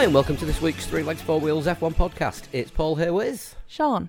Hi, 0.00 0.04
and 0.04 0.14
welcome 0.14 0.38
to 0.38 0.46
this 0.46 0.62
week's 0.62 0.86
Three 0.86 1.02
Legs 1.02 1.20
Four 1.20 1.40
Wheels 1.40 1.66
F1 1.66 1.92
podcast. 1.92 2.44
It's 2.52 2.70
Paul 2.70 2.96
here 2.96 3.12
with. 3.12 3.54
Sean. 3.66 4.08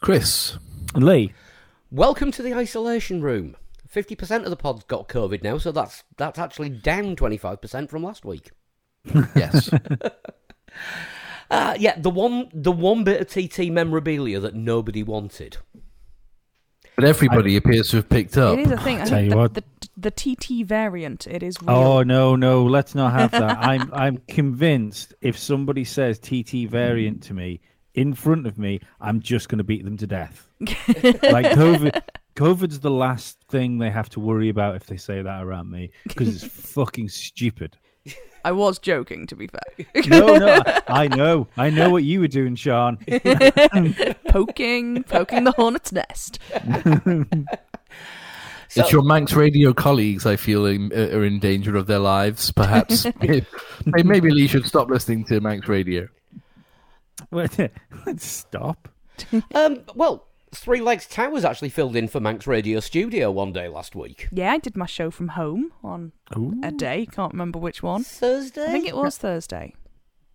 Chris. 0.00 0.58
And 0.96 1.04
Lee. 1.04 1.32
Welcome 1.92 2.32
to 2.32 2.42
the 2.42 2.52
isolation 2.54 3.22
room. 3.22 3.54
50% 3.88 4.42
of 4.42 4.50
the 4.50 4.56
pod's 4.56 4.82
got 4.82 5.06
COVID 5.06 5.44
now, 5.44 5.58
so 5.58 5.70
that's 5.70 6.02
that's 6.16 6.40
actually 6.40 6.70
down 6.70 7.14
25% 7.14 7.88
from 7.88 8.02
last 8.02 8.24
week. 8.24 8.50
Yes. 9.36 9.70
Uh, 11.52 11.76
yeah, 11.78 11.96
the 11.98 12.10
one 12.10 12.48
the 12.52 12.72
one 12.72 13.04
bit 13.04 13.20
of 13.20 13.28
TT 13.28 13.70
memorabilia 13.70 14.40
that 14.40 14.54
nobody 14.54 15.04
wanted. 15.04 15.58
but 16.96 17.04
everybody 17.04 17.56
appears 17.56 17.90
to 17.90 17.96
have 17.96 18.08
picked 18.08 18.36
up. 18.38 18.58
It 18.58 18.66
is 18.66 18.72
a 18.72 18.78
thing. 18.78 19.00
I 19.00 19.04
Tell 19.04 19.22
you 19.22 19.30
the, 19.30 19.36
what. 19.36 19.54
the 19.54 19.62
the 20.02 20.10
TT 20.10 20.66
variant. 20.66 21.26
It 21.26 21.42
is 21.42 21.56
real. 21.62 21.70
Oh 21.70 22.02
no, 22.02 22.36
no, 22.36 22.64
let's 22.64 22.94
not 22.94 23.12
have 23.12 23.30
that. 23.32 23.58
I'm 23.58 23.90
I'm 23.94 24.18
convinced 24.28 25.14
if 25.20 25.38
somebody 25.38 25.84
says 25.84 26.18
TT 26.18 26.68
variant 26.68 27.22
to 27.24 27.34
me 27.34 27.60
in 27.94 28.14
front 28.14 28.46
of 28.46 28.58
me, 28.58 28.80
I'm 29.00 29.20
just 29.20 29.48
going 29.48 29.58
to 29.58 29.64
beat 29.64 29.84
them 29.84 29.96
to 29.98 30.06
death. 30.06 30.48
like 30.60 31.46
COVID, 31.46 32.00
COVID's 32.36 32.80
the 32.80 32.90
last 32.90 33.38
thing 33.48 33.78
they 33.78 33.90
have 33.90 34.08
to 34.10 34.20
worry 34.20 34.48
about 34.48 34.76
if 34.76 34.86
they 34.86 34.96
say 34.96 35.22
that 35.22 35.42
around 35.42 35.70
me 35.70 35.90
because 36.04 36.42
it's 36.42 36.44
fucking 36.72 37.08
stupid. 37.08 37.76
I 38.44 38.50
was 38.50 38.80
joking, 38.80 39.28
to 39.28 39.36
be 39.36 39.46
fair. 39.46 39.86
No, 40.08 40.36
no, 40.36 40.60
I 40.88 41.06
know, 41.06 41.46
I 41.56 41.70
know 41.70 41.90
what 41.90 42.02
you 42.02 42.18
were 42.18 42.26
doing, 42.26 42.56
Sean. 42.56 42.96
poking, 44.26 45.04
poking 45.04 45.44
the 45.44 45.52
hornet's 45.56 45.92
nest. 45.92 46.40
So- 48.72 48.80
it's 48.82 48.92
your 48.92 49.02
Manx 49.02 49.32
radio 49.34 49.72
colleagues, 49.74 50.24
I 50.26 50.36
feel, 50.36 50.64
in, 50.66 50.90
uh, 50.92 51.16
are 51.16 51.24
in 51.24 51.38
danger 51.38 51.76
of 51.76 51.86
their 51.86 51.98
lives, 51.98 52.50
perhaps. 52.52 53.04
Hey, 53.20 53.44
Maybe 53.86 54.30
Lee 54.30 54.46
should 54.46 54.64
stop 54.66 54.88
listening 54.88 55.24
to 55.26 55.40
Manx 55.40 55.68
radio. 55.68 56.08
Let's 57.30 57.58
stop. 58.18 58.88
Um, 59.54 59.80
well, 59.94 60.26
Three 60.54 60.80
Legs 60.80 61.06
Towers 61.06 61.44
actually 61.44 61.68
filled 61.68 61.94
in 61.96 62.08
for 62.08 62.18
Manx 62.18 62.46
Radio 62.46 62.80
Studio 62.80 63.30
one 63.30 63.52
day 63.52 63.68
last 63.68 63.94
week. 63.94 64.26
Yeah, 64.32 64.52
I 64.52 64.58
did 64.58 64.76
my 64.76 64.86
show 64.86 65.10
from 65.10 65.28
home 65.28 65.70
on 65.84 66.12
a 66.62 66.72
day. 66.72 67.06
Can't 67.12 67.32
remember 67.32 67.58
which 67.58 67.82
one. 67.82 68.02
Thursday? 68.04 68.64
I 68.64 68.70
think 68.72 68.88
it 68.88 68.96
was 68.96 69.18
Thursday. 69.18 69.74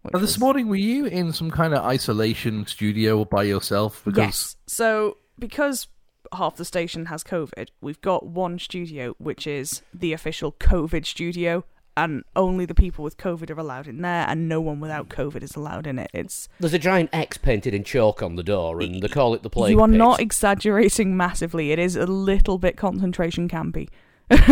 which 0.04 0.14
Now, 0.14 0.20
this 0.20 0.36
was- 0.36 0.40
morning, 0.40 0.68
were 0.70 0.76
you 0.76 1.06
in 1.06 1.34
some 1.34 1.50
kind 1.52 1.74
of 1.74 1.84
isolation 1.86 2.66
studio 2.68 3.26
by 3.26 3.44
yourself? 3.44 4.04
Because 4.06 4.18
Yes. 4.18 4.56
So 4.68 5.18
because 5.40 5.88
half 6.34 6.56
the 6.56 6.66
station 6.66 7.06
has 7.08 7.24
COVID, 7.24 7.70
we've 7.82 8.02
got 8.02 8.26
one 8.26 8.60
studio 8.60 9.16
which 9.18 9.48
is 9.48 9.82
the 9.94 10.14
official 10.14 10.52
COVID 10.54 11.06
studio, 11.06 11.64
and 11.96 12.24
only 12.36 12.66
the 12.66 12.76
people 12.76 13.04
with 13.04 13.18
COVID 13.18 13.50
are 13.50 13.60
allowed 13.60 13.88
in 13.88 14.02
there, 14.02 14.26
and 14.28 14.48
no 14.48 14.62
one 14.62 14.80
without 14.80 15.10
COVID 15.10 15.42
is 15.42 15.56
allowed 15.56 15.88
in 15.88 15.98
it. 15.98 16.12
It's 16.14 16.48
There's 16.60 16.74
a 16.74 16.80
giant 16.80 17.10
X 17.12 17.38
painted 17.38 17.74
in 17.74 17.84
chalk 17.84 18.22
on 18.22 18.36
the 18.36 18.44
door, 18.44 18.80
and 18.82 19.02
they 19.02 19.08
call 19.08 19.34
it 19.34 19.42
the 19.44 19.50
plague 19.50 19.72
you 19.72 19.82
are 19.82 19.88
pit. 19.88 19.98
not 19.98 20.20
exaggerating 20.20 21.18
massively. 21.18 21.72
It 21.72 21.80
is 21.80 21.96
a 21.96 22.06
little 22.06 22.60
bit 22.60 22.78
concentration 22.78 23.50
campy. 23.50 23.90
it's 24.30 24.44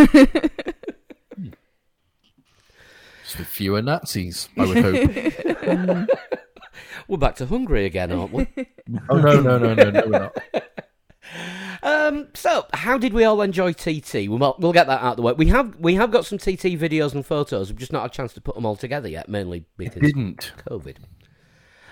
the 3.37 3.45
fewer 3.45 3.81
Nazis, 3.81 4.49
I 4.57 4.65
would 4.65 4.77
hope. 4.77 6.09
We're 7.07 7.17
back 7.17 7.35
to 7.35 7.45
Hungary 7.45 7.85
again, 7.85 8.11
aren't 8.11 8.31
we? 8.33 8.47
oh, 9.09 9.17
no, 9.19 9.41
no, 9.41 9.57
no, 9.59 9.73
no, 9.75 9.89
no, 9.91 10.03
we're 10.05 10.19
not. 10.19 10.37
um, 11.85 12.29
so, 12.33 12.65
how 12.73 12.97
did 12.97 13.13
we 13.13 13.23
all 13.23 13.41
enjoy 13.43 13.71
TT? 13.71 14.27
We'll, 14.27 14.55
we'll 14.57 14.73
get 14.73 14.87
that 14.87 15.01
out 15.01 15.11
of 15.11 15.17
the 15.17 15.21
way. 15.21 15.33
We 15.33 15.47
have 15.47 15.75
we 15.77 15.93
have 15.95 16.09
got 16.09 16.25
some 16.25 16.39
TT 16.39 16.73
videos 16.79 17.13
and 17.13 17.23
photos. 17.23 17.69
We've 17.69 17.77
just 17.77 17.93
not 17.93 18.01
had 18.01 18.11
a 18.11 18.13
chance 18.13 18.33
to 18.33 18.41
put 18.41 18.55
them 18.55 18.65
all 18.65 18.75
together 18.75 19.07
yet, 19.07 19.29
mainly 19.29 19.65
because 19.77 20.01
Didn't. 20.01 20.51
COVID. 20.67 20.97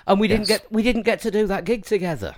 And 0.07 0.19
we 0.19 0.27
didn't 0.27 0.47
get 0.47 0.65
we 0.71 0.81
didn't 0.81 1.03
get 1.03 1.21
to 1.21 1.31
do 1.31 1.45
that 1.45 1.63
gig 1.63 1.85
together. 1.85 2.35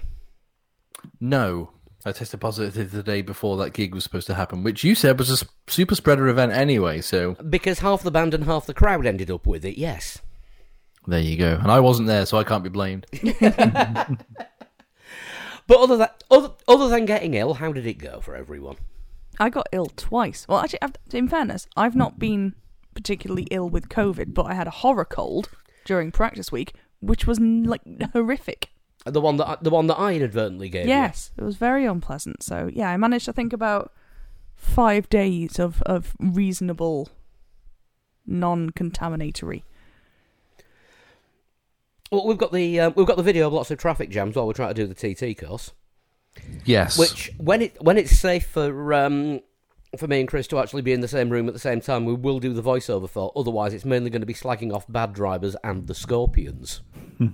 No. 1.22 1.72
I 2.08 2.12
tested 2.12 2.40
positive 2.40 2.92
the 2.92 3.02
day 3.02 3.24
before 3.24 3.58
that 3.58 3.74
gig 3.74 3.96
was 3.96 4.04
supposed 4.04 4.28
to 4.28 4.36
happen, 4.36 4.62
which 4.62 4.84
you 4.84 4.94
said 4.94 5.18
was 5.18 5.42
a 5.42 5.48
super 5.68 5.96
spreader 5.96 6.28
event 6.28 6.52
anyway, 6.52 7.02
so 7.02 7.34
Because 7.50 7.80
half 7.80 8.04
the 8.04 8.12
band 8.12 8.36
and 8.36 8.44
half 8.44 8.68
the 8.68 8.76
crowd 8.76 9.08
ended 9.08 9.32
up 9.32 9.48
with 9.48 9.66
it, 9.66 9.80
yes. 9.80 10.20
there 11.08 11.20
you 11.20 11.36
go. 11.36 11.58
And 11.60 11.72
I 11.72 11.80
wasn't 11.80 12.08
there, 12.08 12.28
so 12.28 12.38
I 12.38 12.44
can't 12.44 12.64
be 12.64 12.70
blamed. 12.70 13.08
But 15.68 15.80
other 15.80 15.98
than, 15.98 16.10
other, 16.30 16.52
other 16.68 16.90
than 16.90 17.06
getting 17.06 17.34
ill, 17.34 17.56
how 17.56 17.72
did 17.72 17.86
it 17.88 17.96
go 17.98 18.20
for 18.22 18.36
everyone? 18.36 18.78
I 19.40 19.50
got 19.50 19.68
ill 19.72 19.88
twice. 19.96 20.46
Well, 20.48 20.60
actually, 20.60 20.82
I've, 20.82 20.94
in 21.12 21.28
fairness, 21.28 21.68
I've 21.76 21.96
not 21.96 22.20
been 22.20 22.56
particularly 22.94 23.48
ill 23.52 23.70
with 23.70 23.90
COVID, 23.90 24.34
but 24.34 24.46
I 24.46 24.54
had 24.54 24.68
a 24.68 24.72
horror 24.72 25.06
cold 25.06 25.50
during 25.84 26.12
practice 26.12 26.52
week, 26.52 26.74
which 27.02 27.28
was 27.28 27.40
like 27.40 27.82
horrific. 28.14 28.70
Uh, 29.06 29.12
the 29.12 29.22
one 29.22 29.38
that 29.38 29.48
I, 29.48 29.58
the 29.62 29.70
one 29.70 29.88
that 29.88 30.00
I 30.00 30.14
inadvertently 30.14 30.70
gave 30.70 30.86
you. 30.86 30.92
Yes, 30.92 31.32
it 31.38 31.44
was 31.44 31.58
very 31.58 31.86
unpleasant. 31.86 32.42
So 32.42 32.70
yeah, 32.74 32.90
I 32.90 32.98
managed 32.98 33.26
to 33.26 33.34
think 33.34 33.54
about 33.54 33.92
five 34.56 35.10
days 35.10 35.60
of 35.60 35.82
of 35.84 36.16
reasonable, 36.20 37.10
non-contaminatory. 38.26 39.64
Well, 42.12 42.26
we've 42.28 42.38
got 42.38 42.52
the 42.52 42.80
um, 42.80 42.94
we've 42.96 43.08
got 43.08 43.18
the 43.18 43.24
video 43.24 43.48
of 43.48 43.54
lots 43.54 43.72
of 43.72 43.78
traffic 43.78 44.10
jams 44.10 44.36
while 44.36 44.48
we're 44.48 44.54
trying 44.54 44.74
to 44.74 44.86
do 44.86 44.88
the 44.88 44.94
TT 44.94 45.38
course. 45.38 45.72
Yes. 46.66 46.98
Which 46.98 47.32
when 47.38 47.62
it 47.62 47.82
when 47.82 47.98
it's 47.98 48.18
safe 48.18 48.46
for 48.48 48.94
um, 48.94 49.42
for 49.98 50.08
me 50.08 50.20
and 50.20 50.28
Chris 50.30 50.48
to 50.48 50.60
actually 50.60 50.82
be 50.82 50.94
in 50.94 51.02
the 51.02 51.08
same 51.08 51.30
room 51.30 51.48
at 51.48 51.54
the 51.54 51.60
same 51.60 51.82
time, 51.82 52.06
we 52.06 52.14
will 52.14 52.40
do 52.40 52.54
the 52.54 52.62
voiceover 52.62 53.10
for. 53.10 53.32
Otherwise, 53.36 53.74
it's 53.74 53.86
mainly 53.86 54.10
going 54.10 54.22
to 54.22 54.26
be 54.28 54.34
slagging 54.34 54.74
off 54.74 54.86
bad 54.90 55.14
drivers 55.14 55.56
and 55.64 55.88
the 55.88 55.96
Scorpions. 55.96 56.82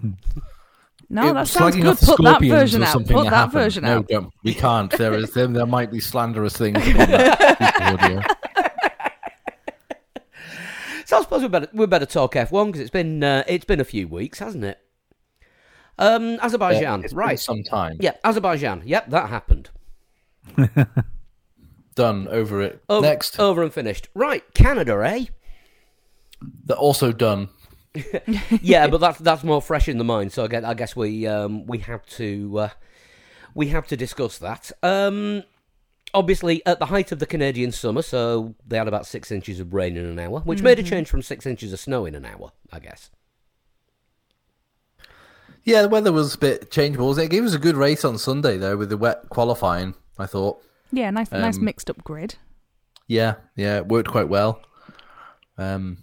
No, 1.14 1.30
It- 1.30 1.34
that 1.34 1.48
sounds 1.50 1.76
good. 1.76 1.98
Put 1.98 2.24
that 2.24 2.42
version 2.42 2.84
out. 2.84 3.06
Put 3.06 3.08
that 3.26 3.34
happened. 3.34 3.52
version 3.52 3.84
no, 3.84 3.98
out. 3.98 4.08
Don't. 4.08 4.34
We 4.46 4.54
can't. 4.54 4.90
There 4.90 5.14
is 5.14 5.34
there, 5.34 5.46
there 5.48 5.66
might 5.66 5.92
be 5.92 6.00
slanderous 6.00 6.56
things 6.56 6.78
on 6.88 6.94
that 6.94 7.60
piece 7.60 7.70
of 7.82 8.00
audio. 8.00 8.22
So 11.12 11.18
I 11.18 11.22
suppose 11.24 11.42
we 11.42 11.50
better 11.50 11.68
we 11.74 11.86
better 11.88 12.06
talk 12.06 12.38
F 12.38 12.54
one 12.54 12.68
because 12.68 12.80
it's 12.80 12.90
been 12.90 13.22
uh, 13.22 13.44
it's 13.46 13.66
been 13.66 13.82
a 13.82 13.84
few 13.84 14.08
weeks, 14.08 14.40
hasn't 14.40 14.64
it? 14.64 14.80
Um, 16.00 16.40
Azerbaijan, 16.42 17.04
It's 17.04 17.12
been 17.12 17.18
right? 17.20 17.38
some 17.38 17.64
time. 17.64 17.98
Yeah, 18.00 18.14
Azerbaijan. 18.24 18.84
Yep, 18.86 19.10
that 19.10 19.28
happened. 19.28 19.72
Done 21.96 22.30
over 22.30 22.62
it. 22.62 22.82
Over, 22.88 23.06
Next. 23.06 23.38
over 23.42 23.62
and 23.62 23.74
finished. 23.74 24.08
Right, 24.16 24.42
Canada, 24.54 24.94
eh? 25.06 25.26
They're 26.64 26.78
also 26.78 27.12
done. 27.12 27.50
yeah, 28.62 28.88
but 28.88 29.02
that's 29.02 29.20
that's 29.20 29.44
more 29.44 29.62
fresh 29.62 29.90
in 29.90 29.98
the 29.98 30.06
mind. 30.06 30.32
So 30.32 30.46
I 30.46 30.48
guess, 30.48 30.64
I 30.64 30.74
guess 30.74 30.96
we 30.96 31.28
um, 31.28 31.66
we 31.66 31.80
have 31.80 32.06
to 32.06 32.58
uh, 32.58 32.70
we 33.54 33.68
have 33.68 33.86
to 33.88 33.98
discuss 33.98 34.38
that. 34.38 34.72
Um, 34.82 35.44
obviously, 36.14 36.66
at 36.66 36.80
the 36.80 36.88
height 36.88 37.12
of 37.12 37.20
the 37.20 37.26
Canadian 37.26 37.72
summer, 37.72 38.02
so 38.02 38.56
they 38.68 38.78
had 38.78 38.88
about 38.88 39.06
six 39.06 39.32
inches 39.32 39.60
of 39.60 39.74
rain 39.74 39.98
in 39.98 40.06
an 40.06 40.20
hour, 40.20 40.40
which 40.42 40.62
made 40.62 40.80
a 40.80 40.84
change 40.84 41.08
from 41.10 41.22
six 41.22 41.46
inches 41.46 41.74
of 41.74 41.80
snow 41.80 42.06
in 42.06 42.16
an 42.16 42.26
hour. 42.26 42.52
I 42.72 42.80
guess. 42.80 43.10
Yeah, 45.64 45.84
the 45.84 45.90
weather 45.90 46.12
was 46.12 46.36
a 46.36 46.38
bit 46.40 46.72
changeable. 46.72 47.18
It 47.18 47.30
gave 47.30 47.44
us 47.44 47.54
a 47.54 47.60
good 47.60 47.76
race 47.76 48.04
on 48.04 48.18
Sunday 48.18 48.58
though, 48.58 48.78
with 48.78 48.90
the 48.90 48.98
wet 48.98 49.30
qualifying. 49.30 49.94
I 50.18 50.26
thought. 50.26 50.62
Yeah, 50.92 51.10
nice, 51.12 51.32
nice 51.32 51.58
Um, 51.58 51.66
mixed 51.66 51.90
up 51.90 52.04
grid. 52.04 52.36
Yeah, 53.08 53.36
yeah, 53.56 53.78
it 53.78 53.88
worked 53.88 54.10
quite 54.10 54.28
well. 54.30 54.62
Um, 55.58 55.98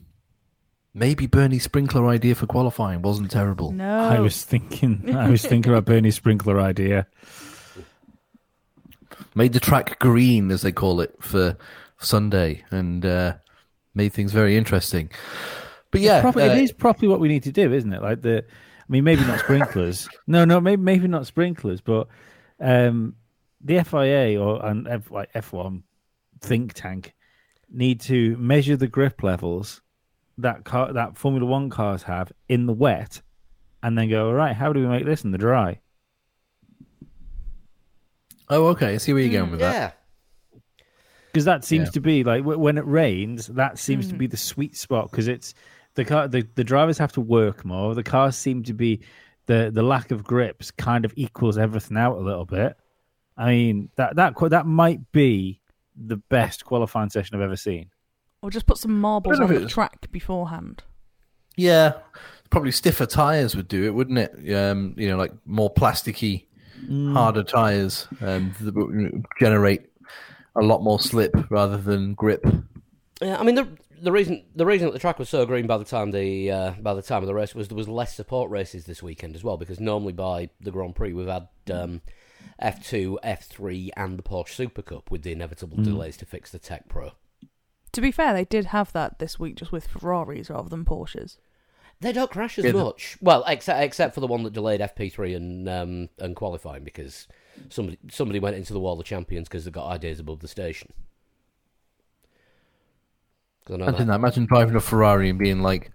maybe 0.94 1.26
Bernie's 1.26 1.64
sprinkler 1.64 2.06
idea 2.06 2.34
for 2.34 2.46
qualifying 2.46 3.02
wasn't 3.02 3.30
terrible. 3.30 3.72
No, 3.72 3.98
I 4.00 4.20
was 4.20 4.44
thinking, 4.44 5.14
I 5.14 5.28
was 5.28 5.42
thinking 5.42 5.72
about 5.72 5.84
Bernie 5.84 6.10
Sprinkler 6.10 6.60
idea. 6.60 7.06
Made 9.38 9.52
the 9.52 9.60
track 9.60 10.00
green, 10.00 10.50
as 10.50 10.62
they 10.62 10.72
call 10.72 11.00
it, 11.00 11.14
for 11.20 11.56
Sunday, 12.00 12.64
and 12.72 13.06
uh, 13.06 13.34
made 13.94 14.12
things 14.12 14.32
very 14.32 14.56
interesting. 14.56 15.12
But 15.92 16.00
yeah, 16.00 16.22
Proper, 16.22 16.40
uh, 16.40 16.46
it 16.46 16.58
is 16.58 16.72
properly 16.72 17.06
what 17.06 17.20
we 17.20 17.28
need 17.28 17.44
to 17.44 17.52
do, 17.52 17.72
isn't 17.72 17.92
it? 17.92 18.02
Like 18.02 18.20
the, 18.22 18.44
I 18.44 18.84
mean, 18.88 19.04
maybe 19.04 19.22
not 19.22 19.38
sprinklers. 19.38 20.08
no, 20.26 20.44
no, 20.44 20.60
maybe 20.60 20.82
maybe 20.82 21.06
not 21.06 21.24
sprinklers, 21.24 21.80
but 21.80 22.08
um, 22.58 23.14
the 23.60 23.84
FIA 23.84 24.40
or 24.42 24.66
and 24.66 24.88
F, 24.88 25.08
like 25.12 25.32
F1 25.34 25.84
think 26.40 26.72
tank 26.72 27.14
need 27.70 28.00
to 28.00 28.36
measure 28.38 28.76
the 28.76 28.88
grip 28.88 29.22
levels 29.22 29.82
that 30.38 30.64
car 30.64 30.92
that 30.92 31.16
Formula 31.16 31.46
One 31.46 31.70
cars 31.70 32.02
have 32.02 32.32
in 32.48 32.66
the 32.66 32.72
wet, 32.72 33.22
and 33.84 33.96
then 33.96 34.10
go, 34.10 34.26
all 34.26 34.34
right, 34.34 34.56
how 34.56 34.72
do 34.72 34.80
we 34.80 34.88
make 34.88 35.04
this 35.04 35.22
in 35.22 35.30
the 35.30 35.38
dry? 35.38 35.78
Oh, 38.50 38.66
okay. 38.68 38.94
I 38.94 38.96
see 38.98 39.12
where 39.12 39.22
you're 39.22 39.32
going 39.40 39.50
with 39.50 39.60
that. 39.60 39.74
Yeah. 39.74 40.60
because 41.32 41.44
that 41.44 41.64
seems 41.64 41.88
Yeah. 41.88 41.92
to 41.92 42.00
be 42.00 42.24
like 42.24 42.42
wh- 42.42 42.58
when 42.58 42.78
it 42.78 42.86
rains 42.86 43.48
that 43.48 43.78
seems 43.78 44.08
to 44.08 44.14
be 44.14 44.26
the 44.26 44.36
sweet 44.36 44.76
spot 44.76 45.10
because 45.10 45.28
it's 45.28 45.54
the 45.94 46.04
car 46.04 46.26
the, 46.28 46.46
the 46.54 46.64
drivers 46.64 46.98
have 46.98 47.12
to 47.12 47.20
work 47.20 47.64
more 47.64 47.94
the 47.94 48.02
cars 48.02 48.36
seem 48.36 48.62
to 48.64 48.72
be 48.72 49.00
the 49.46 49.70
the 49.72 49.82
lack 49.82 50.10
of 50.10 50.24
grips 50.24 50.70
kind 50.70 51.04
of 51.04 51.12
equals 51.16 51.58
everything 51.58 51.96
out 51.98 52.16
a 52.16 52.20
little 52.20 52.46
bit 52.46 52.76
i 53.36 53.50
mean 53.50 53.90
that 53.96 54.16
that 54.16 54.34
qu- 54.34 54.48
that 54.48 54.66
might 54.66 55.12
be 55.12 55.60
the 55.96 56.16
best 56.16 56.64
qualifying 56.64 57.10
session 57.10 57.36
i've 57.36 57.42
ever 57.42 57.56
seen 57.56 57.90
or 58.42 58.50
just 58.50 58.66
put 58.66 58.78
some 58.78 58.98
marbles 58.98 59.36
don't 59.36 59.44
on 59.44 59.48
know 59.50 59.54
if 59.54 59.60
the 59.60 59.64
it's- 59.66 59.74
track 59.74 60.10
beforehand. 60.10 60.82
Yeah, 61.56 61.94
probably 62.50 62.70
stiffer 62.70 63.04
tires 63.04 63.56
would 63.56 63.66
do 63.66 63.82
it, 63.84 63.92
wouldn't 63.92 64.16
it? 64.18 64.54
Um, 64.54 64.94
you 64.96 65.08
know, 65.08 65.16
like 65.16 65.32
more 65.44 65.74
plasticky, 65.74 66.44
harder 67.12 67.42
tires 67.42 68.06
um, 68.20 68.54
that 68.60 69.24
generate 69.38 69.82
a 70.56 70.62
lot 70.62 70.82
more 70.82 71.00
slip 71.00 71.34
rather 71.50 71.76
than 71.76 72.14
grip. 72.14 72.44
Yeah, 73.20 73.38
I 73.38 73.42
mean 73.42 73.54
the 73.54 73.68
the 74.00 74.12
reason 74.12 74.44
the 74.54 74.66
reason 74.66 74.86
that 74.86 74.92
the 74.92 74.98
track 74.98 75.18
was 75.18 75.28
so 75.28 75.44
green 75.46 75.66
by 75.66 75.78
the 75.78 75.84
time 75.84 76.10
the 76.10 76.50
uh, 76.50 76.72
by 76.80 76.94
the 76.94 77.02
time 77.02 77.22
of 77.22 77.26
the 77.26 77.34
race 77.34 77.54
was 77.54 77.68
there 77.68 77.76
was 77.76 77.88
less 77.88 78.14
support 78.14 78.50
races 78.50 78.84
this 78.84 79.02
weekend 79.02 79.34
as 79.34 79.44
well 79.44 79.56
because 79.56 79.80
normally 79.80 80.12
by 80.12 80.50
the 80.60 80.70
Grand 80.70 80.94
Prix 80.94 81.12
we've 81.12 81.26
had 81.26 81.48
um, 81.72 82.00
F2, 82.62 83.16
F3, 83.24 83.90
and 83.96 84.18
the 84.18 84.22
Porsche 84.22 84.50
Super 84.50 84.82
Cup 84.82 85.10
with 85.10 85.22
the 85.22 85.32
inevitable 85.32 85.82
delays 85.82 86.16
to 86.18 86.26
fix 86.26 86.50
the 86.50 86.58
TecPro. 86.58 87.12
To 87.92 88.00
be 88.00 88.12
fair, 88.12 88.32
they 88.32 88.44
did 88.44 88.66
have 88.66 88.92
that 88.92 89.18
this 89.18 89.38
week 89.38 89.56
just 89.56 89.72
with 89.72 89.86
Ferraris 89.86 90.50
rather 90.50 90.68
than 90.68 90.84
Porsches. 90.84 91.38
They 92.00 92.12
don't 92.12 92.30
crash 92.30 92.58
as 92.58 92.64
Yeah, 92.64 92.72
the- 92.72 92.84
much. 92.84 93.16
Well, 93.20 93.44
except 93.46 93.80
except 93.82 94.14
for 94.14 94.20
the 94.20 94.26
one 94.28 94.44
that 94.44 94.52
delayed 94.52 94.80
FP3 94.80 95.34
and 95.36 95.68
um, 95.68 96.08
and 96.18 96.36
qualifying 96.36 96.84
because 96.84 97.26
somebody 97.70 97.98
somebody 98.10 98.38
went 98.38 98.56
into 98.56 98.72
the 98.72 98.80
wall 98.80 98.98
of 99.00 99.04
champions 99.06 99.48
because 99.48 99.64
they 99.64 99.70
got 99.70 99.88
ideas 99.88 100.20
above 100.20 100.40
the 100.40 100.48
station. 100.48 100.92
I 103.68 103.76
know 103.76 103.86
Imagine 103.86 104.06
that-. 104.08 104.14
Imagine 104.14 104.46
driving 104.46 104.76
a 104.76 104.80
Ferrari 104.80 105.28
and 105.28 105.38
being 105.38 105.60
like, 105.60 105.90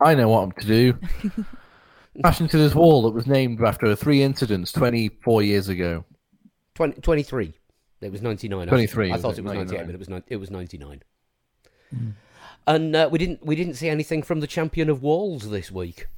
I 0.00 0.14
know 0.14 0.28
what 0.28 0.42
I'm 0.42 0.52
to 0.52 0.66
do. 0.66 0.98
Crash 2.22 2.40
into 2.40 2.58
this 2.58 2.74
wall 2.74 3.02
that 3.02 3.10
was 3.14 3.26
named 3.26 3.62
after 3.62 3.94
three 3.94 4.22
incidents 4.22 4.72
24 4.72 5.42
years 5.42 5.68
ago. 5.68 6.04
20, 6.74 7.00
23. 7.00 7.54
It 8.00 8.12
was 8.12 8.20
99. 8.22 8.60
I- 8.60 8.70
23, 8.70 9.12
I, 9.12 9.16
thought 9.16 9.38
it? 9.38 9.44
was 9.44 9.52
98, 9.52 9.76
99. 9.78 9.86
but 9.86 9.94
it 9.94 9.98
was, 9.98 10.22
it 10.28 10.36
was 10.36 10.50
99. 10.50 11.02
And 12.66 12.96
uh, 12.96 13.08
we 13.10 13.18
didn't 13.18 13.44
we 13.44 13.54
didn't 13.54 13.74
see 13.74 13.88
anything 13.88 14.22
from 14.22 14.40
the 14.40 14.46
champion 14.46 14.90
of 14.90 15.02
walls 15.02 15.50
this 15.50 15.70
week. 15.70 16.08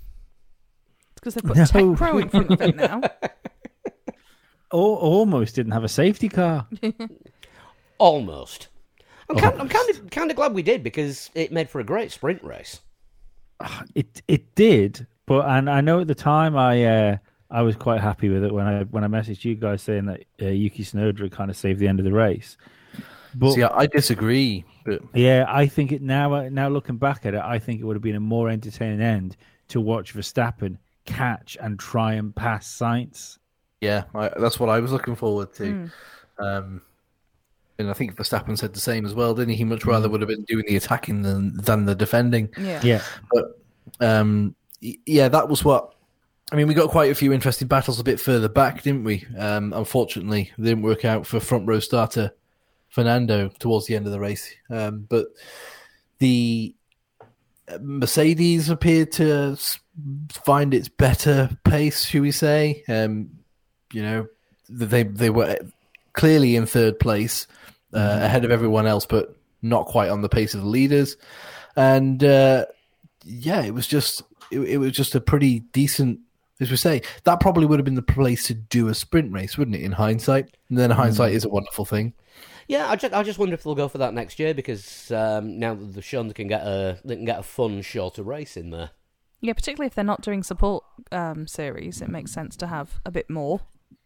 It's 1.13 1.21
because 1.21 1.35
they 1.35 1.41
put 1.43 1.57
No. 1.57 1.65
TecPro 1.65 2.23
in 2.23 2.29
front 2.29 2.51
of 2.51 2.61
it 2.63 2.77
now. 2.77 3.01
Al 4.73 4.81
almost 4.81 5.55
didn't 5.55 5.73
have 5.73 5.85
a 5.85 5.89
safety 5.89 6.29
car. 6.29 6.67
Almost. 7.99 8.69
I'm 9.31 9.37
kind, 9.37 9.61
I'm 9.61 9.69
kind 9.69 9.91
of 9.91 10.11
kind 10.11 10.31
of 10.31 10.37
glad 10.37 10.55
we 10.55 10.63
did 10.63 10.83
because 10.83 11.31
it 11.35 11.53
made 11.53 11.69
for 11.69 11.81
a 11.81 11.85
great 11.85 12.13
sprint 12.13 12.43
race. 12.45 12.81
It 13.95 14.23
it 14.29 14.55
did, 14.55 15.07
but 15.27 15.47
and 15.49 15.69
I 15.69 15.81
know 15.81 16.01
at 16.01 16.07
the 16.07 16.15
time 16.15 16.57
I 16.57 16.85
uh, 16.85 17.17
I 17.51 17.63
was 17.63 17.77
quite 17.77 18.01
happy 18.01 18.29
with 18.29 18.45
it 18.45 18.53
when 18.53 18.67
I 18.67 18.85
when 18.85 19.05
I 19.05 19.09
messaged 19.09 19.45
you 19.45 19.55
guys 19.55 19.83
saying 19.83 20.07
that 20.07 20.25
uh, 20.41 20.47
Yuki 20.47 20.85
Tsunoda 20.85 21.31
kind 21.33 21.51
of 21.51 21.57
saved 21.57 21.81
the 21.81 21.89
end 21.89 21.99
of 21.99 22.05
the 22.05 22.13
race. 22.13 22.57
But 23.35 23.53
See, 23.53 23.63
I, 23.63 23.81
I 23.81 23.87
disagree. 23.87 24.65
But 24.85 25.03
yeah, 25.15 25.45
I 25.49 25.67
think 25.67 25.93
it 25.93 26.03
now 26.03 26.49
now 26.49 26.69
looking 26.69 26.97
back 26.97 27.27
at 27.27 27.35
it, 27.35 27.41
I 27.43 27.59
think 27.59 27.81
it 27.81 27.85
would 27.85 27.97
have 27.97 28.03
been 28.03 28.17
a 28.17 28.21
more 28.21 28.49
entertaining 28.49 29.01
end 29.01 29.37
to 29.69 29.81
watch 29.81 30.15
Verstappen 30.15 30.79
catch 31.05 31.57
and 31.61 31.79
try 31.79 32.15
and 32.15 32.35
pass 32.35 32.67
Sainz. 32.67 33.39
yeah, 33.81 34.05
I, 34.15 34.31
that's 34.39 34.59
what 34.59 34.69
I 34.69 34.81
was 34.81 34.93
looking 34.93 35.15
forward 35.17 35.53
to. 35.55 35.91
Um, 36.39 36.83
and 37.79 37.89
I 37.91 37.93
think 37.93 38.17
Verstappen 38.17 38.59
said 38.59 38.73
the 38.75 38.81
same 38.81 39.07
as 39.07 39.15
well, 39.15 39.35
didn't 39.35 39.51
he? 39.51 39.57
He 39.57 39.65
much 39.65 39.85
rather 39.85 40.09
would 40.09 40.21
have 40.21 40.29
been 40.29 40.45
doing 40.45 40.65
the 40.67 40.77
attacking 40.77 41.23
than, 41.23 41.57
than 41.57 41.85
the 41.85 41.95
defending. 41.95 42.49
Yeah. 42.59 42.81
Yeah, 42.83 43.03
But 43.33 43.61
um, 44.01 44.55
yeah, 44.81 45.29
that 45.29 45.49
was 45.49 45.65
what. 45.65 45.95
I 46.51 46.57
mean, 46.57 46.67
we 46.67 46.75
got 46.75 46.91
quite 46.91 47.11
a 47.11 47.15
few 47.15 47.33
interesting 47.33 47.69
battles 47.69 48.01
a 48.01 48.05
bit 48.05 48.19
further 48.19 48.49
back, 48.49 48.83
didn't 48.83 49.05
we? 49.05 49.27
Um, 49.37 49.73
unfortunately, 49.75 50.51
they 50.57 50.71
didn't 50.71 50.83
work 50.83 51.05
out 51.05 51.27
for 51.27 51.41
front 51.41 51.69
row 51.69 51.79
starter 51.79 52.33
Fernando 52.89 53.49
towards 53.59 53.87
the 53.87 53.97
end 53.97 54.07
of 54.07 54.13
the 54.13 54.21
race. 54.21 54.53
Um, 54.71 55.07
but 55.09 55.27
the 56.19 56.75
uh, 57.69 57.79
Mercedes 57.81 58.69
appeared 58.69 59.13
to 59.13 59.57
find 60.31 60.75
its 60.75 60.89
better 60.89 61.51
pace, 61.65 62.05
should 62.05 62.23
we 62.23 62.33
say? 62.33 62.83
Um, 62.89 63.31
you 63.93 64.03
know, 64.03 64.27
they 64.69 65.03
they 65.03 65.31
were 65.31 65.59
clearly 66.13 66.57
in 66.57 66.67
third 66.67 66.99
place, 66.99 67.47
uh, 67.95 68.19
ahead 68.23 68.45
of 68.45 68.51
everyone 68.51 68.87
else, 68.87 69.07
but 69.07 69.35
not 69.63 69.87
quite 69.87 70.11
on 70.11 70.23
the 70.23 70.29
pace 70.29 70.55
of 70.55 70.61
the 70.61 70.69
leaders. 70.69 71.17
And 71.77 72.23
uh, 72.23 72.67
yeah, 73.25 73.63
it 73.63 73.75
was 73.75 73.87
just 73.87 74.23
it, 74.51 74.61
it 74.61 74.79
was 74.79 74.93
just 74.93 75.15
a 75.15 75.21
pretty 75.21 75.61
decent. 75.61 76.21
As 76.61 76.73
we 76.73 76.77
say, 76.77 77.03
that 77.23 77.39
probably 77.39 77.67
would 77.67 77.79
have 77.79 77.85
been 77.85 77.95
the 77.95 78.03
place 78.03 78.49
to 78.49 78.55
do 78.55 78.89
a 78.89 78.95
sprint 78.95 79.33
race, 79.33 79.57
wouldn't 79.57 79.77
it? 79.77 79.83
In 79.83 79.93
hindsight, 79.93 80.57
and 80.69 80.77
then 80.77 80.91
hindsight 80.91 81.33
is 81.33 81.45
a 81.45 81.49
wonderful 81.49 81.85
thing. 81.85 82.15
Yeah, 82.69 82.91
I 82.91 82.97
just, 82.97 83.15
I 83.15 83.23
just 83.23 83.39
wonder 83.39 83.55
if 83.55 83.63
they'll 83.63 83.75
go 83.75 83.89
for 83.89 83.99
that 83.99 84.13
next 84.13 84.39
year 84.39 84.53
because 84.53 85.11
um, 85.11 85.59
now 85.59 85.75
that 85.75 85.95
they've 85.95 86.05
shown 86.05 86.29
they 86.29 86.35
can 86.35 86.49
get 86.49 86.63
a 86.63 87.01
they 87.03 87.17
can 87.17 87.25
get 87.25 87.39
a 87.39 87.43
fun 87.43 87.81
shorter 87.81 88.23
race 88.23 88.57
in 88.57 88.71
there. 88.71 88.91
Yeah, 89.41 89.55
particularly 89.55 89.87
if 89.87 89.95
they're 89.95 90.05
not 90.05 90.21
doing 90.21 90.43
support 90.43 90.85
um, 91.11 91.47
series, 91.47 92.03
it 92.03 92.09
makes 92.09 92.31
sense 92.31 92.57
to 92.57 92.67
have 92.67 93.01
a 93.07 93.11
bit 93.11 93.31
more. 93.31 93.61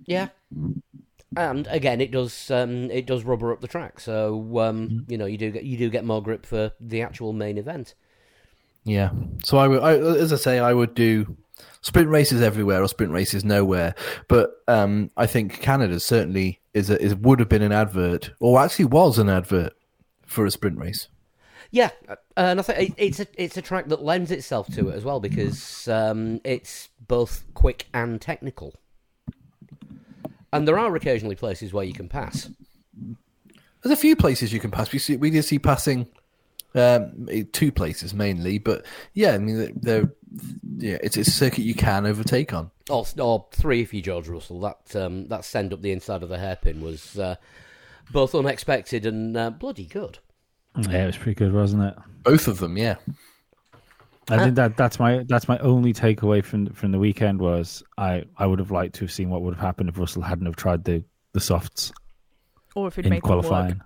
Yeah, 0.05 0.29
and 1.37 1.67
again, 1.71 2.01
it 2.01 2.13
does 2.13 2.51
um, 2.53 2.91
it 2.91 3.05
does 3.07 3.25
rubber 3.25 3.53
up 3.53 3.61
the 3.61 3.69
track, 3.69 3.99
so 3.99 4.59
um, 4.61 5.07
you 5.09 5.19
know 5.19 5.27
you 5.27 5.39
do 5.39 5.51
get 5.51 5.65
you 5.65 5.77
do 5.77 5.91
get 5.91 6.05
more 6.05 6.23
grip 6.23 6.47
for 6.47 6.73
the 6.81 7.03
actual 7.03 7.33
main 7.33 7.59
event. 7.59 7.95
Yeah. 8.85 9.11
So 9.45 9.59
I 9.59 9.69
would, 9.69 9.83
I, 9.83 9.97
as 9.97 10.33
I 10.33 10.37
say, 10.37 10.59
I 10.59 10.73
would 10.73 10.95
do 10.95 11.37
sprint 11.83 12.09
races 12.09 12.41
everywhere 12.41 12.83
or 12.83 12.89
sprint 12.89 13.13
races 13.13 13.45
nowhere. 13.45 13.95
But 14.29 14.51
um, 14.67 15.11
I 15.17 15.27
think 15.27 15.61
Canada 15.61 16.01
certainly 16.01 16.61
is, 16.73 16.89
a, 16.91 17.01
is 17.01 17.15
would 17.15 17.39
have 17.41 17.49
been 17.51 17.63
an 17.63 17.73
advert, 17.73 18.31
or 18.41 18.59
actually 18.61 18.87
was 18.87 19.19
an 19.19 19.29
advert 19.29 19.75
for 20.27 20.47
a 20.47 20.51
sprint 20.51 20.79
race. 20.79 21.09
Yeah, 21.71 21.91
uh, 22.09 22.17
and 22.37 22.59
I 22.61 22.63
think 22.63 22.91
it- 22.91 22.95
it's 22.99 23.21
a 23.21 23.27
it's 23.37 23.57
a 23.57 23.63
track 23.63 23.89
that 23.89 24.03
lends 24.03 24.31
itself 24.31 24.69
to 24.75 24.89
it 24.91 24.95
as 24.95 25.05
well 25.05 25.21
because 25.21 25.89
um, 25.89 26.41
it's 26.45 26.89
both 27.07 27.45
quick 27.55 27.87
and 27.95 28.21
technical, 28.21 28.75
and 30.53 30.69
there 30.69 30.79
are 30.79 30.95
occasionally 30.95 31.35
places 31.35 31.73
where 31.73 31.85
you 31.85 31.95
can 31.95 32.09
pass. 32.09 32.51
There's 33.83 33.93
a 33.93 34.01
few 34.01 34.17
places 34.17 34.53
you 34.53 34.61
can 34.61 34.71
pass. 34.71 34.93
We 34.93 34.99
see 34.99 35.17
we 35.17 35.31
did 35.31 35.45
see 35.45 35.59
passing 35.59 36.09
um, 36.75 37.29
two 37.53 37.73
places 37.73 38.13
mainly, 38.15 38.59
but 38.59 38.85
yeah, 39.15 39.33
I 39.33 39.39
mean 39.39 39.79
they're 39.81 40.11
yeah, 40.79 40.99
it's 41.03 41.17
a 41.17 41.25
circuit 41.25 41.63
you 41.65 41.75
can 41.75 42.07
overtake 42.07 42.53
on. 42.53 42.71
Or, 42.91 43.05
or 43.19 43.47
three 43.53 43.81
if 43.83 43.95
you 43.95 44.03
George 44.03 44.29
Russell. 44.29 44.61
That 44.61 44.97
um, 44.97 45.29
that 45.29 45.45
send 45.45 45.73
up 45.73 45.83
the 45.83 45.93
inside 45.93 46.23
of 46.23 46.29
the 46.29 46.39
hairpin 46.39 46.81
was 46.81 47.19
uh, 47.19 47.37
both 48.11 48.35
unexpected 48.35 49.07
and 49.07 49.37
uh, 49.37 49.51
bloody 49.51 49.87
good. 49.87 50.19
yeah, 50.77 51.05
it 51.05 51.07
was 51.07 51.17
pretty 51.17 51.35
good, 51.37 51.53
wasn't 51.53 51.83
it? 51.85 51.95
Both 52.23 52.49
of 52.49 52.59
them, 52.59 52.77
yeah. 52.77 52.97
I 54.31 54.39
think 54.39 54.55
that 54.55 54.77
that's 54.77 54.99
my 54.99 55.25
that's 55.29 55.49
my 55.49 55.59
only 55.59 55.93
takeaway 55.93 56.45
from 56.45 56.67
from 56.69 56.93
the 56.93 56.99
weekend 56.99 57.41
was 57.41 57.83
I 57.99 58.25
I 58.39 58.47
would 58.47 58.61
have 58.61 58.71
liked 58.71 58.95
to 58.97 59.01
have 59.01 59.13
seen 59.13 59.31
what 59.31 59.43
would 59.43 59.55
have 59.55 59.61
happened 59.63 59.89
if 59.89 59.99
Russell 59.99 60.23
hadn't 60.23 60.47
have 60.47 60.57
tried 60.57 60.85
the 60.85 61.03
the 61.33 61.41
softs 61.41 61.93
Or 62.75 62.87
if 62.89 62.99
it 62.99 63.05
in 63.05 63.11
made 63.11 63.23
them 63.23 63.31
work. 63.37 63.47
qualifying. 63.47 63.81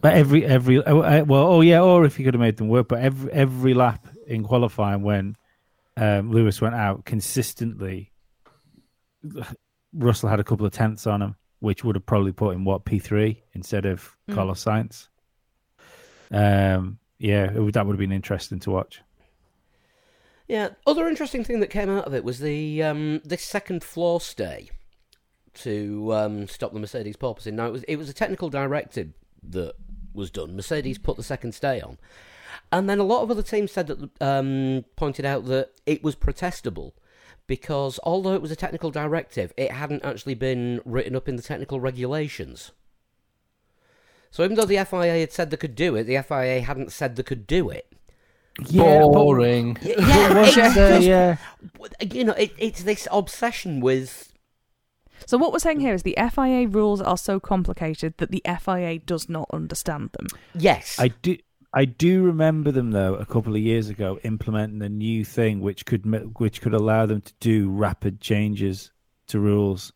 But 0.00 0.14
every 0.14 0.44
every 0.44 0.82
oh, 0.84 1.00
uh, 1.00 1.24
well 1.26 1.44
oh 1.44 1.60
yeah 1.60 1.80
or 1.80 2.04
if 2.04 2.16
he 2.16 2.24
could 2.24 2.34
have 2.34 2.40
made 2.40 2.56
them 2.56 2.68
work 2.68 2.88
but 2.88 2.98
every 2.98 3.32
every 3.32 3.72
lap 3.72 4.06
in 4.32 4.42
qualifying 4.42 5.02
when 5.02 5.36
um, 5.96 6.30
Lewis 6.30 6.60
went 6.60 6.74
out 6.74 7.04
consistently 7.04 8.10
Russell 9.92 10.28
had 10.28 10.40
a 10.40 10.44
couple 10.44 10.66
of 10.66 10.72
tenths 10.72 11.06
on 11.06 11.22
him 11.22 11.36
which 11.60 11.84
would 11.84 11.94
have 11.94 12.06
probably 12.06 12.32
put 12.32 12.54
him 12.54 12.64
what 12.64 12.84
P 12.84 12.98
three 12.98 13.44
instead 13.52 13.86
of 13.86 14.16
Carlos 14.30 14.64
Sainz. 14.64 15.08
Um, 16.32 16.98
yeah, 17.18 17.52
it 17.54 17.60
would, 17.60 17.74
that 17.74 17.86
would 17.86 17.92
have 17.92 18.00
been 18.00 18.10
interesting 18.10 18.58
to 18.60 18.70
watch. 18.70 19.00
Yeah. 20.48 20.70
Other 20.86 21.06
interesting 21.06 21.44
thing 21.44 21.60
that 21.60 21.70
came 21.70 21.88
out 21.88 22.06
of 22.06 22.14
it 22.14 22.24
was 22.24 22.40
the 22.40 22.82
um, 22.82 23.20
this 23.24 23.44
second 23.44 23.84
floor 23.84 24.20
stay 24.20 24.70
to 25.54 26.12
um, 26.12 26.48
stop 26.48 26.72
the 26.72 26.80
Mercedes 26.80 27.16
porpoising. 27.16 27.52
Now 27.52 27.66
it 27.66 27.72
was 27.72 27.82
it 27.84 27.96
was 27.96 28.08
a 28.08 28.14
technical 28.14 28.50
directive 28.50 29.12
that 29.50 29.74
was 30.12 30.30
done. 30.30 30.56
Mercedes 30.56 30.98
put 30.98 31.16
the 31.16 31.22
second 31.22 31.54
stay 31.54 31.80
on, 31.80 31.98
and 32.70 32.88
then 32.88 32.98
a 32.98 33.04
lot 33.04 33.22
of 33.22 33.30
other 33.30 33.42
teams 33.42 33.72
said 33.72 33.86
that 33.88 34.10
um, 34.20 34.84
pointed 34.96 35.24
out 35.24 35.46
that 35.46 35.70
it 35.86 36.02
was 36.02 36.14
protestable 36.16 36.92
because 37.46 37.98
although 38.04 38.34
it 38.34 38.42
was 38.42 38.50
a 38.50 38.56
technical 38.56 38.90
directive, 38.90 39.52
it 39.56 39.72
hadn't 39.72 40.04
actually 40.04 40.34
been 40.34 40.80
written 40.84 41.14
up 41.16 41.28
in 41.28 41.36
the 41.36 41.42
technical 41.42 41.80
regulations. 41.80 42.72
So 44.30 44.42
even 44.44 44.56
though 44.56 44.64
the 44.64 44.82
FIA 44.84 45.20
had 45.20 45.32
said 45.32 45.50
they 45.50 45.56
could 45.56 45.74
do 45.74 45.94
it, 45.96 46.04
the 46.04 46.22
FIA 46.22 46.60
hadn't 46.62 46.92
said 46.92 47.16
they 47.16 47.22
could 47.22 47.46
do 47.46 47.68
it. 47.68 47.92
Yeah, 48.68 49.00
Boring. 49.00 49.76
Y- 49.84 49.94
Yeah, 49.98 50.38
Was 50.40 50.56
it's 50.56 50.56
uh, 50.58 50.74
just- 50.74 51.06
yeah. 51.06 51.36
you 52.10 52.24
know, 52.24 52.32
it, 52.34 52.52
it's 52.58 52.82
this 52.82 53.06
obsession 53.10 53.80
with 53.80 54.32
So 55.26 55.36
what 55.38 55.52
we're 55.52 55.58
saying 55.58 55.80
here 55.80 55.94
is 55.94 56.02
the 56.02 56.16
FIA 56.32 56.66
rules 56.68 57.00
are 57.02 57.16
so 57.18 57.40
complicated 57.40 58.14
that 58.18 58.30
the 58.30 58.42
FIA 58.60 58.98
does 59.00 59.28
not 59.28 59.48
understand 59.52 60.10
them. 60.12 60.26
yes, 60.54 60.96
I 60.98 61.08
do. 61.08 61.36
I 61.74 61.86
do 61.86 62.22
remember 62.22 62.70
them 62.70 62.90
though 62.90 63.14
a 63.14 63.24
couple 63.24 63.54
of 63.54 63.60
years 63.60 63.88
ago 63.88 64.18
implementing 64.24 64.82
a 64.82 64.88
new 64.88 65.24
thing 65.24 65.60
which 65.60 65.86
could 65.86 66.04
which 66.38 66.60
could 66.60 66.74
allow 66.74 67.06
them 67.06 67.22
to 67.22 67.32
do 67.40 67.70
rapid 67.70 68.20
changes 68.20 68.92
to 69.28 69.40
rules. 69.40 69.92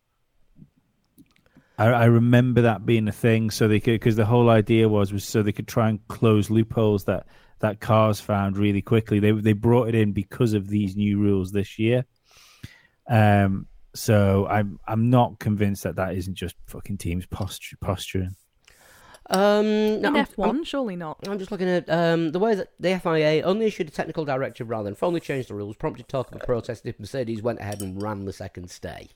I, 1.78 1.86
I 1.88 2.04
remember 2.06 2.62
that 2.62 2.86
being 2.86 3.08
a 3.08 3.12
thing, 3.12 3.50
so 3.50 3.68
they 3.68 3.80
could 3.80 3.94
because 3.94 4.16
the 4.16 4.24
whole 4.24 4.48
idea 4.48 4.88
was 4.88 5.12
was 5.12 5.24
so 5.24 5.42
they 5.42 5.52
could 5.52 5.68
try 5.68 5.90
and 5.90 6.06
close 6.08 6.48
loopholes 6.48 7.04
that 7.04 7.26
that 7.58 7.80
cars 7.80 8.20
found 8.20 8.56
really 8.56 8.82
quickly. 8.82 9.20
They 9.20 9.32
they 9.32 9.52
brought 9.52 9.88
it 9.88 9.94
in 9.94 10.12
because 10.12 10.54
of 10.54 10.68
these 10.68 10.96
new 10.96 11.18
rules 11.18 11.52
this 11.52 11.78
year. 11.78 12.06
Um, 13.08 13.66
so 13.94 14.46
I'm 14.46 14.80
I'm 14.86 15.10
not 15.10 15.38
convinced 15.38 15.82
that 15.82 15.96
that 15.96 16.14
isn't 16.14 16.34
just 16.34 16.56
fucking 16.66 16.96
teams 16.98 17.26
posture, 17.26 17.76
posturing. 17.80 18.34
Um, 19.28 20.00
no, 20.00 20.08
In 20.10 20.14
F1, 20.24 20.46
I'm- 20.46 20.62
surely 20.64 20.94
not. 20.94 21.18
I'm 21.26 21.38
just 21.38 21.50
looking 21.50 21.68
at 21.68 21.90
um, 21.90 22.30
the 22.32 22.38
way 22.38 22.54
that 22.54 22.70
the 22.78 22.98
FIA 23.00 23.42
only 23.42 23.66
issued 23.66 23.88
a 23.88 23.90
technical 23.90 24.24
directive 24.24 24.70
rather 24.70 24.84
than 24.84 24.94
formally 24.94 25.20
changed 25.20 25.48
the 25.50 25.54
rules, 25.54 25.76
prompted 25.76 26.06
talk 26.08 26.30
of 26.30 26.40
a 26.40 26.44
protest 26.44 26.86
if 26.86 27.00
Mercedes 27.00 27.42
went 27.42 27.58
ahead 27.58 27.80
and 27.80 28.00
ran 28.00 28.24
the 28.24 28.32
second 28.32 28.70
stay. 28.70 29.08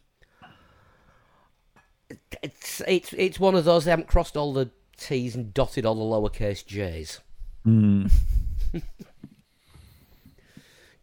It's 2.42 2.82
it's 2.88 3.12
it's 3.12 3.38
one 3.38 3.54
of 3.54 3.64
those 3.64 3.84
they 3.84 3.90
haven't 3.92 4.08
crossed 4.08 4.36
all 4.36 4.52
the 4.52 4.70
T's 4.96 5.36
and 5.36 5.54
dotted 5.54 5.86
all 5.86 5.94
the 5.94 6.02
lowercase 6.30 6.66
J's. 6.66 7.20
Mm. 7.66 8.10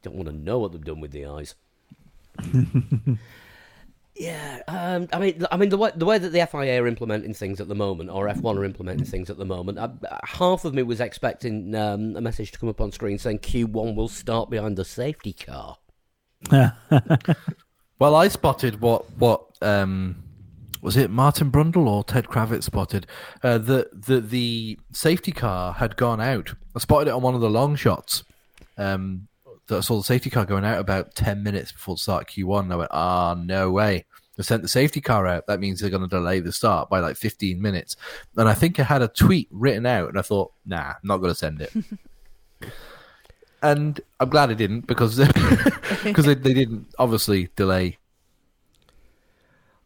Don't 0.02 0.16
want 0.16 0.28
to 0.28 0.36
know 0.36 0.60
what 0.60 0.72
they've 0.74 0.84
done 0.84 1.00
with 1.00 1.12
the 1.12 1.26
eyes. 1.26 1.56
yeah, 4.20 4.62
um, 4.68 5.08
I 5.14 5.20
mean, 5.20 5.46
I 5.52 5.58
mean 5.58 5.70
the 5.70 5.78
way 5.78 5.92
the 5.96 6.06
way 6.06 6.18
that 6.18 6.30
the 6.30 6.46
FIA 6.46 6.82
are 6.82 6.88
implementing 6.88 7.34
things 7.34 7.62
at 7.62 7.68
the 7.68 7.76
moment, 7.76 8.10
or 8.10 8.28
F1 8.28 8.58
are 8.58 8.66
implementing 8.66 9.06
things 9.06 9.30
at 9.30 9.38
the 9.38 9.46
moment, 9.46 9.80
I, 9.80 9.90
half 10.26 10.66
of 10.66 10.74
me 10.74 10.84
was 10.84 11.00
expecting 11.00 11.76
um, 11.76 12.16
a 12.16 12.22
message 12.22 12.52
to 12.52 12.60
come 12.60 12.70
up 12.70 12.82
on 12.82 12.92
screen 12.92 13.18
saying 13.18 13.40
Q1 13.40 13.96
will 13.96 14.08
start 14.08 14.50
behind 14.50 14.78
the 14.78 14.86
safety 14.86 15.34
car. 15.34 15.78
Well, 18.00 18.16
I 18.16 18.28
spotted 18.28 18.80
what 18.82 19.10
what 19.18 19.46
um, 19.62 20.24
was 20.82 20.98
it 20.98 21.10
Martin 21.10 21.52
Brundle 21.52 21.88
or 21.88 22.04
Ted 22.04 22.26
Kravitz 22.26 22.64
spotted 22.64 23.08
uh, 23.44 23.58
the 23.58 23.90
the 23.92 24.20
the 24.20 24.80
safety 24.92 25.32
car 25.32 25.74
had 25.74 25.98
gone 25.98 26.22
out. 26.22 26.54
I 26.76 26.80
spotted 26.80 27.08
it 27.08 27.14
on 27.14 27.24
one 27.24 27.34
of 27.34 27.42
the 27.42 27.50
long 27.50 27.76
shots. 27.76 28.24
Um, 28.78 29.28
that 29.68 29.78
I 29.78 29.82
saw 29.82 29.98
the 29.98 30.04
safety 30.04 30.30
car 30.30 30.46
going 30.46 30.66
out 30.66 30.80
about 30.80 31.16
ten 31.16 31.44
minutes 31.44 31.72
before 31.72 31.96
the 31.96 32.02
start 32.02 32.24
of 32.24 32.34
Q1. 32.34 32.62
And 32.62 32.74
I 32.74 32.76
went, 32.78 32.92
ah, 32.92 33.36
no 33.38 33.72
way. 33.72 34.06
They 34.36 34.44
sent 34.44 34.62
the 34.62 34.68
safety 34.68 35.02
car 35.02 35.26
out. 35.26 35.48
That 35.48 35.60
means 35.60 35.80
they're 35.80 35.90
going 35.90 36.04
to 36.04 36.08
delay 36.08 36.40
the 36.40 36.52
start 36.52 36.90
by 36.90 37.00
like 37.00 37.18
15 37.18 37.60
minutes. 37.60 37.96
And 38.36 38.48
I 38.48 38.54
think 38.54 38.80
I 38.80 38.84
had 38.84 39.02
a 39.02 39.08
tweet 39.08 39.48
written 39.52 39.88
out, 39.88 40.10
and 40.10 40.20
I 40.20 40.22
thought, 40.22 40.54
nah, 40.66 40.90
I'm 40.90 40.96
not 41.04 41.18
going 41.18 41.32
to 41.32 41.36
send 41.36 41.62
it. 41.62 41.74
and 43.62 44.00
I'm 44.20 44.30
glad 44.30 44.50
I 44.50 44.54
didn't 44.54 44.88
because 44.88 45.18
because 46.04 46.26
they, 46.26 46.36
they 46.36 46.54
didn't 46.54 46.88
obviously 47.00 47.50
delay 47.56 47.98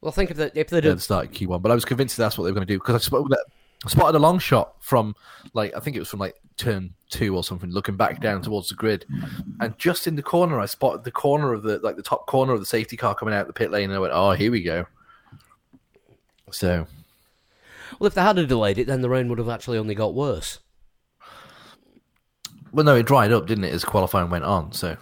Well, 0.02 0.12
think 0.12 0.32
if 0.32 0.38
they 0.38 0.52
if 0.56 0.70
they 0.70 0.78
at 0.78 0.84
do, 0.84 0.94
the 0.96 1.00
start 1.00 1.28
of 1.28 1.32
Q1, 1.32 1.62
but 1.62 1.72
I 1.72 1.76
was 1.76 1.86
convinced 1.86 2.18
that's 2.18 2.38
what 2.38 2.46
they 2.46 2.52
were 2.52 2.56
going 2.56 2.68
to 2.68 2.74
do 2.74 2.80
because 2.80 2.96
I 2.96 3.00
spotted, 3.00 3.34
I 3.34 3.38
spotted 3.88 4.16
a 4.16 4.20
long 4.20 4.40
shot 4.40 4.76
from 4.80 5.16
like 5.54 5.76
I 5.76 5.80
think 5.80 5.96
it 5.96 6.00
was 6.00 6.10
from 6.10 6.20
like 6.20 6.36
turn 6.58 6.94
two 7.10 7.36
or 7.36 7.44
something, 7.44 7.72
looking 7.72 7.98
back 7.98 8.22
down 8.22 8.42
towards 8.42 8.70
the 8.70 8.76
grid, 8.76 9.06
and 9.60 9.78
just 9.78 10.08
in 10.08 10.16
the 10.16 10.24
corner 10.24 10.60
I 10.60 10.66
spotted 10.66 11.04
the 11.04 11.12
corner 11.12 11.54
of 11.54 11.64
the 11.64 11.80
like 11.80 11.96
the 11.96 12.04
top 12.04 12.28
corner 12.28 12.54
of 12.54 12.60
the 12.60 12.66
safety 12.66 12.98
car 12.98 13.16
coming 13.16 13.34
out 13.34 13.48
the 13.48 13.54
pit 13.54 13.72
lane, 13.72 13.90
and 13.90 13.94
I 13.94 14.00
went, 14.00 14.14
oh, 14.14 14.32
here 14.32 14.52
we 14.52 14.62
go. 14.64 14.86
So 16.52 16.88
well, 18.00 18.08
if 18.08 18.14
they 18.14 18.22
had 18.22 18.36
delayed 18.48 18.78
it, 18.78 18.88
then 18.88 19.02
the 19.02 19.10
rain 19.10 19.30
would 19.30 19.40
have 19.40 19.50
actually 19.50 19.78
only 19.78 19.96
got 19.96 20.14
worse. 20.14 20.60
well, 22.72 22.86
no, 22.86 22.96
it 22.96 23.06
dried 23.06 23.32
up, 23.32 23.48
didn't 23.48 23.66
it, 23.66 23.74
as 23.74 23.84
qualifying 23.84 24.30
went 24.30 24.44
on? 24.44 24.72
So 24.72 24.98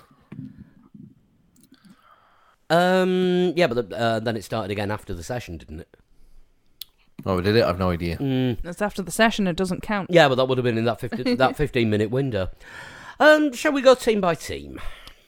Um, 2.69 3.53
yeah, 3.55 3.67
but 3.67 3.89
the, 3.89 3.97
uh, 3.97 4.19
then 4.19 4.37
it 4.37 4.43
started 4.43 4.71
again 4.71 4.91
after 4.91 5.13
the 5.13 5.23
session, 5.23 5.57
didn't 5.57 5.79
it? 5.79 5.97
Oh, 7.25 7.41
did 7.41 7.55
it? 7.55 7.63
I've 7.63 7.79
no 7.79 7.89
idea. 7.89 8.17
Mm. 8.17 8.63
It's 8.65 8.81
after 8.81 9.01
the 9.01 9.11
session, 9.11 9.47
it 9.47 9.55
doesn't 9.55 9.81
count. 9.81 10.09
Yeah, 10.11 10.27
but 10.29 10.35
that 10.35 10.45
would 10.45 10.57
have 10.57 10.65
been 10.65 10.77
in 10.77 10.85
that 10.85 10.99
50, 10.99 11.35
that 11.35 11.55
fifteen 11.57 11.89
minute 11.89 12.09
window. 12.11 12.49
Um, 13.19 13.51
shall 13.53 13.71
we 13.71 13.81
go 13.81 13.95
team 13.95 14.21
by 14.21 14.35
team? 14.35 14.79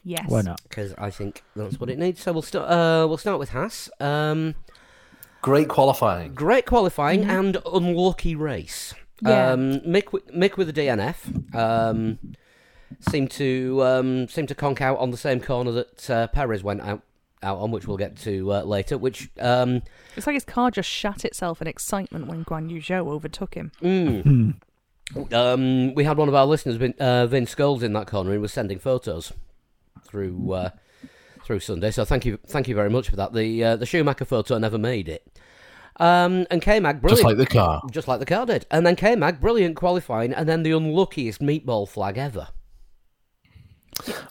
Yes. 0.03 0.25
Why 0.27 0.41
not? 0.41 0.62
Because 0.63 0.93
I 0.98 1.10
think 1.12 1.43
that's 1.55 1.79
what 1.79 1.89
it 1.89 2.00
needs. 2.00 2.21
So 2.21 2.31
we'll 2.33 2.41
start. 2.41 2.69
Uh, 2.69 3.05
we'll 3.07 3.17
start 3.17 3.38
with 3.39 3.50
Haas. 3.50 3.89
Um, 4.00 4.55
Great 5.41 5.67
qualifying. 5.69 6.33
great 6.36 6.65
qualifying 6.67 7.24
and 7.25 7.57
unlucky 7.65 8.36
race. 8.36 8.93
Yeah. 9.24 9.51
Um, 9.51 9.79
Mick, 9.81 10.12
with- 10.12 10.27
Mick 10.33 10.55
with 10.57 10.74
the 10.74 10.81
DNF 10.81 11.55
um, 11.55 12.17
seemed 13.10 13.31
to 13.31 13.81
um, 13.83 14.27
seemed 14.27 14.48
to 14.50 14.55
conk 14.55 14.81
out 14.81 14.98
on 15.00 15.12
the 15.12 15.17
same 15.17 15.39
corner 15.39 15.71
that 15.71 16.10
uh, 16.10 16.27
Perez 16.27 16.63
went 16.63 16.81
out 16.81 17.01
out 17.43 17.57
on, 17.60 17.71
which 17.71 17.88
we'll 17.88 17.98
get 17.98 18.15
to 18.17 18.53
uh, 18.53 18.63
later. 18.63 18.98
Which 18.98 19.29
um, 19.39 19.81
It's 20.15 20.27
like 20.27 20.36
his 20.36 20.45
car 20.45 20.71
just 20.71 20.89
shat 20.89 21.25
itself 21.25 21.62
in 21.62 21.67
excitement 21.67 22.27
when 22.27 22.45
Guan 22.45 22.69
Yu 22.69 22.79
Zhou 22.81 23.07
overtook 23.07 23.55
him. 23.55 23.71
mm, 23.81 24.53
um, 25.33 25.93
we 25.95 26.03
had 26.03 26.17
one 26.17 26.27
of 26.29 26.36
our 26.36 26.45
listeners, 26.45 26.75
Vin- 26.77 26.95
uh, 27.00 27.27
Vince 27.27 27.53
Scholes, 27.55 27.83
in 27.83 27.93
that 27.93 28.07
corner. 28.07 28.31
and 28.31 28.41
was 28.41 28.53
sending 28.53 28.79
photos 28.79 29.33
through 30.03 30.53
uh, 30.53 30.69
through 31.43 31.60
Sunday. 31.60 31.91
So 31.91 32.05
thank 32.05 32.25
you, 32.25 32.38
thank 32.48 32.67
you 32.67 32.75
very 32.75 32.89
much 32.89 33.10
for 33.10 33.15
that. 33.17 33.33
The 33.33 33.63
uh, 33.63 33.75
the 33.75 33.86
Schumacher 33.86 34.25
photo 34.25 34.57
never 34.57 34.77
made 34.77 35.10
it. 35.10 35.27
Um, 35.98 36.48
and 36.50 36.62
K 36.62 36.79
Mag, 36.79 37.01
brilliant. 37.01 37.19
Just 37.19 37.25
like 37.25 37.38
the 37.38 37.45
car. 37.45 37.81
Just 37.91 38.07
like 38.07 38.19
the 38.19 38.25
car 38.25 38.45
did. 38.45 38.65
And 38.71 38.86
then 38.86 38.95
K 38.95 39.15
Mag, 39.15 39.39
brilliant 39.41 39.75
qualifying, 39.75 40.33
and 40.33 40.48
then 40.48 40.63
the 40.63 40.71
unluckiest 40.71 41.41
meatball 41.41 41.88
flag 41.88 42.17
ever. 42.17 42.48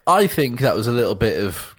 I 0.06 0.26
think 0.26 0.60
that 0.60 0.74
was 0.74 0.86
a 0.86 0.92
little 0.92 1.14
bit 1.14 1.42
of 1.44 1.76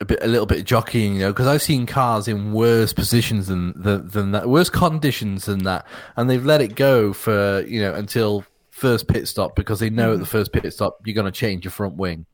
a 0.00 0.04
bit, 0.04 0.18
a 0.22 0.26
little 0.28 0.46
bit 0.46 0.58
of 0.60 0.64
jockeying, 0.64 1.14
you 1.14 1.20
know, 1.20 1.32
because 1.32 1.46
I've 1.46 1.62
seen 1.62 1.84
cars 1.86 2.28
in 2.28 2.52
worse 2.52 2.92
positions 2.92 3.46
than, 3.48 3.72
than 3.80 4.08
than 4.08 4.30
that, 4.32 4.48
worse 4.48 4.70
conditions 4.70 5.46
than 5.46 5.64
that, 5.64 5.86
and 6.16 6.30
they've 6.30 6.44
let 6.44 6.60
it 6.60 6.74
go 6.76 7.12
for 7.12 7.62
you 7.66 7.80
know 7.80 7.94
until 7.94 8.44
first 8.70 9.08
pit 9.08 9.26
stop 9.26 9.56
because 9.56 9.80
they 9.80 9.90
know 9.90 10.12
at 10.12 10.20
the 10.20 10.24
first 10.24 10.52
pit 10.52 10.72
stop 10.72 11.00
you're 11.04 11.12
going 11.12 11.24
to 11.24 11.32
change 11.32 11.64
your 11.64 11.72
front 11.72 11.96
wing. 11.96 12.24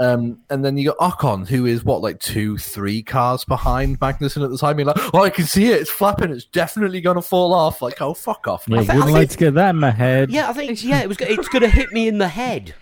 Um, 0.00 0.40
and 0.50 0.64
then 0.64 0.76
you 0.76 0.92
got 0.92 0.98
Ocon, 0.98 1.46
who 1.48 1.66
is 1.66 1.84
what 1.84 2.00
like 2.02 2.18
two, 2.18 2.58
three 2.58 3.00
cars 3.00 3.44
behind 3.44 4.00
Magnussen 4.00 4.42
at 4.42 4.50
the 4.50 4.58
time. 4.58 4.78
You're 4.80 4.86
like, 4.86 5.14
oh, 5.14 5.22
I 5.22 5.30
can 5.30 5.44
see 5.46 5.70
it, 5.70 5.80
it's 5.80 5.90
flapping, 5.90 6.32
it's 6.32 6.46
definitely 6.46 7.00
going 7.00 7.14
to 7.14 7.22
fall 7.22 7.54
off. 7.54 7.80
Like, 7.80 8.02
oh, 8.02 8.14
fuck 8.14 8.48
off. 8.48 8.64
Yeah, 8.66 8.82
thi- 8.82 8.90
I 8.90 8.94
wouldn't 8.96 9.12
like 9.12 9.20
think- 9.28 9.30
to 9.30 9.38
get 9.38 9.54
that 9.54 9.70
in 9.70 9.76
my 9.76 9.92
head. 9.92 10.30
Yeah, 10.30 10.50
I 10.50 10.52
think 10.52 10.82
yeah, 10.82 11.00
it 11.00 11.08
was. 11.08 11.18
It's 11.20 11.48
going 11.48 11.62
to 11.62 11.68
hit 11.68 11.92
me 11.92 12.08
in 12.08 12.18
the 12.18 12.26
head. 12.28 12.74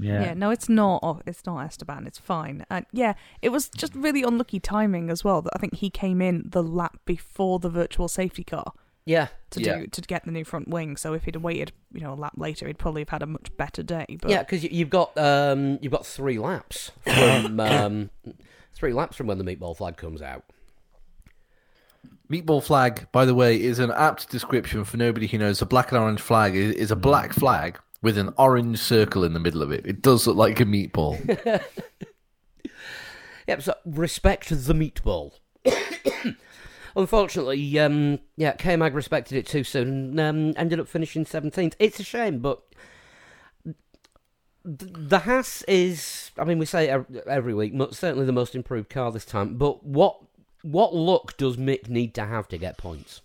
Yeah. 0.00 0.22
Yeah. 0.22 0.34
no, 0.34 0.50
it's 0.50 0.68
not. 0.68 1.00
Oh, 1.02 1.20
it's 1.26 1.44
not 1.46 1.58
Esteban. 1.64 2.06
It's 2.06 2.18
fine. 2.18 2.64
And 2.70 2.86
yeah, 2.92 3.14
it 3.42 3.48
was 3.50 3.68
just 3.68 3.94
really 3.94 4.22
unlucky 4.22 4.60
timing 4.60 5.10
as 5.10 5.24
well. 5.24 5.42
That 5.42 5.52
I 5.54 5.58
think 5.58 5.76
he 5.76 5.90
came 5.90 6.20
in 6.22 6.42
the 6.46 6.62
lap 6.62 6.98
before 7.04 7.58
the 7.58 7.68
virtual 7.70 8.08
safety 8.08 8.44
car 8.44 8.72
Yeah, 9.06 9.28
to 9.50 9.60
Yeah. 9.60 9.78
do 9.80 9.86
to 9.88 10.00
get 10.02 10.24
the 10.24 10.30
new 10.30 10.44
front 10.44 10.68
wing. 10.68 10.96
So 10.96 11.12
if 11.12 11.24
he'd 11.24 11.36
waited, 11.36 11.72
you 11.92 12.00
know, 12.00 12.12
a 12.12 12.16
lap 12.16 12.34
later, 12.36 12.66
he'd 12.66 12.78
probably 12.78 13.02
have 13.02 13.10
had 13.10 13.22
a 13.22 13.26
much 13.26 13.54
better 13.56 13.82
day. 13.82 14.06
But 14.20 14.30
yeah, 14.30 14.42
because 14.42 14.64
you've 14.64 14.90
got 14.90 15.16
um, 15.18 15.78
you've 15.82 15.92
got 15.92 16.06
three 16.06 16.38
laps 16.38 16.90
from 17.04 17.60
um, 17.60 18.10
three 18.74 18.92
laps 18.92 19.16
from 19.16 19.26
when 19.26 19.38
the 19.38 19.44
meatball 19.44 19.76
flag 19.76 19.96
comes 19.96 20.22
out. 20.22 20.44
Meatball 22.30 22.62
flag, 22.64 23.06
by 23.12 23.26
the 23.26 23.34
way, 23.34 23.60
is 23.60 23.78
an 23.78 23.90
apt 23.90 24.30
description 24.30 24.82
for 24.84 24.96
nobody 24.96 25.26
who 25.26 25.36
knows. 25.36 25.60
A 25.60 25.66
black 25.66 25.92
and 25.92 26.00
orange 26.00 26.22
flag 26.22 26.56
is, 26.56 26.74
is 26.74 26.90
a 26.90 26.96
black 26.96 27.34
flag 27.34 27.78
with 28.04 28.16
an 28.16 28.32
orange 28.38 28.78
circle 28.78 29.24
in 29.24 29.32
the 29.32 29.40
middle 29.40 29.62
of 29.62 29.72
it. 29.72 29.84
It 29.84 30.00
does 30.00 30.26
look 30.26 30.36
like 30.36 30.60
a 30.60 30.64
meatball. 30.64 31.18
Yep. 33.46 33.62
So 33.62 33.74
respect 33.84 34.48
the 34.48 34.72
meatball. 34.72 35.32
Unfortunately, 36.96 37.78
um, 37.78 38.20
yeah, 38.36 38.52
K 38.52 38.76
Mag 38.76 38.94
respected 38.94 39.36
it 39.36 39.46
too 39.46 39.64
soon 39.64 40.18
and 40.18 40.20
um, 40.20 40.54
ended 40.56 40.80
up 40.80 40.88
finishing 40.88 41.26
seventeenth. 41.26 41.76
It's 41.78 41.98
a 41.98 42.04
shame, 42.04 42.38
but 42.38 42.62
the 44.64 45.20
Haas 45.20 45.62
is. 45.62 46.30
I 46.38 46.44
mean, 46.44 46.58
we 46.58 46.66
say 46.66 46.88
every 47.26 47.54
week, 47.54 47.74
certainly 47.90 48.26
the 48.26 48.32
most 48.32 48.54
improved 48.54 48.90
car 48.90 49.10
this 49.10 49.24
time. 49.24 49.56
But 49.56 49.84
what 49.84 50.18
what 50.62 50.94
luck 50.94 51.36
does 51.36 51.56
Mick 51.56 51.88
need 51.88 52.14
to 52.14 52.24
have 52.24 52.48
to 52.48 52.58
get 52.58 52.78
points? 52.78 53.20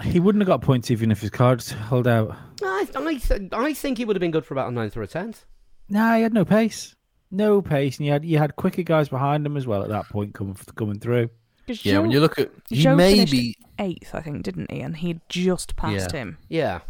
He 0.00 0.20
wouldn't 0.20 0.40
have 0.42 0.46
got 0.48 0.62
points 0.62 0.90
even 0.90 1.10
if 1.10 1.20
his 1.20 1.30
cards 1.30 1.70
held 1.72 2.06
out. 2.08 2.34
I 2.62 2.86
I, 2.96 3.14
th- 3.16 3.52
I 3.52 3.74
think 3.74 3.98
he 3.98 4.04
would 4.04 4.16
have 4.16 4.20
been 4.20 4.30
good 4.30 4.46
for 4.46 4.54
about 4.54 4.68
a 4.68 4.72
ninth 4.72 4.96
or 4.96 5.02
a 5.02 5.06
tenth. 5.06 5.44
Nah, 5.88 6.16
he 6.16 6.22
had 6.22 6.32
no 6.32 6.44
pace. 6.44 6.94
No 7.30 7.60
pace, 7.62 7.98
and 7.98 8.06
you 8.06 8.12
had 8.12 8.24
you 8.24 8.38
had 8.38 8.56
quicker 8.56 8.82
guys 8.82 9.08
behind 9.08 9.44
him 9.46 9.56
as 9.56 9.66
well 9.66 9.82
at 9.82 9.88
that 9.90 10.08
point 10.08 10.34
coming 10.34 10.56
coming 10.76 10.98
through. 10.98 11.28
'Cause 11.66 11.84
yeah, 11.84 11.98
when 11.98 12.10
you 12.10 12.20
look 12.20 12.38
at 12.38 12.50
he 12.68 12.84
Zhou 12.84 12.96
may 12.96 13.24
finished 13.24 13.56
eighth, 13.78 14.14
I 14.14 14.20
think, 14.20 14.42
didn't 14.42 14.70
he? 14.70 14.80
And 14.80 14.96
he'd 14.96 15.20
just 15.28 15.76
passed 15.76 16.12
Yeah. 16.12 16.18
him. 16.18 16.38
Yeah, 16.48 16.80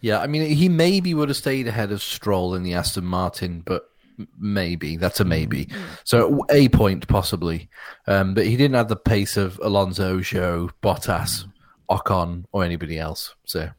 Yeah, 0.00 0.20
I 0.20 0.26
mean, 0.28 0.48
he 0.56 0.68
maybe 0.70 1.12
would 1.12 1.28
have 1.28 1.36
stayed 1.36 1.68
ahead 1.68 1.92
of 1.92 2.00
Stroll 2.02 2.54
in 2.54 2.62
the 2.62 2.72
Aston 2.72 3.04
Martin, 3.04 3.62
but 3.66 3.84
m- 4.18 4.28
maybe 4.38 4.96
that's 4.96 5.20
a 5.20 5.24
maybe. 5.26 5.68
So 6.04 6.46
a 6.50 6.68
point 6.70 7.06
possibly, 7.06 7.68
um, 8.06 8.32
but 8.32 8.46
he 8.46 8.56
didn't 8.56 8.76
have 8.76 8.88
the 8.88 8.96
pace 8.96 9.36
of 9.36 9.60
Alonso, 9.62 10.20
Zhou, 10.20 10.70
Bottas, 10.82 11.44
Ocon, 11.90 12.44
or 12.52 12.64
anybody 12.64 12.98
else. 12.98 13.34
So 13.44 13.70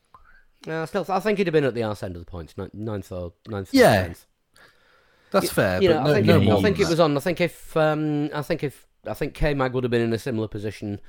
uh, 0.68 0.86
still, 0.86 1.06
I 1.10 1.20
think 1.20 1.38
he'd 1.38 1.48
have 1.48 1.54
been 1.54 1.64
at 1.64 1.74
the 1.74 1.84
arse 1.84 2.04
end 2.04 2.16
of 2.16 2.22
the 2.22 2.30
points, 2.30 2.58
ni- 2.58 2.70
ninth 2.74 3.12
or 3.12 3.34
ninth. 3.48 3.74
or 3.74 3.78
Yeah, 3.78 4.04
tenth. 4.04 4.26
that's 5.32 5.52
fair. 5.52 5.82
you 5.82 5.90
but 5.90 5.96
know, 5.96 6.04
no, 6.04 6.10
I 6.10 6.14
think, 6.14 6.26
no 6.28 6.36
it, 6.36 6.44
more 6.44 6.58
I 6.58 6.62
think 6.62 6.80
it 6.80 6.88
was 6.88 7.00
on. 7.00 7.18
I 7.18 7.20
think 7.20 7.42
if 7.42 7.76
um, 7.78 8.30
I 8.34 8.42
think 8.42 8.64
if 8.64 8.86
I 9.08 9.14
think 9.14 9.34
K 9.34 9.54
Mag 9.54 9.74
would 9.74 9.84
have 9.84 9.92
been 9.92 10.02
in 10.02 10.14
a 10.14 10.20
similar 10.20 10.48
position 10.48 11.00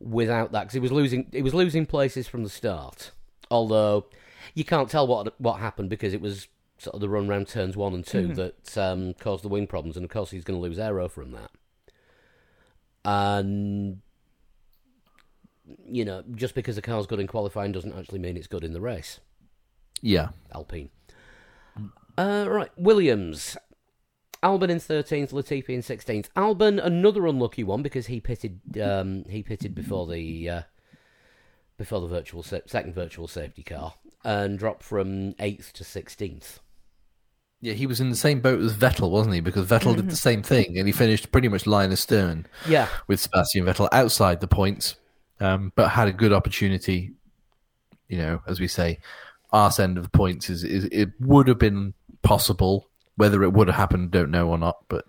without 0.00 0.52
that 0.52 0.62
because 0.62 0.74
he 0.74 0.80
was 0.80 0.92
losing 0.92 1.26
he 1.32 1.42
was 1.42 1.54
losing 1.54 1.84
places 1.86 2.26
from 2.26 2.42
the 2.42 2.48
start 2.48 3.10
Although 3.50 4.06
you 4.54 4.64
can't 4.64 4.88
tell 4.88 5.06
what 5.06 5.38
what 5.40 5.60
happened 5.60 5.90
because 5.90 6.14
it 6.14 6.20
was 6.20 6.48
sort 6.78 6.94
of 6.94 7.00
the 7.00 7.08
run 7.08 7.28
round 7.28 7.46
turns 7.48 7.76
one 7.76 7.92
and 7.92 8.06
2 8.06 8.34
that 8.34 8.78
um, 8.78 9.12
caused 9.14 9.44
the 9.44 9.48
wing 9.48 9.66
problems, 9.66 9.96
and 9.96 10.04
of 10.04 10.10
course 10.10 10.30
he's 10.30 10.44
going 10.44 10.58
to 10.58 10.62
lose 10.62 10.78
aero 10.78 11.08
from 11.08 11.32
that. 11.32 11.50
And 13.04 14.00
you 15.86 16.04
know, 16.04 16.22
just 16.34 16.54
because 16.54 16.76
a 16.78 16.82
car's 16.82 17.06
good 17.06 17.20
in 17.20 17.26
qualifying 17.26 17.72
doesn't 17.72 17.96
actually 17.98 18.18
mean 18.18 18.36
it's 18.36 18.46
good 18.46 18.64
in 18.64 18.72
the 18.72 18.80
race. 18.80 19.20
Yeah. 20.02 20.28
Alpine. 20.54 20.90
Uh, 22.16 22.46
right, 22.48 22.70
Williams. 22.76 23.56
Albon 24.42 24.70
in 24.70 24.80
thirteenth, 24.80 25.32
Latifi 25.32 25.70
in 25.70 25.82
sixteenth. 25.82 26.32
Albon, 26.34 26.82
another 26.82 27.26
unlucky 27.26 27.62
one 27.62 27.82
because 27.82 28.06
he 28.06 28.20
pitted. 28.20 28.60
Um, 28.80 29.24
he 29.28 29.42
pitted 29.42 29.74
before 29.74 30.06
the 30.06 30.48
uh, 30.48 30.62
before 31.76 32.00
the 32.00 32.06
virtual 32.06 32.42
sa- 32.42 32.60
second 32.66 32.94
virtual 32.94 33.28
safety 33.28 33.62
car 33.62 33.94
and 34.24 34.58
dropped 34.58 34.82
from 34.82 35.34
eighth 35.38 35.72
to 35.74 35.84
sixteenth. 35.84 36.60
Yeah, 37.62 37.74
he 37.74 37.86
was 37.86 38.00
in 38.00 38.08
the 38.08 38.16
same 38.16 38.40
boat 38.40 38.60
as 38.62 38.72
Vettel, 38.74 39.10
wasn't 39.10 39.34
he? 39.34 39.40
Because 39.42 39.66
Vettel 39.68 39.94
did 39.94 40.08
the 40.08 40.16
same 40.28 40.42
thing, 40.42 40.78
and 40.78 40.86
he 40.86 40.92
finished 40.92 41.30
pretty 41.30 41.48
much 41.48 41.66
line 41.66 41.92
astern 41.92 42.46
Yeah, 42.66 42.88
with 43.06 43.20
Sebastian 43.20 43.66
Vettel 43.66 43.90
outside 43.92 44.40
the 44.40 44.48
points, 44.48 44.96
um, 45.40 45.72
but 45.74 45.88
had 45.88 46.08
a 46.08 46.12
good 46.12 46.32
opportunity. 46.32 47.12
You 48.08 48.18
know, 48.18 48.42
as 48.46 48.60
we 48.60 48.68
say, 48.68 48.98
arse 49.52 49.80
end 49.80 49.96
of 49.96 50.04
the 50.04 50.10
points 50.10 50.50
is, 50.50 50.64
is 50.64 50.84
it 50.86 51.10
would 51.20 51.48
have 51.48 51.58
been 51.58 51.94
possible. 52.22 52.86
Whether 53.16 53.42
it 53.42 53.52
would 53.52 53.68
have 53.68 53.76
happened, 53.76 54.12
don't 54.12 54.30
know 54.30 54.48
or 54.48 54.56
not, 54.56 54.78
but 54.88 55.04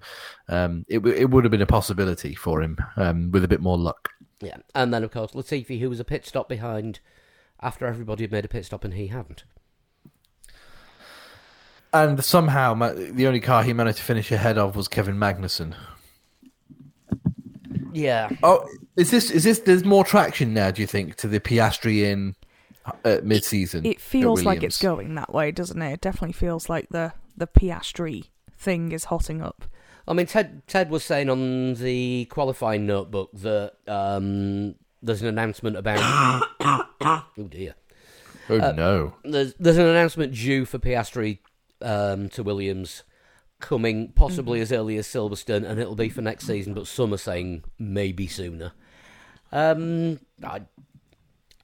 um, 0.50 0.86
it 0.90 1.06
it 1.06 1.30
would 1.30 1.46
have 1.46 1.52
been 1.52 1.62
a 1.62 1.68
possibility 1.68 2.36
for 2.36 2.62
him 2.62 2.78
um, 2.98 3.32
with 3.32 3.44
a 3.46 3.48
bit 3.48 3.62
more 3.62 3.78
luck. 3.78 4.10
yeah, 4.42 4.58
and 4.76 4.94
then 4.94 5.04
of 5.04 5.12
course 5.12 5.32
Latifi, 5.32 5.80
who 5.80 5.90
was 5.90 6.00
a 6.00 6.04
pit 6.04 6.26
stop 6.26 6.50
behind 6.50 7.00
after 7.62 7.86
everybody 7.86 8.24
had 8.24 8.32
made 8.32 8.44
a 8.44 8.50
pit 8.50 8.66
stop 8.66 8.84
and 8.84 8.96
he 8.96 9.08
hadn't. 9.08 9.44
And 11.94 12.24
somehow, 12.24 12.74
the 12.94 13.28
only 13.28 13.42
car 13.42 13.64
he 13.64 13.74
managed 13.74 13.98
to 13.98 14.04
finish 14.04 14.32
ahead 14.32 14.58
of 14.58 14.76
was 14.76 14.88
Kevin 14.88 15.18
Magnussen. 15.18 15.76
Yeah, 17.94 18.30
Oh, 18.44 18.68
is 18.96 19.12
this 19.12 19.30
is 19.32 19.44
this? 19.44 19.60
There's 19.60 19.84
more 19.84 20.04
traction 20.04 20.54
now. 20.54 20.72
Do 20.72 20.82
you 20.82 20.88
think 20.88 21.16
to 21.18 21.28
the 21.28 21.40
Piastri 21.40 22.04
in 22.04 22.36
uh, 23.06 23.18
mid-season? 23.24 23.86
It 23.86 24.02
feels 24.02 24.44
like 24.44 24.64
it's 24.64 24.82
going 24.82 25.16
that 25.16 25.34
way, 25.34 25.52
doesn't 25.52 25.82
it? 25.82 25.94
It 25.94 26.02
definitely 26.02 26.34
feels 26.34 26.70
like 26.70 26.90
the 26.90 27.14
the 27.36 27.48
Piastri 27.48 28.30
thing 28.58 28.92
is 28.92 29.06
hotting 29.06 29.42
up. 29.42 29.66
I 30.08 30.14
mean 30.14 30.26
Ted 30.26 30.64
Ted 30.68 30.90
was 30.90 31.04
saying 31.04 31.30
on 31.30 31.76
the 31.76 32.26
qualifying 32.26 32.86
notebook 32.86 33.30
that 33.34 33.74
um, 33.88 34.76
there's 35.02 35.22
an 35.22 35.28
announcement 35.28 35.78
about. 35.78 36.00
oh 36.62 37.26
dear. 37.50 37.76
Oh 38.50 38.60
uh, 38.60 38.72
no! 38.72 39.14
there's 39.24 39.54
there's 39.56 39.78
an 39.78 39.86
announcement 39.86 40.34
due 40.34 40.66
for 40.66 40.80
Piastri 40.80 41.40
um, 41.82 42.30
to 42.30 42.44
Williams 42.44 43.04
coming 43.62 44.10
possibly 44.10 44.60
as 44.60 44.72
early 44.72 44.98
as 44.98 45.08
Silverstone, 45.08 45.64
and 45.68 45.80
it'll 45.80 45.96
be 45.96 46.10
for 46.10 46.22
next 46.22 46.46
season. 46.46 46.74
But 46.74 46.88
some 46.88 47.14
are 47.14 47.18
saying 47.18 47.64
maybe 47.80 48.28
sooner. 48.28 48.74
Um, 49.52 50.20
I 50.44 50.62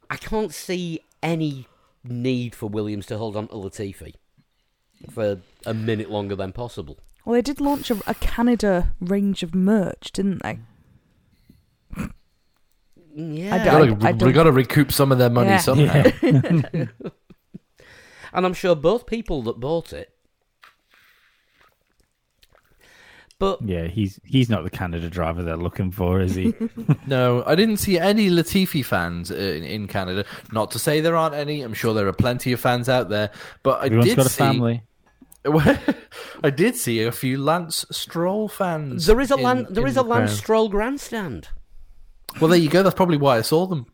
I 0.10 0.16
can't 0.18 0.54
see 0.54 1.02
any 1.22 1.68
need 2.04 2.56
for 2.56 2.70
Williams 2.70 3.06
to 3.08 3.18
hold 3.18 3.36
on 3.36 3.48
to 3.50 3.56
Latifi 3.56 4.14
for 5.12 5.40
a 5.66 5.74
minute 5.74 6.10
longer 6.10 6.36
than 6.36 6.54
possible. 6.54 7.00
Well, 7.26 7.34
they 7.34 7.42
did 7.42 7.60
launch 7.60 7.92
a, 7.92 8.00
a 8.08 8.14
Canada 8.16 8.94
range 9.02 9.44
of 9.44 9.54
merch, 9.54 10.12
didn't 10.14 10.42
they? 10.44 10.60
Yeah, 13.16 13.56
I 13.56 13.58
don't- 13.66 14.00
Gotta, 14.00 14.08
I 14.24 14.26
we 14.28 14.32
got 14.32 14.44
to 14.44 14.52
recoup 14.52 14.92
some 14.92 15.12
of 15.12 15.18
their 15.18 15.30
money 15.30 15.50
Yeah. 15.50 15.58
somehow. 15.58 16.04
Yeah. 16.22 16.62
and 18.34 18.46
I'm 18.46 18.54
sure 18.54 18.76
both 18.76 19.08
people 19.08 19.42
that 19.44 19.60
bought 19.60 19.92
it. 19.92 20.14
But 23.40 23.62
yeah, 23.62 23.86
he's 23.88 24.20
he's 24.24 24.50
not 24.50 24.64
the 24.64 24.70
Canada 24.72 25.10
driver 25.10 25.44
they're 25.44 25.58
looking 25.58 25.92
for, 25.92 26.20
is 26.20 26.34
he? 26.36 26.54
No, 27.08 27.44
I 27.46 27.56
didn't 27.56 27.78
see 27.78 28.00
any 28.00 28.30
Latifi 28.30 28.84
fans 28.84 29.32
uh, 29.32 29.36
in, 29.36 29.64
in 29.64 29.88
Canada. 29.88 30.26
Not 30.52 30.72
to 30.72 30.80
say 30.80 31.02
there 31.02 31.16
aren't 31.16 31.36
any. 31.36 31.62
I'm 31.62 31.74
sure 31.76 31.94
there 31.94 32.08
are 32.08 32.14
plenty 32.14 32.52
of 32.52 32.60
fans 32.60 32.90
out 32.90 33.10
there. 33.10 33.30
But 33.64 33.82
I 33.82 33.86
Everyone's 33.86 34.10
did 34.10 34.18
got 34.18 34.26
a 34.26 34.30
see. 34.30 34.38
family. 34.38 34.84
I 36.44 36.50
did 36.50 36.76
see 36.76 37.04
a 37.04 37.12
few 37.12 37.38
Lance 37.42 37.86
Stroll 37.92 38.50
fans. 38.50 39.06
there 39.06 39.22
is 39.22 39.32
a 39.32 39.36
in- 39.36 39.44
land, 39.44 39.68
there 39.70 39.84
in 39.86 39.90
is 39.92 39.98
a 39.98 40.02
Lance 40.02 40.32
crowd. 40.32 40.38
Stroll 40.38 40.70
grandstand. 40.70 41.48
Well, 42.42 42.50
there 42.50 42.60
you 42.60 42.70
go. 42.70 42.84
That's 42.84 42.96
probably 42.96 43.18
why 43.18 43.38
I 43.38 43.42
saw 43.42 43.66
them. 43.68 43.86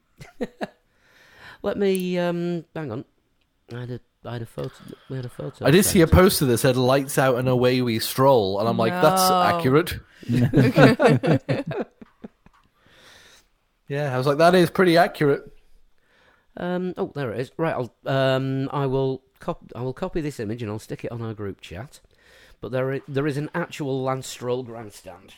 Let 1.62 1.78
me 1.78 2.18
um, 2.18 2.66
hang 2.76 2.92
on. 2.92 3.06
I 3.74 3.80
had 3.82 3.92
a 3.92 4.00
I 4.26 4.34
had 4.34 4.42
a 4.42 4.46
photo. 4.46 4.72
We 5.10 5.18
had 5.18 5.26
a 5.26 5.30
photo. 5.30 5.66
I 5.66 5.72
did 5.72 5.84
see 5.84 6.02
a 6.02 6.08
poster 6.08 6.46
that 6.46 6.58
said 6.58 6.78
"Lights 6.78 7.18
out 7.18 7.38
and 7.38 7.48
away 7.50 7.82
we 7.82 8.00
stroll," 8.00 8.60
and 8.60 8.70
I'm 8.70 8.78
like, 8.78 8.94
"That's 8.94 9.30
No. 9.30 9.42
accurate." 9.42 10.00
yeah, 13.88 14.14
I 14.14 14.18
was 14.18 14.26
like, 14.28 14.38
"That 14.38 14.56
is 14.56 14.70
pretty 14.70 14.98
accurate." 14.98 15.44
Um, 16.56 16.94
oh, 16.98 17.12
there 17.16 17.32
it 17.32 17.40
is. 17.40 17.52
Right, 17.58 17.74
I'll 17.76 17.94
um, 18.06 18.70
I 18.72 18.86
will 18.86 19.24
cop- 19.40 19.72
I 19.76 19.82
will 19.82 19.94
copy 19.94 20.22
this 20.22 20.40
image 20.40 20.62
and 20.62 20.72
I'll 20.72 20.80
stick 20.80 21.04
it 21.04 21.12
on 21.12 21.22
our 21.22 21.34
group 21.34 21.60
chat. 21.62 22.00
But 22.62 22.72
there 22.72 22.94
i- 22.94 23.02
there 23.08 23.28
is 23.28 23.38
an 23.38 23.50
actual 23.54 24.02
Lance 24.04 24.28
Stroll 24.28 24.64
grandstand. 24.64 25.34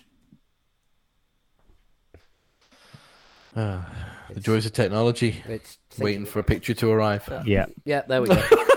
The 3.55 4.39
joys 4.41 4.65
of 4.65 4.73
technology. 4.73 5.41
It's 5.47 5.77
Waiting 5.97 6.25
for 6.25 6.39
a 6.39 6.43
picture 6.43 6.73
to 6.73 6.89
arrive. 6.91 7.27
Yeah, 7.45 7.67
Yeah, 7.85 8.01
there 8.07 8.21
we 8.21 8.27
go. 8.27 8.35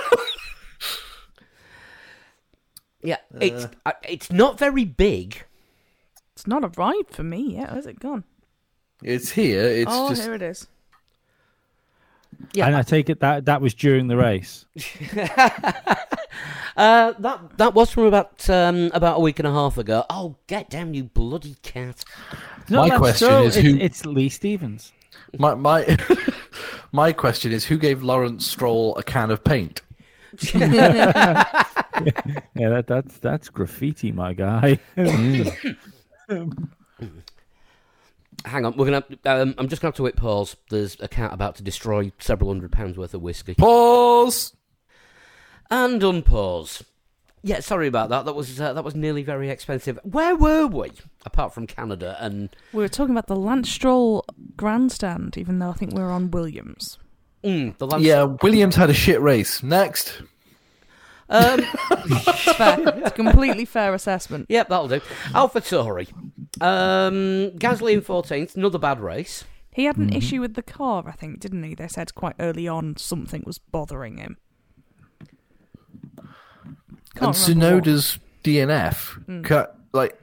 yeah, 3.03 3.19
it's 3.41 3.67
uh, 3.87 3.93
it's 4.03 4.31
not 4.33 4.59
very 4.59 4.85
big. 4.85 5.45
It's 6.35 6.47
not 6.47 6.65
arrived 6.65 7.11
for 7.11 7.23
me 7.23 7.55
yet. 7.55 7.73
Where's 7.73 7.87
it 7.87 8.01
gone? 8.01 8.25
It's 9.03 9.31
here. 9.31 9.63
It's 9.63 9.91
oh, 9.93 10.09
just 10.11 10.23
here 10.23 10.35
it 10.35 10.43
is. 10.43 10.67
Yeah. 12.53 12.67
and 12.67 12.77
I 12.77 12.83
take 12.83 13.11
it 13.11 13.21
that 13.21 13.47
that 13.47 13.61
was 13.61 13.75
during 13.75 14.09
the 14.09 14.17
race. 14.17 14.67
Uh, 16.77 17.13
that 17.19 17.59
that 17.59 17.75
was 17.75 17.91
from 17.91 18.05
about 18.05 18.49
um, 18.49 18.93
about 18.95 19.17
a 19.17 19.21
week 19.21 19.41
and 19.41 19.49
a 19.49 19.51
half 19.51 19.79
ago. 19.79 20.05
Oh, 20.09 20.37
get 20.47 20.71
down, 20.71 20.95
you 20.95 21.03
bloody 21.03 21.57
cat! 21.65 22.05
No, 22.69 22.83
My 22.83 22.91
that's 22.91 22.99
question 23.01 23.29
so- 23.29 23.43
is 23.43 23.57
it's, 23.57 23.67
who- 23.67 23.79
it's 23.79 24.07
Lee 24.07 24.29
Stevens. 24.29 24.93
my 25.37 25.57
my 25.57 25.99
my 26.93 27.13
question 27.13 27.51
is: 27.51 27.65
Who 27.65 27.79
gave 27.79 28.05
Lawrence 28.05 28.47
Stroll 28.47 28.95
a 28.97 29.03
can 29.03 29.33
of 29.33 29.43
paint? 29.43 29.83
Yeah, 32.55 32.69
that, 32.71 32.87
that's 32.87 33.19
that's 33.19 33.49
graffiti, 33.49 34.13
my 34.13 34.33
guy. 34.33 34.79
Hang 38.45 38.65
on, 38.65 38.77
we're 38.77 38.85
gonna. 38.85 39.05
Um, 39.25 39.55
I'm 39.59 39.69
just 39.69 39.83
gonna 39.83 39.89
have 39.91 39.97
to 39.97 40.05
hit 40.05 40.17
pause. 40.17 40.57
There's 40.71 40.97
a 41.01 41.09
cat 41.09 41.33
about 41.33 41.57
to 41.57 41.63
destroy 41.63 42.13
several 42.19 42.51
hundred 42.51 42.71
pounds 42.73 42.97
worth 42.97 43.13
of 43.15 43.21
whiskey. 43.23 43.55
Pause. 43.55 44.55
And 45.71 46.01
unpause. 46.01 46.83
Yeah, 47.43 47.61
sorry 47.61 47.89
about 47.89 48.09
that. 48.11 48.25
That 48.27 48.35
was 48.35 48.61
uh, 48.61 48.73
that 48.75 48.85
was 48.85 48.95
nearly 48.95 49.23
very 49.23 49.51
expensive. 49.51 49.99
Where 50.05 50.37
were 50.37 50.67
we? 50.67 50.93
Apart 51.27 51.53
from 51.53 51.67
Canada 51.67 52.17
and 52.21 52.49
We 52.73 52.83
were 52.83 52.89
talking 52.89 53.13
about 53.15 53.27
the 53.27 53.37
Lance 53.37 53.71
Stroll 53.71 54.25
grandstand, 54.57 55.37
even 55.37 55.59
though 55.59 55.71
I 55.71 55.75
think 55.75 55.93
we 55.95 56.01
are 56.01 56.11
on 56.11 56.31
Williams. 56.31 56.99
mm, 57.43 57.77
the 57.79 57.87
Lance. 57.89 58.05
Yeah, 58.05 58.23
Williams 58.43 58.77
had 58.77 58.89
a 58.91 58.95
shit 58.95 59.21
race. 59.21 59.63
Next. 59.65 60.23
Um, 61.31 61.61
Fair. 62.57 62.79
it's 62.81 63.09
a 63.09 63.11
completely 63.11 63.65
fair 63.67 63.93
assessment. 63.95 64.47
yep, 64.49 64.69
that'll 64.69 64.89
do. 64.89 65.01
Alpha 65.35 65.61
Tauri. 65.61 66.09
Um, 66.61 67.51
Gasly 67.59 67.93
in 67.93 68.01
14th. 68.03 68.57
Another 68.57 68.79
bad 68.79 69.01
race. 69.01 69.45
He 69.73 69.85
had 69.85 69.95
Mm-hmm. 69.97 70.09
an 70.09 70.13
issue 70.15 70.41
with 70.41 70.55
the 70.55 70.63
car, 70.63 71.05
I 71.07 71.13
think, 71.13 71.41
didn't 71.41 71.63
he? 71.63 71.75
They 71.75 71.87
said 71.89 72.15
quite 72.15 72.35
early 72.41 72.67
on 72.67 72.97
something 72.97 73.43
was 73.47 73.59
bothering 73.59 74.17
him. 74.17 74.39
and 76.19 76.29
Can't 77.15 77.49
remember 77.49 77.75
what. 77.77 77.85
Tsunoda's 77.85 78.19
DNF 78.45 79.45
cut 79.45 79.77
like 79.93 80.19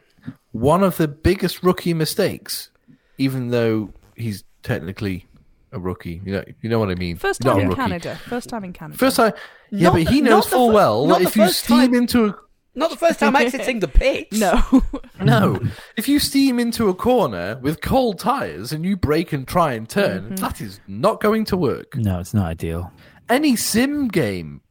one 0.51 0.83
of 0.83 0.97
the 0.97 1.07
biggest 1.07 1.63
rookie 1.63 1.93
mistakes, 1.93 2.69
even 3.17 3.49
though 3.49 3.91
he's 4.15 4.43
technically 4.63 5.25
a 5.71 5.79
rookie. 5.79 6.21
You 6.25 6.33
know, 6.33 6.43
you 6.61 6.69
know 6.69 6.79
what 6.79 6.89
I 6.89 6.95
mean. 6.95 7.17
First 7.17 7.43
Not 7.43 7.51
time 7.53 7.59
a 7.59 7.61
in 7.63 7.67
rookie. 7.69 7.81
Canada. 7.81 8.15
First 8.27 8.49
time 8.49 8.63
in 8.63 8.73
Canada. 8.73 8.97
First 8.97 9.17
time, 9.17 9.33
yeah, 9.75 9.89
Not 9.89 9.93
but 9.93 10.07
he 10.13 10.21
the- 10.21 10.29
knows 10.29 10.45
full 10.47 10.69
fir- 10.69 10.73
well 10.73 11.07
that 11.07 11.21
if 11.21 11.35
you 11.35 11.47
steam 11.49 11.77
time. 11.77 11.93
into 11.93 12.25
a 12.25 12.35
Not 12.75 12.89
the 12.89 12.97
first 12.97 13.19
time 13.19 13.35
exiting 13.35 13.79
the 13.79 13.87
pit. 14.01 14.27
No. 14.31 14.61
no, 15.21 15.59
if 15.97 16.07
you 16.07 16.19
steam 16.19 16.59
into 16.59 16.89
a 16.89 16.93
corner 16.95 17.57
with 17.61 17.81
cold 17.81 18.19
tires 18.19 18.71
and 18.71 18.83
you 18.85 18.97
brake 18.97 19.31
and 19.33 19.47
try 19.47 19.73
and 19.73 19.87
turn, 19.87 20.23
Mm-hmm. 20.25 20.35
that 20.35 20.61
is 20.61 20.79
not 20.87 21.21
going 21.21 21.45
to 21.45 21.57
work. 21.57 21.95
no, 21.95 22.19
it's 22.19 22.33
not 22.33 22.45
ideal. 22.47 22.91
Any 23.29 23.55
sim 23.55 24.07
game 24.07 24.61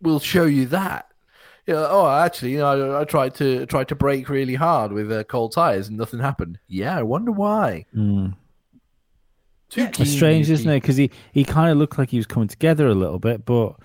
will 0.00 0.18
show 0.20 0.44
you 0.46 0.66
that. 0.66 1.06
You 1.66 1.74
know, 1.74 1.86
oh, 1.88 2.08
actually, 2.08 2.52
you 2.52 2.58
know, 2.58 2.96
I, 2.96 3.02
I 3.02 3.04
tried 3.04 3.34
to 3.36 3.66
tried 3.66 3.86
to 3.88 3.94
brake 3.94 4.28
really 4.28 4.56
hard 4.56 4.90
with 4.92 5.12
uh, 5.12 5.22
cold 5.24 5.52
tires 5.52 5.86
and 5.88 5.96
nothing 5.96 6.18
happened. 6.18 6.58
Yeah, 6.66 6.98
I 6.98 7.02
wonder 7.04 7.30
why. 7.30 7.86
Mm. 7.94 8.34
Too 9.70 9.88
It's 9.98 10.10
strange, 10.10 10.50
isn't 10.50 10.68
it? 10.68 10.80
Because 10.82 10.96
he, 10.96 11.10
he 11.32 11.44
kind 11.44 11.70
of 11.70 11.78
looked 11.78 11.98
like 11.98 12.10
he 12.10 12.16
was 12.18 12.26
coming 12.26 12.48
together 12.48 12.88
a 12.88 12.94
little 12.94 13.18
bit, 13.20 13.44
but 13.46 13.76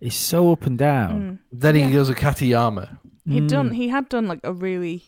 he's 0.00 0.14
so 0.16 0.52
up 0.52 0.66
and 0.66 0.76
down. 0.78 1.40
Then 1.52 1.74
he 1.74 1.82
Yeah. 1.82 1.90
goes 1.92 2.08
a 2.10 2.14
Katayama. 2.14 2.98
He'd 3.24 3.48
done. 3.48 3.72
He 3.72 3.88
had 3.88 4.08
done 4.08 4.26
like 4.28 4.40
a 4.44 4.52
really. 4.52 5.04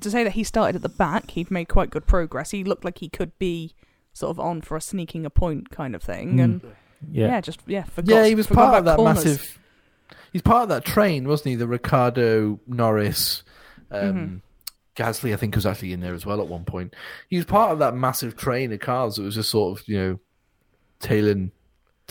To 0.00 0.10
say 0.10 0.24
that 0.24 0.32
he 0.32 0.42
started 0.44 0.76
at 0.76 0.82
the 0.82 0.88
back, 0.88 1.32
he'd 1.32 1.50
made 1.50 1.68
quite 1.68 1.90
good 1.90 2.06
progress. 2.06 2.50
He 2.50 2.64
looked 2.64 2.84
like 2.84 2.98
he 2.98 3.08
could 3.10 3.38
be 3.38 3.74
sort 4.14 4.30
of 4.30 4.40
on 4.40 4.60
for 4.62 4.76
a 4.76 4.80
sneaking 4.80 5.24
a 5.26 5.30
point 5.30 5.70
kind 5.70 5.94
of 5.94 6.02
thing, 6.02 6.34
Mm. 6.36 6.42
and 6.44 6.60
yeah. 7.10 7.26
Yeah. 7.28 7.40
just 7.42 7.60
yeah, 7.66 7.84
forgot. 7.84 8.14
Yeah, 8.14 8.26
he 8.26 8.34
was 8.34 8.46
forgot 8.46 8.60
part 8.62 8.74
of 8.76 8.82
about 8.84 8.90
that 8.92 8.96
corners. 8.96 9.24
massive. 9.24 9.58
He's 10.32 10.42
part 10.42 10.62
of 10.64 10.68
that 10.70 10.84
train, 10.84 11.28
wasn't 11.28 11.48
he? 11.50 11.54
The 11.56 11.66
Ricciardo 11.66 12.58
Norris, 12.66 13.42
um, 13.90 14.00
Mhm. 14.00 14.40
Gasly, 14.96 15.32
I 15.32 15.36
think, 15.36 15.54
was 15.56 15.64
actually 15.66 15.92
in 15.94 16.00
there 16.00 16.14
as 16.14 16.24
well 16.26 16.40
at 16.40 16.48
one 16.48 16.64
point. 16.64 16.94
He 17.28 17.36
was 17.36 17.44
part 17.46 17.70
of 17.72 17.78
that 17.80 17.94
massive 17.94 18.36
train 18.36 18.72
of 18.72 18.80
cars 18.80 19.16
that 19.16 19.22
was 19.22 19.34
just 19.36 19.50
sort 19.50 19.78
of, 19.80 19.88
you 19.88 19.98
know, 19.98 20.20
tailing, 21.00 21.52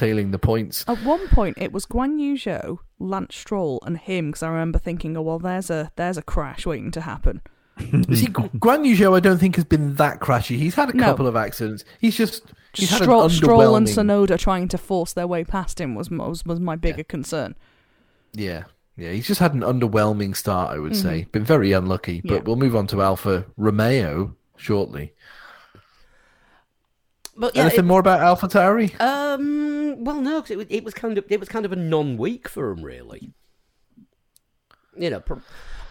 tailing 0.01 0.31
the 0.31 0.39
points. 0.39 0.83
At 0.87 1.03
one 1.03 1.27
point, 1.29 1.57
it 1.59 1.71
was 1.71 1.85
Guan 1.85 2.19
Yu 2.19 2.33
Zhou, 2.35 2.79
Lance 2.99 3.35
Stroll, 3.35 3.79
and 3.85 3.97
him. 3.97 4.27
Because 4.31 4.43
I 4.43 4.49
remember 4.49 4.79
thinking, 4.79 5.15
oh 5.15 5.21
well, 5.21 5.39
there's 5.39 5.69
a 5.69 5.91
there's 5.95 6.17
a 6.17 6.21
crash 6.21 6.65
waiting 6.65 6.91
to 6.91 7.01
happen. 7.01 7.41
See, 7.79 8.27
Guan 8.27 8.85
Yu 8.85 8.95
Zhou, 8.97 9.15
I 9.15 9.19
don't 9.19 9.37
think 9.39 9.55
has 9.55 9.65
been 9.65 9.95
that 9.95 10.19
crashy. 10.19 10.57
He's 10.57 10.75
had 10.75 10.89
a 10.89 10.97
No. 10.97 11.03
couple 11.05 11.27
of 11.27 11.35
accidents. 11.35 11.83
He's 11.99 12.15
just, 12.17 12.43
he's 12.73 12.89
Just 12.89 13.01
Stroll, 13.03 13.23
an 13.23 13.29
Stroll 13.29 13.75
and 13.75 13.87
Tsunoda 13.87 14.37
trying 14.37 14.67
to 14.69 14.77
force 14.77 15.13
their 15.13 15.25
way 15.27 15.43
past 15.43 15.79
him 15.79 15.95
was 15.95 16.09
was, 16.11 16.45
was 16.45 16.59
my 16.59 16.75
bigger 16.75 17.03
concern. 17.03 17.55
Yeah, 18.33 18.63
yeah, 18.97 19.11
he's 19.11 19.27
just 19.27 19.39
had 19.39 19.53
an 19.53 19.61
underwhelming 19.61 20.35
start. 20.35 20.75
I 20.75 20.79
would 20.79 20.95
say, 20.95 21.21
Mm-hmm. 21.21 21.31
been 21.31 21.45
very 21.45 21.71
unlucky. 21.71 22.21
But 22.21 22.31
Yeah. 22.33 22.39
we'll 22.45 22.55
move 22.57 22.75
on 22.75 22.87
to 22.87 23.01
Alfa 23.01 23.45
Romeo 23.57 24.35
shortly. 24.57 25.13
But 27.41 27.55
yeah, 27.55 27.63
Anything 27.63 27.79
it- 27.79 27.87
more 27.87 27.99
about 27.99 28.19
Alpha 28.19 28.47
Tauri? 28.47 28.93
Um. 29.01 30.03
Well, 30.03 30.21
no, 30.21 30.41
'cause 30.41 30.51
it, 30.51 30.57
was- 30.57 30.67
it 30.69 30.83
was 30.83 30.93
kind 30.93 31.17
of 31.17 31.25
it 31.27 31.39
was 31.39 31.49
kind 31.49 31.65
of 31.65 31.71
a 31.71 31.75
non-week 31.75 32.47
for 32.47 32.69
him, 32.69 32.83
really. 32.83 33.33
You 34.95 35.09
know, 35.09 35.19
prom- 35.21 35.43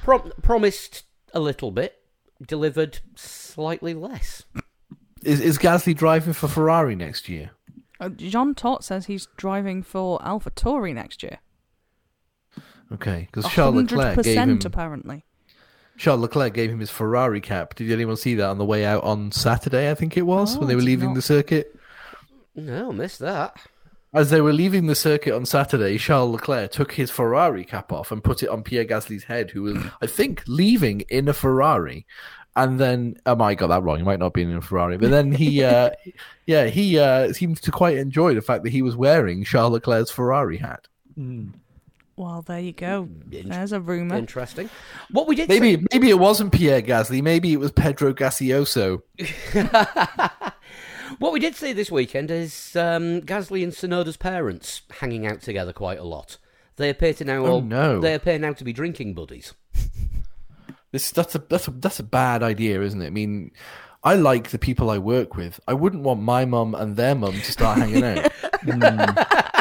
prom- 0.04 0.32
promised 0.42 1.04
a 1.34 1.40
little 1.40 1.72
bit, 1.72 1.96
delivered 2.46 3.00
slightly 3.16 3.94
less. 3.94 4.44
Is 5.24 5.40
is 5.40 5.58
Gasly 5.58 5.94
driving 5.94 6.32
for 6.34 6.46
Ferrari 6.46 6.94
next 6.94 7.28
year? 7.28 7.50
Uh, 7.98 8.10
Jean 8.10 8.54
Todt 8.54 8.84
says 8.84 9.06
he's 9.06 9.26
driving 9.36 9.82
for 9.82 10.24
Alpha 10.24 10.50
Tauri 10.52 10.94
next 10.94 11.22
year. 11.22 11.40
Okay, 12.92 13.26
because 13.30 13.50
Charles 13.52 13.74
hundred 13.74 13.96
Leclerc 13.96 14.24
gave 14.24 14.36
him 14.36 14.48
percent 14.58 14.64
apparently. 14.64 15.24
Charles 16.00 16.22
Leclerc 16.22 16.54
gave 16.54 16.70
him 16.70 16.80
his 16.80 16.88
Ferrari 16.88 17.42
cap. 17.42 17.74
Did 17.74 17.92
anyone 17.92 18.16
see 18.16 18.34
that 18.36 18.48
on 18.48 18.56
the 18.56 18.64
way 18.64 18.86
out 18.86 19.04
on 19.04 19.32
Saturday? 19.32 19.90
I 19.90 19.94
think 19.94 20.16
it 20.16 20.22
was 20.22 20.56
Oh, 20.56 20.60
when 20.60 20.68
they 20.68 20.74
were 20.74 20.80
leaving 20.80 21.10
not. 21.10 21.16
the 21.16 21.20
circuit. 21.22 21.76
No, 22.56 22.90
missed 22.90 23.18
that. 23.18 23.54
As 24.14 24.30
they 24.30 24.40
were 24.40 24.54
leaving 24.54 24.86
the 24.86 24.94
circuit 24.94 25.34
on 25.34 25.44
Saturday, 25.44 25.98
Charles 25.98 26.32
Leclerc 26.32 26.70
took 26.72 26.92
his 26.92 27.10
Ferrari 27.10 27.66
cap 27.66 27.92
off 27.92 28.10
and 28.10 28.24
put 28.24 28.42
it 28.42 28.48
on 28.48 28.62
Pierre 28.62 28.84
Gasly's 28.84 29.24
head, 29.24 29.50
who 29.50 29.62
was, 29.64 29.76
I 30.00 30.06
think, 30.06 30.42
leaving 30.48 31.02
in 31.10 31.28
a 31.28 31.34
Ferrari. 31.34 32.06
And 32.56 32.80
then, 32.80 33.16
I 33.26 33.34
might 33.34 33.58
got 33.58 33.66
that 33.66 33.82
wrong. 33.82 33.98
He 33.98 34.02
might 34.02 34.18
not 34.18 34.32
be 34.32 34.40
in 34.42 34.56
a 34.56 34.62
Ferrari, 34.62 34.96
but 34.96 35.10
then 35.10 35.32
he, 35.32 35.62
uh, 35.62 35.90
yeah, 36.46 36.64
he 36.68 36.98
uh, 36.98 37.34
seemed 37.34 37.60
to 37.62 37.70
quite 37.70 37.98
enjoy 37.98 38.34
the 38.34 38.40
fact 38.42 38.64
that 38.64 38.70
he 38.72 38.80
was 38.80 38.96
wearing 38.96 39.44
Charles 39.44 39.74
Leclerc's 39.74 40.10
Ferrari 40.10 40.56
hat. 40.56 40.88
Well, 42.20 42.42
there 42.42 42.60
you 42.60 42.72
go. 42.72 43.08
There's 43.30 43.72
a 43.72 43.80
rumor. 43.80 44.14
Interesting. 44.16 44.68
What 45.10 45.26
we 45.26 45.34
did 45.34 45.48
Maybe, 45.48 45.82
maybe 45.90 46.10
it 46.10 46.18
wasn't 46.18 46.52
Pierre 46.52 46.82
Gasly. 46.82 47.22
Maybe 47.22 47.50
it 47.54 47.58
was 47.58 47.72
Pedro 47.72 48.12
Gasioso. 48.12 49.00
What 51.18 51.32
we 51.32 51.40
did 51.40 51.56
see 51.56 51.72
this 51.72 51.90
weekend 51.90 52.30
is 52.30 52.76
um, 52.76 53.20
Gasly 53.22 53.62
and 53.64 53.72
Tsunoda's 53.72 54.16
parents 54.16 54.82
hanging 55.00 55.26
out 55.26 55.42
together 55.42 55.72
quite 55.72 55.98
a 55.98 56.04
lot. 56.04 56.36
They 56.76 56.88
appear 56.88 57.12
to 57.14 57.24
now 57.24 57.44
Oh, 57.44 57.50
all, 57.50 57.60
no. 57.62 58.00
they 58.00 58.14
appear 58.14 58.38
now 58.38 58.52
to 58.52 58.64
be 58.64 58.72
drinking 58.72 59.14
buddies. 59.14 59.54
This 60.92 61.10
that's 61.12 61.34
a 61.34 61.38
that's 61.38 61.68
a 61.68 61.70
that's 61.72 62.00
a 62.00 62.04
bad 62.04 62.42
idea, 62.42 62.82
isn't 62.82 63.00
it? 63.00 63.06
I 63.08 63.10
mean, 63.10 63.52
I 64.02 64.14
like 64.14 64.50
the 64.50 64.58
people 64.58 64.90
I 64.90 64.98
work 64.98 65.36
with. 65.36 65.60
I 65.68 65.72
wouldn't 65.74 66.02
want 66.02 66.20
my 66.20 66.44
mum 66.44 66.74
and 66.74 66.96
their 66.96 67.14
mum 67.14 67.32
to 67.34 67.52
start 67.52 67.78
hanging 67.78 68.02
out. 68.04 68.32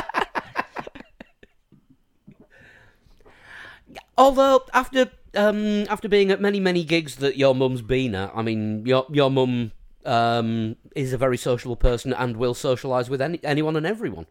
Although 4.19 4.65
after 4.73 5.09
um, 5.33 5.85
after 5.89 6.09
being 6.09 6.29
at 6.29 6.41
many 6.41 6.59
many 6.59 6.83
gigs 6.83 7.15
that 7.17 7.37
your 7.37 7.55
mum's 7.55 7.81
been 7.81 8.13
at, 8.13 8.31
I 8.35 8.41
mean 8.41 8.85
your 8.85 9.05
your 9.09 9.31
mum 9.31 9.71
um, 10.05 10.75
is 10.93 11.13
a 11.13 11.17
very 11.17 11.37
sociable 11.37 11.77
person 11.77 12.13
and 12.13 12.35
will 12.35 12.53
socialise 12.53 13.09
with 13.09 13.21
any, 13.21 13.39
anyone 13.43 13.77
and 13.77 13.85
everyone. 13.85 14.25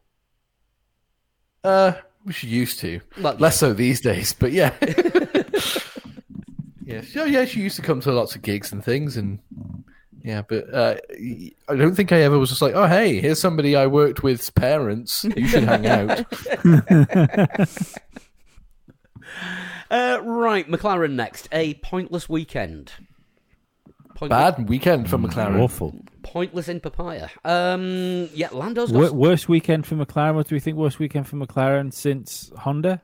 Uh, 1.64 1.92
she 2.31 2.48
used 2.48 2.81
to. 2.81 3.01
Well, 3.20 3.37
Less 3.37 3.59
so 3.59 3.72
these 3.72 4.03
days, 4.03 4.35
but 4.35 4.53
yeah. 4.53 4.74
yeah, 6.85 7.01
so, 7.03 7.24
yeah, 7.24 7.44
she 7.44 7.61
used 7.61 7.77
to 7.77 7.83
come 7.83 8.01
to 8.01 8.12
lots 8.12 8.35
of 8.35 8.42
gigs 8.42 8.72
and 8.72 8.85
things, 8.85 9.16
and 9.16 9.38
yeah, 10.22 10.42
but 10.42 10.72
uh, 10.72 10.96
I 11.68 11.77
don't 11.77 11.94
think 11.94 12.12
I 12.12 12.20
ever 12.22 12.38
was 12.38 12.51
just 12.51 12.61
like, 12.62 12.74
oh, 12.74 12.87
hey, 12.87 13.20
here's 13.20 13.40
somebody 13.40 13.74
I 13.74 13.87
worked 13.87 14.22
with's 14.22 14.51
parents. 14.51 15.24
You 15.24 15.46
should 15.46 15.64
hang 15.64 15.87
out. 15.87 16.24
Uh, 19.90 20.20
right, 20.22 20.68
McLaren 20.70 21.12
next. 21.12 21.48
A 21.53 21.74
pointless 21.74 22.29
weekend. 22.29 22.92
Point- 24.14 24.31
Bad 24.31 24.68
weekend 24.68 25.09
for 25.09 25.16
McLaren. 25.18 25.61
Awful. 25.61 25.94
Pointless 26.22 26.68
in 26.68 26.81
papaya. 26.81 27.29
Um, 27.44 28.29
yeah, 28.35 28.48
Lando's 28.53 28.90
got 28.90 28.98
Wor- 28.98 29.12
worst 29.12 29.48
weekend 29.48 29.87
for 29.87 29.94
McLaren. 29.94 30.35
What 30.35 30.48
do 30.48 30.55
we 30.55 30.61
think? 30.61 30.77
Worst 30.77 30.98
weekend 30.98 31.29
for 31.29 31.37
McLaren 31.37 31.92
since 31.92 32.51
Honda? 32.59 33.01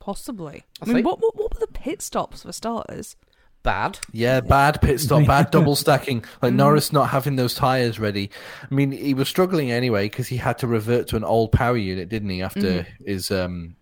Possibly. 0.00 0.64
I 0.80 0.84
I, 0.84 0.86
mean, 0.86 0.94
think- 0.96 1.06
what, 1.06 1.20
what 1.20 1.34
what 1.36 1.54
were 1.54 1.60
the 1.60 1.72
pit 1.72 2.02
stops 2.02 2.42
for 2.42 2.52
starters? 2.52 3.16
bad. 3.62 3.98
Yeah, 4.12 4.40
bad 4.40 4.82
pit 4.82 5.00
stop, 5.00 5.26
bad 5.26 5.50
double 5.50 5.74
stacking. 5.74 6.22
Like 6.42 6.52
Norris 6.52 6.92
not 6.92 7.08
having 7.08 7.36
those 7.36 7.54
tires 7.54 7.98
ready. 7.98 8.30
I 8.70 8.74
mean, 8.74 8.92
he 8.92 9.14
was 9.14 9.26
struggling 9.26 9.70
anyway 9.72 10.04
because 10.10 10.28
he 10.28 10.36
had 10.36 10.58
to 10.58 10.66
revert 10.66 11.08
to 11.08 11.16
an 11.16 11.24
old 11.24 11.50
power 11.50 11.78
unit, 11.78 12.10
didn't 12.10 12.28
he? 12.28 12.42
After 12.42 12.86
his 13.04 13.30
um, 13.30 13.74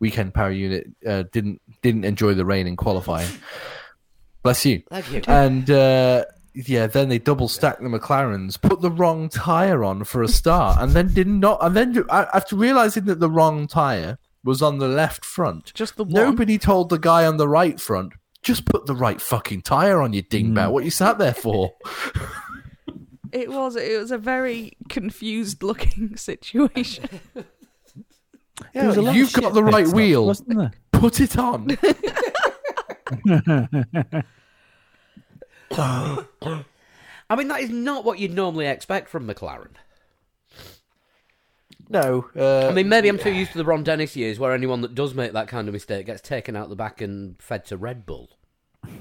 weekend 0.00 0.34
power 0.34 0.50
unit 0.50 0.88
uh, 1.06 1.24
didn't 1.30 1.60
didn't 1.82 2.04
enjoy 2.04 2.34
the 2.34 2.44
rain 2.44 2.66
in 2.66 2.76
qualifying. 2.76 3.28
Bless 4.42 4.64
you. 4.64 4.82
You. 5.10 5.22
And 5.26 5.70
uh, 5.70 6.24
yeah, 6.54 6.86
then 6.86 7.10
they 7.10 7.18
double 7.18 7.46
stacked 7.46 7.82
the 7.82 7.88
McLarens, 7.88 8.60
put 8.60 8.80
the 8.80 8.90
wrong 8.90 9.28
tire 9.28 9.84
on 9.84 10.04
for 10.04 10.22
a 10.22 10.28
start, 10.28 10.80
and 10.80 10.92
then 10.92 11.12
did 11.12 11.28
not. 11.28 11.58
And 11.60 11.76
then 11.76 12.04
after 12.10 12.56
realizing 12.56 13.04
that 13.04 13.20
the 13.20 13.30
wrong 13.30 13.66
tire 13.66 14.18
was 14.42 14.62
on 14.62 14.78
the 14.78 14.88
left 14.88 15.24
front, 15.24 15.72
Just 15.74 15.96
the 15.96 16.04
one. 16.04 16.14
Nobody 16.14 16.56
told 16.56 16.88
the 16.88 16.98
guy 16.98 17.26
on 17.26 17.36
the 17.36 17.48
right 17.48 17.78
front, 17.78 18.14
just 18.42 18.64
put 18.64 18.86
the 18.86 18.94
right 18.94 19.20
fucking 19.20 19.62
tire 19.62 20.00
on, 20.00 20.14
you 20.14 20.22
dingbat. 20.22 20.72
What 20.72 20.84
you 20.84 20.90
sat 20.90 21.18
there 21.18 21.34
for? 21.34 21.74
It 23.32 23.48
was 23.48 23.76
it 23.76 23.96
was 23.96 24.10
a 24.10 24.18
very 24.18 24.72
confused 24.88 25.62
looking 25.62 26.16
situation. 26.16 27.08
There 28.74 28.86
was 28.86 28.96
a 28.96 29.02
lot 29.02 29.14
you've 29.14 29.32
got 29.32 29.54
the 29.54 29.64
right 29.64 29.88
wheel. 29.88 30.26
wasn't? 30.26 30.74
Put 30.92 31.20
it 31.20 31.38
on. 31.38 31.68
I 35.72 37.36
mean, 37.36 37.48
that 37.48 37.60
is 37.60 37.70
not 37.70 38.04
what 38.04 38.18
you'd 38.18 38.34
normally 38.34 38.66
expect 38.66 39.08
from 39.08 39.26
McLaren. 39.26 39.74
no. 41.88 42.28
Uh, 42.36 42.68
I 42.68 42.72
mean, 42.72 42.88
maybe 42.88 43.08
I'm 43.08 43.18
too 43.18 43.32
used 43.32 43.52
to 43.52 43.58
the 43.58 43.64
Ron 43.64 43.84
Dennis 43.84 44.16
years 44.16 44.38
where 44.38 44.52
anyone 44.52 44.80
that 44.82 44.94
does 44.94 45.14
make 45.14 45.32
that 45.32 45.48
kind 45.48 45.68
of 45.68 45.74
mistake 45.74 46.06
gets 46.06 46.20
taken 46.20 46.56
out 46.56 46.68
the 46.68 46.76
back 46.76 47.00
and 47.00 47.40
fed 47.40 47.64
to 47.66 47.76
Red 47.76 48.04
Bull. 48.04 48.30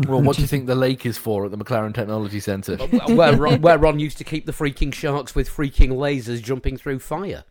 well, 0.07 0.21
what 0.21 0.35
do 0.35 0.41
you 0.41 0.47
think 0.47 0.67
the 0.67 0.75
lake 0.75 1.05
is 1.05 1.17
for 1.17 1.45
at 1.45 1.51
the 1.51 1.57
McLaren 1.57 1.93
Technology 1.93 2.39
Centre? 2.39 2.77
where, 2.77 3.35
Ron, 3.35 3.61
where 3.61 3.77
Ron 3.77 3.99
used 3.99 4.17
to 4.19 4.23
keep 4.23 4.45
the 4.45 4.51
freaking 4.51 4.93
sharks 4.93 5.33
with 5.33 5.49
freaking 5.49 5.91
lasers 5.91 6.41
jumping 6.43 6.77
through 6.77 6.99
fire. 6.99 7.45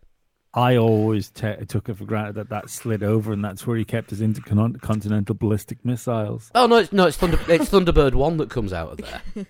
I 0.58 0.76
always 0.76 1.30
ta 1.30 1.54
took 1.68 1.88
it 1.88 1.96
for 1.98 2.04
granted 2.04 2.34
that 2.34 2.48
that 2.48 2.68
slid 2.68 3.02
over, 3.04 3.32
and 3.32 3.44
that's 3.44 3.66
where 3.66 3.76
he 3.76 3.84
kept 3.84 4.10
his 4.10 4.20
intercontinental 4.20 5.34
ballistic 5.36 5.84
missiles. 5.84 6.50
Oh 6.54 6.66
no, 6.66 6.76
it's 6.76 6.92
no, 6.92 7.06
it's 7.06 7.16
Thunder, 7.16 7.38
it's 7.48 7.70
Thunderbird 7.70 8.14
One 8.14 8.38
that 8.38 8.50
comes 8.50 8.72
out 8.72 8.90
of 8.92 8.98
there. 8.98 9.46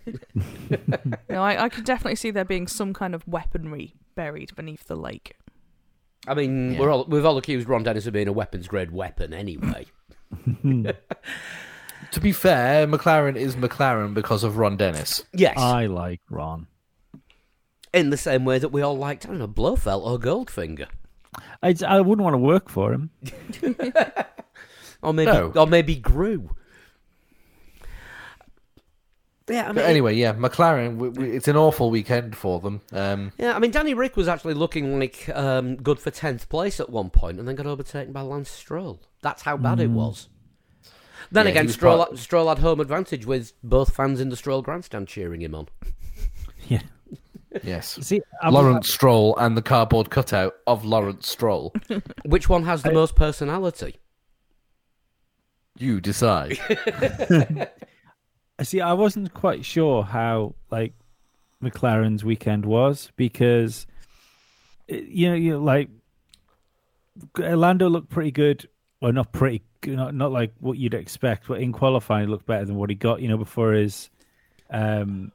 no, 1.30 1.42
I, 1.42 1.64
I 1.64 1.68
could 1.70 1.84
definitely 1.84 2.16
see 2.16 2.30
there 2.30 2.44
being 2.44 2.66
some 2.68 2.92
kind 2.92 3.14
of 3.14 3.26
weaponry 3.26 3.94
buried 4.14 4.54
beneath 4.54 4.86
the 4.86 4.96
lake. 4.96 5.36
I 6.26 6.34
mean, 6.34 6.72
Yeah. 6.74 6.80
we're 6.80 6.90
all, 6.90 7.04
we've 7.06 7.24
all 7.24 7.38
accused 7.38 7.68
Ron 7.68 7.84
Dennis 7.84 8.06
of 8.06 8.12
being 8.12 8.28
a 8.28 8.32
weapons 8.32 8.68
grade 8.68 8.90
weapon 8.90 9.32
anyway. 9.32 9.86
to 10.62 12.20
be 12.20 12.32
fair, 12.32 12.86
McLaren 12.86 13.36
is 13.36 13.56
McLaren 13.56 14.12
because 14.14 14.44
of 14.44 14.58
Ron 14.58 14.76
Dennis. 14.76 15.24
Yes, 15.32 15.56
I 15.56 15.86
like 15.86 16.20
Ron. 16.28 16.66
in 17.94 18.10
the 18.10 18.16
same 18.18 18.44
way 18.44 18.58
that 18.58 18.68
we 18.70 18.82
all 18.82 18.96
liked, 18.96 19.24
I 19.24 19.30
don't 19.30 19.38
know, 19.38 19.46
Blofeld 19.48 20.02
or 20.04 20.18
Goldfinger, 20.18 20.88
I, 21.62 21.74
I 21.86 22.00
wouldn't 22.00 22.24
want 22.24 22.34
to 22.34 22.38
work 22.38 22.68
for 22.68 22.92
him. 22.92 23.10
or 25.02 25.12
maybe 25.12 25.30
No. 25.32 25.52
or 25.54 25.66
maybe 25.66 25.96
Gru. 25.96 26.50
Yeah, 29.48 29.62
I 29.64 29.66
mean, 29.68 29.76
But 29.76 29.84
anyway, 29.86 30.14
yeah, 30.14 30.34
McLaren. 30.34 30.96
We, 30.96 31.08
we, 31.08 31.30
it's 31.30 31.48
an 31.48 31.56
awful 31.56 31.90
weekend 31.90 32.36
for 32.36 32.60
them. 32.60 32.82
Um, 32.92 33.32
yeah, 33.38 33.56
I 33.56 33.58
mean, 33.58 33.70
Danny 33.70 33.94
Ric 33.94 34.14
was 34.14 34.28
actually 34.28 34.52
looking 34.52 34.98
like 35.00 35.26
um, 35.34 35.76
good 35.76 35.98
for 35.98 36.10
tenth 36.10 36.50
place 36.50 36.80
at 36.80 36.90
one 36.90 37.08
point, 37.08 37.38
and 37.38 37.48
then 37.48 37.54
got 37.56 37.64
overtaken 37.66 38.12
by 38.12 38.20
Lance 38.20 38.50
Stroll. 38.50 39.00
That's 39.22 39.42
how 39.42 39.56
bad 39.56 39.80
it 39.80 39.88
was. 39.90 40.28
Then 41.32 41.46
Yeah, 41.46 41.52
he 41.52 41.56
again, 41.56 41.66
was 41.66 41.74
Stroll, 41.74 41.96
part- 41.98 42.18
Stroll 42.18 42.48
had 42.50 42.58
home 42.58 42.78
advantage 42.80 43.24
with 43.24 43.52
both 43.64 43.94
fans 43.94 44.20
in 44.20 44.28
the 44.28 44.36
Stroll 44.36 44.60
grandstand 44.60 45.08
cheering 45.08 45.40
him 45.40 45.54
on. 45.54 45.68
Yeah. 46.68 46.82
Yes, 47.62 47.98
See, 48.02 48.20
I'm, 48.42 48.52
Lawrence 48.52 48.90
Stroll 48.90 49.36
and 49.38 49.56
the 49.56 49.62
cardboard 49.62 50.10
cutout 50.10 50.54
of 50.66 50.84
Lawrence 50.84 51.28
Stroll. 51.28 51.74
Which 52.24 52.48
one 52.48 52.64
has 52.64 52.82
the 52.82 52.92
most 52.92 53.14
personality? 53.14 53.96
You 55.78 56.00
decide. 56.00 56.58
See, 58.62 58.80
I 58.80 58.92
wasn't 58.92 59.32
quite 59.34 59.64
sure 59.64 60.02
how 60.02 60.54
like 60.70 60.94
McLaren's 61.62 62.24
weekend 62.24 62.64
was 62.64 63.12
because 63.16 63.86
you 64.88 65.28
know, 65.28 65.34
you 65.34 65.52
know, 65.52 65.58
like 65.60 65.88
Orlando 67.38 67.88
looked 67.88 68.10
pretty 68.10 68.30
good. 68.30 68.68
Well, 69.00 69.12
not 69.12 69.32
pretty, 69.32 69.62
not 69.86 70.14
not 70.14 70.32
like 70.32 70.52
what 70.58 70.78
you'd 70.78 70.94
expect, 70.94 71.46
but 71.46 71.60
in 71.60 71.72
qualifying, 71.72 72.26
he 72.26 72.30
looked 72.30 72.46
better 72.46 72.64
than 72.64 72.76
what 72.76 72.90
he 72.90 72.96
got. 72.96 73.20
You 73.20 73.28
know, 73.28 73.36
before 73.36 73.72
his, 73.72 74.10
um, 74.70 75.30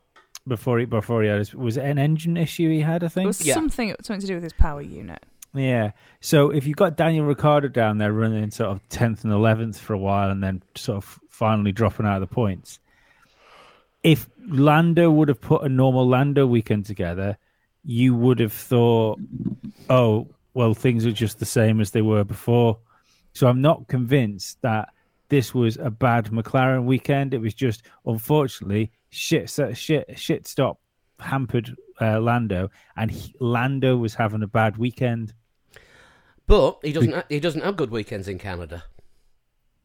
before 0.47 0.79
he 0.79 0.85
before 0.85 1.23
he 1.23 1.29
had 1.29 1.39
his, 1.39 1.53
was 1.55 1.77
it 1.77 1.85
an 1.85 1.97
engine 1.97 2.37
issue 2.37 2.69
he 2.69 2.81
had? 2.81 3.03
I 3.03 3.07
It 3.07 3.11
think. 3.11 3.27
was 3.27 3.45
Yeah. 3.45 3.53
something 3.53 3.95
something 4.01 4.21
to 4.21 4.27
do 4.27 4.35
with 4.35 4.43
his 4.43 4.53
power 4.53 4.81
unit. 4.81 5.23
Yeah. 5.53 5.91
So 6.19 6.49
if 6.49 6.65
you've 6.65 6.77
got 6.77 6.97
Daniel 6.97 7.25
Ricciardo 7.25 7.67
down 7.67 7.97
there 7.99 8.11
running 8.11 8.49
sort 8.51 8.71
of 8.71 8.87
tenth 8.89 9.23
and 9.23 9.31
eleventh 9.31 9.79
for 9.79 9.93
a 9.93 9.97
while, 9.97 10.29
and 10.29 10.43
then 10.43 10.63
sort 10.75 10.97
of 10.97 11.19
finally 11.29 11.71
dropping 11.71 12.05
out 12.05 12.21
of 12.21 12.27
the 12.27 12.33
points, 12.33 12.79
if 14.03 14.27
Lando 14.47 15.09
would 15.11 15.27
have 15.29 15.39
put 15.41 15.63
a 15.63 15.69
normal 15.69 16.07
Lando 16.07 16.45
weekend 16.47 16.85
together, 16.85 17.37
you 17.85 18.15
would 18.15 18.39
have 18.39 18.53
thought, 18.53 19.19
oh, 19.89 20.27
well, 20.53 20.73
things 20.73 21.05
are 21.05 21.11
just 21.11 21.39
the 21.39 21.45
same 21.45 21.79
as 21.81 21.91
they 21.91 22.01
were 22.01 22.23
before. 22.23 22.79
So 23.33 23.47
I'm 23.47 23.61
not 23.61 23.87
convinced 23.87 24.61
that 24.61 24.89
this 25.33 25.51
was 25.51 25.77
a 25.77 25.89
bad 25.89 26.25
McLaren 26.25 26.83
weekend. 26.85 27.33
It 27.33 27.39
was 27.41 27.55
just, 27.55 27.81
unfortunately, 28.05 28.91
shit, 29.09 29.49
shit, 29.73 30.19
shit 30.19 30.47
stop 30.47 30.79
hampered 31.19 31.75
uh, 31.99 32.19
Lando, 32.19 32.69
and 32.95 33.09
he, 33.09 33.33
Lando 33.39 33.97
was 33.97 34.13
having 34.13 34.43
a 34.43 34.47
bad 34.47 34.77
weekend. 34.77 35.33
But 36.45 36.77
he 36.83 36.91
doesn't. 36.93 37.13
ha- 37.13 37.23
He 37.29 37.39
doesn't 37.39 37.61
have 37.63 37.75
good 37.77 37.89
weekends 37.89 38.27
in 38.27 38.37
Canada. 38.37 38.83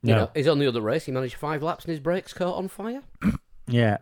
You 0.03 0.11
No. 0.13 0.17
know, 0.17 0.31
his 0.35 0.47
only 0.49 0.67
other 0.67 0.83
race, 0.83 1.07
he 1.07 1.13
managed 1.13 1.37
five 1.37 1.63
laps 1.63 1.85
and 1.87 1.93
his 1.93 2.01
brakes 2.01 2.35
caught 2.35 2.57
on 2.57 2.69
fire. 2.69 3.03
Yeah. 3.71 3.99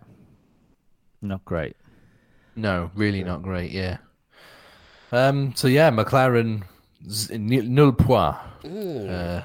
Not 1.23 1.45
great. 1.45 1.77
No, 2.57 2.91
really 2.95 3.23
not 3.25 3.43
great. 3.43 3.71
Yeah. 3.73 3.99
Um. 5.13 5.55
So 5.57 5.69
yeah, 5.69 5.91
McLaren 5.91 6.63
z- 7.09 7.37
nil 7.39 7.65
nul 7.65 7.93
point. 7.93 8.37
Uh, 8.65 9.43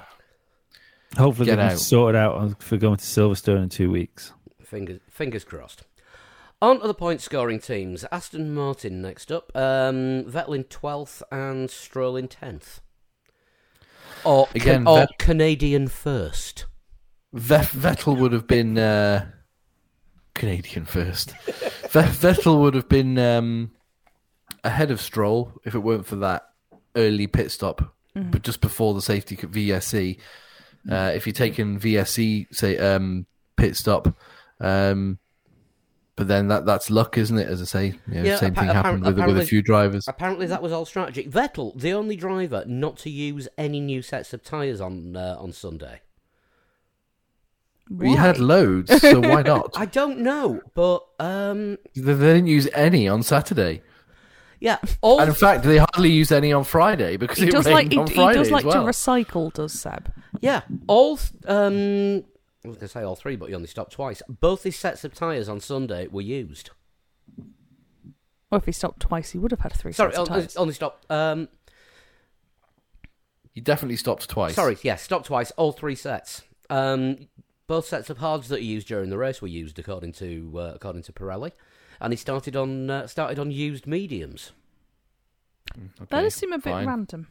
Hopefully 1.18 1.46
Get 1.48 1.58
they 1.58 1.62
can 1.64 1.72
out. 1.74 1.80
sort 1.80 2.16
it 2.16 2.18
out 2.18 2.62
for 2.64 2.78
going 2.78 2.98
to 2.98 3.04
Silverstone 3.04 3.64
in 3.64 3.70
two 3.70 3.92
weeks. 3.92 4.32
Fingers, 4.64 5.02
fingers 5.10 5.44
crossed. 5.44 5.84
On 6.62 6.80
to 6.80 6.88
the 6.88 6.94
point 6.94 7.22
scoring 7.22 7.60
teams. 7.60 8.06
Aston 8.12 8.54
Martin 8.54 9.02
next 9.02 9.32
up. 9.32 9.52
Um, 9.56 10.24
Vettel 10.26 10.56
in 10.56 10.64
12th 10.66 11.22
and 11.32 11.70
Stroll 11.70 12.16
in 12.16 12.28
10th. 12.28 12.80
Or, 14.24 14.48
Again, 14.54 14.88
or 14.88 15.00
Vet- 15.00 15.18
Canadian 15.18 15.88
first. 15.88 16.66
Ve- 17.34 17.56
Vettel 17.56 18.18
would 18.18 18.34
have 18.34 18.46
been 18.48 18.78
uh, 18.78 19.26
Canadian 20.36 20.86
first. 20.86 21.30
Vettel 21.92 22.60
would 22.60 22.76
have 22.76 22.88
been 22.88 23.18
um, 23.18 23.72
ahead 24.64 24.92
of 24.92 25.02
Stroll 25.02 25.52
if 25.66 25.74
it 25.74 25.80
weren't 25.80 26.06
for 26.06 26.18
that 26.18 26.48
early 26.96 27.26
pit 27.28 27.52
stop, 27.52 27.96
but 28.14 28.44
just 28.44 28.62
before 28.62 28.94
the 28.94 29.02
safety 29.02 29.36
c- 29.36 29.48
VSC. 29.48 30.20
Uh, 30.90 31.12
if 31.14 31.26
you're 31.28 31.34
taking 31.34 31.80
VSC 31.80 32.48
say 32.54 32.78
um, 32.78 33.26
pit 33.56 33.76
stop, 33.76 34.16
um, 34.60 35.20
but 36.16 36.28
then 36.28 36.48
that 36.48 36.66
that's 36.66 36.90
luck, 36.90 37.18
isn't 37.18 37.38
it? 37.38 37.48
As 37.48 37.62
I 37.62 37.66
say, 37.66 37.86
you 38.08 38.16
know, 38.16 38.24
Yeah, 38.24 38.36
same 38.38 38.52
appa- 38.54 38.60
thing 38.62 38.70
happened 38.70 39.04
with 39.06 39.18
with 39.26 39.38
a 39.40 39.46
few 39.46 39.62
drivers. 39.62 40.06
Apparently 40.08 40.48
that 40.48 40.62
was 40.64 40.72
all 40.72 40.86
strategy. 40.86 41.26
Vettel, 41.28 41.80
the 41.80 41.94
only 41.94 42.16
driver 42.16 42.64
not 42.68 42.98
to 42.98 43.10
use 43.10 43.48
any 43.58 43.80
new 43.80 44.02
sets 44.02 44.34
of 44.34 44.44
tyres 44.44 44.82
on 44.82 45.16
uh, 45.16 45.36
on 45.40 45.52
Sunday. 45.52 46.02
We 47.90 48.16
had 48.16 48.40
loads, 48.40 49.02
so 49.02 49.20
why 49.20 49.42
not? 49.46 49.74
I 49.76 49.86
don't 49.86 50.20
know, 50.20 50.62
but 50.76 51.06
um, 51.20 51.78
they, 51.94 52.02
they 52.14 52.34
didn't 52.36 52.48
use 52.48 52.70
any 52.74 53.08
on 53.10 53.22
Saturday. 53.22 53.82
yeah, 54.62 54.78
all 55.02 55.20
And 55.20 55.28
in 55.30 55.36
fact, 55.36 55.64
they 55.66 55.78
hardly 55.78 56.10
used 56.10 56.32
any 56.32 56.54
on 56.54 56.64
Friday 56.64 57.18
because 57.18 57.38
He 57.40 57.48
it 57.48 57.52
does 57.52 57.66
like 57.66 57.76
rained 57.90 57.92
he, 57.94 58.00
on 58.00 58.08
he 58.08 58.14
Friday 58.16 58.38
does 58.40 58.48
as 58.48 58.52
like 58.52 58.66
well. 58.66 58.86
to 58.86 58.90
recycle, 58.90 59.52
does 59.52 59.74
Seb? 59.74 60.10
Yeah, 60.42 60.62
all 60.88 61.18
um, 61.48 62.24
I 62.64 62.68
was 62.68 62.78
going 62.78 62.80
to 62.80 62.88
say 62.90 63.02
all 63.04 63.16
three, 63.16 63.36
but 63.36 63.50
he 63.50 63.56
only 63.56 63.68
stopped 63.68 63.94
twice. 63.94 64.22
Both 64.28 64.64
his 64.64 64.76
sets 64.76 65.04
of 65.04 65.14
tyres 65.14 65.48
on 65.50 65.60
Sunday 65.62 66.08
were 66.08 66.22
used. 66.22 66.72
Or 68.52 68.58
if 68.58 68.66
he 68.66 68.72
stopped 68.74 69.00
twice, 69.00 69.32
he 69.32 69.38
would 69.38 69.52
have 69.52 69.62
had 69.62 69.72
three 69.74 69.94
Sorry, 69.94 70.12
sets 70.12 70.20
of 70.20 70.30
only, 70.32 70.42
tyres. 70.42 70.58
only 70.58 70.74
stopped. 70.74 71.10
Um, 71.10 71.48
He 73.54 73.62
definitely 73.62 73.96
stopped 73.98 74.28
twice. 74.30 74.56
sorry, 74.56 74.78
yeah, 74.84 74.96
stopped 74.98 75.28
twice. 75.28 75.52
All 75.52 75.72
three 75.72 75.96
sets. 75.96 76.44
Um, 76.70 77.28
both 77.68 77.86
sets 77.88 78.10
of 78.10 78.18
hards 78.18 78.50
that 78.50 78.60
he 78.62 78.66
used 78.68 78.88
during 78.88 79.10
the 79.10 79.18
race 79.18 79.42
were 79.42 79.48
used 79.48 79.80
according 79.80 80.12
to 80.14 80.52
uh, 80.56 80.72
according 80.76 81.04
to 81.04 81.14
Pirelli, 81.14 81.52
and 82.02 82.12
he 82.14 82.18
started 82.18 82.56
on 82.56 82.90
uh, 82.90 83.08
started 83.08 83.40
on 83.40 83.52
used 83.52 83.88
mediums. 83.88 84.52
that 86.00 86.10
does 86.10 86.36
seem 86.36 86.52
a 86.54 86.58
bit 86.58 86.72
fine. 86.72 86.88
random. 86.88 87.28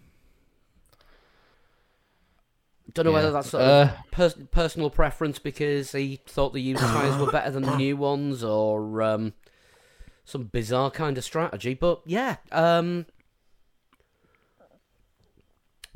Don't 2.94 3.04
know 3.04 3.10
Yeah. 3.10 3.16
whether 3.16 3.30
that's 3.32 3.50
sort 3.50 3.62
of 3.62 3.88
Uh, 3.88 3.92
pers- 4.10 4.36
personal 4.50 4.90
preference 4.90 5.38
because 5.38 5.92
he 5.92 6.20
thought 6.26 6.52
the 6.52 6.60
used 6.62 6.80
tyres 6.82 7.16
were 7.16 7.30
better 7.30 7.50
than 7.50 7.62
the 7.62 7.76
new 7.76 7.96
ones, 7.96 8.42
or 8.42 9.02
um, 9.02 9.32
some 10.24 10.44
bizarre 10.44 10.90
kind 10.90 11.16
of 11.18 11.24
strategy. 11.24 11.74
But 11.74 12.00
yeah, 12.06 12.36
um, 12.52 13.06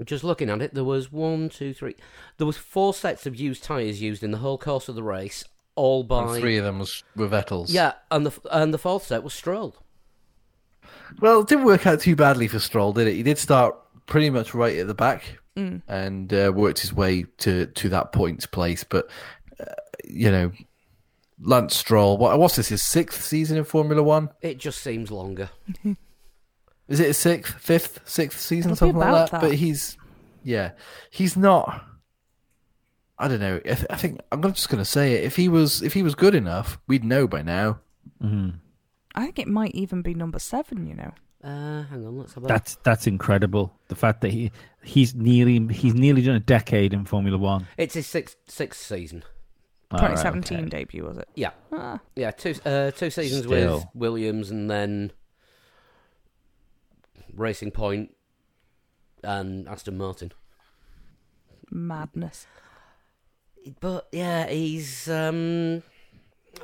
just 0.04 0.24
looking 0.24 0.50
at 0.50 0.61
it, 0.61 0.74
there 0.74 0.85
was 0.85 1.11
one, 1.12 1.48
two, 1.48 1.72
three. 1.72 1.94
There 2.38 2.46
was 2.46 2.57
four 2.57 2.92
sets 2.92 3.26
of 3.26 3.37
used 3.37 3.62
tyres 3.64 4.02
used 4.02 4.22
in 4.22 4.30
the 4.33 4.38
whole 4.38 4.59
course 4.59 4.88
of 4.88 4.94
the 4.94 5.02
race, 5.02 5.44
all 5.76 6.00
and 6.00 6.09
by 6.09 6.40
three 6.40 6.57
of 6.59 6.64
them 6.64 6.78
was 6.80 7.02
were 7.16 7.28
Vettel's. 7.28 7.72
yeah, 7.72 7.92
and 8.11 8.26
the 8.26 8.33
and 8.50 8.74
the 8.74 8.78
fourth 8.78 9.04
set 9.07 9.22
was 9.22 9.35
Stroll. 9.35 9.76
Well, 11.20 11.40
it 11.40 11.48
didn't 11.48 11.64
work 11.64 11.87
out 11.87 12.00
too 12.00 12.16
badly 12.16 12.48
for 12.48 12.59
Stroll, 12.59 12.92
did 12.92 13.07
it? 13.07 13.14
He 13.14 13.22
did 13.22 13.38
start 13.38 13.76
pretty 14.07 14.30
much 14.30 14.52
right 14.52 14.76
at 14.78 14.87
the 14.87 14.94
back 14.94 15.38
Mm. 15.56 15.82
and 15.86 16.32
uh, 16.34 16.52
worked 16.54 16.80
his 16.80 16.92
way 16.92 17.26
to 17.38 17.66
to 17.66 17.88
that 17.90 18.12
points 18.12 18.44
place. 18.46 18.82
But 18.82 19.08
uh, 19.60 19.64
you 20.04 20.30
know, 20.30 20.50
Lance 21.40 21.76
Stroll. 21.76 22.18
What, 22.18 22.38
what's 22.38 22.56
this? 22.56 22.68
His 22.68 22.82
sixth 22.82 23.22
season 23.22 23.56
in 23.56 23.64
Formula 23.64 24.02
One? 24.02 24.30
It 24.40 24.58
just 24.58 24.80
seems 24.80 25.10
longer. 25.10 25.50
Is 26.86 27.00
it 27.00 27.06
his 27.06 27.16
sixth, 27.16 27.54
fifth, 27.54 28.00
sixth 28.04 28.40
season, 28.40 28.72
It'll 28.72 28.76
something 28.76 28.98
like 28.98 29.30
that? 29.30 29.30
that. 29.30 29.40
But 29.40 29.54
he's, 29.54 29.96
yeah, 30.42 30.72
he's 31.10 31.34
not. 31.34 31.82
I 33.18 33.26
don't 33.26 33.40
know. 33.40 33.56
I, 33.56 33.74
th- 33.74 33.86
I 33.88 33.96
think 33.96 34.20
I'm 34.30 34.42
just 34.52 34.68
going 34.68 34.82
to 34.82 34.84
say 34.84 35.14
it. 35.14 35.24
If 35.24 35.36
he 35.36 35.48
was, 35.48 35.82
if 35.82 35.94
he 35.94 36.02
was 36.02 36.14
good 36.14 36.34
enough, 36.34 36.78
we'd 36.86 37.02
know 37.04 37.26
by 37.26 37.40
now. 37.40 37.78
I 38.22 39.20
think 39.24 39.38
it 39.38 39.48
might 39.48 39.70
even 39.74 40.02
be 40.02 40.12
number 40.14 40.38
seven. 40.38 40.86
You 40.86 40.94
know, 40.94 41.12
Uh, 41.44 41.83
hang 41.85 42.07
on, 42.07 42.16
let's 42.16 42.33
have 42.35 42.44
a 42.44 42.46
That's 42.46 42.76
that's 42.76 43.07
incredible. 43.07 43.74
The 43.88 43.94
fact 43.96 44.22
that 44.22 44.30
he 44.30 44.50
he's 44.83 45.14
nearly 45.14 45.59
he's 45.74 45.92
nearly 45.94 46.22
done 46.22 46.37
a 46.37 46.40
decade 46.40 46.94
in 46.94 47.04
Formula 47.04 47.37
One. 47.37 47.66
It's 47.76 47.92
his 47.94 48.07
sixth 48.07 48.37
sixth 48.48 48.80
season. 48.80 49.24
All 49.90 50.00
right, 50.00 50.16
2017 50.16 50.59
okay. 50.59 50.68
debut 50.68 51.04
was 51.04 51.18
it? 51.18 51.28
Yeah, 51.35 51.50
Ah, 51.70 52.00
yeah, 52.16 52.30
two 52.30 52.54
uh, 52.64 52.90
two 52.92 53.11
seasons 53.11 53.46
with 53.46 53.62
Still. 53.62 53.90
Williams, 53.94 54.50
and 54.50 54.70
then 54.70 55.12
Racing 57.35 57.72
Point 57.72 58.14
and 59.22 59.68
Aston 59.68 59.98
Martin. 59.98 60.33
madness. 61.70 62.46
But 63.80 64.09
yeah, 64.12 64.46
he's 64.48 65.09
um, 65.09 65.83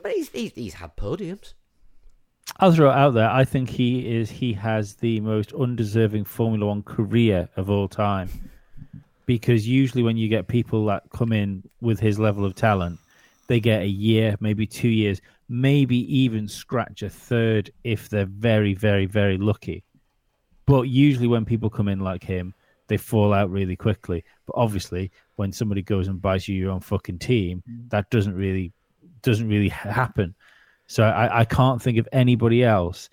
but 0.03 0.13
he's 0.13 0.31
he's, 0.31 0.53
he's 0.55 0.75
had 0.75 0.97
podiums. 0.97 1.53
I'll 2.59 2.73
throw 2.73 2.91
it 2.91 2.95
out 2.95 3.15
there. 3.15 3.31
I 3.31 3.45
think 3.45 3.71
he 3.71 4.07
is 4.07 4.31
he 4.31 4.53
has 4.55 4.95
the 4.95 5.21
most 5.21 5.53
undeserving 5.53 6.25
Formula 6.25 6.67
One 6.67 6.83
career 6.83 7.49
of 7.57 7.71
all 7.71 7.89
time. 7.89 8.29
Because 9.27 9.67
usually 9.67 10.03
when 10.03 10.17
you 10.17 10.29
get 10.29 10.49
people 10.49 10.85
that 10.87 11.05
come 11.11 11.33
in 11.33 11.63
with 11.81 12.01
his 12.01 12.19
level 12.19 12.45
of 12.45 12.55
talent, 12.55 12.99
they 13.47 13.61
get 13.61 13.83
a 13.83 13.89
year, 13.89 14.37
maybe 14.41 14.67
two 14.67 14.89
years, 14.89 15.21
maybe 15.49 15.97
even 16.17 16.49
scratch 16.49 17.03
a 17.03 17.11
third 17.11 17.71
if 17.85 18.09
they're 18.09 18.27
very, 18.27 18.75
very, 18.75 19.07
very 19.07 19.39
lucky. 19.39 19.85
But 20.67 20.83
usually 20.83 21.27
when 21.27 21.45
people 21.45 21.71
come 21.71 21.89
in 21.89 22.01
like 22.01 22.25
him, 22.25 22.55
they 22.87 22.97
fall 22.97 23.33
out 23.33 23.51
really 23.51 23.77
quickly. 23.77 24.25
But 24.47 24.57
obviously, 24.57 25.11
when 25.37 25.53
somebody 25.53 25.83
goes 25.83 26.09
and 26.09 26.21
buys 26.21 26.47
you 26.47 26.57
your 26.57 26.73
own 26.73 26.81
fucking 26.81 27.19
team, 27.19 27.63
mm. 27.69 27.89
that 27.91 28.11
doesn't 28.11 28.35
really 28.35 28.73
doesn't 29.23 29.49
really 29.49 29.69
happen. 29.69 30.35
So 30.91 31.05
I, 31.05 31.43
I 31.43 31.45
can't 31.45 31.81
think 31.81 31.99
of 31.99 32.09
anybody 32.11 32.65
else 32.65 33.11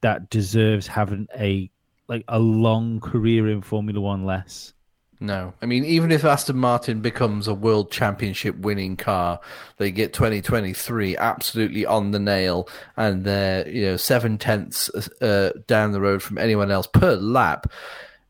that 0.00 0.30
deserves 0.30 0.86
having 0.86 1.28
a 1.38 1.70
like 2.08 2.24
a 2.28 2.38
long 2.38 2.98
career 2.98 3.46
in 3.50 3.60
Formula 3.60 4.00
One 4.00 4.24
less. 4.24 4.72
No, 5.20 5.52
I 5.60 5.66
mean 5.66 5.84
even 5.84 6.12
if 6.12 6.24
Aston 6.24 6.56
Martin 6.56 7.02
becomes 7.02 7.46
a 7.46 7.52
world 7.52 7.90
championship 7.90 8.56
winning 8.56 8.96
car, 8.96 9.38
they 9.76 9.90
get 9.90 10.14
2023 10.14 11.14
absolutely 11.18 11.84
on 11.84 12.12
the 12.12 12.18
nail, 12.18 12.70
and 12.96 13.22
they're 13.22 13.68
you 13.68 13.84
know 13.84 13.96
seven 13.98 14.38
tenths 14.38 14.88
uh, 15.20 15.52
down 15.66 15.92
the 15.92 16.00
road 16.00 16.22
from 16.22 16.38
anyone 16.38 16.70
else 16.70 16.86
per 16.86 17.16
lap. 17.16 17.70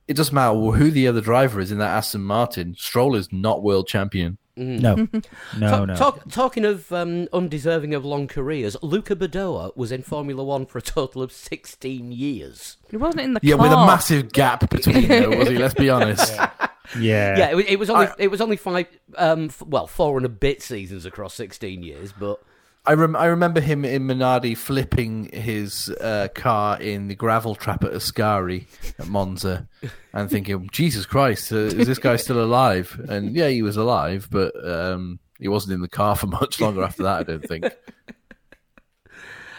It 0.09 0.17
doesn't 0.17 0.35
matter 0.35 0.59
who 0.59 0.91
the 0.91 1.07
other 1.07 1.21
driver 1.21 1.61
is 1.61 1.71
in 1.71 1.79
that 1.79 1.97
Aston 1.97 2.23
Martin. 2.23 2.75
Stroll 2.77 3.15
is 3.15 3.33
not 3.33 3.63
world 3.63 3.87
champion. 3.87 4.37
No, 4.61 4.95
no, 5.59 5.71
Ta- 5.71 5.85
no. 5.87 5.97
talk- 5.97 6.29
talking 6.31 6.65
of 6.67 6.93
um, 6.93 7.29
undeserving 7.33 7.95
of 7.95 8.05
long 8.05 8.29
careers, 8.29 8.77
Luca 8.83 9.17
Badoer 9.17 9.75
was 9.77 9.91
in 9.91 10.03
Formula 10.03 10.45
One 10.45 10.67
for 10.67 10.77
a 10.79 10.83
total 10.83 11.23
of 11.23 11.33
16 11.33 12.13
years. 12.13 12.77
He 12.91 12.97
wasn't 12.99 13.23
in 13.23 13.33
the 13.35 13.41
Yeah, 13.43 13.57
car. 13.57 13.63
with 13.63 13.73
a 13.73 13.87
massive 13.87 14.33
gap 14.33 14.69
between 14.69 15.09
them, 15.09 15.39
was 15.39 15.49
he? 15.49 15.57
Let's 15.59 15.75
be 15.75 15.89
honest. 15.91 16.35
yeah, 16.99 17.39
Yeah, 17.39 17.51
it, 17.51 17.57
was- 17.57 17.65
it 17.67 17.79
was 17.79 17.91
only 17.91 18.07
I- 18.09 18.15
it 18.19 18.31
was 18.31 18.41
only 18.41 18.57
five, 18.57 18.87
um, 19.17 19.47
f- 19.47 19.63
well, 19.63 19.87
four 19.87 20.17
and 20.19 20.27
a 20.27 20.31
bit 20.31 20.61
seasons 20.63 21.07
across 21.07 21.35
16 21.35 21.83
years, 21.83 22.13
but 22.13 22.43
I 22.91 22.95
rem- 22.95 23.15
I 23.15 23.27
remember 23.27 23.61
him 23.61 23.85
in 23.85 24.09
Minardi 24.09 24.57
flipping 24.57 25.31
his 25.33 25.91
uh, 26.01 26.27
car 26.35 26.81
in 26.83 27.07
the 27.07 27.15
gravel 27.15 27.55
trap 27.55 27.85
at 27.85 27.93
Ascari 27.93 28.67
at 28.99 29.07
Monza, 29.07 29.69
and 30.13 30.29
thinking, 30.29 30.69
"Jesus 30.73 31.07
Christ, 31.07 31.53
uh, 31.53 31.59
is 31.59 31.87
this 31.87 32.01
guy 32.01 32.17
still 32.17 32.43
alive?" 32.43 33.01
And 33.09 33.37
yeah, 33.37 33.47
he 33.47 33.63
was 33.63 33.77
alive, 33.77 34.27
but 34.29 34.53
um, 34.69 35.21
he 35.39 35.47
wasn't 35.47 35.75
in 35.75 35.83
the 35.83 35.89
car 35.89 36.17
for 36.17 36.27
much 36.27 36.61
longer 36.61 36.83
after 36.83 37.05
that. 37.05 37.21
I 37.21 37.23
don't 37.23 37.47
think. 37.47 37.67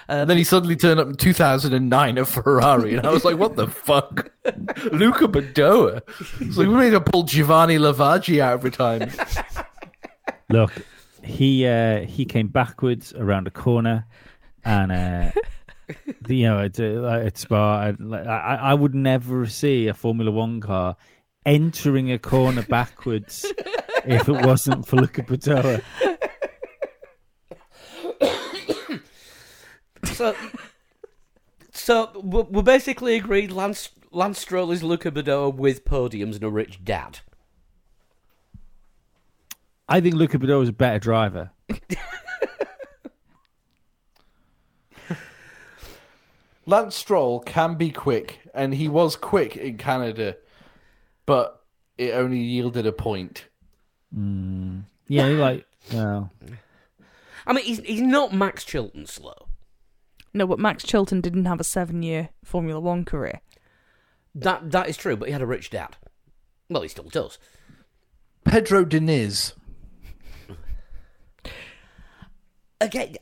and 0.09 0.29
then 0.29 0.35
he 0.35 0.43
suddenly 0.43 0.75
turned 0.75 0.99
up 0.99 1.07
in 1.07 1.15
2009 1.15 2.17
at 2.17 2.27
Ferrari, 2.27 2.95
and 2.95 3.07
I 3.07 3.11
was 3.11 3.23
like, 3.23 3.37
"What 3.37 3.55
the 3.55 3.67
fuck, 3.67 4.29
Luca 4.91 5.29
Badoer?" 5.29 6.01
It's 6.41 6.57
like 6.57 6.67
we 6.67 6.75
made 6.75 6.89
to 6.89 6.99
pull 6.99 7.23
Giovanni 7.23 7.77
Lavaggi 7.77 8.41
out 8.41 8.51
every 8.51 8.71
time. 8.71 9.09
Look, 10.49 10.73
he 11.23 11.65
uh, 11.65 12.01
he 12.01 12.25
came 12.25 12.47
backwards 12.47 13.13
around 13.13 13.47
a 13.47 13.51
corner, 13.51 14.05
and 14.63 14.91
uh, 14.91 15.31
the, 16.21 16.35
you 16.35 16.47
know 16.47 16.59
at, 16.59 16.79
uh, 16.79 17.29
Spa, 17.35 17.93
I, 18.01 18.15
I 18.15 18.55
I 18.55 18.73
would 18.73 18.95
never 18.95 19.45
see 19.45 19.87
a 19.87 19.93
Formula 19.93 20.31
One 20.31 20.61
car 20.61 20.95
entering 21.45 22.11
a 22.11 22.19
corner 22.19 22.63
backwards 22.63 23.45
if 24.05 24.29
it 24.29 24.45
wasn't 24.45 24.85
for 24.87 24.97
Luca 24.97 25.23
Badoer. 25.23 25.81
so 30.05 30.35
so 31.71 32.11
we're 32.23 32.63
basically 32.63 33.15
agreed. 33.15 33.51
Lance 33.51 33.89
Lance 34.11 34.39
Stroll 34.39 34.71
is 34.71 34.83
Luca 34.83 35.11
Badoer 35.11 35.53
with 35.53 35.85
podiums 35.85 36.35
and 36.35 36.43
a 36.43 36.49
rich 36.49 36.83
dad. 36.83 37.19
I 39.91 39.99
think 39.99 40.15
Luca 40.15 40.39
Badoer 40.39 40.63
is 40.63 40.69
a 40.69 40.73
better 40.73 40.99
driver. 40.99 41.51
Lance 46.65 46.95
Stroll 46.95 47.41
can 47.41 47.75
be 47.75 47.91
quick, 47.91 48.39
and 48.53 48.73
he 48.73 48.87
was 48.87 49.17
quick 49.17 49.57
in 49.57 49.77
Canada, 49.77 50.37
but 51.25 51.61
it 51.97 52.11
only 52.13 52.39
yielded 52.39 52.85
a 52.85 52.93
point. 52.93 53.47
Mm. 54.17 54.83
Yeah, 55.09 55.25
like 55.25 55.65
well, 55.91 56.31
I 57.45 57.51
mean, 57.51 57.65
he's 57.65 57.79
he's 57.79 57.99
not 58.01 58.33
Max 58.33 58.63
Chilton 58.63 59.05
slow. 59.07 59.49
No, 60.33 60.47
but 60.47 60.59
Max 60.59 60.85
Chilton 60.85 61.19
didn't 61.19 61.43
have 61.45 61.59
a 61.59 61.65
seven-year 61.65 62.29
Formula 62.45 62.79
One 62.79 63.03
career. 63.03 63.41
That 64.33 64.71
that 64.71 64.87
is 64.87 64.95
true, 64.95 65.17
but 65.17 65.27
he 65.27 65.33
had 65.33 65.41
a 65.41 65.45
rich 65.45 65.69
dad. 65.69 65.97
Well, 66.69 66.83
he 66.83 66.87
still 66.87 67.09
does. 67.09 67.37
Pedro 68.45 68.85
Diniz. 68.85 69.51
Again, 72.81 73.15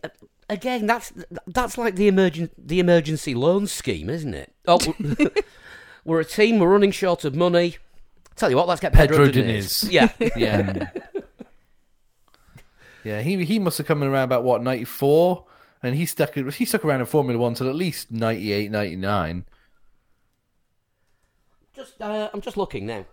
again, 0.49 0.87
that's 0.87 1.11
that's 1.45 1.77
like 1.77 1.95
the 1.95 2.09
emergen 2.09 2.49
the 2.57 2.79
emergency 2.79 3.35
loan 3.35 3.67
scheme, 3.67 4.09
isn't 4.09 4.33
it? 4.33 4.53
Oh, 4.67 4.79
we're- 4.99 5.29
we're 6.05 6.19
a 6.21 6.25
team. 6.25 6.57
We're 6.59 6.69
running 6.69 6.91
short 6.91 7.25
of 7.25 7.35
money. 7.35 7.77
Tell 8.35 8.49
you 8.49 8.55
what, 8.55 8.67
let's 8.67 8.79
get 8.81 8.93
Pedro, 8.93 9.25
Pedro 9.25 9.43
Diniz. 9.43 9.83
Diniz. 9.83 9.91
Yeah, 9.91 10.09
Yeah. 10.37 10.89
yeah, 13.03 13.21
he 13.21 13.43
he 13.43 13.59
must 13.59 13.77
have 13.79 13.87
come 13.87 14.01
in 14.01 14.07
around 14.09 14.23
about 14.23 14.43
what, 14.43 14.63
94? 14.63 15.45
And 15.83 15.95
he 15.95 16.05
stuck 16.05 16.33
he 16.35 16.65
stuck 16.65 16.83
around 16.85 17.01
in 17.01 17.05
Formula 17.05 17.39
One 17.39 17.53
till 17.53 17.69
at 17.69 17.75
least 17.75 18.11
98, 18.11 18.71
99. 18.71 19.45
just 21.75 22.01
uh, 22.01 22.29
I'm 22.33 22.41
just 22.41 22.57
looking 22.57 22.85
now. 22.85 23.05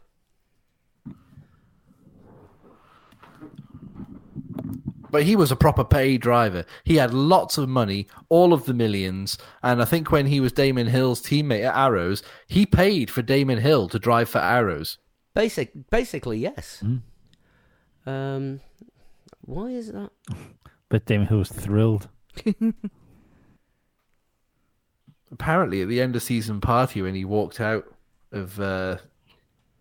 But 5.17 5.23
he 5.23 5.35
was 5.35 5.51
a 5.51 5.57
proper 5.57 5.83
pay 5.83 6.19
driver. 6.19 6.67
He 6.85 6.97
had 6.97 7.15
lots 7.15 7.57
of 7.57 7.71
money, 7.71 8.07
all 8.29 8.53
of 8.53 8.67
the 8.67 8.75
millions. 8.75 9.39
And 9.63 9.81
I 9.81 9.87
think 9.87 10.13
when 10.13 10.27
he 10.27 10.41
was 10.41 10.53
Damon 10.53 10.89
Hill's 10.89 11.23
teammate 11.23 11.65
at 11.65 11.75
Arrows, 11.75 12.23
he 12.49 12.67
paid 12.67 13.11
for 13.11 13.23
Damon 13.23 13.61
Hill 13.61 13.89
to 13.89 13.99
drive 13.99 14.29
for 14.29 14.41
Arrows. 14.41 14.99
Basic, 15.33 15.73
basically, 15.89 16.37
yes. 16.37 16.85
Um, 18.05 18.61
why 19.41 19.69
is 19.69 19.91
that? 19.91 20.11
but 20.91 21.07
Damon 21.07 21.29
Hill 21.29 21.39
was 21.39 21.49
thrilled. 21.49 22.11
apparently 25.33 25.81
at 25.81 25.89
the 25.89 26.03
end 26.03 26.15
of 26.15 26.23
season 26.23 26.61
party 26.61 27.01
when 27.01 27.15
he 27.15 27.25
walked 27.25 27.59
out 27.59 27.87
of 28.33 28.61
uh, 28.61 28.99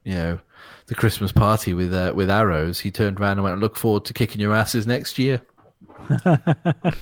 you 0.05 0.13
know 0.13 0.39
the 0.87 0.95
Christmas 0.95 1.31
party 1.31 1.73
with 1.73 1.93
uh, 1.93 2.13
with 2.15 2.29
arrows, 2.29 2.79
he 2.81 2.91
turned 2.91 3.19
around 3.19 3.33
and 3.37 3.43
went, 3.43 3.59
"Look 3.59 3.75
forward 3.75 4.05
to 4.05 4.13
kicking 4.13 4.39
your 4.41 4.53
asses 4.53 4.85
next 4.85 5.17
year," 5.19 5.41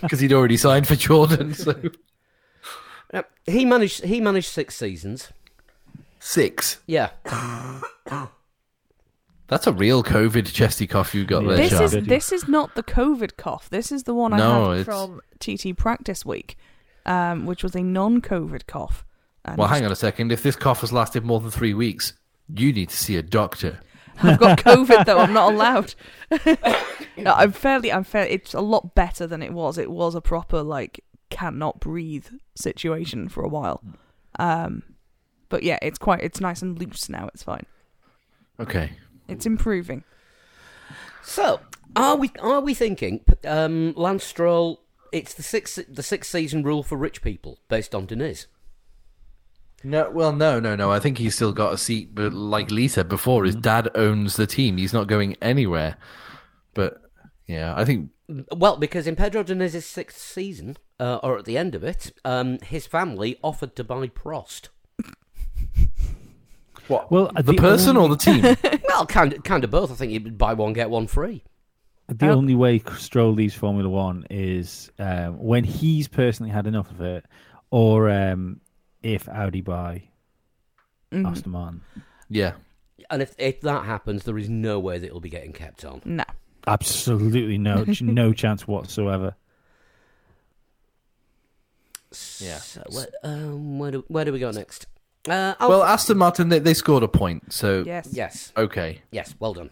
because 0.01 0.19
he'd 0.19 0.33
already 0.33 0.57
signed 0.57 0.87
for 0.87 0.95
Jordan. 0.95 1.53
So 1.53 1.75
Uh, 3.13 3.21
he 3.45 3.63
managed. 3.65 4.03
He 4.05 4.19
managed 4.21 4.47
six 4.49 4.75
seasons. 4.75 5.31
six. 6.19 6.79
Yeah, 6.87 7.09
That's 9.47 9.67
a 9.67 9.73
real 9.73 10.03
COVID 10.03 10.51
chesty 10.51 10.87
cough 10.87 11.13
you 11.13 11.25
got 11.25 11.45
there, 11.45 11.57
This 11.57 11.71
Sean. 11.71 11.83
is 11.83 11.91
this 12.07 12.31
is 12.31 12.47
not 12.47 12.73
the 12.75 12.83
COVID 12.83 13.37
cough. 13.37 13.69
This 13.69 13.91
is 13.91 14.03
the 14.03 14.13
one 14.13 14.31
No, 14.31 14.71
I 14.71 14.77
had 14.77 14.79
it's- 14.81 14.85
from 14.85 15.21
TT 15.39 15.73
practice 15.77 16.25
week, 16.25 16.57
um, 17.05 17.45
which 17.45 17.61
was 17.63 17.75
a 17.75 17.81
non-COVID 17.83 18.65
cough. 18.65 19.05
And 19.45 19.57
Well, 19.57 19.67
hang 19.67 19.85
on 19.85 19.91
a 19.91 19.95
second. 19.95 20.31
If 20.31 20.41
this 20.41 20.55
cough 20.55 20.79
has 20.81 20.93
lasted 20.93 21.23
more 21.25 21.39
than 21.41 21.51
three 21.51 21.73
weeks, 21.73 22.13
you 22.47 22.73
need 22.73 22.89
to 22.89 22.97
see 22.97 23.17
a 23.17 23.21
doctor. 23.21 23.79
I've 24.21 24.39
got 24.39 24.59
COVID 24.59 25.05
though. 25.05 25.19
I'm 25.19 25.33
not 25.33 25.53
allowed. 25.53 25.95
no, 27.17 27.33
I'm 27.33 27.51
fairly. 27.51 27.91
I'm 27.91 28.03
fair. 28.03 28.25
It's 28.25 28.53
a 28.53 28.61
lot 28.61 28.95
better 28.95 29.27
than 29.27 29.41
it 29.41 29.53
was. 29.53 29.77
It 29.77 29.91
was 29.91 30.15
a 30.15 30.21
proper 30.21 30.61
like 30.61 31.03
cannot 31.29 31.79
breathe 31.79 32.27
situation 32.55 33.27
for 33.27 33.43
a 33.43 33.47
while. 33.47 33.81
Um, 34.39 34.83
but 35.49 35.63
yeah, 35.63 35.79
it's 35.81 35.97
quite. 35.97 36.21
It's 36.21 36.39
nice 36.39 36.61
and 36.61 36.79
loose 36.79 37.09
now. 37.09 37.29
It's 37.33 37.43
fine. 37.43 37.65
Okay. 38.59 38.91
It's 39.27 39.45
improving. 39.45 40.03
So, 41.23 41.59
are 41.95 42.17
we 42.17 42.31
are 42.39 42.59
we 42.59 42.73
thinking 42.73 43.21
um, 43.45 43.93
Lance 43.95 44.23
Stroll? 44.23 44.81
It's 45.11 45.33
the 45.33 45.43
six 45.43 45.79
the 45.87 46.03
six 46.03 46.27
season 46.27 46.63
rule 46.63 46.83
for 46.83 46.97
rich 46.97 47.21
people 47.21 47.59
based 47.69 47.93
on 47.95 48.07
Diniz. 48.07 48.47
No, 49.83 50.09
well, 50.09 50.31
no, 50.31 50.59
no, 50.59 50.75
no. 50.75 50.91
I 50.91 50.99
think 50.99 51.17
he's 51.17 51.35
still 51.35 51.51
got 51.51 51.73
a 51.73 51.77
seat, 51.77 52.15
but 52.15 52.33
like 52.33 52.71
Lisa 52.71 53.03
before, 53.03 53.43
his 53.43 53.55
dad 53.55 53.89
owns 53.95 54.35
the 54.37 54.47
team. 54.47 54.77
He's 54.77 54.93
not 54.93 55.07
going 55.07 55.35
anywhere. 55.41 55.97
But 56.73 57.01
yeah, 57.47 57.73
I 57.75 57.83
think 57.83 58.09
Well, 58.55 58.77
because 58.77 59.07
in 59.07 59.15
Pedro 59.17 59.43
Diniz's 59.43 59.85
sixth 59.85 60.19
season, 60.21 60.77
uh, 60.99 61.19
or 61.21 61.37
at 61.37 61.45
the 61.45 61.57
end 61.57 61.75
of 61.75 61.83
it, 61.83 62.13
um, 62.23 62.59
his 62.63 62.87
family 62.87 63.37
offered 63.43 63.75
to 63.75 63.83
buy 63.83 64.07
Prost. 64.07 64.69
what 66.87 67.11
Well, 67.11 67.31
the, 67.35 67.43
the 67.43 67.53
person 67.53 67.97
or 67.97 68.09
the 68.09 68.17
team. 68.17 68.55
Well, 68.93 69.07
kind 69.07 69.33
of, 69.33 69.43
kind 69.43 69.63
of 69.63 69.71
both. 69.71 69.91
I 69.91 69.95
think 69.95 70.11
you'd 70.11 70.37
buy 70.37 70.53
one 70.53 70.73
get 70.73 70.87
one 70.89 71.07
free. 71.07 71.43
The 72.09 72.27
Oh. 72.27 72.33
only 72.35 72.53
way 72.53 72.79
Stroll 72.97 73.31
leaves 73.33 73.55
Formula 73.55 73.89
One 73.89 74.23
is 74.29 74.91
um, 74.99 75.39
when 75.39 75.63
he's 75.63 76.07
personally 76.07 76.51
had 76.51 76.67
enough 76.67 76.91
of 76.91 77.01
it, 77.01 77.25
or 77.71 78.11
um, 78.11 78.61
if 79.03 79.27
Audi 79.29 79.61
buy 79.61 80.03
Mhm. 81.11 81.29
Aston 81.29 81.51
Martin. 81.51 81.81
yeah, 82.29 82.53
And 83.09 83.21
if 83.21 83.35
if 83.37 83.61
that 83.61 83.85
happens, 83.85 84.23
there 84.23 84.37
is 84.37 84.49
no 84.49 84.79
way 84.79 84.97
that 84.97 85.05
it'll 85.05 85.19
be 85.19 85.29
getting 85.29 85.53
kept 85.53 85.85
on. 85.85 86.01
No. 86.05 86.23
Absolutely 86.65 87.57
no, 87.57 87.85
no 88.01 88.33
chance 88.33 88.67
whatsoever. 88.67 89.35
Yeah. 92.39 92.57
So, 92.59 92.83
where, 92.89 93.07
um, 93.23 93.79
where 93.79 93.91
do 93.91 94.05
where 94.07 94.25
do 94.25 94.31
we 94.33 94.39
go 94.39 94.51
next? 94.51 94.87
Uh, 95.27 95.55
Well, 95.59 95.83
Aston 95.83 96.17
Martin 96.17 96.49
they, 96.49 96.59
they 96.59 96.73
scored 96.73 97.03
a 97.03 97.07
point, 97.07 97.53
so 97.53 97.83
Yes. 97.85 98.09
yes, 98.11 98.51
okay. 98.57 99.01
yes, 99.11 99.35
well 99.39 99.53
done. 99.53 99.69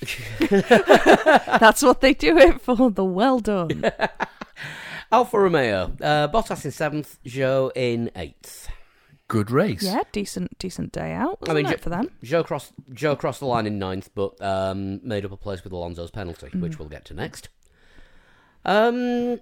That's 0.40 1.82
what 1.82 2.00
they 2.00 2.14
do 2.14 2.36
it 2.38 2.60
for. 2.60 2.90
The 2.90 3.04
well 3.04 3.38
done. 3.40 3.84
Alfa 5.12 5.38
Romeo. 5.38 5.92
Uh, 6.00 6.26
Bottas 6.28 6.64
in 6.64 6.70
seventh, 6.70 7.18
Zhou 7.24 7.70
in 7.76 8.10
eighth. 8.16 8.68
Good 9.28 9.50
race. 9.50 9.82
Yeah, 9.82 10.02
decent, 10.10 10.58
decent 10.58 10.92
day 10.92 11.12
out. 11.12 11.38
I 11.48 11.54
mean, 11.54 11.64
wasn't 11.64 11.74
it, 11.74 11.76
ju- 11.78 11.82
for 11.84 11.90
them. 11.90 12.10
Zhou 12.24 12.44
crossed 12.44 12.72
Zhou 12.90 13.18
crossed 13.18 13.40
the 13.40 13.46
line 13.46 13.66
in 13.66 13.78
ninth, 13.78 14.10
but 14.14 14.40
um, 14.42 15.06
made 15.06 15.24
up 15.24 15.32
a 15.32 15.36
place 15.36 15.62
with 15.64 15.72
Alonso's 15.72 16.10
penalty, 16.10 16.48
which 16.58 16.78
we'll 16.78 16.88
get 16.88 17.04
to 17.06 17.14
next. 17.14 17.48
Um, 18.64 19.40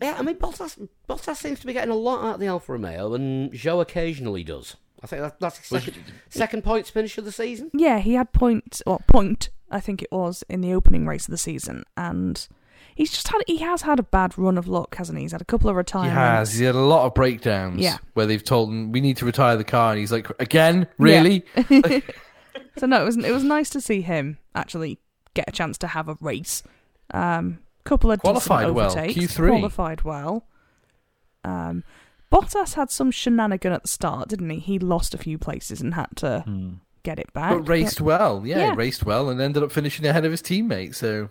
yeah, 0.00 0.16
I 0.18 0.22
mean 0.22 0.36
Bottas 0.36 0.88
Bottas 1.08 1.36
seems 1.36 1.60
to 1.60 1.66
be 1.66 1.72
getting 1.72 1.90
a 1.90 1.96
lot 1.96 2.24
out 2.24 2.34
of 2.34 2.40
the 2.40 2.46
Alfa 2.46 2.72
Romeo, 2.72 3.14
and 3.14 3.52
Zhou 3.52 3.80
occasionally 3.80 4.44
does. 4.44 4.76
I 5.02 5.06
think 5.08 5.22
that, 5.22 5.40
that's 5.40 5.58
his 5.58 5.66
second, 5.66 5.94
second 6.30 6.62
points 6.62 6.88
finish 6.90 7.18
of 7.18 7.24
the 7.24 7.32
season. 7.32 7.70
Yeah, 7.74 7.98
he 7.98 8.14
had 8.14 8.32
point 8.32 8.80
or 8.86 9.00
point, 9.08 9.48
I 9.70 9.80
think 9.80 10.00
it 10.00 10.12
was, 10.12 10.44
in 10.48 10.60
the 10.60 10.72
opening 10.72 11.06
race 11.06 11.26
of 11.26 11.32
the 11.32 11.38
season, 11.38 11.82
and 11.96 12.46
he's 12.94 13.10
just 13.10 13.28
had 13.28 13.42
he 13.46 13.58
has 13.58 13.82
had 13.82 13.98
a 13.98 14.02
bad 14.02 14.36
run 14.38 14.56
of 14.58 14.66
luck, 14.68 14.96
hasn't 14.96 15.18
he? 15.18 15.24
He's 15.24 15.32
had 15.32 15.40
a 15.40 15.44
couple 15.46 15.68
of 15.70 15.76
retirements. 15.76 16.12
He 16.14 16.18
has. 16.18 16.52
He 16.60 16.64
had 16.64 16.74
a 16.74 16.80
lot 16.80 17.06
of 17.06 17.14
breakdowns. 17.14 17.80
Yeah. 17.80 17.98
Where 18.14 18.26
they've 18.26 18.42
told 18.44 18.68
him 18.70 18.92
we 18.92 19.00
need 19.00 19.16
to 19.18 19.24
retire 19.26 19.56
the 19.56 19.64
car, 19.64 19.90
and 19.92 20.00
he's 20.00 20.12
like, 20.12 20.28
again, 20.40 20.86
really? 20.98 21.44
So 22.78 22.86
no, 22.86 23.02
it 23.02 23.04
was 23.04 23.16
it 23.18 23.30
was 23.32 23.44
nice 23.44 23.68
to 23.70 23.80
see 23.82 24.00
him 24.00 24.38
actually 24.54 24.98
get 25.34 25.46
a 25.46 25.52
chance 25.52 25.76
to 25.78 25.86
have 25.88 26.08
a 26.08 26.16
race. 26.20 26.62
Um, 27.12 27.58
couple 27.84 28.10
of 28.10 28.20
Qualified 28.20 28.60
decent 28.60 28.74
well, 28.74 28.90
overtakes, 28.90 29.36
Q3. 29.36 29.48
qualified 29.48 30.02
well. 30.02 30.46
Um, 31.44 31.84
Bottas 32.30 32.74
had 32.74 32.90
some 32.90 33.10
shenanigan 33.10 33.72
at 33.72 33.82
the 33.82 33.88
start, 33.88 34.28
didn't 34.28 34.48
he? 34.48 34.58
He 34.58 34.78
lost 34.78 35.12
a 35.14 35.18
few 35.18 35.36
places 35.36 35.80
and 35.82 35.92
had 35.94 36.08
to 36.16 36.40
Hmm. 36.46 36.70
get 37.02 37.18
it 37.18 37.30
back. 37.34 37.52
But 37.52 37.68
raced 37.68 38.00
well. 38.00 38.42
Yeah, 38.46 38.58
Yeah. 38.58 38.70
he 38.70 38.76
raced 38.76 39.04
well 39.04 39.28
and 39.28 39.38
ended 39.40 39.62
up 39.62 39.70
finishing 39.72 40.06
ahead 40.06 40.24
of 40.24 40.30
his 40.30 40.40
teammate. 40.40 40.94
So 40.94 41.28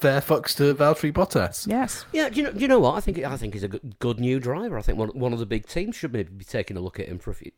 fair 0.00 0.20
fucks 0.20 0.56
to 0.56 0.74
Valtteri 0.74 1.12
Bottas. 1.12 1.66
Yes. 1.66 2.04
Yeah, 2.12 2.28
do 2.28 2.36
you 2.36 2.42
know? 2.44 2.52
Do 2.52 2.60
you 2.60 2.68
know 2.68 2.80
what? 2.80 2.96
I 2.96 3.00
think 3.00 3.18
I 3.18 3.36
think 3.36 3.54
he's 3.54 3.62
a 3.62 3.68
good, 3.68 3.98
good 3.98 4.20
new 4.20 4.40
driver. 4.40 4.78
I 4.78 4.82
think 4.82 4.98
one 4.98 5.08
one 5.10 5.32
of 5.32 5.38
the 5.38 5.46
big 5.46 5.66
teams 5.66 5.96
should 5.96 6.12
maybe 6.12 6.30
be 6.30 6.44
taking 6.44 6.76
a 6.76 6.80
look 6.80 7.00
at 7.00 7.08
him 7.08 7.18
for 7.18 7.30
a 7.30 7.34
few. 7.34 7.52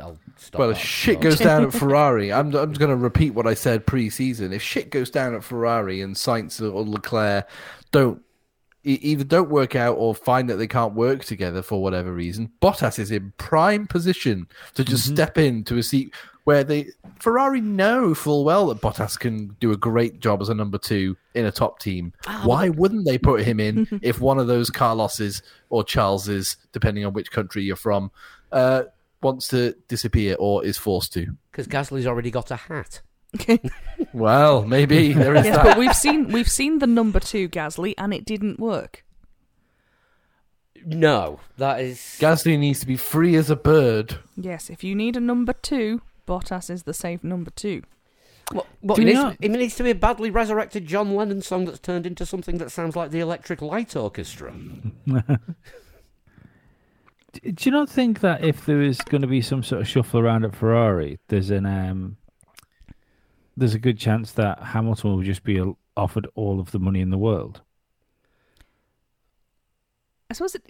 I'll 0.00 0.18
stop. 0.36 0.58
Well, 0.58 0.68
that. 0.68 0.76
if 0.76 0.82
shit 0.82 1.20
goes 1.20 1.38
down 1.38 1.64
at 1.64 1.72
Ferrari, 1.74 2.32
I'm, 2.32 2.54
I'm 2.54 2.72
going 2.72 2.90
to 2.90 2.96
repeat 2.96 3.34
what 3.34 3.46
I 3.46 3.54
said 3.54 3.86
pre-season. 3.86 4.52
If 4.52 4.62
shit 4.62 4.90
goes 4.90 5.10
down 5.10 5.34
at 5.34 5.44
Ferrari 5.44 6.00
and 6.00 6.16
Sainz 6.16 6.60
or 6.60 6.82
Leclerc 6.82 7.48
don't 7.92 8.22
either 8.82 9.24
don't 9.24 9.50
work 9.50 9.76
out 9.76 9.96
or 9.98 10.14
find 10.14 10.48
that 10.48 10.56
they 10.56 10.66
can't 10.66 10.94
work 10.94 11.22
together 11.24 11.60
for 11.60 11.82
whatever 11.82 12.12
reason, 12.12 12.50
Bottas 12.62 12.98
is 12.98 13.10
in 13.10 13.32
prime 13.36 13.86
position 13.86 14.48
to 14.74 14.84
just 14.84 15.04
mm-hmm. 15.04 15.14
step 15.16 15.38
into 15.38 15.76
a 15.76 15.82
seat 15.82 16.14
where 16.50 16.64
they 16.64 16.88
Ferrari 17.20 17.60
know 17.60 18.12
full 18.12 18.42
well 18.42 18.66
that 18.66 18.80
Bottas 18.80 19.16
can 19.16 19.54
do 19.60 19.70
a 19.70 19.76
great 19.76 20.18
job 20.18 20.42
as 20.42 20.48
a 20.48 20.54
number 20.54 20.78
two 20.78 21.16
in 21.32 21.44
a 21.44 21.52
top 21.52 21.78
team. 21.78 22.12
Why 22.42 22.70
wouldn't 22.70 23.06
they 23.06 23.18
put 23.18 23.42
him 23.42 23.60
in 23.60 23.86
if 24.02 24.20
one 24.20 24.40
of 24.40 24.48
those 24.48 24.68
Carlos's 24.68 25.42
or 25.68 25.84
Charles's, 25.84 26.56
depending 26.72 27.06
on 27.06 27.12
which 27.12 27.30
country 27.30 27.62
you're 27.62 27.76
from, 27.76 28.10
uh, 28.50 28.82
wants 29.22 29.46
to 29.48 29.76
disappear 29.86 30.34
or 30.40 30.64
is 30.64 30.76
forced 30.76 31.12
to? 31.12 31.36
because 31.52 31.68
Gasly's 31.68 32.04
already 32.04 32.32
got 32.32 32.50
a 32.50 32.56
hat. 32.56 33.00
Well, 34.12 34.64
maybe 34.64 35.12
there 35.12 35.36
is 35.36 35.44
yes, 35.44 35.56
that. 35.56 35.64
but 35.64 35.78
we've 35.78 35.94
seen 35.94 36.32
we've 36.32 36.50
seen 36.50 36.80
the 36.80 36.88
number 36.88 37.20
two 37.20 37.48
Gasly, 37.48 37.94
and 37.96 38.12
it 38.12 38.24
didn't 38.24 38.58
work. 38.58 39.04
No, 40.84 41.38
that 41.58 41.80
is 41.80 41.98
Gasly 42.18 42.58
needs 42.58 42.80
to 42.80 42.88
be 42.88 42.96
free 42.96 43.36
as 43.36 43.50
a 43.50 43.56
bird. 43.56 44.18
Yes, 44.36 44.68
if 44.68 44.82
you 44.82 44.96
need 44.96 45.16
a 45.16 45.20
number 45.20 45.52
two, 45.52 46.02
Bottas 46.26 46.70
is 46.70 46.84
the 46.84 46.94
safe 46.94 47.22
number 47.24 47.50
two. 47.50 47.82
What, 48.52 48.66
what 48.80 48.96
Do 48.96 49.02
it, 49.02 49.04
needs, 49.06 49.18
not- 49.18 49.36
it 49.40 49.50
needs 49.50 49.76
to 49.76 49.82
be 49.84 49.90
a 49.90 49.94
badly 49.94 50.30
resurrected 50.30 50.86
John 50.86 51.14
Lennon 51.14 51.40
song 51.42 51.66
that's 51.66 51.78
turned 51.78 52.06
into 52.06 52.26
something 52.26 52.58
that 52.58 52.72
sounds 52.72 52.96
like 52.96 53.10
the 53.10 53.20
Electric 53.20 53.62
Light 53.62 53.94
Orchestra. 53.94 54.52
Do 57.42 57.54
you 57.60 57.70
not 57.70 57.88
think 57.88 58.20
that 58.20 58.42
if 58.42 58.66
there 58.66 58.82
is 58.82 58.98
going 59.02 59.22
to 59.22 59.28
be 59.28 59.40
some 59.40 59.62
sort 59.62 59.82
of 59.82 59.88
shuffle 59.88 60.18
around 60.18 60.44
at 60.44 60.54
Ferrari, 60.56 61.20
there's 61.28 61.50
an 61.50 61.64
um, 61.64 62.16
there's 63.56 63.74
a 63.74 63.78
good 63.78 63.98
chance 63.98 64.32
that 64.32 64.60
Hamilton 64.60 65.12
will 65.14 65.22
just 65.22 65.44
be 65.44 65.62
offered 65.96 66.26
all 66.34 66.58
of 66.58 66.72
the 66.72 66.78
money 66.80 67.00
in 67.00 67.10
the 67.10 67.18
world? 67.18 67.60
I 70.28 70.34
suppose 70.34 70.54
it 70.54 70.64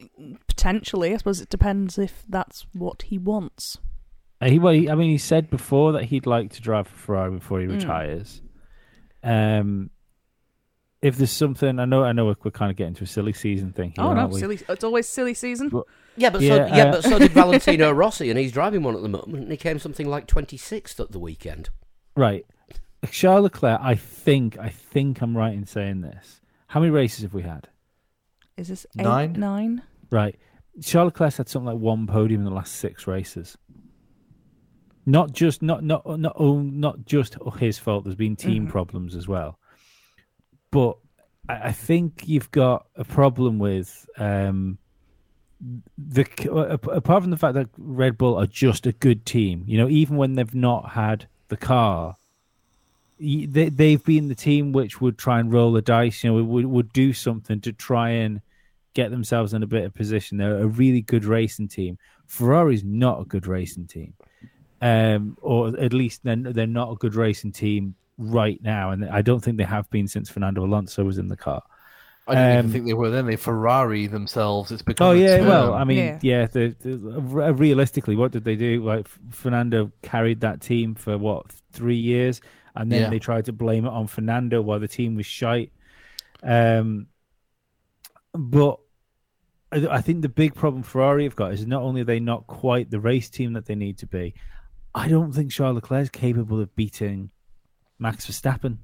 potentially. 0.47 1.15
I 1.15 1.17
suppose 1.19 1.41
it 1.41 1.51
depends 1.51 1.99
if 1.99 2.25
that's 2.29 2.67
what 2.73 3.03
he 3.03 3.17
wants. 3.19 3.79
Uh, 4.41 4.49
He, 4.49 4.59
well, 4.59 4.73
he, 4.73 4.89
I 4.89 4.95
mean, 4.95 5.11
he 5.11 5.19
said 5.19 5.51
before 5.51 5.93
that 5.93 6.05
he'd 6.05 6.27
like 6.27 6.51
to 6.53 6.63
drive 6.63 6.89
for 6.89 6.97
Ferrari 6.97 7.31
before 7.33 7.61
he 7.61 7.67
Mm. 7.67 7.77
retires. 7.77 8.41
Um, 9.23 9.91
if 11.03 11.17
there's 11.17 11.31
something, 11.31 11.79
I 11.79 11.85
know, 11.87 12.05
I 12.05 12.13
know, 12.13 12.27
we're, 12.27 12.37
we're 12.45 12.51
kind 12.51 12.71
of 12.71 12.77
getting 12.77 12.95
to 12.95 13.05
a 13.05 13.07
silly 13.07 13.33
season 13.33 13.73
thing. 13.73 13.93
Here, 13.97 14.05
oh 14.05 14.13
no, 14.13 14.31
silly! 14.33 14.59
It's 14.69 14.85
always 14.85 15.09
silly 15.09 15.35
season. 15.35 15.69
But- 15.71 15.85
Yeah, 16.17 16.31
but 16.31 16.43
Yeah, 16.43 16.49
so 16.69 16.75
yeah, 16.77 16.85
uh, 16.87 16.91
but 16.93 17.05
so 17.05 17.19
did 17.19 17.31
Valentino 17.33 17.91
Rossi, 17.91 18.29
and 18.31 18.39
he's 18.39 18.53
driving 18.53 18.83
one 18.83 18.95
at 18.97 19.03
the 19.03 19.09
moment. 19.09 19.35
And 19.45 19.51
he 19.51 19.57
came 19.57 19.79
something 19.79 20.07
like 20.09 20.27
twenty 20.27 20.57
sixth 20.59 21.01
at 21.01 21.11
the 21.13 21.19
weekend. 21.19 21.71
Right, 22.17 22.45
Charles 23.11 23.45
Leclerc. 23.45 23.81
I 23.83 23.95
think, 23.95 24.59
I 24.59 24.69
think 24.69 25.23
I'm 25.23 25.37
right 25.37 25.55
in 25.55 25.65
saying 25.67 26.03
this. 26.03 26.41
How 26.67 26.81
many 26.81 26.91
races 26.91 27.23
have 27.23 27.33
we 27.35 27.43
had? 27.43 27.69
Is 28.59 28.69
this 28.69 28.87
eight, 28.99 29.03
Nine? 29.05 29.33
nine? 29.33 29.83
Right. 30.11 30.39
Charles 30.83 31.07
Leclerc 31.13 31.35
had 31.35 31.49
something 31.49 31.67
like 31.67 31.79
one 31.79 32.07
podium 32.07 32.41
in 32.43 32.45
the 32.45 32.51
last 32.55 32.75
six 32.77 33.07
races. 33.07 33.57
Not 35.07 35.33
just 35.33 35.63
not 35.63 35.83
not 35.83 36.07
not 36.21 36.35
oh, 36.37 36.61
not 36.61 37.05
just 37.07 37.37
his 37.59 37.79
fault. 37.79 38.05
There's 38.05 38.17
been 38.17 38.37
team 38.37 38.67
Mhm. 38.67 38.71
problems 38.71 39.17
as 39.17 39.27
well. 39.27 39.59
But 40.71 40.99
I, 41.49 41.69
I 41.69 41.73
think 41.73 42.29
you've 42.29 42.51
got 42.51 42.87
a 42.97 43.05
problem 43.05 43.59
with 43.59 44.07
um, 44.19 44.79
the 45.99 46.27
apart 46.93 47.23
from 47.23 47.31
the 47.31 47.37
fact 47.37 47.55
that 47.55 47.69
Red 47.79 48.19
Bull 48.19 48.37
are 48.37 48.47
just 48.47 48.87
a 48.87 48.93
good 48.93 49.25
team. 49.27 49.65
You 49.67 49.79
know, 49.79 49.89
even 49.89 50.17
when 50.17 50.35
they've 50.35 50.55
not 50.55 50.91
had 50.91 51.27
the 51.49 51.57
car, 51.57 52.17
they 53.19 53.45
they've 53.69 54.05
been 54.05 54.29
the 54.29 54.35
team 54.35 54.73
which 54.73 55.01
would 55.01 55.19
try 55.19 55.41
and 55.41 55.53
roll 55.53 55.73
the 55.73 55.83
dice. 55.83 56.23
You 56.23 56.31
know, 56.33 56.45
would 56.45 56.67
would 56.67 56.93
do 56.93 57.13
something 57.13 57.61
to 57.63 57.73
try 57.73 58.11
and 58.11 58.41
get 58.95 59.11
themselves 59.11 59.55
in 59.55 59.63
a 59.63 59.67
better 59.67 59.91
position. 59.91 60.37
They're 60.39 60.59
a 60.59 60.67
really 60.67 61.01
good 61.01 61.25
racing 61.25 61.69
team. 61.69 61.97
Ferrari's 62.27 62.85
not 62.85 63.21
a 63.21 63.25
good 63.25 63.47
racing 63.47 63.87
team, 63.87 64.15
um, 64.81 65.37
or 65.43 65.69
at 65.79 65.93
least 65.93 66.23
they're, 66.25 66.37
they're 66.37 66.67
not 66.67 66.93
a 66.93 66.97
good 66.97 67.15
racing 67.15 67.53
team 67.53 67.95
right 68.19 68.61
now, 68.63 68.91
and 68.91 69.09
I 69.09 69.23
don't 69.23 69.41
think 69.41 69.57
they 69.57 69.65
have 69.65 69.89
been 69.91 70.09
since 70.09 70.29
Fernando 70.31 70.65
Alonso 70.65 71.05
was 71.05 71.19
in 71.19 71.29
the 71.29 71.37
car. 71.37 71.63
I 72.29 72.35
didn't 72.35 72.51
Um, 72.51 72.59
even 72.59 72.71
think 72.73 72.87
they 72.87 72.95
were 72.95 73.11
then. 73.11 73.27
They 73.27 73.37
Ferrari 73.37 74.07
themselves. 74.07 74.71
It's 74.71 74.83
become. 74.83 75.07
Oh 75.09 75.13
yeah, 75.13 75.39
term. 75.39 75.47
well, 75.49 75.75
I 75.75 75.85
mean, 75.85 75.99
Yeah. 75.99 76.19
yeah. 76.23 76.47
the, 76.47 76.77
the, 76.81 76.97
realistically, 77.53 78.15
what 78.15 78.31
did 78.31 78.45
they 78.45 78.57
do? 78.57 78.85
Like 78.85 79.09
Fernando 79.31 79.91
carried 80.03 80.41
that 80.43 80.61
team 80.61 80.95
for 80.95 81.19
what 81.19 81.47
three 81.73 81.97
years, 81.97 82.41
and 82.77 82.93
then 82.93 83.03
Yeah. 83.03 83.11
they 83.11 83.19
tried 83.19 83.47
to 83.47 83.53
blame 83.53 83.85
it 83.85 83.91
on 83.91 84.07
Fernando 84.07 84.63
while 84.63 84.79
the 84.79 84.87
team 84.87 85.17
was 85.17 85.27
shite. 85.27 85.73
Um, 86.43 87.07
but 88.33 88.79
I, 89.73 89.87
I 89.89 90.01
think 90.01 90.23
the 90.23 90.29
big 90.29 90.55
problem 90.55 90.83
Ferrari 90.83 91.25
have 91.25 91.37
got 91.37 91.53
is 91.53 91.67
not 91.67 91.83
only 91.83 92.03
are 92.03 92.05
they 92.05 92.21
not 92.21 92.47
quite 92.47 92.91
the 92.91 93.01
race 93.01 93.29
team 93.31 93.55
that 93.55 93.67
they 93.67 93.75
need 93.75 93.99
to 93.99 94.07
be, 94.07 94.35
I 94.95 95.09
don't 95.09 95.33
think 95.33 95.53
Charles 95.53 95.77
Leclerc 95.77 96.03
is 96.03 96.11
capable 96.11 96.61
of 96.61 96.75
beating 96.75 97.31
Max 97.99 98.27
Verstappen. 98.27 98.79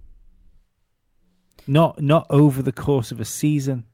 Not 1.67 2.01
not 2.01 2.27
over 2.31 2.63
the 2.63 2.73
course 2.73 3.11
of 3.11 3.21
a 3.21 3.25
season. 3.25 3.85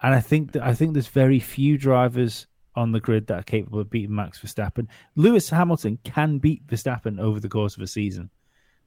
And 0.00 0.14
I 0.14 0.20
think 0.20 0.52
that 0.52 0.62
I 0.62 0.74
think 0.74 0.92
there's 0.92 1.08
very 1.08 1.40
few 1.40 1.76
drivers 1.76 2.46
on 2.74 2.92
the 2.92 3.00
grid 3.00 3.26
that 3.26 3.40
are 3.40 3.42
capable 3.42 3.80
of 3.80 3.90
beating 3.90 4.14
Max 4.14 4.38
Verstappen. 4.40 4.86
Lewis 5.16 5.50
Hamilton 5.50 5.98
can 6.04 6.38
beat 6.38 6.66
Verstappen 6.66 7.20
over 7.20 7.40
the 7.40 7.48
course 7.48 7.76
of 7.76 7.82
a 7.82 7.86
season. 7.86 8.30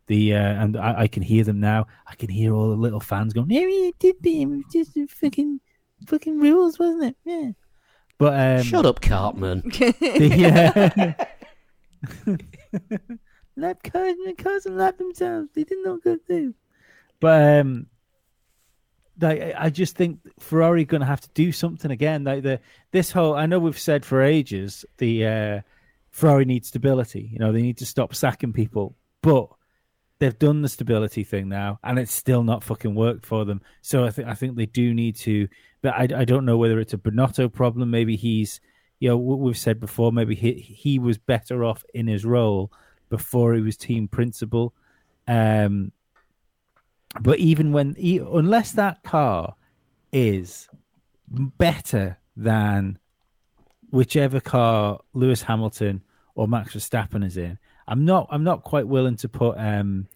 The 0.07 0.33
uh, 0.33 0.39
and 0.39 0.77
I, 0.77 1.01
I 1.01 1.07
can 1.07 1.21
hear 1.21 1.43
them 1.43 1.59
now. 1.59 1.87
I 2.07 2.15
can 2.15 2.29
hear 2.29 2.53
all 2.53 2.69
the 2.69 2.75
little 2.75 2.99
fans 2.99 3.33
going, 3.33 3.51
"Yeah, 3.51 3.67
he 3.67 3.93
did 3.99 4.21
beat 4.21 4.41
him. 4.41 4.53
It 4.53 4.65
was 4.75 4.93
just 4.95 5.11
fucking 5.11 5.59
fucking 6.07 6.39
rules, 6.39 6.79
wasn't 6.79 7.03
it?" 7.03 7.15
Yeah. 7.23 7.51
But 8.17 8.59
um, 8.59 8.63
Shut 8.63 8.85
up, 8.85 9.01
Cartman. 9.01 9.61
the, 9.69 11.15
uh, 11.19 11.25
lap 13.55 13.83
cars, 13.83 14.15
and 14.25 14.37
and 14.65 14.77
lap 14.77 14.97
themselves. 14.97 15.49
They 15.53 15.63
didn't 15.63 15.83
to 16.03 16.19
do. 16.27 16.53
But 17.19 17.59
um, 17.59 17.87
like, 19.19 19.41
I- 19.41 19.65
I 19.65 19.69
just 19.69 19.95
think 19.95 20.19
Ferrari 20.39 20.85
going 20.85 21.01
to 21.01 21.07
have 21.07 21.21
to 21.21 21.29
do 21.33 21.51
something 21.51 21.91
again. 21.91 22.23
Like 22.23 22.43
the 22.43 22.59
this 22.91 23.11
whole, 23.11 23.35
I 23.35 23.45
know 23.45 23.59
we've 23.59 23.77
said 23.77 24.05
for 24.05 24.21
ages, 24.21 24.85
the 24.97 25.25
uh, 25.25 25.61
Ferrari 26.09 26.45
needs 26.45 26.69
stability. 26.69 27.29
You 27.31 27.39
know, 27.39 27.51
they 27.51 27.61
need 27.61 27.77
to 27.77 27.85
stop 27.85 28.15
sacking 28.15 28.53
people, 28.53 28.95
but 29.21 29.47
they've 30.19 30.37
done 30.37 30.61
the 30.61 30.69
stability 30.69 31.23
thing 31.23 31.49
now, 31.49 31.79
and 31.83 31.99
it's 31.99 32.13
still 32.13 32.43
not 32.43 32.63
fucking 32.63 32.95
worked 32.95 33.25
for 33.25 33.45
them. 33.45 33.61
So 33.81 34.05
I 34.05 34.11
think 34.11 34.27
I 34.27 34.33
think 34.33 34.55
they 34.55 34.65
do 34.65 34.93
need 34.93 35.15
to. 35.17 35.47
But 35.81 35.93
I, 35.95 36.21
I 36.21 36.25
don't 36.25 36.45
know 36.45 36.57
whether 36.57 36.79
it's 36.79 36.93
a 36.93 36.97
Binotto 36.97 37.51
problem. 37.51 37.89
Maybe 37.89 38.15
he's, 38.15 38.61
you 39.01 39.09
know, 39.09 39.17
we've 39.17 39.57
said 39.57 39.79
before. 39.79 40.11
Maybe 40.11 40.35
he 40.35 40.53
he 40.53 40.99
was 40.99 41.17
better 41.17 41.65
off 41.65 41.83
in 41.93 42.05
his 42.05 42.23
role 42.23 42.71
before 43.09 43.55
he 43.55 43.61
was 43.61 43.75
team 43.75 44.07
principal. 44.07 44.75
Um, 45.27 45.91
but 47.19 47.39
even 47.39 47.73
when, 47.73 47.95
he, 47.95 48.19
unless 48.19 48.71
that 48.73 49.01
car 49.03 49.55
is 50.13 50.69
better 51.27 52.19
than 52.37 52.99
whichever 53.89 54.39
car 54.39 54.99
Lewis 55.13 55.41
Hamilton 55.41 56.03
or 56.35 56.47
Max 56.47 56.75
Verstappen 56.75 57.25
is 57.25 57.37
in. 57.37 57.57
I'm 57.87 58.05
not. 58.05 58.27
I'm 58.29 58.43
not 58.43 58.63
quite 58.63 58.87
willing 58.87 59.17
to 59.17 59.27
put 59.27 59.57
um, 59.57 60.07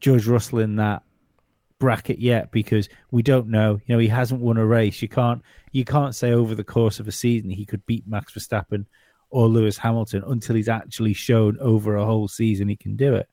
George 0.00 0.26
Russell 0.26 0.58
in 0.58 0.76
that 0.76 1.02
bracket 1.78 2.18
yet 2.18 2.50
because 2.50 2.88
we 3.10 3.22
don't 3.22 3.48
know. 3.48 3.80
You 3.86 3.94
know, 3.94 3.98
he 3.98 4.08
hasn't 4.08 4.40
won 4.40 4.56
a 4.56 4.66
race. 4.66 5.00
You 5.02 5.08
can't. 5.08 5.42
You 5.72 5.84
can't 5.84 6.14
say 6.14 6.32
over 6.32 6.54
the 6.54 6.64
course 6.64 6.98
of 6.98 7.08
a 7.08 7.12
season 7.12 7.50
he 7.50 7.66
could 7.66 7.84
beat 7.86 8.06
Max 8.06 8.32
Verstappen 8.32 8.86
or 9.30 9.48
Lewis 9.48 9.78
Hamilton 9.78 10.24
until 10.26 10.56
he's 10.56 10.68
actually 10.68 11.12
shown 11.12 11.58
over 11.60 11.96
a 11.96 12.04
whole 12.04 12.28
season 12.28 12.68
he 12.68 12.76
can 12.76 12.96
do 12.96 13.14
it. 13.14 13.28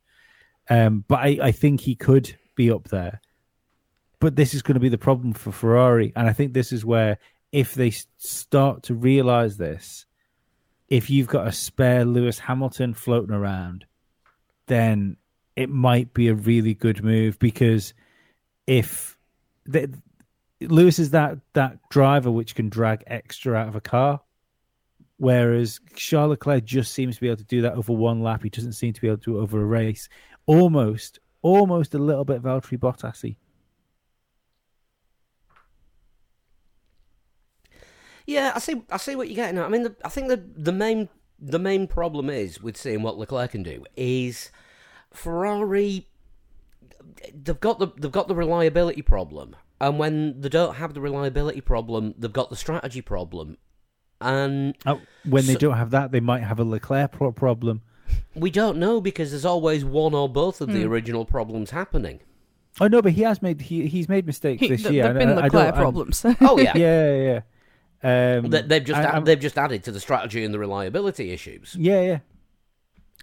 Um, 0.69 1.05
but 1.07 1.19
I, 1.19 1.39
I 1.41 1.51
think 1.51 1.81
he 1.81 1.95
could 1.95 2.35
be 2.55 2.71
up 2.71 2.89
there. 2.89 3.21
But 4.19 4.35
this 4.35 4.53
is 4.53 4.61
going 4.61 4.75
to 4.75 4.81
be 4.81 4.89
the 4.89 4.97
problem 4.97 5.33
for 5.33 5.51
Ferrari, 5.51 6.11
and 6.15 6.27
I 6.27 6.33
think 6.33 6.53
this 6.53 6.71
is 6.71 6.85
where 6.85 7.19
if 7.51 7.73
they 7.73 7.91
start 8.17 8.83
to 8.83 8.93
realize 8.93 9.57
this, 9.57 10.05
if 10.89 11.09
you've 11.09 11.27
got 11.27 11.47
a 11.47 11.51
spare 11.51 12.05
Lewis 12.05 12.39
Hamilton 12.39 12.93
floating 12.93 13.35
around, 13.35 13.85
then 14.67 15.17
it 15.55 15.69
might 15.69 16.13
be 16.13 16.27
a 16.27 16.35
really 16.35 16.73
good 16.73 17.03
move 17.03 17.39
because 17.39 17.93
if 18.67 19.17
Lewis 20.61 20.99
is 20.99 21.11
that 21.11 21.37
that 21.53 21.77
driver 21.89 22.31
which 22.31 22.55
can 22.55 22.69
drag 22.69 23.03
extra 23.07 23.55
out 23.55 23.67
of 23.67 23.75
a 23.75 23.81
car, 23.81 24.21
whereas 25.17 25.79
Charles 25.95 26.31
Leclerc 26.31 26.65
just 26.65 26.93
seems 26.93 27.15
to 27.15 27.21
be 27.21 27.27
able 27.27 27.37
to 27.37 27.43
do 27.43 27.61
that 27.61 27.73
over 27.73 27.93
one 27.93 28.21
lap. 28.21 28.43
He 28.43 28.49
doesn't 28.49 28.73
seem 28.73 28.93
to 28.93 29.01
be 29.01 29.07
able 29.07 29.17
to 29.17 29.31
do 29.31 29.37
it 29.39 29.41
over 29.41 29.61
a 29.61 29.65
race. 29.65 30.09
Almost, 30.45 31.19
almost 31.41 31.93
a 31.93 31.99
little 31.99 32.25
bit 32.25 32.41
Valtteri 32.41 32.77
Bottasy. 32.77 33.37
Yeah, 38.27 38.53
I 38.55 38.59
see. 38.59 38.81
I 38.89 38.97
see 38.97 39.15
what 39.15 39.29
you're 39.29 39.35
getting 39.35 39.59
at. 39.59 39.65
I 39.65 39.69
mean, 39.69 39.83
the, 39.83 39.95
I 40.03 40.09
think 40.09 40.29
the 40.29 40.37
the 40.37 40.71
main 40.71 41.09
the 41.39 41.59
main 41.59 41.87
problem 41.87 42.29
is 42.29 42.61
with 42.61 42.77
seeing 42.77 43.01
what 43.03 43.17
Leclerc 43.17 43.51
can 43.51 43.63
do 43.63 43.83
is 43.95 44.51
Ferrari. 45.13 46.07
They've 47.33 47.59
got 47.59 47.79
the 47.79 47.87
they've 47.97 48.11
got 48.11 48.27
the 48.27 48.35
reliability 48.35 49.01
problem, 49.01 49.55
and 49.79 49.97
when 49.99 50.41
they 50.41 50.49
don't 50.49 50.75
have 50.75 50.93
the 50.93 51.01
reliability 51.01 51.61
problem, 51.61 52.13
they've 52.17 52.31
got 52.33 52.49
the 52.49 52.55
strategy 52.55 53.01
problem, 53.01 53.57
and 54.21 54.75
Oh, 54.85 54.99
when 55.23 55.45
they 55.45 55.55
don't 55.55 55.77
have 55.77 55.91
that, 55.91 56.11
they 56.11 56.19
might 56.19 56.43
have 56.43 56.59
a 56.59 56.63
Leclerc 56.63 57.11
pro- 57.11 57.31
problem. 57.31 57.81
we 58.35 58.49
don't 58.51 58.77
know 58.77 59.01
because 59.01 59.31
there's 59.31 59.45
always 59.45 59.83
one 59.85 60.13
or 60.13 60.27
both 60.29 60.61
of 60.61 60.71
the 60.71 60.83
original 60.85 61.25
problems 61.25 61.71
happening. 61.71 62.19
Oh 62.79 62.87
no, 62.87 63.01
but 63.01 63.13
he 63.13 63.21
has 63.23 63.41
made 63.41 63.61
he 63.61 63.87
he's 63.87 64.09
made 64.09 64.25
mistakes 64.25 64.59
He, 64.59 64.67
this 64.67 64.81
th- 64.83 64.93
year. 64.93 65.03
there've 65.03 65.17
been 65.17 65.29
I- 65.29 65.33
I 65.33 65.43
Leclerc 65.45 65.51
don't- 65.51 65.73
I'm- 65.75 65.81
problems. 65.81 66.25
Oh 66.41 66.59
yeah, 66.59 66.73
Yeah, 66.75 67.15
yeah, 67.15 67.23
yeah. 68.03 68.37
Um, 68.37 68.49
They, 68.49 68.61
they've 68.61 68.83
just 68.83 68.99
I- 68.99 69.03
add- 69.03 69.13
I'm- 69.15 69.23
they've 69.25 69.39
just 69.39 69.57
added 69.57 69.83
to 69.85 69.91
the 69.91 69.99
strategy 69.99 70.43
and 70.43 70.53
the 70.53 70.59
reliability 70.59 71.31
issues. 71.31 71.75
yeah, 71.79 72.01
yeah. 72.01 72.19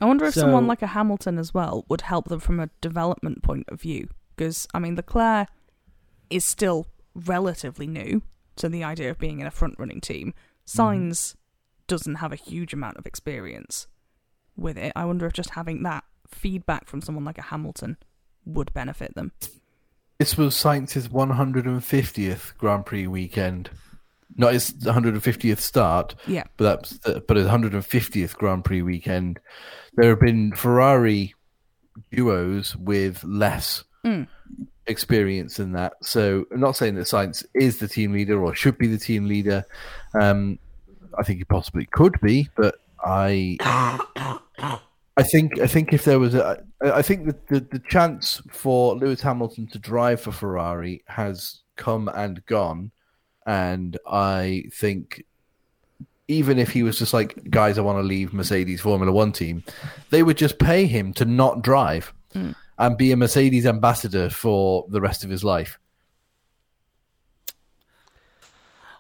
I 0.01 0.07
wonder 0.07 0.25
if 0.25 0.35
someone 0.35 0.67
like 0.67 0.83
a 0.83 0.89
Hamilton 0.89 1.39
as 1.39 1.55
well 1.55 1.85
would 1.89 2.03
help 2.03 2.29
them 2.29 2.41
from 2.41 2.59
a 2.59 2.71
development 2.81 3.43
point 3.43 3.67
of 3.69 3.81
view. 3.81 4.09
Because, 4.35 4.67
I 4.75 4.79
mean, 4.79 4.97
Leclerc 4.97 5.49
is 6.31 6.45
still 6.45 6.87
relatively 7.15 7.87
new 7.87 8.23
to 8.57 8.69
the 8.69 8.83
idea 8.85 9.11
of 9.11 9.19
being 9.19 9.41
in 9.41 9.47
a 9.47 9.51
front 9.51 9.77
running 9.79 10.01
team. 10.01 10.35
Mm-hmm. 10.67 10.81
Sainz 10.81 11.37
doesn't 11.87 12.17
have 12.17 12.33
a 12.33 12.37
huge 12.37 12.73
amount 12.73 12.97
of 12.97 13.07
experience 13.07 13.87
with 14.57 14.79
it. 14.79 14.93
I 14.97 15.05
wonder 15.05 15.27
if 15.27 15.33
just 15.33 15.51
having 15.51 15.83
that 15.83 16.05
feedback 16.27 16.89
from 16.89 17.03
someone 17.03 17.25
like 17.25 17.39
a 17.39 17.43
Hamilton 17.43 17.99
would 18.45 18.73
benefit 18.73 19.15
them. 19.15 19.33
This 20.19 20.37
was 20.37 20.55
Sainz's 20.55 21.09
150th 21.09 22.57
Grand 22.57 22.87
Prix 22.87 23.07
weekend. 23.07 23.71
Not 24.37 24.53
his 24.55 24.73
150th 24.73 25.59
start, 25.61 26.15
Yeah. 26.27 26.45
but 26.57 26.89
that's 27.05 27.21
but 27.27 27.37
his 27.37 27.47
150th 27.47 28.35
Grand 28.37 28.65
Prix 28.65 28.83
weekend. 28.83 29.41
There 29.97 30.11
have 30.11 30.21
been 30.21 30.53
Ferrari 30.55 31.35
duos 32.11 32.75
with 32.77 33.23
less 33.25 33.85
Mm. 34.05 34.27
experience 34.87 35.59
than 35.59 35.73
that. 35.73 35.93
So 36.03 36.45
I'm 36.53 36.61
not 36.61 36.77
saying 36.77 36.95
that 36.97 37.03
Sainz 37.07 37.45
is 37.55 37.79
the 37.79 37.87
team 37.89 38.13
leader 38.13 38.43
or 38.45 38.55
should 38.55 38.79
be 38.79 38.89
the 38.89 38.99
team 38.99 39.27
leader. 39.27 39.65
Um, 40.21 40.59
I 41.19 41.23
think 41.23 41.39
he 41.39 41.45
possibly 41.45 41.87
could 41.93 42.19
be, 42.21 42.49
but 42.57 42.77
I 43.05 43.59
I 45.17 45.23
think 45.23 45.61
I 45.61 45.67
think 45.67 45.93
if 45.93 46.05
there 46.05 46.19
was 46.19 46.35
a 46.35 46.63
I 46.83 46.91
I 46.99 47.03
think 47.03 47.27
that 47.27 47.47
the, 47.49 47.61
the 47.61 47.79
chance 47.89 48.41
for 48.51 48.95
Lewis 48.97 49.21
Hamilton 49.21 49.67
to 49.69 49.79
drive 49.79 50.21
for 50.23 50.33
Ferrari 50.33 51.05
has 51.07 51.61
come 51.77 52.09
and 52.09 52.45
gone, 52.47 52.91
and 53.47 53.97
I 54.07 54.65
think 54.73 55.25
even 56.29 56.59
if 56.59 56.71
he 56.71 56.83
was 56.83 56.99
just 56.99 57.13
like 57.13 57.51
guys, 57.51 57.79
I 57.79 57.83
want 57.83 57.99
to 57.99 58.03
leave 58.03 58.33
Mercedes 58.33 58.81
Formula 58.81 59.13
One 59.13 59.33
team, 59.33 59.63
they 60.11 60.23
would 60.23 60.37
just 60.39 60.59
pay 60.59 60.87
him 60.87 61.13
to 61.15 61.25
not 61.25 61.63
drive 61.63 62.13
and 62.79 62.97
be 62.97 63.13
a 63.13 63.17
Mercedes 63.17 63.67
ambassador 63.67 64.31
for 64.31 64.87
the 64.89 65.01
rest 65.01 65.25
of 65.25 65.31
his 65.31 65.45
life. 65.45 65.79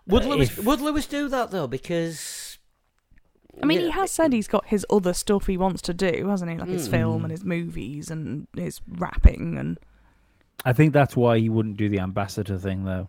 Would 0.06 0.24
Uh, 0.24 0.28
Lewis 0.30 0.58
if- 0.58 0.64
would 0.64 0.80
Lewis 0.80 1.06
do 1.06 1.28
that 1.28 1.50
though? 1.50 1.66
Because 1.66 2.58
I 3.62 3.66
mean, 3.66 3.80
he 3.80 3.90
has 3.90 4.10
said 4.10 4.32
he's 4.32 4.48
got 4.48 4.66
his 4.68 4.84
other 4.90 5.12
stuff 5.12 5.46
he 5.46 5.56
wants 5.56 5.82
to 5.82 5.94
do, 5.94 6.26
hasn't 6.28 6.50
he? 6.50 6.56
Like 6.58 6.68
his 6.68 6.88
Mm. 6.88 6.90
film 6.90 7.24
and 7.24 7.30
his 7.30 7.44
movies 7.44 8.10
and 8.10 8.46
his 8.56 8.80
rapping 8.88 9.58
and. 9.58 9.78
I 10.64 10.72
think 10.72 10.92
that's 10.92 11.16
why 11.16 11.38
he 11.38 11.48
wouldn't 11.48 11.76
do 11.76 11.88
the 11.88 12.00
ambassador 12.00 12.56
thing 12.58 12.84
though. 12.84 13.08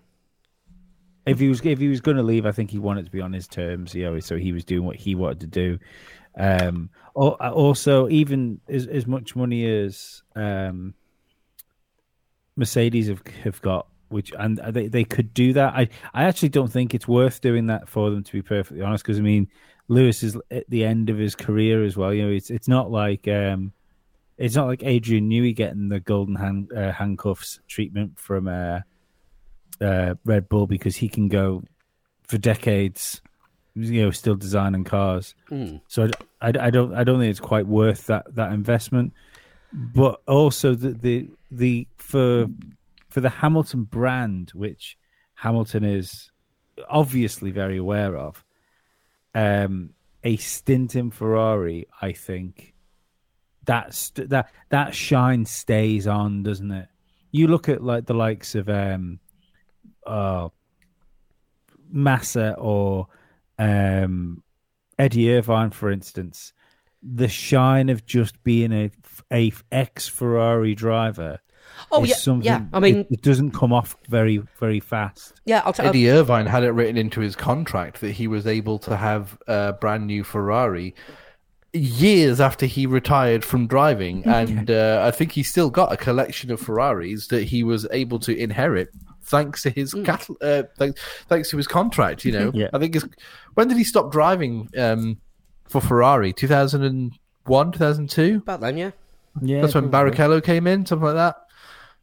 If 1.26 1.40
he 1.40 1.48
was 1.48 1.66
if 1.66 1.80
he 1.80 1.88
was 1.88 2.02
going 2.02 2.18
to 2.18 2.24
leave, 2.24 2.46
I 2.46 2.52
think 2.52 2.70
he 2.70 2.80
wanted 2.80 3.06
to 3.06 3.12
be 3.12 3.22
on 3.22 3.34
his 3.34 3.48
terms. 3.48 3.96
You 3.96 4.06
know, 4.06 4.20
so 4.20 4.38
he 4.38 4.52
was 4.52 4.66
doing 4.66 4.86
what 4.86 4.98
he 4.98 5.16
wanted 5.16 5.40
to 5.42 5.48
do. 5.48 5.80
Um, 6.38 6.90
also, 7.16 8.10
even 8.10 8.60
as 8.68 8.88
as 8.88 9.08
much 9.08 9.36
money 9.36 9.66
as 9.66 10.24
um, 10.36 10.94
Mercedes 12.56 13.08
have 13.08 13.26
have 13.44 13.62
got, 13.62 13.88
which 14.10 14.34
and 14.38 14.58
they 14.58 14.88
they 14.88 15.04
could 15.04 15.34
do 15.34 15.54
that. 15.54 15.74
I 15.74 15.90
I 16.14 16.26
actually 16.26 16.50
don't 16.50 16.72
think 16.72 16.94
it's 16.94 17.08
worth 17.08 17.42
doing 17.42 17.68
that 17.68 17.88
for 17.88 18.10
them. 18.10 18.24
To 18.24 18.32
be 18.32 18.42
perfectly 18.42 18.84
honest, 18.84 19.04
because 19.04 19.20
I 19.20 19.22
mean, 19.22 19.48
Lewis 19.88 20.24
is 20.24 20.38
at 20.52 20.70
the 20.70 20.84
end 20.84 21.10
of 21.10 21.18
his 21.18 21.36
career 21.36 21.84
as 21.84 21.96
well. 21.96 22.14
You 22.14 22.24
know, 22.24 22.32
it's 22.32 22.50
it's 22.50 22.68
not 22.68 22.92
like 22.92 23.28
um, 23.28 23.72
it's 24.38 24.56
not 24.56 24.68
like 24.68 24.84
Adrian 24.84 25.30
Newey 25.30 25.56
getting 25.56 25.90
the 25.90 26.00
golden 26.00 26.36
hand, 26.36 26.72
uh, 26.76 26.92
handcuffs 26.92 27.60
treatment 27.68 28.20
from 28.20 28.48
uh, 28.48 28.80
uh, 29.82 30.16
Red 30.26 30.50
Bull 30.50 30.68
because 30.68 30.96
he 30.96 31.10
can 31.10 31.28
go 31.28 31.64
for 32.24 32.38
decades, 32.38 33.22
you 33.76 34.04
know, 34.04 34.12
still 34.12 34.36
designing 34.36 34.84
cars. 34.84 35.36
Mm. 35.50 35.82
So 35.88 36.10
I, 36.42 36.50
I, 36.50 36.68
I 36.68 36.70
don't 36.70 36.94
I 36.94 37.04
don't 37.04 37.20
think 37.20 37.32
it's 37.32 37.40
quite 37.40 37.68
worth 37.68 38.08
that 38.08 38.36
that 38.36 38.52
investment. 38.52 39.14
But 39.72 40.22
also 40.28 40.76
the 40.76 40.94
the 40.94 41.30
the 41.52 41.88
for 41.98 42.48
for 43.10 43.22
the 43.22 43.30
Hamilton 43.30 43.84
brand, 43.84 44.52
which 44.54 44.98
Hamilton 45.36 45.84
is 45.84 46.32
obviously 46.90 47.52
very 47.52 47.78
aware 47.78 48.18
of, 48.18 48.44
um, 49.36 49.92
a 50.24 50.38
stint 50.38 50.96
in 50.96 51.12
Ferrari, 51.12 51.88
I 52.02 52.14
think 52.14 52.74
that 53.66 54.12
that 54.16 54.52
that 54.70 54.96
shine 54.96 55.46
stays 55.46 56.08
on, 56.08 56.44
doesn't 56.44 56.72
it? 56.72 56.88
You 57.32 57.48
look 57.48 57.70
at 57.70 57.84
like 57.84 58.06
the 58.06 58.14
likes 58.14 58.56
of 58.56 58.70
um, 58.70 59.20
uh, 60.06 60.50
Massa 61.92 62.56
or 62.58 63.08
um, 63.60 64.44
Eddie 64.98 65.34
Irvine, 65.34 65.72
for 65.72 65.92
instance. 65.92 66.54
The 67.02 67.28
shine 67.28 67.90
of 67.90 68.06
just 68.06 68.42
being 68.44 68.72
a 68.72 68.92
a 69.32 69.52
ex 69.72 70.08
Ferrari 70.08 70.74
driver 70.74 71.40
oh 71.92 72.04
is 72.04 72.12
yeah, 72.12 72.16
something. 72.16 72.46
yeah. 72.46 72.66
I 72.72 72.80
mean, 72.80 73.00
it, 73.00 73.08
it 73.12 73.22
doesn't 73.22 73.52
come 73.52 73.74
off 73.74 73.98
very 74.08 74.38
very 74.58 74.80
fast. 74.80 75.34
yeah. 75.46 75.62
I'll 75.66 75.74
tell 75.74 75.88
Eddie 75.88 76.10
Irvine 76.10 76.46
had 76.46 76.64
it 76.64 76.72
written 76.72 76.98
into 76.98 77.20
his 77.20 77.36
contract 77.36 78.00
that 78.02 78.12
he 78.12 78.28
was 78.28 78.48
able 78.48 78.80
to 78.80 78.96
have 78.96 79.38
a 79.48 79.74
brand 79.74 80.08
new 80.08 80.24
Ferrari 80.24 80.96
years 81.74 82.40
after 82.40 82.66
he 82.66 82.86
retired 82.86 83.44
from 83.44 83.68
driving, 83.68 84.24
and 84.26 84.70
uh, 84.70 85.04
I 85.06 85.12
think 85.12 85.34
he 85.34 85.44
still 85.44 85.70
got 85.70 85.92
a 85.92 85.98
collection 85.98 86.52
of 86.52 86.60
Ferraris 86.60 87.28
that 87.28 87.44
he 87.44 87.64
was 87.64 87.88
able 87.92 88.20
to 88.20 88.38
inherit 88.38 88.90
thanks 89.24 89.64
to 89.64 89.70
his 89.70 89.94
catal- 89.94 90.38
uh, 90.42 90.64
thanks, 90.78 91.02
thanks 91.28 91.50
to 91.50 91.58
his 91.58 91.68
contract. 91.68 92.26
You 92.26 92.32
know, 92.34 92.52
Yeah. 92.56 92.70
I 92.74 92.80
think 92.80 92.94
his, 92.94 93.06
when 93.56 93.68
did 93.68 93.78
he 93.78 93.84
stop 93.84 94.12
driving 94.12 94.70
um, 94.78 95.18
for 95.68 95.82
Ferrari? 95.82 96.34
Two 96.34 96.48
thousand 96.48 96.84
and 96.84 97.14
one, 97.46 97.72
two 97.72 97.80
thousand 97.80 98.10
two. 98.10 98.38
about 98.44 98.62
then, 98.62 98.78
yeah. 98.78 98.92
Yeah, 99.42 99.62
That's 99.62 99.74
when 99.74 99.90
probably. 99.90 100.12
Barrichello 100.12 100.44
came 100.44 100.68
in, 100.68 100.86
something 100.86 101.06
like 101.08 101.16
that. 101.16 101.36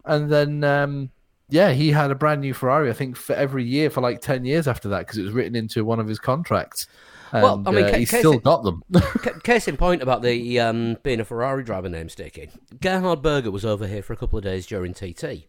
And 0.04 0.30
then, 0.32 0.64
um, 0.64 1.10
yeah, 1.48 1.70
he 1.72 1.92
had 1.92 2.10
a 2.10 2.14
brand 2.16 2.40
new 2.40 2.52
Ferrari, 2.54 2.90
I 2.90 2.92
think, 2.92 3.16
for 3.16 3.34
every 3.34 3.64
year 3.64 3.88
for 3.90 4.00
like 4.00 4.20
10 4.20 4.44
years 4.44 4.66
after 4.66 4.88
that 4.88 5.00
because 5.00 5.18
it 5.18 5.22
was 5.22 5.32
written 5.32 5.54
into 5.54 5.84
one 5.84 6.00
of 6.00 6.08
his 6.08 6.18
contracts. 6.18 6.88
And, 7.32 7.44
Well, 7.44 7.62
I 7.66 7.70
mean, 7.70 7.84
uh, 7.84 7.90
ca- 7.90 7.98
he's 7.98 8.08
still 8.08 8.32
it- 8.34 8.42
got 8.42 8.64
them. 8.64 8.82
C- 9.22 9.30
case 9.44 9.68
in 9.68 9.76
point 9.76 10.02
about 10.02 10.22
the 10.22 10.58
um, 10.58 10.96
being 11.04 11.20
a 11.20 11.24
Ferrari 11.24 11.62
driver 11.62 11.88
name 11.88 12.08
sticking. 12.08 12.50
Gerhard 12.80 13.22
Berger 13.22 13.52
was 13.52 13.64
over 13.64 13.86
here 13.86 14.02
for 14.02 14.12
a 14.12 14.16
couple 14.16 14.36
of 14.36 14.42
days 14.44 14.66
during 14.66 14.92
TT. 14.92 15.46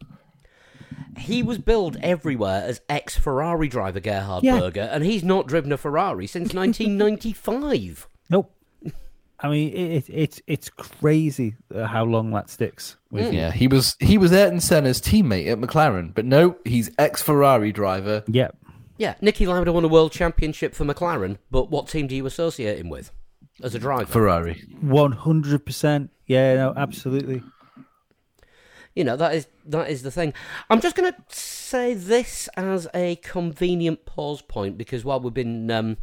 He 1.17 1.43
was 1.43 1.57
billed 1.57 1.97
everywhere 2.01 2.63
as 2.65 2.81
ex 2.87 3.17
Ferrari 3.17 3.67
driver 3.67 3.99
Gerhard 3.99 4.43
Yeah. 4.43 4.59
Berger, 4.59 4.89
and 4.91 5.03
he's 5.03 5.23
not 5.23 5.47
driven 5.47 5.71
a 5.71 5.77
Ferrari 5.77 6.25
since 6.27 6.53
1995. 6.53 8.07
Nope. 8.29 8.51
I 9.43 9.49
mean, 9.49 9.69
it, 9.73 9.75
it, 9.75 10.09
it's 10.09 10.41
it's 10.45 10.69
crazy 10.69 11.55
uh, 11.73 11.87
how 11.87 12.03
long 12.05 12.29
that 12.31 12.47
sticks 12.49 12.97
with 13.09 13.33
you. 13.33 13.39
Yeah, 13.39 13.51
he 13.51 13.67
was 13.67 13.95
he 13.99 14.17
was 14.19 14.31
Ayrton 14.31 14.59
Senna's 14.59 15.01
teammate 15.01 15.51
at 15.51 15.57
McLaren, 15.59 16.13
but 16.13 16.25
no, 16.25 16.57
he's 16.63 16.91
ex 16.99 17.21
Ferrari 17.23 17.71
driver. 17.71 18.23
Yeah. 18.27 18.49
Yeah, 18.97 19.15
Niki 19.19 19.47
Lauda 19.47 19.73
won 19.73 19.83
a 19.83 19.87
world 19.87 20.11
championship 20.11 20.75
for 20.75 20.85
McLaren, 20.85 21.39
but 21.49 21.71
what 21.71 21.87
team 21.87 22.05
do 22.05 22.15
you 22.15 22.27
associate 22.27 22.77
him 22.77 22.87
with 22.89 23.09
as 23.63 23.73
a 23.73 23.79
driver? 23.79 24.05
Ferrari. 24.05 24.61
One 24.79 25.11
hundred 25.13 25.65
percent. 25.65 26.11
Yeah, 26.27 26.53
no, 26.55 26.73
absolutely. 26.77 27.41
You 28.95 29.03
know 29.05 29.15
that 29.15 29.33
is 29.33 29.47
that 29.65 29.89
is 29.89 30.03
the 30.03 30.11
thing. 30.11 30.33
I'm 30.69 30.81
just 30.81 30.95
going 30.95 31.11
to 31.11 31.17
say 31.29 31.93
this 31.93 32.49
as 32.57 32.87
a 32.93 33.15
convenient 33.17 34.05
pause 34.05 34.41
point 34.41 34.77
because 34.77 35.05
while 35.05 35.19
we've 35.19 35.33
been 35.33 35.71
um, 35.71 35.97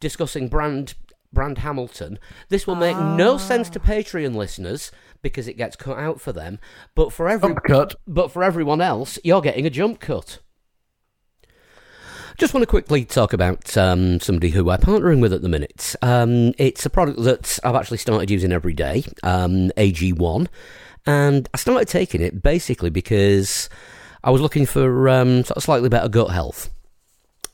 discussing 0.00 0.48
brand 0.48 0.94
brand 1.32 1.58
Hamilton, 1.58 2.18
this 2.48 2.66
will 2.66 2.74
make 2.74 2.96
no 2.96 3.38
sense 3.38 3.70
to 3.70 3.80
Patreon 3.80 4.34
listeners 4.34 4.92
because 5.22 5.48
it 5.48 5.56
gets 5.56 5.76
cut 5.76 5.98
out 5.98 6.20
for 6.20 6.32
them. 6.32 6.58
But 6.94 7.12
for 7.12 7.28
every 7.28 7.50
Jump 7.50 7.64
cut. 7.64 7.94
but 8.06 8.30
for 8.30 8.42
everyone 8.42 8.80
else, 8.80 9.18
you're 9.24 9.40
getting 9.42 9.66
a 9.66 9.70
jump 9.70 10.00
cut. 10.00 10.40
Just 12.38 12.52
want 12.52 12.62
to 12.62 12.66
quickly 12.66 13.06
talk 13.06 13.32
about 13.32 13.78
um, 13.78 14.20
somebody 14.20 14.50
who 14.50 14.62
we're 14.62 14.76
partnering 14.76 15.22
with 15.22 15.32
at 15.32 15.40
the 15.40 15.48
minute. 15.48 15.96
Um, 16.02 16.52
it's 16.58 16.84
a 16.84 16.90
product 16.90 17.22
that 17.22 17.58
I've 17.64 17.74
actually 17.74 17.96
started 17.96 18.30
using 18.30 18.52
every 18.52 18.74
day, 18.74 19.04
um, 19.22 19.70
AG1, 19.78 20.46
and 21.06 21.48
I 21.54 21.56
started 21.56 21.88
taking 21.88 22.20
it 22.20 22.42
basically 22.42 22.90
because 22.90 23.68
I 24.24 24.30
was 24.30 24.40
looking 24.40 24.66
for 24.66 25.08
um, 25.08 25.44
sort 25.44 25.56
of 25.56 25.62
slightly 25.62 25.88
better 25.88 26.08
gut 26.08 26.30
health 26.30 26.70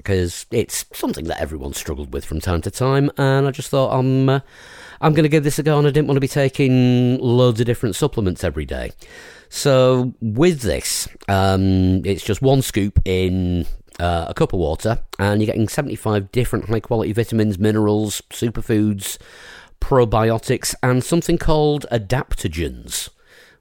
because 0.03 0.47
it's 0.51 0.85
something 0.93 1.27
that 1.27 1.41
everyone 1.41 1.73
struggled 1.73 2.13
with 2.13 2.25
from 2.25 2.41
time 2.41 2.61
to 2.63 2.71
time, 2.71 3.11
and 3.17 3.47
I 3.47 3.51
just 3.51 3.71
thought 3.71 3.97
I'm 3.97 4.29
uh, 4.29 4.41
I'm 5.01 5.15
going 5.15 5.25
to 5.25 5.29
give 5.29 5.45
this 5.45 5.59
a 5.59 5.63
go, 5.63 5.79
and 5.79 5.87
I 5.87 5.91
didn't 5.91 6.09
want 6.09 6.17
to 6.17 6.21
be 6.21 6.29
taking 6.29 7.19
loads 7.19 7.61
of 7.61 7.67
different 7.67 7.97
supplements 7.97 8.45
every 8.45 8.65
day. 8.65 8.93
So 9.49 10.15
with 10.21 10.63
this, 10.63 11.09
um, 11.29 12.05
it's 12.05 12.25
just 12.25 12.41
one 12.43 12.63
scoop 12.63 13.01
in 13.05 13.67
uh, 14.01 14.27
a 14.29 14.35
cup 14.35 14.53
of 14.53 14.59
water, 14.59 14.99
and 15.19 15.41
you're 15.41 15.47
getting 15.47 15.69
75 15.69 16.33
different 16.33 16.69
high 16.69 16.81
quality 16.81 17.13
vitamins, 17.13 17.59
minerals, 17.59 18.23
superfoods, 18.31 19.19
probiotics, 19.81 20.75
and 20.83 21.05
something 21.05 21.39
called 21.39 21.87
adaptogens. 21.93 23.11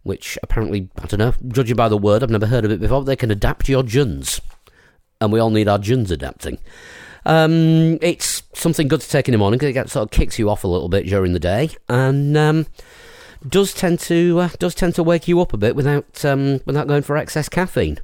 Which 0.03 0.37
apparently, 0.41 0.89
I 1.01 1.05
don't 1.05 1.19
know, 1.19 1.33
judging 1.49 1.75
by 1.75 1.87
the 1.87 1.97
word, 1.97 2.23
I've 2.23 2.29
never 2.29 2.47
heard 2.47 2.65
of 2.65 2.71
it 2.71 2.79
before, 2.79 3.03
they 3.03 3.15
can 3.15 3.29
adapt 3.29 3.69
your 3.69 3.83
juns 3.83 4.41
and 5.21 5.31
we 5.31 5.39
all 5.39 5.51
need 5.51 5.67
our 5.67 5.77
juns 5.77 6.11
adapting. 6.11 6.57
Um, 7.25 7.99
it's 8.01 8.43
something 8.53 8.87
good 8.87 9.01
to 9.01 9.09
take 9.09 9.27
in 9.27 9.31
the 9.33 9.37
morning 9.37 9.59
because 9.59 9.75
it 9.75 9.89
sort 9.89 10.03
of 10.03 10.11
kicks 10.11 10.39
you 10.39 10.49
off 10.49 10.63
a 10.63 10.67
little 10.67 10.89
bit 10.89 11.05
during 11.05 11.33
the 11.33 11.39
day, 11.39 11.69
and 11.87 12.35
um, 12.35 12.65
does 13.47 13.73
tend 13.73 13.99
to 14.01 14.39
uh, 14.39 14.49
does 14.57 14.73
tend 14.73 14.95
to 14.95 15.03
wake 15.03 15.27
you 15.27 15.39
up 15.39 15.53
a 15.53 15.57
bit 15.57 15.75
without 15.75 16.25
um, 16.25 16.61
without 16.65 16.87
going 16.87 17.03
for 17.03 17.15
excess 17.15 17.47
caffeine. 17.47 17.99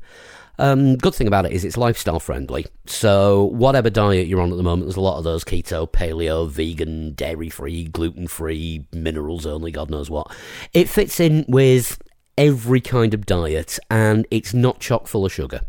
Um, 0.60 0.96
good 0.96 1.14
thing 1.14 1.28
about 1.28 1.46
it 1.46 1.52
is 1.52 1.64
it's 1.64 1.78
lifestyle 1.78 2.20
friendly. 2.20 2.66
So 2.88 3.46
whatever 3.46 3.90
diet 3.90 4.28
you're 4.28 4.42
on 4.42 4.52
at 4.52 4.58
the 4.58 4.64
moment, 4.64 4.88
there's 4.88 4.96
a 4.96 5.02
lot 5.02 5.18
of 5.18 5.24
those 5.24 5.44
keto, 5.44 5.90
paleo, 5.90 6.50
vegan, 6.50 7.14
dairy 7.14 7.50
free, 7.50 7.86
gluten 7.86 8.28
free, 8.28 8.88
minerals 8.92 9.46
only, 9.46 9.72
God 9.72 9.90
knows 9.90 10.10
what. 10.10 10.36
It 10.74 10.90
fits 10.90 11.20
in 11.20 11.46
with 11.48 12.02
every 12.38 12.82
kind 12.82 13.14
of 13.14 13.26
diet, 13.26 13.80
and 13.90 14.28
it's 14.32 14.54
not 14.54 14.80
chock 14.80 15.08
full 15.08 15.26
of 15.26 15.34
sugar. 15.34 15.62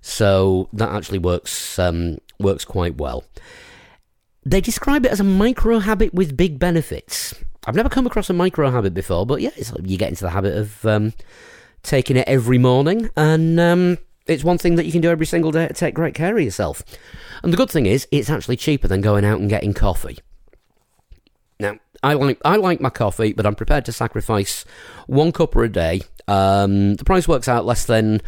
So 0.00 0.68
that 0.72 0.90
actually 0.90 1.18
works 1.18 1.78
um, 1.78 2.18
works 2.38 2.64
quite 2.64 2.96
well. 2.96 3.24
They 4.44 4.60
describe 4.60 5.04
it 5.04 5.12
as 5.12 5.20
a 5.20 5.24
micro 5.24 5.78
habit 5.78 6.14
with 6.14 6.36
big 6.36 6.58
benefits. 6.58 7.34
I've 7.66 7.74
never 7.74 7.90
come 7.90 8.06
across 8.06 8.30
a 8.30 8.32
micro 8.32 8.70
habit 8.70 8.94
before, 8.94 9.26
but 9.26 9.42
yeah, 9.42 9.50
you 9.82 9.98
get 9.98 10.08
into 10.08 10.24
the 10.24 10.30
habit 10.30 10.56
of 10.56 10.86
um, 10.86 11.12
taking 11.82 12.16
it 12.16 12.26
every 12.26 12.56
morning, 12.56 13.10
and 13.16 13.60
um, 13.60 13.98
it's 14.28 14.44
one 14.44 14.58
thing 14.58 14.76
that 14.76 14.86
you 14.86 14.92
can 14.92 15.00
do 15.00 15.10
every 15.10 15.26
single 15.26 15.50
day 15.50 15.66
to 15.66 15.74
take 15.74 15.94
great 15.94 16.14
care 16.14 16.36
of 16.36 16.42
yourself. 16.42 16.82
And 17.42 17.52
the 17.52 17.56
good 17.56 17.70
thing 17.70 17.86
is, 17.86 18.06
it's 18.10 18.30
actually 18.30 18.56
cheaper 18.56 18.88
than 18.88 19.00
going 19.00 19.24
out 19.24 19.40
and 19.40 19.48
getting 19.48 19.74
coffee. 19.74 20.18
Now, 21.60 21.76
I 22.02 22.14
like 22.14 22.40
I 22.44 22.56
like 22.56 22.80
my 22.80 22.90
coffee, 22.90 23.32
but 23.32 23.46
I'm 23.46 23.56
prepared 23.56 23.84
to 23.86 23.92
sacrifice 23.92 24.64
one 25.06 25.32
cuppa 25.32 25.64
a 25.64 25.68
day. 25.68 26.02
Um, 26.28 26.94
the 26.94 27.04
price 27.04 27.26
works 27.26 27.48
out 27.48 27.66
less 27.66 27.86
than 27.86 28.20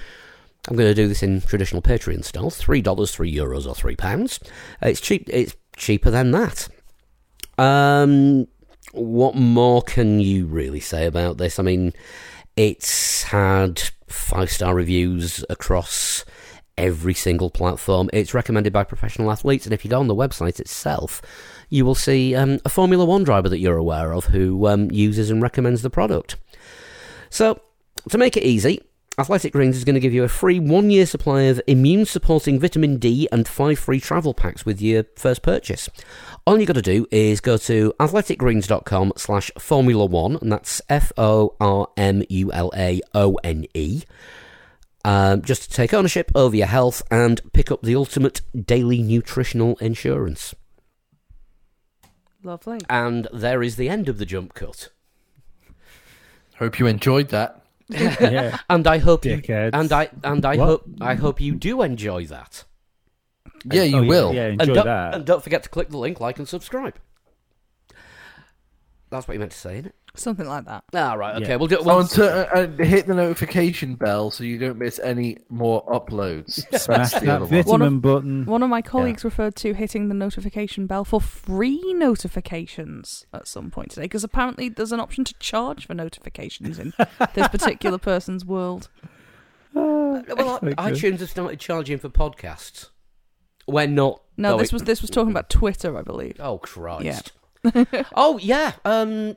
I'm 0.69 0.77
going 0.77 0.89
to 0.89 0.95
do 0.95 1.07
this 1.07 1.23
in 1.23 1.41
traditional 1.41 1.83
Patreon 1.83 2.25
style: 2.25 2.51
three 2.51 2.83
dollars, 2.83 3.13
three 3.13 3.33
euros, 3.33 3.67
or 3.67 3.75
three 3.75 3.97
pounds. 3.97 4.41
It's 4.83 5.01
cheap. 5.01 5.29
It's 5.29 5.55
cheaper 5.77 6.11
than 6.11 6.33
that. 6.33 6.69
Um, 7.59 8.49
what 8.93 9.37
more 9.37 9.83
can 9.83 10.19
you 10.21 10.47
really 10.47 10.81
say 10.81 11.07
about 11.07 11.39
this? 11.39 11.59
I 11.59 11.63
mean, 11.63 11.93
it's 12.61 13.23
had 13.23 13.81
five 14.07 14.51
star 14.51 14.75
reviews 14.75 15.43
across 15.49 16.27
every 16.77 17.15
single 17.15 17.49
platform. 17.49 18.11
It's 18.13 18.35
recommended 18.35 18.71
by 18.71 18.85
professional 18.85 19.33
athletes, 19.33 19.65
and 19.65 19.73
if 19.73 19.83
you 19.83 19.91
go 19.91 19.99
on 19.99 20.09
the 20.09 20.15
website 20.15 20.61
itself, 20.61 21.23
you 21.71 21.87
will 21.87 21.95
see 21.95 22.35
um, 22.35 22.61
a 22.67 22.69
Formula 22.69 23.07
One 23.07 23.25
driver 23.25 23.49
that 23.49 23.61
you're 23.61 23.79
aware 23.79 24.13
of 24.13 24.27
who 24.27 24.67
um, 24.67 24.91
uses 24.91 25.31
and 25.31 25.41
recommends 25.41 25.81
the 25.81 25.89
product. 25.89 26.37
So, 27.31 27.63
to 28.11 28.19
make 28.19 28.37
it 28.37 28.43
easy, 28.43 28.83
Athletic 29.17 29.55
Greens 29.55 29.77
is 29.77 29.85
going 29.85 29.95
to 29.95 30.01
give 30.01 30.13
you 30.13 30.25
a 30.25 30.29
free 30.29 30.61
one 30.61 30.91
year 30.91 31.07
supply 31.07 31.43
of 31.43 31.63
immune 31.67 32.05
supporting 32.05 32.61
vitamin 32.61 32.99
D 32.99 33.27
and 33.33 33.49
five 33.49 33.79
free 33.79 34.01
travel 34.01 34.35
packs 34.35 34.67
with 34.67 34.83
your 34.83 35.05
first 35.17 35.41
purchase. 35.41 35.89
All 36.47 36.59
you've 36.59 36.67
got 36.67 36.75
to 36.75 36.83
do 36.83 37.07
is 37.11 37.41
go 37.41 37.57
to 37.59 37.93
athleticgreens.com 38.01 39.13
slash 39.17 39.51
Formula 39.59 40.05
One, 40.07 40.37
and 40.41 40.51
that's 40.51 40.83
F 40.89 41.13
O 41.17 41.55
R 41.61 41.89
M 41.97 42.23
U 42.29 42.51
L 42.53 42.73
A 42.77 43.01
O 43.15 43.35
N 43.45 43.67
E. 43.75 44.03
Um, 45.05 45.43
just 45.43 45.63
to 45.63 45.71
take 45.71 45.95
ownership 45.95 46.31
over 46.35 46.55
your 46.57 46.67
health 46.67 47.03
and 47.11 47.41
pick 47.53 47.71
up 47.71 47.83
the 47.83 47.95
ultimate 47.97 48.41
daily 48.67 49.01
nutritional 49.03 49.77
insurance. 49.77 50.55
Lovely. 52.43 52.81
And 52.89 53.29
there 53.33 53.63
is 53.63 53.77
the 53.77 53.89
end 53.89 54.09
of 54.09 54.19
the 54.19 54.27
jump 54.27 54.55
cut. 54.55 54.89
Hope 56.59 56.79
you 56.79 56.87
enjoyed 56.87 57.29
that. 57.29 57.63
Yeah. 57.91 58.59
And 58.69 58.87
I 58.87 58.99
hope 58.99 59.25
you, 59.25 59.37
Dickheads. 59.39 59.71
and 59.73 59.91
I 59.93 60.11
and 60.23 60.45
I 60.45 60.57
What? 60.57 60.67
hope 60.67 60.85
I 61.01 61.15
hope 61.15 61.41
you 61.41 61.55
do 61.55 61.83
enjoy 61.83 62.27
that. 62.27 62.65
Yeah, 63.65 63.83
you 63.83 63.99
Oh, 63.99 64.03
yeah, 64.03 64.09
will. 64.09 64.35
Yeah, 64.35 64.47
and 64.47 64.61
enjoy 64.61 64.75
don't, 64.75 64.85
that. 64.87 65.15
and 65.15 65.25
don't 65.27 65.43
forget 65.43 65.63
to 65.65 65.69
click 65.69 65.89
the 65.91 65.99
link, 65.99 66.21
like, 66.21 66.39
and 66.39 66.49
subscribe. 66.49 66.95
That's 69.11 69.27
what 69.27 69.35
you 69.35 69.41
meant 69.41 69.51
to 69.53 69.59
say, 69.59 69.75
isn't 69.79 69.87
it? 69.87 69.95
Something 70.15 70.47
like 70.49 70.65
that. 70.67 70.85
Ah, 70.95 71.15
right. 71.15 71.37
Okay, 71.37 71.51
Yeah. 71.51 71.57
we'll 71.57 71.67
do 71.69 71.77
it. 71.77 71.81
Oh, 71.83 71.85
We'll, 71.85 72.01
and 72.01 72.09
to, 72.11 72.53
uh, 72.57 72.61
uh, 72.81 72.85
hit 72.85 73.07
the 73.07 73.15
notification 73.15 73.95
bell 73.97 74.31
so 74.31 74.43
you 74.45 74.59
don't 74.59 74.79
miss 74.79 74.99
any 75.01 75.39
more 75.49 75.85
uploads. 75.87 76.65
Smash 76.81 77.13
that 77.13 77.29
other 77.29 77.45
one. 77.47 77.63
vitamin 77.65 78.01
button. 78.01 78.45
One 78.47 78.63
of 78.63 78.71
my 78.71 78.83
colleagues 78.83 79.25
referred 79.25 79.55
to 79.57 79.73
hitting 79.75 80.09
the 80.09 80.15
notification 80.15 80.87
bell 80.87 81.05
for 81.05 81.21
free 81.21 81.81
notifications 81.95 83.25
at 83.33 83.47
some 83.49 83.71
point 83.71 83.91
today, 83.91 84.03
because 84.05 84.25
apparently 84.25 84.69
there's 84.69 84.93
an 84.93 85.01
option 85.01 85.25
to 85.25 85.35
charge 85.35 85.87
for 85.87 85.95
notifications 85.95 86.79
in 86.79 86.93
this 87.35 87.49
particular 87.49 87.99
person's 87.99 88.45
world. 88.45 88.89
well, 89.75 90.17
Okay. 90.63 90.73
iTunes 90.75 91.21
have 91.21 91.31
started 91.31 91.59
charging 91.61 91.99
for 91.99 92.09
podcasts. 92.09 92.91
We're 93.71 93.87
not. 93.87 94.23
No, 94.37 94.51
going- 94.51 94.59
this 94.61 94.73
was 94.73 94.83
this 94.83 95.03
was 95.03 95.11
talking 95.11 95.31
about 95.31 95.51
Twitter, 95.51 95.97
I 95.97 96.03
believe. 96.03 96.37
Oh 96.41 96.59
Christ. 96.59 97.33
Yeah. 97.65 97.85
oh 98.15 98.39
yeah. 98.39 98.73
Um. 98.85 99.37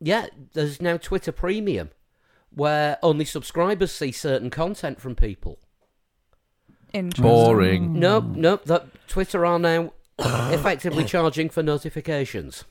Yeah. 0.00 0.26
There's 0.54 0.80
now 0.80 0.96
Twitter 0.96 1.32
Premium, 1.32 1.90
where 2.50 2.98
only 3.02 3.24
subscribers 3.24 3.92
see 3.92 4.12
certain 4.12 4.50
content 4.50 5.00
from 5.00 5.14
people. 5.14 5.58
Interesting. 6.92 7.22
Boring. 7.22 7.92
No, 8.00 8.18
no. 8.20 8.56
That 8.64 8.86
Twitter 9.06 9.46
are 9.46 9.58
now 9.58 9.92
effectively 10.18 11.04
charging 11.14 11.48
for 11.48 11.62
notifications. 11.62 12.64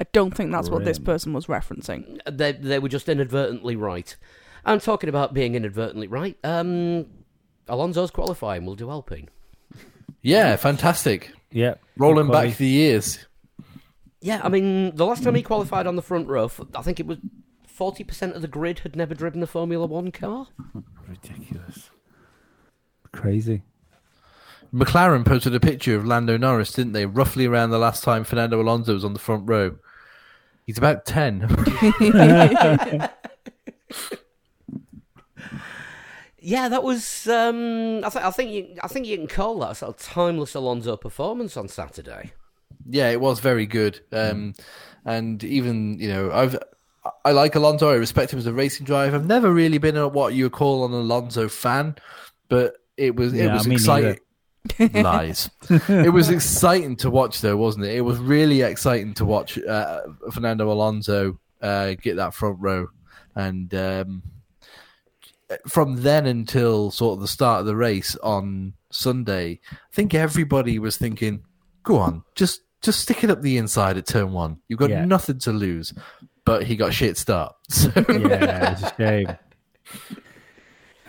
I 0.00 0.06
don't 0.12 0.34
think 0.34 0.50
that's 0.50 0.70
what 0.70 0.84
this 0.84 0.98
Grim. 0.98 1.06
person 1.06 1.32
was 1.32 1.46
referencing. 1.46 2.18
They 2.30 2.52
they 2.52 2.78
were 2.78 2.88
just 2.88 3.08
inadvertently 3.08 3.76
right. 3.76 4.14
I'm 4.64 4.80
talking 4.80 5.08
about 5.08 5.34
being 5.34 5.54
inadvertently 5.54 6.06
right. 6.06 6.36
Um, 6.44 7.06
Alonso's 7.68 8.10
qualifying. 8.10 8.64
We'll 8.64 8.74
do 8.76 8.90
Alpine. 8.90 9.28
Yeah, 10.22 10.56
fantastic. 10.56 11.32
Yeah. 11.50 11.74
Rolling 11.96 12.30
back 12.30 12.56
the 12.56 12.66
years. 12.66 13.18
Yeah, 14.20 14.40
I 14.42 14.48
mean, 14.48 14.94
the 14.94 15.04
last 15.04 15.24
time 15.24 15.34
he 15.34 15.42
qualified 15.42 15.86
on 15.86 15.96
the 15.96 16.02
front 16.02 16.28
row, 16.28 16.50
I 16.74 16.82
think 16.82 17.00
it 17.00 17.06
was 17.06 17.18
forty 17.66 18.04
percent 18.04 18.34
of 18.36 18.42
the 18.42 18.48
grid 18.48 18.80
had 18.80 18.94
never 18.94 19.14
driven 19.14 19.42
a 19.42 19.46
Formula 19.46 19.86
One 19.86 20.12
car. 20.12 20.46
Ridiculous. 21.08 21.90
Crazy. 23.12 23.62
McLaren 24.72 25.26
posted 25.26 25.54
a 25.54 25.60
picture 25.60 25.96
of 25.96 26.06
Lando 26.06 26.38
Norris, 26.38 26.72
didn't 26.72 26.92
they? 26.92 27.04
Roughly 27.04 27.44
around 27.44 27.70
the 27.70 27.78
last 27.78 28.02
time 28.02 28.24
Fernando 28.24 28.60
Alonso 28.60 28.94
was 28.94 29.04
on 29.04 29.12
the 29.12 29.18
front 29.18 29.46
row. 29.46 29.76
He's 30.64 30.78
about 30.78 31.04
10. 31.04 31.40
Yeah, 36.42 36.68
that 36.68 36.82
was. 36.82 37.26
Um, 37.28 38.04
I, 38.04 38.08
th- 38.10 38.24
I 38.24 38.30
think 38.30 38.50
you. 38.50 38.76
I 38.82 38.88
think 38.88 39.06
you 39.06 39.16
can 39.16 39.28
call 39.28 39.58
that 39.60 39.70
a 39.72 39.74
sort 39.74 39.90
of 39.96 40.02
timeless 40.02 40.54
Alonso 40.54 40.96
performance 40.96 41.56
on 41.56 41.68
Saturday. 41.68 42.32
Yeah, 42.88 43.10
it 43.10 43.20
was 43.20 43.40
very 43.40 43.66
good. 43.66 44.00
Um, 44.12 44.54
and 45.04 45.42
even 45.44 45.98
you 45.98 46.08
know, 46.08 46.30
I've 46.32 46.58
I 47.24 47.32
like 47.32 47.54
Alonso. 47.54 47.90
I 47.90 47.94
respect 47.94 48.32
him 48.32 48.38
as 48.38 48.46
a 48.46 48.52
racing 48.52 48.86
driver. 48.86 49.16
I've 49.16 49.26
never 49.26 49.52
really 49.52 49.78
been 49.78 49.96
a, 49.96 50.08
what 50.08 50.34
you 50.34 50.44
would 50.44 50.52
call 50.52 50.84
an 50.84 50.92
Alonso 50.92 51.48
fan, 51.48 51.96
but 52.48 52.76
it 52.96 53.16
was 53.16 53.34
it 53.34 53.46
Yeah, 53.46 53.52
was 53.52 53.66
me 53.66 53.74
exciting. 53.74 54.18
Lies. 54.92 55.50
it 55.70 56.12
was 56.12 56.28
exciting 56.30 56.96
to 56.96 57.10
watch, 57.10 57.40
though, 57.40 57.56
wasn't 57.56 57.84
it? 57.86 57.96
It 57.96 58.02
was 58.02 58.18
really 58.18 58.62
exciting 58.62 59.14
to 59.14 59.24
watch 59.24 59.58
uh, 59.58 60.02
Fernando 60.32 60.70
Alonso 60.70 61.38
uh, 61.60 61.94
get 62.00 62.16
that 62.16 62.34
front 62.34 62.58
row, 62.60 62.88
and 63.34 63.72
um, 63.74 64.22
from 65.68 66.02
then 66.02 66.26
until 66.26 66.90
sort 66.90 67.16
of 67.16 67.20
the 67.20 67.28
start 67.28 67.60
of 67.60 67.66
the 67.66 67.76
race 67.76 68.16
on 68.22 68.74
Sunday, 68.90 69.60
I 69.72 69.76
think 69.92 70.14
everybody 70.14 70.78
was 70.78 70.96
thinking, 70.96 71.42
"Go 71.82 71.96
on, 71.98 72.22
just 72.34 72.60
just 72.82 73.00
stick 73.00 73.22
it 73.24 73.30
up 73.30 73.42
the 73.42 73.56
inside 73.58 73.96
at 73.96 74.06
turn 74.06 74.32
one. 74.32 74.58
You've 74.68 74.78
got 74.78 74.90
Yeah. 74.90 75.04
nothing 75.04 75.38
to 75.40 75.52
lose." 75.52 75.92
But 76.44 76.64
he 76.64 76.74
got 76.76 76.92
shit 76.92 77.16
start. 77.16 77.54
So 77.70 77.90
yeah, 77.96 78.72
it's 78.72 78.82
a 78.82 78.94
shame. 78.96 79.36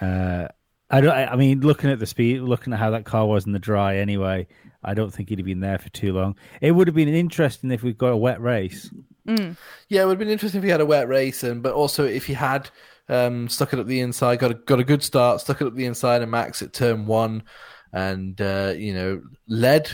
Uh, 0.02 0.48
I 0.90 1.02
don't. 1.02 1.12
I 1.12 1.26
I 1.28 1.36
mean, 1.36 1.62
looking 1.62 1.90
at 1.90 2.00
the 2.00 2.06
speed, 2.06 2.42
looking 2.42 2.74
at 2.74 2.80
how 2.80 2.92
that 2.92 3.06
car 3.06 3.26
was 3.26 3.46
in 3.46 3.52
the 3.52 3.60
dry. 3.60 3.98
Anyway, 3.98 4.48
I 4.84 4.94
don't 4.94 5.12
think 5.14 5.30
he'd 5.30 5.40
have 5.40 5.46
been 5.46 5.60
there 5.62 5.80
for 5.80 5.90
too 5.90 6.14
long. 6.14 6.36
It 6.62 6.72
would 6.72 6.88
have 6.88 6.96
been 6.96 7.08
interesting 7.10 7.72
if 7.72 7.84
we'd 7.84 7.98
got 7.98 8.12
a 8.12 8.18
wet 8.18 8.42
race. 8.42 8.92
Yeah, 9.26 9.54
it 9.90 10.06
would 10.06 10.10
have 10.12 10.20
been 10.20 10.30
interesting 10.30 10.60
if 10.60 10.64
he 10.66 10.70
had 10.70 10.82
a 10.82 10.86
wet 10.86 11.08
race, 11.08 11.44
and 11.44 11.64
but 11.64 11.74
also 11.74 12.04
if 12.06 12.26
he 12.28 12.34
had 12.34 12.70
um, 13.10 13.50
stuck 13.50 13.74
it 13.74 13.80
up 13.80 13.88
the 13.88 14.02
inside, 14.02 14.40
got 14.40 14.52
a, 14.52 14.56
got 14.56 14.80
a 14.80 14.84
good 14.84 15.04
start, 15.04 15.42
stuck 15.42 15.62
it 15.62 15.68
up 15.68 15.76
the 15.76 15.86
inside, 15.86 16.22
and 16.22 16.32
Max 16.32 16.62
at 16.62 16.74
turn 16.74 17.06
one, 17.06 17.44
and 17.92 18.40
uh, 18.40 18.74
you 18.76 18.94
know 18.94 19.22
led. 19.48 19.90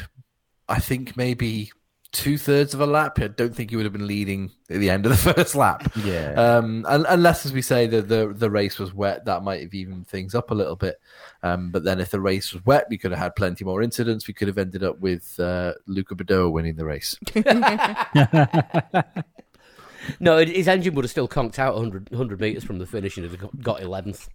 I 0.67 0.79
think 0.79 1.17
maybe 1.17 1.71
two 2.11 2.37
thirds 2.37 2.73
of 2.73 2.81
a 2.81 2.85
lap. 2.85 3.19
I 3.19 3.27
don't 3.27 3.55
think 3.55 3.69
he 3.69 3.75
would 3.75 3.85
have 3.85 3.93
been 3.93 4.07
leading 4.07 4.51
at 4.69 4.79
the 4.79 4.89
end 4.89 5.05
of 5.05 5.11
the 5.11 5.17
first 5.33 5.55
lap. 5.55 5.91
Yeah. 6.03 6.33
Um, 6.33 6.85
un- 6.87 7.05
unless, 7.07 7.45
as 7.45 7.53
we 7.53 7.61
say, 7.61 7.87
the, 7.87 8.01
the 8.01 8.33
the 8.33 8.49
race 8.49 8.79
was 8.79 8.93
wet, 8.93 9.25
that 9.25 9.43
might 9.43 9.61
have 9.61 9.73
evened 9.73 10.07
things 10.07 10.35
up 10.35 10.51
a 10.51 10.55
little 10.55 10.75
bit. 10.75 10.99
Um, 11.43 11.71
but 11.71 11.83
then, 11.83 11.99
if 11.99 12.11
the 12.11 12.21
race 12.21 12.53
was 12.53 12.65
wet, 12.65 12.87
we 12.89 12.97
could 12.97 13.11
have 13.11 13.19
had 13.19 13.35
plenty 13.35 13.65
more 13.65 13.81
incidents. 13.81 14.27
We 14.27 14.33
could 14.33 14.47
have 14.47 14.57
ended 14.57 14.83
up 14.83 14.99
with 14.99 15.39
uh, 15.39 15.73
Luca 15.87 16.15
Badoer 16.15 16.51
winning 16.51 16.75
the 16.75 16.85
race. 16.85 17.17
No, 20.19 20.37
his 20.45 20.67
engine 20.67 20.95
would 20.95 21.03
have 21.05 21.11
still 21.11 21.27
conked 21.27 21.59
out 21.59 21.73
100, 21.75 22.09
100 22.11 22.39
meters 22.39 22.63
from 22.63 22.79
the 22.79 22.85
finish 22.85 23.17
and 23.17 23.25
have 23.29 23.39
got- 23.39 23.61
got 23.61 23.81
eleventh. 23.81 24.29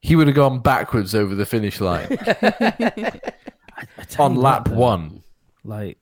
He 0.00 0.16
would 0.16 0.26
have 0.26 0.36
gone 0.36 0.58
backwards 0.60 1.14
over 1.14 1.34
the 1.34 1.46
finish 1.46 1.80
line. 1.80 2.08
I 2.20 4.04
tell 4.08 4.26
on 4.26 4.34
you 4.34 4.40
lap 4.40 4.68
what, 4.68 4.74
though, 4.74 4.80
one. 4.80 5.22
like 5.64 5.98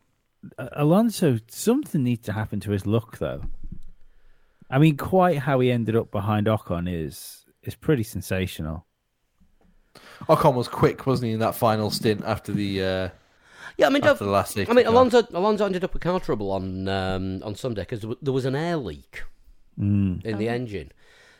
Alonso, 0.58 1.38
something 1.48 2.02
needs 2.02 2.24
to 2.26 2.32
happen 2.32 2.60
to 2.60 2.70
his 2.70 2.86
luck, 2.86 3.18
though. 3.18 3.42
I 4.70 4.78
mean, 4.78 4.96
quite 4.96 5.38
how 5.38 5.60
he 5.60 5.70
ended 5.70 5.96
up 5.96 6.10
behind 6.10 6.46
Ocon 6.46 6.86
is 6.92 7.44
is 7.62 7.74
pretty 7.74 8.02
sensational. 8.02 8.86
Ocon 10.28 10.54
was 10.54 10.68
quick, 10.68 11.06
wasn't 11.06 11.26
he, 11.28 11.32
in 11.34 11.40
that 11.40 11.54
final 11.54 11.90
stint 11.90 12.22
after 12.24 12.52
the 12.52 12.82
uh, 12.84 13.08
Yeah, 13.80 13.86
I 13.86 13.90
mean, 13.90 14.04
after 14.04 14.24
the 14.24 14.30
last 14.30 14.54
safety 14.54 14.70
I 14.70 14.74
mean. 14.74 14.86
Alonso 14.86 15.22
Alonso 15.32 15.64
ended 15.66 15.82
up 15.84 15.92
with 15.94 16.02
car 16.02 16.20
trouble 16.20 16.50
on 16.52 16.86
um, 16.86 17.42
on 17.42 17.54
Sunday 17.54 17.82
because 17.82 18.04
there 18.22 18.32
was 18.32 18.44
an 18.44 18.54
air 18.54 18.76
leak 18.76 19.22
Mm. 19.78 20.24
in 20.24 20.36
the 20.38 20.48
engine. 20.48 20.92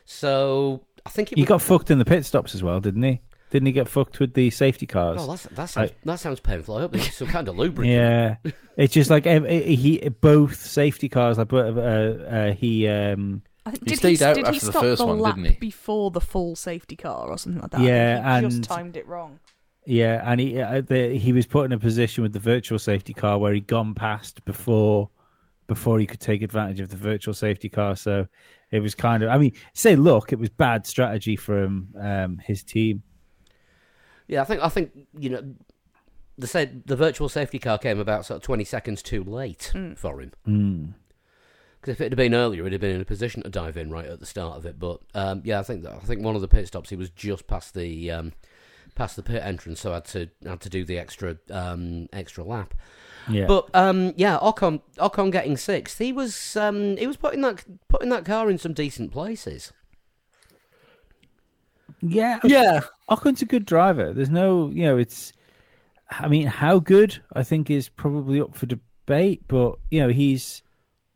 So 0.05 0.81
I 1.05 1.09
think 1.09 1.31
it 1.31 1.37
He 1.37 1.43
was, 1.43 1.49
got 1.49 1.61
fucked 1.61 1.91
in 1.91 1.99
the 1.99 2.05
pit 2.05 2.25
stops 2.25 2.55
as 2.55 2.63
well, 2.63 2.79
didn't 2.79 3.03
he? 3.03 3.21
Didn't 3.51 3.65
he 3.67 3.71
get 3.71 3.87
fucked 3.87 4.19
with 4.19 4.33
the 4.33 4.49
safety 4.49 4.87
cars? 4.87 5.19
Oh, 5.21 5.27
that's, 5.27 5.43
that 5.43 5.65
sounds 5.69 5.91
that 6.05 6.19
sounds 6.19 6.39
painful. 6.39 6.77
I 6.77 6.81
hope 6.81 6.93
there's 6.93 7.13
some 7.13 7.27
kind 7.27 7.47
of 7.47 7.57
lubricant. 7.57 7.93
Yeah, 7.93 8.35
it's 8.77 8.93
just 8.93 9.09
like 9.09 9.27
ev- 9.27 9.45
he 9.45 9.99
both 10.21 10.55
safety 10.55 11.09
cars. 11.09 11.37
Like, 11.37 11.51
uh, 11.53 11.57
uh, 11.57 12.53
he 12.53 12.87
um, 12.87 13.41
I 13.65 13.71
think, 13.71 13.83
He 13.83 13.89
did 13.91 13.97
stayed 13.99 14.19
he, 14.19 14.25
out 14.25 14.35
did 14.35 14.45
after 14.45 14.53
he 14.53 14.59
the 14.59 14.71
stop 14.71 14.81
first 14.81 14.99
the 15.01 15.05
one, 15.05 15.19
lap 15.19 15.35
didn't 15.35 15.51
he? 15.51 15.59
before 15.59 16.11
the 16.11 16.21
full 16.21 16.55
safety 16.55 16.95
car 16.95 17.27
or 17.29 17.37
something 17.37 17.61
like 17.61 17.71
that? 17.71 17.81
I 17.81 17.83
Yeah, 17.85 18.15
think 18.15 18.25
he 18.25 18.31
and- 18.31 18.49
just 18.51 18.63
timed 18.63 18.95
it 18.97 19.05
wrong. 19.07 19.39
Yeah, 19.85 20.21
and 20.25 20.39
he 20.39 20.61
uh, 20.61 20.81
the, 20.81 21.17
he 21.17 21.33
was 21.33 21.45
put 21.45 21.65
in 21.65 21.71
a 21.71 21.79
position 21.79 22.21
with 22.23 22.33
the 22.33 22.39
virtual 22.39 22.79
safety 22.79 23.13
car 23.13 23.37
where 23.37 23.53
he'd 23.53 23.67
gone 23.67 23.93
past 23.93 24.43
before 24.45 25.09
before 25.67 25.99
he 25.99 26.05
could 26.05 26.19
take 26.19 26.41
advantage 26.41 26.79
of 26.79 26.89
the 26.89 26.97
virtual 26.97 27.33
safety 27.33 27.69
car. 27.69 27.95
So 27.95 28.27
it 28.71 28.81
was 28.81 28.93
kind 28.93 29.23
of, 29.23 29.29
I 29.29 29.37
mean, 29.37 29.53
say 29.73 29.95
look, 29.95 30.31
it 30.31 30.39
was 30.39 30.49
bad 30.49 30.85
strategy 30.85 31.35
from 31.35 31.89
um, 31.99 32.37
his 32.39 32.63
team. 32.63 33.03
Yeah, 34.27 34.41
I 34.41 34.45
think 34.45 34.61
I 34.61 34.69
think 34.69 34.91
you 35.17 35.29
know 35.29 35.55
the 36.37 36.47
said 36.47 36.83
the 36.85 36.95
virtual 36.95 37.27
safety 37.27 37.59
car 37.59 37.77
came 37.77 37.99
about 37.99 38.25
sort 38.25 38.37
of 38.37 38.43
twenty 38.43 38.63
seconds 38.63 39.01
too 39.01 39.23
late 39.23 39.73
for 39.95 40.21
him. 40.21 40.31
Mm. 40.47 40.93
Because 41.79 41.93
if 41.93 42.01
it 42.01 42.11
had 42.11 42.17
been 42.17 42.35
earlier, 42.35 42.63
he'd 42.63 42.73
have 42.73 42.81
been 42.81 42.95
in 42.95 43.01
a 43.01 43.05
position 43.05 43.41
to 43.41 43.49
dive 43.49 43.75
in 43.75 43.89
right 43.89 44.05
at 44.05 44.19
the 44.19 44.25
start 44.27 44.55
of 44.55 44.67
it. 44.67 44.77
But 44.77 45.01
um, 45.15 45.41
yeah, 45.43 45.59
I 45.59 45.63
think 45.63 45.81
that, 45.81 45.93
I 45.93 45.99
think 45.99 46.21
one 46.21 46.35
of 46.35 46.41
the 46.41 46.47
pit 46.47 46.67
stops 46.67 46.91
he 46.91 46.95
was 46.95 47.09
just 47.09 47.47
past 47.47 47.73
the 47.73 48.11
um, 48.11 48.33
past 48.95 49.15
the 49.15 49.23
pit 49.23 49.41
entrance, 49.43 49.81
so 49.81 49.91
I 49.91 49.95
had 49.95 50.05
to 50.05 50.29
had 50.45 50.61
to 50.61 50.69
do 50.69 50.83
the 50.83 50.97
extra 50.97 51.37
um, 51.49 52.07
extra 52.13 52.43
lap. 52.43 52.73
Yeah, 53.29 53.45
But 53.45 53.69
um, 53.73 54.13
yeah, 54.15 54.39
Ocon 54.39 54.81
Ocon 54.97 55.31
getting 55.31 55.57
sixth. 55.57 55.97
He 55.97 56.11
was 56.11 56.55
um, 56.55 56.97
he 56.97 57.07
was 57.07 57.17
putting 57.17 57.41
that 57.41 57.63
putting 57.87 58.09
that 58.09 58.25
car 58.25 58.49
in 58.49 58.57
some 58.57 58.73
decent 58.73 59.11
places. 59.11 59.71
yeah, 62.01 62.39
Yeah, 62.43 62.81
Ocon's 63.09 63.41
a 63.41 63.45
good 63.45 63.65
driver. 63.65 64.13
There's 64.13 64.29
no, 64.29 64.69
you 64.69 64.83
know, 64.83 64.97
it's. 64.97 65.33
I 66.09 66.27
mean, 66.27 66.47
how 66.47 66.79
good 66.79 67.21
I 67.33 67.43
think 67.43 67.69
is 67.69 67.87
probably 67.87 68.41
up 68.41 68.55
for 68.55 68.65
debate, 68.65 69.43
but 69.47 69.75
you 69.89 70.01
know, 70.01 70.09
he's 70.09 70.61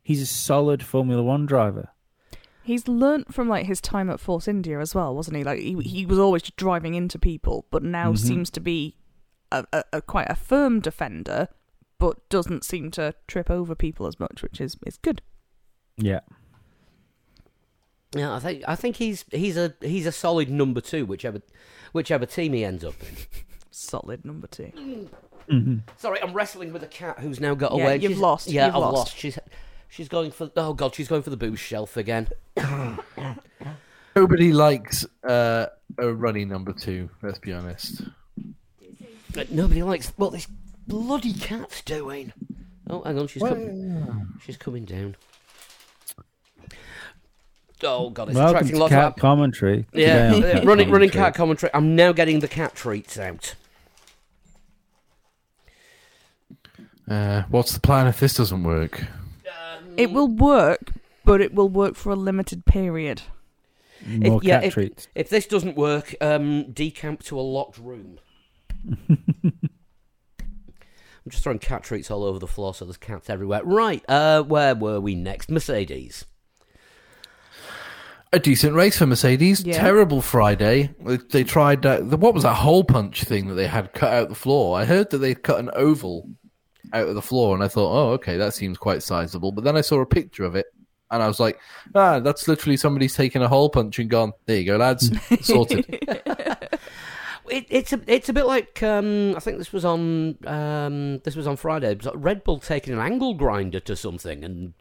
he's 0.02 0.22
a 0.22 0.26
solid 0.26 0.82
Formula 0.82 1.22
One 1.22 1.44
driver. 1.44 1.90
He's 2.66 2.88
learnt 2.88 3.32
from 3.32 3.48
like 3.48 3.66
his 3.66 3.80
time 3.80 4.10
at 4.10 4.18
Force 4.20 4.48
India 4.48 4.80
as 4.80 4.94
well, 4.94 5.14
wasn't 5.14 5.36
he? 5.36 5.44
Like 5.44 5.60
he 5.60 5.74
he 5.82 6.04
was 6.04 6.18
always 6.18 6.42
driving 6.42 6.94
into 6.94 7.18
people, 7.18 7.66
but 7.70 7.82
now 7.82 8.12
Mhm. 8.12 8.18
seems 8.18 8.50
to 8.50 8.60
be 8.60 8.96
a, 9.52 9.64
a, 9.72 9.84
a 9.94 10.02
quite 10.02 10.26
a 10.28 10.34
firm 10.34 10.80
defender, 10.80 11.48
but 11.98 12.28
doesn't 12.28 12.64
seem 12.64 12.90
to 12.92 13.14
trip 13.28 13.50
over 13.50 13.74
people 13.74 14.06
as 14.06 14.18
much, 14.18 14.42
which 14.42 14.60
is 14.60 14.76
is 14.84 14.96
good. 14.98 15.22
Yeah, 15.96 16.20
Yeah, 18.14 18.34
I 18.34 18.38
think 18.38 18.62
I 18.66 18.74
think 18.76 18.96
he's 18.96 19.24
he's 19.30 19.56
a 19.56 19.74
he's 19.80 20.06
a 20.06 20.12
solid 20.12 20.48
number 20.50 20.80
two, 20.80 21.04
whichever 21.06 21.40
whichever 21.92 22.26
team 22.26 22.52
he 22.52 22.64
ends 22.64 22.84
up 22.84 22.94
in. 23.02 23.16
Solid 23.70 24.24
number 24.24 24.46
two. 24.46 24.72
mm-hmm. 25.48 25.76
Sorry, 25.98 26.20
I'm 26.22 26.32
wrestling 26.32 26.72
with 26.72 26.82
a 26.82 26.86
cat 26.88 27.18
who's 27.20 27.40
now 27.40 27.54
got 27.54 27.74
Yeah, 27.76 27.82
away. 27.84 27.94
you've 27.98 28.12
She's- 28.12 28.20
lost, 28.20 28.48
Yeah, 28.48 28.66
you've 28.66 28.74
I've 28.76 28.80
lost. 28.80 28.94
lost. 28.96 29.16
She's 29.16 29.38
she's 29.88 30.08
going 30.08 30.30
for 30.30 30.50
oh 30.56 30.72
god, 30.74 30.94
she's 30.94 31.08
going 31.08 31.22
for 31.22 31.30
the 31.30 31.36
booze 31.36 31.58
shelf 31.60 31.96
again. 31.96 32.28
nobody 34.16 34.52
likes 34.52 35.04
uh, 35.24 35.66
a 35.98 36.12
running 36.12 36.48
number 36.48 36.72
two. 36.72 37.10
Let's 37.22 37.38
be 37.38 37.52
honest. 37.52 38.02
But 39.32 39.50
nobody 39.50 39.82
likes 39.82 40.12
what 40.16 40.32
this 40.32 40.46
bloody 40.86 41.32
cat's 41.32 41.82
doing. 41.82 42.32
Oh, 42.88 43.02
hang 43.02 43.18
on, 43.18 43.26
she's 43.26 43.42
com- 43.42 44.38
she's 44.44 44.56
coming 44.56 44.84
down. 44.84 45.16
Oh 47.82 48.08
god, 48.08 48.28
it's 48.28 48.36
welcome 48.36 48.56
attracting 48.56 48.78
lots 48.78 48.90
cat 48.90 49.04
of 49.04 49.16
commentary. 49.16 49.86
yeah, 49.92 50.32
today 50.32 50.36
on 50.36 50.44
uh, 50.44 50.52
Cat 50.60 50.64
running 50.64 50.90
running 50.90 51.10
cat 51.10 51.34
commentary. 51.34 51.70
I'm 51.74 51.94
now 51.94 52.12
getting 52.12 52.40
the 52.40 52.48
cat 52.48 52.74
treats 52.74 53.18
out. 53.18 53.54
Uh, 57.08 57.42
what's 57.50 57.72
the 57.74 57.80
plan 57.80 58.06
if 58.06 58.18
this 58.18 58.34
doesn't 58.34 58.64
work? 58.64 59.04
It 59.98 60.12
will 60.12 60.28
work, 60.28 60.92
but 61.24 61.40
it 61.40 61.54
will 61.54 61.68
work 61.68 61.94
for 61.94 62.10
a 62.10 62.16
limited 62.16 62.64
period. 62.66 63.22
More 64.06 64.38
If- 64.38 64.44
yeah, 64.44 64.56
cat 64.58 64.64
if- 64.64 64.74
treats. 64.74 65.08
If 65.14 65.28
this 65.30 65.46
doesn't 65.46 65.76
work, 65.76 66.14
um, 66.20 66.72
decamp 66.72 67.22
to 67.24 67.38
a 67.38 67.42
locked 67.42 67.78
room. 67.78 68.18
I'm 70.38 71.30
just 71.30 71.42
throwing 71.42 71.58
cat 71.58 71.82
treats 71.82 72.10
all 72.10 72.22
over 72.22 72.38
the 72.38 72.46
floor, 72.46 72.72
so 72.74 72.84
there's 72.84 72.96
cats 72.96 73.28
everywhere. 73.28 73.62
Right, 73.64 74.04
uh, 74.08 74.42
where 74.42 74.74
were 74.76 75.00
we 75.00 75.14
next? 75.16 75.50
Mercedes. 75.50 76.24
A 78.32 78.38
decent 78.38 78.74
race 78.74 78.98
for 78.98 79.06
Mercedes. 79.06 79.62
Yeah. 79.64 79.78
Terrible 79.80 80.20
Friday. 80.20 80.90
They, 81.30 81.42
tried 81.44 81.82
that. 81.82 82.10
the- 82.10 82.16
What 82.16 82.34
was 82.34 82.42
that 82.42 82.54
hole 82.54 82.84
punch 82.84 83.24
thing 83.24 83.48
that 83.48 83.54
they 83.54 83.66
had 83.66 83.92
cut 83.92 84.12
out 84.12 84.28
the 84.28 84.34
floor? 84.34 84.78
I 84.78 84.84
heard 84.84 85.10
that 85.10 85.18
they 85.18 85.34
cut 85.34 85.58
an 85.58 85.70
oval 85.74 86.28
out 87.00 87.08
of 87.08 87.14
the 87.14 87.22
floor, 87.22 87.54
and 87.54 87.62
I 87.62 87.68
thought, 87.68 87.92
oh, 87.92 88.12
okay, 88.12 88.36
that 88.36 88.54
seems 88.54 88.78
quite 88.78 89.02
sizable. 89.02 89.52
But 89.52 89.64
then 89.64 89.76
I 89.76 89.80
saw 89.80 90.00
a 90.00 90.06
picture 90.06 90.44
of 90.44 90.54
it, 90.56 90.66
and 91.10 91.22
I 91.22 91.26
was 91.28 91.38
like, 91.40 91.58
ah, 91.94 92.20
that's 92.20 92.48
literally 92.48 92.76
somebody's 92.76 93.14
taken 93.14 93.42
a 93.42 93.48
hole 93.48 93.70
punch 93.70 93.98
and 93.98 94.10
gone. 94.10 94.32
There 94.46 94.56
you 94.58 94.64
go, 94.66 94.76
lads, 94.76 95.10
sorted. 95.46 95.86
It, 97.48 97.64
it's 97.70 97.92
a 97.92 98.00
it's 98.08 98.28
a 98.28 98.32
bit 98.32 98.44
like 98.46 98.82
um, 98.82 99.36
I 99.36 99.38
think 99.38 99.58
this 99.58 99.72
was 99.72 99.84
on 99.84 100.36
um, 100.48 101.18
this 101.20 101.36
was 101.36 101.46
on 101.46 101.54
Friday. 101.54 101.92
It 101.92 101.98
was 101.98 102.06
like 102.06 102.16
Red 102.18 102.42
Bull 102.42 102.58
taking 102.58 102.92
an 102.92 102.98
angle 102.98 103.34
grinder 103.34 103.78
to 103.78 103.94
something 103.94 104.42
and 104.44 104.74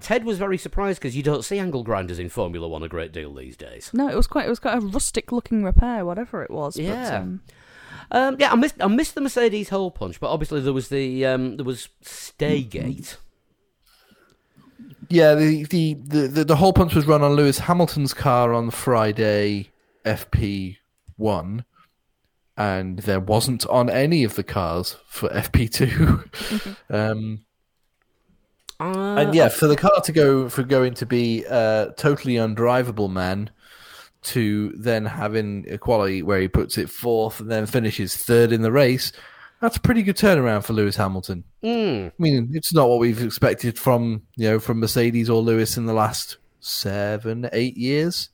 Ted 0.00 0.24
was 0.26 0.36
very 0.38 0.58
surprised 0.58 1.00
because 1.00 1.16
you 1.16 1.22
don't 1.22 1.46
see 1.46 1.58
angle 1.58 1.82
grinders 1.82 2.18
in 2.18 2.28
Formula 2.28 2.68
One 2.68 2.82
a 2.82 2.88
great 2.88 3.10
deal 3.12 3.32
these 3.32 3.56
days. 3.56 3.90
No, 3.94 4.06
it 4.06 4.14
was 4.14 4.26
quite 4.26 4.44
it 4.44 4.50
was 4.50 4.58
quite 4.58 4.76
a 4.76 4.80
rustic 4.80 5.32
looking 5.32 5.64
repair, 5.64 6.04
whatever 6.04 6.42
it 6.42 6.50
was. 6.50 6.76
But, 6.76 6.84
Yeah. 6.84 7.20
um, 7.20 7.40
Um, 8.10 8.36
yeah, 8.38 8.52
I 8.52 8.56
missed 8.56 8.76
I 8.80 8.86
missed 8.86 9.14
the 9.14 9.20
Mercedes 9.20 9.68
hole 9.68 9.90
punch, 9.90 10.20
but 10.20 10.30
obviously 10.30 10.60
there 10.60 10.72
was 10.72 10.88
the 10.88 11.26
um, 11.26 11.56
there 11.56 11.64
was 11.64 11.88
Staygate. 12.02 13.16
Yeah, 15.10 15.34
the, 15.34 15.64
the, 15.64 15.94
the, 15.94 16.44
the, 16.44 16.56
hole 16.56 16.74
punch 16.74 16.94
was 16.94 17.06
run 17.06 17.22
on 17.22 17.32
Lewis 17.32 17.60
Hamilton's 17.60 18.12
car 18.12 18.52
on 18.52 18.70
Friday, 18.70 19.70
FP1, 20.04 21.64
and 22.58 22.98
there 22.98 23.18
wasn't 23.18 23.66
on 23.68 23.88
any 23.88 24.22
of 24.22 24.34
the 24.34 24.42
cars 24.42 24.96
for 25.06 25.30
FP2. 25.30 26.76
um, 26.90 27.46
Uh, 28.80 29.16
and 29.16 29.34
yeah, 29.34 29.48
for 29.48 29.66
the 29.66 29.76
car 29.76 30.00
to 30.04 30.12
go 30.12 30.48
for 30.48 30.62
going 30.62 30.94
to 30.94 31.04
be 31.04 31.44
a 31.44 31.92
totally 31.96 32.34
undrivable 32.34 33.10
man 33.10 33.50
to 34.22 34.72
then 34.76 35.04
having 35.04 35.64
equality 35.68 36.22
where 36.22 36.40
he 36.40 36.48
puts 36.48 36.78
it 36.78 36.90
fourth 36.90 37.40
and 37.40 37.50
then 37.50 37.66
finishes 37.66 38.16
third 38.16 38.52
in 38.52 38.62
the 38.62 38.72
race, 38.72 39.12
that's 39.60 39.76
a 39.76 39.80
pretty 39.80 40.02
good 40.02 40.16
turnaround 40.16 40.64
for 40.64 40.72
Lewis 40.72 40.96
Hamilton. 40.96 41.44
mm, 41.62 42.08
I 42.08 42.12
mean, 42.18 42.50
it's 42.52 42.72
not 42.72 42.88
what 42.88 42.98
we've 42.98 43.22
expected 43.22 43.78
from 43.78 44.22
you 44.36 44.48
know 44.48 44.60
from 44.60 44.80
Mercedes 44.80 45.30
or 45.30 45.42
Lewis 45.42 45.76
in 45.76 45.86
the 45.86 45.94
last 45.94 46.36
seven, 46.60 47.48
eight 47.52 47.76
years. 47.76 48.30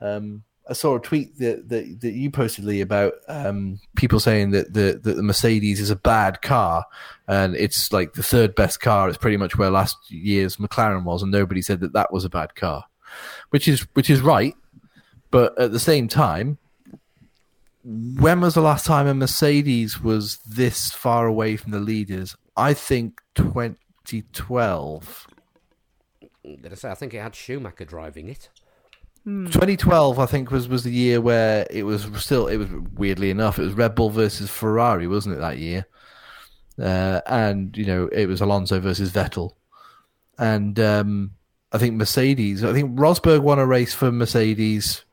Um, 0.00 0.44
I 0.68 0.72
saw 0.72 0.96
a 0.96 1.00
tweet 1.00 1.38
that, 1.38 1.68
that, 1.68 2.00
that 2.00 2.12
you 2.12 2.30
posted, 2.30 2.64
Lee, 2.64 2.80
about 2.80 3.14
um, 3.28 3.80
people 3.96 4.18
saying 4.18 4.52
that 4.52 4.72
the 4.72 4.98
that 5.02 5.14
the 5.14 5.22
Mercedes 5.22 5.78
is 5.78 5.90
a 5.90 5.96
bad 5.96 6.40
car, 6.40 6.86
and 7.28 7.54
it's 7.54 7.92
like 7.92 8.14
the 8.14 8.22
third 8.22 8.54
best 8.54 8.80
car. 8.80 9.08
It's 9.08 9.18
pretty 9.18 9.36
much 9.36 9.58
where 9.58 9.70
last 9.70 10.10
year's 10.10 10.56
McLaren 10.56 11.04
was, 11.04 11.22
and 11.22 11.30
nobody 11.30 11.60
said 11.60 11.80
that 11.80 11.92
that 11.92 12.12
was 12.12 12.24
a 12.24 12.30
bad 12.30 12.54
car, 12.54 12.84
which 13.50 13.68
is 13.68 13.82
which 13.92 14.08
is 14.08 14.22
right. 14.22 14.54
But 15.34 15.58
at 15.58 15.72
the 15.72 15.80
same 15.80 16.06
time, 16.06 16.58
when 17.82 18.40
was 18.40 18.54
the 18.54 18.60
last 18.60 18.86
time 18.86 19.08
a 19.08 19.14
Mercedes 19.14 20.00
was 20.00 20.36
this 20.48 20.92
far 20.92 21.26
away 21.26 21.56
from 21.56 21.72
the 21.72 21.80
leaders? 21.80 22.36
I 22.56 22.72
think 22.72 23.20
2012. 23.34 25.26
did 26.44 26.70
I 26.70 26.74
say 26.76 26.88
I 26.88 26.94
think 26.94 27.14
it 27.14 27.20
had 27.20 27.34
Schumacher 27.34 27.84
driving 27.84 28.28
it? 28.28 28.48
2012, 29.24 30.20
I 30.20 30.26
think, 30.26 30.52
was, 30.52 30.68
was 30.68 30.84
the 30.84 30.92
year 30.92 31.20
where 31.20 31.66
it 31.68 31.82
was 31.82 32.06
still, 32.14 32.46
it 32.46 32.58
was 32.58 32.68
weirdly 32.94 33.30
enough, 33.30 33.58
it 33.58 33.62
was 33.62 33.72
Red 33.72 33.96
Bull 33.96 34.10
versus 34.10 34.48
Ferrari, 34.48 35.08
wasn't 35.08 35.34
it, 35.34 35.40
that 35.40 35.58
year? 35.58 35.84
Uh, 36.78 37.22
and, 37.26 37.76
you 37.76 37.86
know, 37.86 38.06
it 38.12 38.26
was 38.26 38.40
Alonso 38.40 38.78
versus 38.78 39.10
Vettel. 39.10 39.54
And 40.38 40.78
um, 40.78 41.32
I 41.72 41.78
think 41.78 41.96
Mercedes, 41.96 42.62
I 42.62 42.72
think 42.72 42.96
Rosberg 42.96 43.40
won 43.40 43.58
a 43.58 43.66
race 43.66 43.94
for 43.94 44.12
Mercedes, 44.12 45.04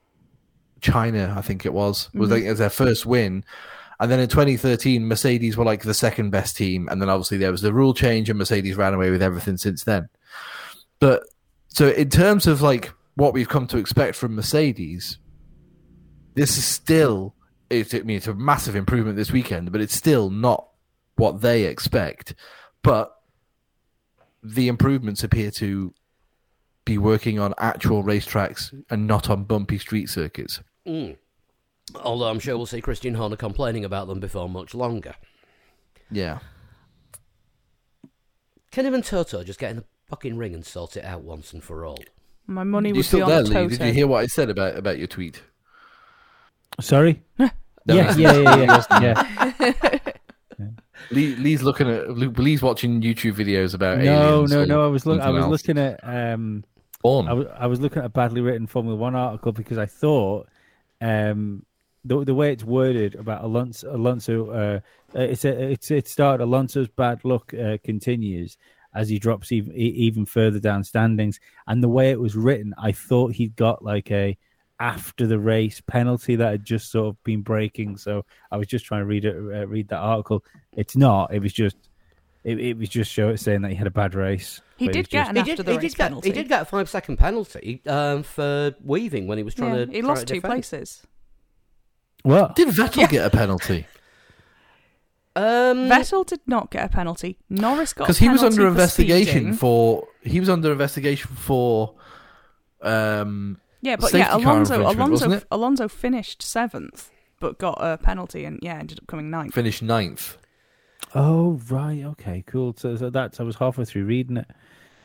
China, 0.82 1.34
I 1.38 1.42
think 1.42 1.66
it 1.66 1.74
was, 1.74 2.10
was 2.14 2.30
mm-hmm. 2.30 2.48
like 2.48 2.58
their 2.58 2.70
first 2.70 3.06
win. 3.06 3.44
And 4.00 4.12
then 4.12 4.20
in 4.20 4.28
2013, 4.28 5.08
Mercedes 5.08 5.56
were 5.56 5.64
like 5.64 5.84
the 5.84 5.94
second 5.94 6.32
best 6.32 6.58
team. 6.58 6.90
And 6.90 7.02
then 7.02 7.10
obviously 7.10 7.38
there 7.38 7.52
was 7.52 7.62
the 7.62 7.74
rule 7.74 7.94
change, 7.94 8.30
and 8.30 8.40
Mercedes 8.40 8.76
ran 8.76 8.94
away 8.94 9.12
with 9.12 9.22
everything 9.22 9.58
since 9.58 9.84
then. 9.84 10.10
But 11.00 11.24
so 11.68 11.90
in 11.90 12.10
terms 12.10 12.48
of 12.48 12.62
like 12.62 12.92
what 13.16 13.34
we've 13.34 13.50
come 13.50 13.68
to 13.68 13.78
expect 13.78 14.16
from 14.16 14.36
Mercedes, 14.36 15.20
this 16.34 16.58
is 16.58 16.66
still 16.66 17.36
it's, 17.70 17.94
I 17.94 18.00
mean 18.00 18.18
it's 18.18 18.28
a 18.28 18.34
massive 18.34 18.76
improvement 18.76 19.18
this 19.18 19.32
weekend, 19.32 19.72
but 19.72 19.82
it's 19.82 19.96
still 19.96 20.30
not 20.30 20.68
what 21.16 21.42
they 21.42 21.64
expect. 21.64 22.36
But 22.84 23.16
the 24.44 24.68
improvements 24.68 25.24
appear 25.24 25.52
to 25.52 25.94
be 26.86 26.98
working 26.98 27.40
on 27.40 27.54
actual 27.58 28.04
racetracks 28.04 28.74
and 28.90 29.08
not 29.08 29.30
on 29.30 29.44
bumpy 29.44 29.78
street 29.78 30.10
circuits. 30.10 30.62
Mm. 30.92 31.18
Although 32.04 32.28
I'm 32.28 32.40
sure 32.40 32.58
we'll 32.58 32.66
see 32.66 32.82
Christian 32.82 33.16
Horner 33.16 33.36
complaining 33.36 33.86
about 33.86 34.08
them 34.08 34.20
before 34.20 34.50
much 34.50 34.74
longer. 34.76 35.16
Yeah. 36.10 36.40
Can 38.72 38.86
him 38.86 38.94
and 38.94 39.04
Toto 39.04 39.44
just 39.44 39.60
get 39.60 39.72
in 39.72 39.78
the 39.78 39.84
fucking 40.08 40.38
ring 40.38 40.54
and 40.54 40.66
sort 40.66 40.98
it 40.98 41.06
out 41.06 41.24
once 41.24 41.54
and 41.54 41.64
for 41.64 41.86
all? 41.86 42.00
my 42.48 42.64
money 42.64 42.90
You 42.90 42.96
would 42.96 43.00
be 43.00 43.04
still 43.04 43.24
on 43.24 43.30
there, 43.30 43.44
the 43.44 43.50
Lee? 43.50 43.54
Toto. 43.54 43.68
Did 43.70 43.88
you 43.88 43.94
hear 43.94 44.08
what 44.08 44.24
I 44.24 44.28
said 44.28 44.50
about, 44.50 44.76
about 44.76 44.98
your 44.98 45.08
tweet? 45.08 45.42
Sorry. 46.80 47.24
No, 47.88 47.96
yeah, 47.96 48.16
yeah, 48.16 48.32
yeah, 48.38 48.84
yeah, 49.02 49.24
yeah. 50.60 50.68
Lee, 51.10 51.36
Lee's 51.38 51.64
looking 51.64 51.90
at 51.90 52.16
Lee's 52.16 52.62
watching 52.62 53.02
YouTube 53.02 53.34
videos 53.34 53.74
about 53.74 53.98
No, 53.98 54.36
aliens 54.36 54.52
no, 54.52 54.62
or 54.62 54.66
no. 54.68 54.86
I 54.86 54.88
was 54.88 55.08
look, 55.08 55.20
I 55.20 55.32
was 55.32 55.46
else. 55.46 55.52
looking 55.52 55.80
at 55.80 56.00
um, 56.04 56.64
Born. 57.02 57.28
I 57.28 57.34
was 57.34 57.48
I 57.58 57.66
was 57.66 57.80
looking 57.82 57.98
at 57.98 58.06
a 58.06 58.10
badly 58.10 58.40
written 58.42 58.68
Formula 58.68 58.96
One 58.96 59.16
article 59.16 59.52
because 59.52 59.80
I 59.80 59.88
thought 59.88 60.48
um, 61.02 61.66
the 62.06 62.24
the 62.24 62.36
way 62.36 62.52
it's 62.52 62.64
worded 62.64 63.16
about 63.16 63.44
Alonso, 63.44 63.96
Alonso 63.96 64.50
uh, 64.50 64.80
uh, 65.16 65.22
it's 65.22 65.46
a, 65.46 65.72
it's 65.72 65.92
it 65.92 66.08
started 66.08 66.44
Alonso's 66.44 66.88
bad 66.88 67.24
luck 67.26 67.54
uh, 67.54 67.78
continues 67.84 68.58
as 68.94 69.10
he 69.10 69.20
drops 69.20 69.52
even 69.52 69.74
even 69.74 70.26
further 70.26 70.60
down 70.60 70.84
standings, 70.84 71.40
and 71.68 71.84
the 71.84 71.90
way 71.90 72.12
it 72.12 72.20
was 72.20 72.36
written, 72.36 72.74
I 72.78 72.92
thought 72.92 73.34
he'd 73.34 73.56
got 73.56 73.84
like 73.84 74.12
a 74.12 74.38
after 74.80 75.28
the 75.28 75.40
race 75.40 75.80
penalty 75.80 76.36
that 76.36 76.52
had 76.52 76.66
just 76.66 76.92
sort 76.92 77.10
of 77.10 77.24
been 77.24 77.42
breaking. 77.42 77.98
So 77.98 78.26
I 78.52 78.58
was 78.58 78.68
just 78.68 78.84
trying 78.84 79.02
to 79.02 79.06
read 79.06 79.26
it, 79.26 79.36
uh, 79.36 79.68
read 79.68 79.88
that 79.90 80.00
article. 80.00 80.44
It's 80.74 80.96
not. 80.96 81.34
It 81.34 81.40
was 81.40 81.54
just. 81.54 81.78
It, 82.44 82.60
it 82.60 82.76
was 82.76 82.90
just 82.90 83.12
show, 83.12 83.36
saying 83.36 83.62
that 83.62 83.70
he 83.70 83.76
had 83.76 83.86
a 83.86 83.92
bad 83.92 84.16
race. 84.16 84.62
He 84.82 84.88
did 84.90 84.98
was 84.98 85.08
get 85.08 85.20
just- 85.20 85.30
an 85.30 85.36
he 85.36 85.40
after 85.42 85.56
did, 85.56 85.66
the 85.66 85.72
he 85.72 85.78
race 85.78 85.92
did 85.92 85.98
get, 85.98 86.04
penalty. 86.06 86.30
He 86.30 86.34
did 86.34 86.48
get 86.50 86.62
a 86.62 86.66
five 86.66 86.90
second 86.90 87.18
penalty 87.18 87.82
um, 87.88 88.24
for 88.24 88.76
weaving 88.84 89.28
when 89.28 89.38
he 89.38 89.44
was 89.44 89.56
trying 89.56 89.76
Yeah, 89.76 89.86
to. 89.86 89.92
he 89.92 90.00
try 90.02 90.10
lost 90.10 90.22
to 90.22 90.26
two 90.28 90.34
defend. 90.36 90.52
places. 90.54 91.04
what? 92.24 92.56
Did 92.56 92.68
Vettel 92.70 93.10
get 93.10 93.26
a 93.26 93.30
penalty? 93.30 93.86
Um, 95.36 95.88
Vettel 95.90 96.26
did 96.26 96.42
not 96.46 96.72
get 96.72 96.84
a 96.86 96.90
penalty. 96.90 97.40
Norris 97.50 97.94
got 97.94 98.04
Because 98.06 98.18
he 98.18 98.28
was 98.28 98.44
under 98.44 98.64
for 98.64 98.68
investigation 98.68 99.32
speeding. 99.40 99.54
for 99.54 100.08
he 100.24 100.40
was 100.42 100.50
under 100.50 100.72
investigation 100.74 101.32
for 101.36 101.96
um 102.82 103.58
Yeah, 103.82 103.96
but 103.96 104.08
safety 104.12 104.18
yeah, 104.20 104.36
Alonso 104.36 104.82
Alonso? 104.82 105.42
Alonso 105.50 105.88
finished 105.88 106.42
seventh, 106.42 107.10
but 107.40 107.58
got 107.58 107.78
a 107.80 107.98
penalty 107.98 108.44
and 108.44 108.60
yeah, 108.62 108.76
ended 108.78 109.00
up 109.00 109.08
coming 109.08 109.30
ninth. 109.30 109.54
finished 109.54 109.82
ninth. 109.82 110.38
Oh 111.14 111.60
right, 111.70 112.04
okay, 112.04 112.44
cool. 112.48 112.74
So, 112.78 112.96
so 112.96 113.10
that's 113.10 113.40
I 113.40 113.44
was 113.44 113.56
halfway 113.58 113.86
through 113.86 114.06
reading 114.06 114.38
it, 114.38 114.48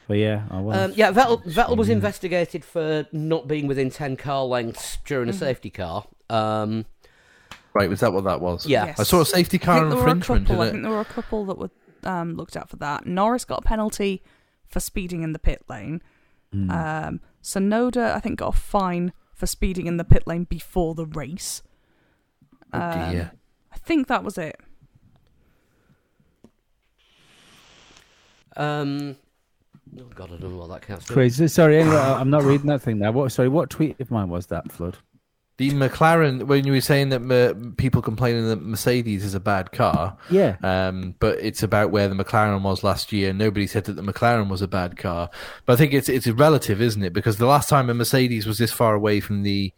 but 0.07 0.19
yeah, 0.19 0.45
I 0.51 0.61
was. 0.61 0.77
Um, 0.77 0.93
yeah, 0.95 1.11
Vettel, 1.13 1.43
Vettel 1.45 1.77
was 1.77 1.89
investigated 1.89 2.65
for 2.65 3.07
not 3.13 3.49
being 3.49 3.67
within 3.67 3.91
10 3.91 4.17
car 4.17 4.45
lengths 4.45 4.99
during 5.05 5.29
a 5.29 5.33
Mm-hmm. 5.33 5.39
safety 5.39 5.71
car. 5.71 6.07
Um, 6.31 6.85
Right, 7.75 7.91
was 7.91 8.01
that 8.01 8.13
what 8.15 8.25
that 8.25 8.41
was? 8.41 8.65
Yeah. 8.67 8.87
Yes. 8.87 9.01
I 9.01 9.03
saw 9.03 9.21
a 9.21 9.27
safety 9.27 9.59
I 9.61 9.65
car 9.65 9.81
think 9.81 9.91
there 9.91 9.99
were 10.03 10.09
a 10.09 10.11
infringement. 10.13 10.47
couple. 10.47 10.63
I 10.63 10.67
in 10.67 10.71
think 10.73 10.81
it. 10.81 10.83
there 10.85 10.93
were 10.93 11.01
a 11.01 11.05
couple 11.05 11.45
that 11.45 11.59
were 11.59 11.71
um, 12.05 12.35
looked 12.35 12.57
at 12.57 12.71
for 12.71 12.77
that. 12.77 13.05
Norris 13.05 13.45
got 13.45 13.59
a 13.59 13.63
penalty 13.63 14.23
for 14.67 14.81
speeding 14.81 15.23
in 15.23 15.33
the 15.35 15.39
pit 15.39 15.63
lane. 15.69 16.01
Mm. 16.55 16.71
Um, 17.09 17.21
Tsunoda, 17.43 18.15
I 18.15 18.21
think, 18.21 18.39
got 18.39 18.55
a 18.55 18.59
fine 18.59 19.13
for 19.35 19.47
speeding 19.47 19.87
in 19.87 19.99
the 19.99 20.05
pit 20.05 20.23
lane 20.27 20.45
before 20.45 20.95
the 20.95 21.05
race. 21.05 21.63
Oh 22.73 22.81
Um, 22.81 23.11
dear. 23.13 23.33
I 23.73 23.77
think 23.77 24.07
that 24.07 24.25
was 24.25 24.39
it. 24.39 24.57
Um, 28.57 29.17
oh, 29.99 30.03
God, 30.15 30.33
I 30.33 30.37
don't 30.37 30.53
know 30.53 30.59
what 30.59 30.71
that 30.71 30.83
counts. 30.87 31.07
to. 31.07 31.13
Crazy. 31.13 31.49
Sorry, 31.49 31.79
anyway, 31.81 31.97
I- 31.97 32.21
I'm 32.21 32.31
not 32.31 32.43
reading 32.45 32.67
that 32.69 32.83
thing 32.83 32.99
now. 32.99 33.13
What? 33.13 33.33
Sorry, 33.33 33.49
what 33.49 33.71
tweet 33.71 34.01
of 34.01 34.11
mine 34.11 34.29
was 34.29 34.47
that? 34.47 34.71
Flood. 34.73 34.97
The 35.59 35.71
McLaren, 35.71 36.43
when 36.43 36.67
you 36.67 36.73
were 36.73 36.83
saying 36.83 37.09
that 37.09 37.23
uh, 37.33 37.55
people 37.79 38.03
complaining 38.03 38.47
that 38.49 38.61
Mercedes 38.61 39.25
is 39.25 39.33
a 39.33 39.41
bad 39.41 39.73
car, 39.73 40.15
Yeah. 40.29 40.57
um, 40.63 41.15
but 41.19 41.39
it's 41.41 41.63
about 41.63 41.91
where 41.91 42.09
the 42.09 42.15
McLaren 42.15 42.61
was 42.61 42.85
last 42.85 43.11
year. 43.11 43.33
Nobody 43.33 43.67
said 43.67 43.85
that 43.85 43.95
the 43.95 44.03
McLaren 44.03 44.51
was 44.51 44.61
a 44.61 44.69
bad 44.69 44.99
car, 44.99 45.31
but 45.65 45.73
I 45.73 45.77
think 45.77 45.95
it's 45.95 46.11
it's 46.11 46.27
relative, 46.29 46.83
isn't 46.83 47.03
it? 47.03 47.15
Because 47.15 47.39
the 47.39 47.47
last 47.47 47.71
time 47.71 47.89
a 47.89 47.95
Mercedes 47.95 48.45
was 48.47 48.59
this 48.59 48.71
far 48.71 48.95
away 48.95 49.19
from 49.21 49.45
the 49.45 49.73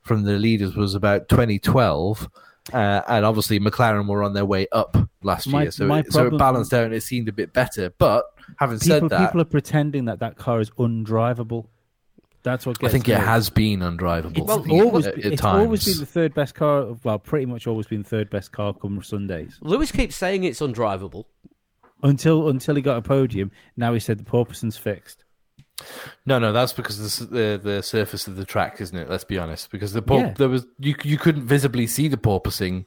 from 0.00 0.22
the 0.22 0.38
leaders 0.38 0.76
was 0.76 0.94
about 0.94 1.28
2012, 1.28 2.28
uh, 2.72 3.02
and 3.08 3.24
obviously 3.24 3.60
McLaren 3.60 4.06
were 4.08 4.22
on 4.22 4.32
their 4.32 4.44
way 4.44 4.66
up 4.72 4.96
last 5.22 5.46
My- 5.48 5.62
year, 5.62 5.70
so 5.70 5.86
my 5.86 6.00
it, 6.00 6.12
so 6.12 6.26
it 6.26 6.38
balanced 6.38 6.72
out 6.74 6.84
and 6.84 6.94
it 6.94 7.02
seemed 7.02 7.28
a 7.28 7.32
bit 7.32 7.52
better. 7.52 7.90
But 7.98 8.24
having 8.58 8.78
People, 8.78 9.00
said 9.00 9.08
that, 9.10 9.26
people 9.26 9.40
are 9.40 9.44
pretending 9.46 10.04
that 10.06 10.18
that 10.20 10.36
car 10.36 10.60
is 10.60 10.70
undrivable. 10.70 11.66
That's 12.42 12.64
what 12.64 12.82
I 12.84 12.88
think 12.88 13.08
me. 13.08 13.14
it 13.14 13.18
has 13.20 13.50
been 13.50 13.80
undrivable 13.80 14.38
It's 14.38 14.46
Well, 14.46 14.64
always, 14.70 15.06
at, 15.08 15.18
at 15.18 15.32
it's 15.32 15.42
times. 15.42 15.64
always 15.64 15.84
been 15.84 15.98
the 15.98 16.06
third 16.06 16.32
best 16.32 16.54
car. 16.54 16.94
Well, 17.02 17.18
pretty 17.18 17.44
much 17.46 17.66
always 17.66 17.88
been 17.88 18.04
third 18.04 18.30
best 18.30 18.52
car 18.52 18.72
come 18.72 19.02
Sundays 19.02 19.58
Lewis 19.62 19.90
keeps 19.90 20.14
saying 20.14 20.44
it's 20.44 20.60
undrivable. 20.60 21.24
until 22.04 22.48
until 22.48 22.76
he 22.76 22.82
got 22.82 22.98
a 22.98 23.02
podium. 23.02 23.50
Now 23.76 23.92
he 23.94 23.98
said 24.00 24.18
the 24.18 24.24
porpoising's 24.24 24.76
fixed. 24.76 25.24
No, 26.24 26.38
no, 26.38 26.52
that's 26.52 26.72
because 26.72 27.18
the 27.18 27.26
the, 27.26 27.60
the 27.62 27.82
surface 27.82 28.26
of 28.26 28.36
the 28.36 28.44
track, 28.44 28.80
isn't 28.80 28.96
it? 28.96 29.10
Let's 29.10 29.24
be 29.24 29.38
honest. 29.38 29.70
Because 29.70 29.92
the 29.92 30.02
por- 30.02 30.20
Yeah. 30.20 30.34
there 30.36 30.48
was 30.48 30.66
you 30.78 30.94
you 31.02 31.18
couldn't 31.18 31.42
visibly 31.44 31.86
see 31.86 32.08
the 32.08 32.16
porpoising 32.16 32.86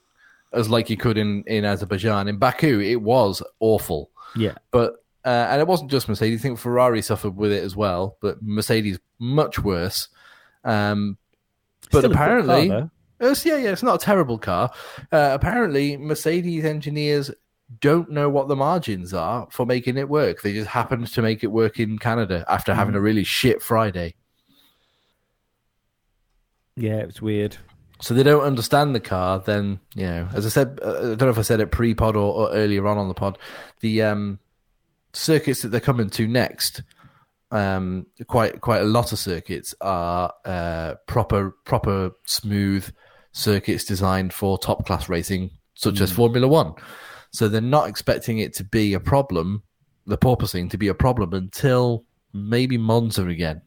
as 0.52 0.70
like 0.70 0.90
you 0.90 0.98
could 0.98 1.18
in 1.18 1.44
in 1.46 1.66
Azerbaijan. 1.66 2.28
In 2.28 2.38
Baku, 2.38 2.80
it 2.80 3.02
was 3.02 3.44
awful, 3.60 4.10
Yeah, 4.36 4.56
but 4.72 5.04
uh, 5.26 5.48
and 5.52 5.62
it 5.62 5.68
wasn't 5.68 5.92
just 5.92 6.10
Mercedes. 6.10 6.40
I 6.40 6.42
think 6.42 6.58
Ferrari 6.60 7.02
suffered 7.02 7.36
with 7.36 7.52
it 7.52 7.64
as 7.64 7.76
well, 7.76 8.18
but 8.22 8.42
Mercedes 8.42 9.00
much 9.20 9.60
worse. 9.64 10.08
Um, 10.64 11.18
but 11.92 12.00
Still 12.00 12.12
apparently, 12.12 12.70
car, 12.70 12.90
yeah, 13.22 13.58
yeah, 13.58 13.72
it's 13.72 13.84
not 13.84 14.02
a 14.02 14.06
terrible 14.06 14.38
car. 14.40 14.72
Uh, 15.12 15.30
apparently, 15.34 15.98
Mercedes 15.98 16.66
engineers 16.66 17.30
don't 17.80 18.10
know 18.10 18.30
what 18.30 18.48
the 18.48 18.56
margins 18.56 19.14
are 19.14 19.48
for 19.52 19.66
making 19.66 19.98
it 19.98 20.10
work. 20.10 20.42
They 20.42 20.54
just 20.54 20.70
happened 20.70 21.08
to 21.08 21.22
make 21.22 21.44
it 21.44 21.48
work 21.48 21.80
in 21.80 22.00
Canada 22.00 22.44
after 22.48 22.74
having 22.74 22.96
a 22.96 23.02
really 23.02 23.24
shit 23.24 23.62
Friday. 23.62 24.16
yeah, 26.76 26.98
it's 26.98 27.22
weird. 27.22 27.58
So 28.02 28.14
they 28.14 28.24
don't 28.24 28.44
understand 28.44 28.96
the 28.96 29.00
car. 29.00 29.40
Then 29.40 29.80
you 29.94 30.06
know, 30.06 30.30
as 30.34 30.46
I 30.46 30.50
said, 30.50 30.80
uh, 30.82 30.98
I 30.98 31.02
don't 31.16 31.22
know 31.22 31.30
if 31.30 31.38
I 31.38 31.44
said 31.44 31.60
it 31.60 31.72
pre-pod 31.72 32.16
or, 32.16 32.34
or 32.34 32.52
earlier 32.54 32.88
on 32.88 32.98
on 32.98 33.10
the 33.10 33.14
pod. 33.14 33.38
The 33.82 34.04
um, 34.04 34.40
circuits 35.14 35.62
that 35.62 35.70
they're 35.70 35.82
coming 35.82 36.10
to 36.12 36.28
next, 36.28 36.82
um, 37.52 38.06
quite 38.28 38.62
quite 38.62 38.82
a 38.82 38.86
lot 38.86 39.12
of 39.12 39.20
circuits 39.20 39.76
are 39.82 40.34
uh, 40.46 40.96
proper 41.08 41.52
proper 41.66 42.12
smooth 42.26 42.90
circuits 43.34 43.84
designed 43.84 44.34
for 44.34 44.58
top 44.58 44.86
class 44.86 45.10
racing, 45.10 45.52
such 45.76 46.00
as 46.00 46.12
Formula 46.12 46.48
One. 46.48 46.74
So 47.32 47.48
they're 47.48 47.62
not 47.62 47.88
expecting 47.88 48.40
it 48.40 48.54
to 48.56 48.64
be 48.64 48.94
a 48.94 49.00
problem, 49.00 49.64
the 50.06 50.18
porpoising 50.18 50.70
to 50.72 50.78
be 50.78 50.88
a 50.88 50.94
problem 50.94 51.34
until 51.34 52.06
maybe 52.34 52.78
Monza 52.78 53.26
again. 53.28 53.62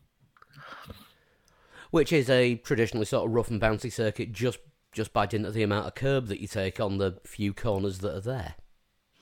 which 1.91 2.13
is 2.13 2.29
a 2.31 2.57
traditionally 2.57 3.05
sort 3.07 3.27
of 3.27 3.33
rough 3.33 3.51
and 3.51 3.61
bouncy 3.61 3.93
circuit 3.93 4.33
just 4.33 4.59
just 4.93 5.13
by 5.13 5.25
dint 5.27 5.47
of 5.47 5.55
the 5.55 5.63
amount 5.63 5.87
of 5.87 5.95
curb 5.95 6.27
that 6.27 6.41
you 6.41 6.47
take 6.47 6.79
on 6.79 6.99
the 6.99 7.19
few 7.25 7.53
corners 7.55 8.01
that 8.01 8.15
are 8.15 8.21
there. 8.21 8.55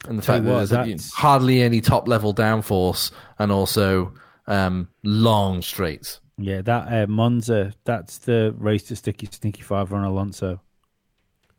and 0.08 0.18
the 0.18 0.22
fact 0.22 0.42
you 0.44 0.50
that 0.50 0.68
what, 0.70 0.86
there's 0.86 1.12
hardly 1.12 1.62
any 1.62 1.80
top 1.80 2.08
level 2.08 2.34
downforce 2.34 3.12
and 3.38 3.52
also 3.52 4.12
um, 4.46 4.88
long 5.04 5.62
straights. 5.62 6.20
Yeah, 6.38 6.62
that 6.62 6.92
uh, 6.92 7.06
Monza, 7.06 7.72
that's 7.84 8.18
the 8.18 8.54
race 8.58 8.84
to 8.84 8.96
sticky 8.96 9.26
stinky 9.26 9.62
five 9.62 9.92
on 9.92 10.04
Alonso, 10.04 10.60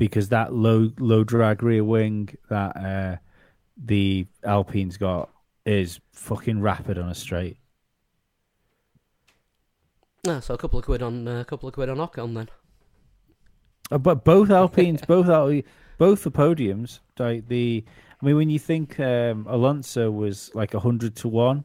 because 0.02 0.30
that 0.30 0.52
low 0.52 0.90
low 0.98 1.24
drag 1.24 1.62
rear 1.62 1.84
wing 1.84 2.36
that 2.50 2.76
uh, 2.76 3.18
the 3.78 4.26
Alpine's 4.44 4.98
got 4.98 5.30
is 5.64 6.00
fucking 6.12 6.60
rapid 6.60 6.98
on 6.98 7.08
a 7.08 7.14
straight. 7.14 7.58
Ah, 10.28 10.40
so 10.40 10.56
a 10.56 10.58
couple 10.58 10.80
of 10.80 10.86
quid 10.86 11.04
on 11.04 11.28
uh, 11.28 11.42
a 11.42 11.46
couple 11.46 11.70
of 11.70 11.76
quid 11.76 11.88
on 11.88 11.98
Ocon 11.98 12.34
then. 12.34 12.50
Uh, 13.92 14.00
but 14.00 14.26
both 14.26 14.50
Alpines, 14.50 15.02
both 15.08 15.30
Al- 15.30 15.62
both 16.00 16.24
the 16.24 16.32
podiums, 16.32 16.98
like 17.20 17.48
the, 17.48 17.86
I 18.20 18.26
mean, 18.26 18.38
when 18.38 18.50
you 18.50 18.58
think 18.58 19.00
um, 19.00 19.46
Alonso 19.48 20.10
was 20.10 20.50
like 20.56 20.74
hundred 20.74 21.16
to 21.18 21.28
one 21.28 21.64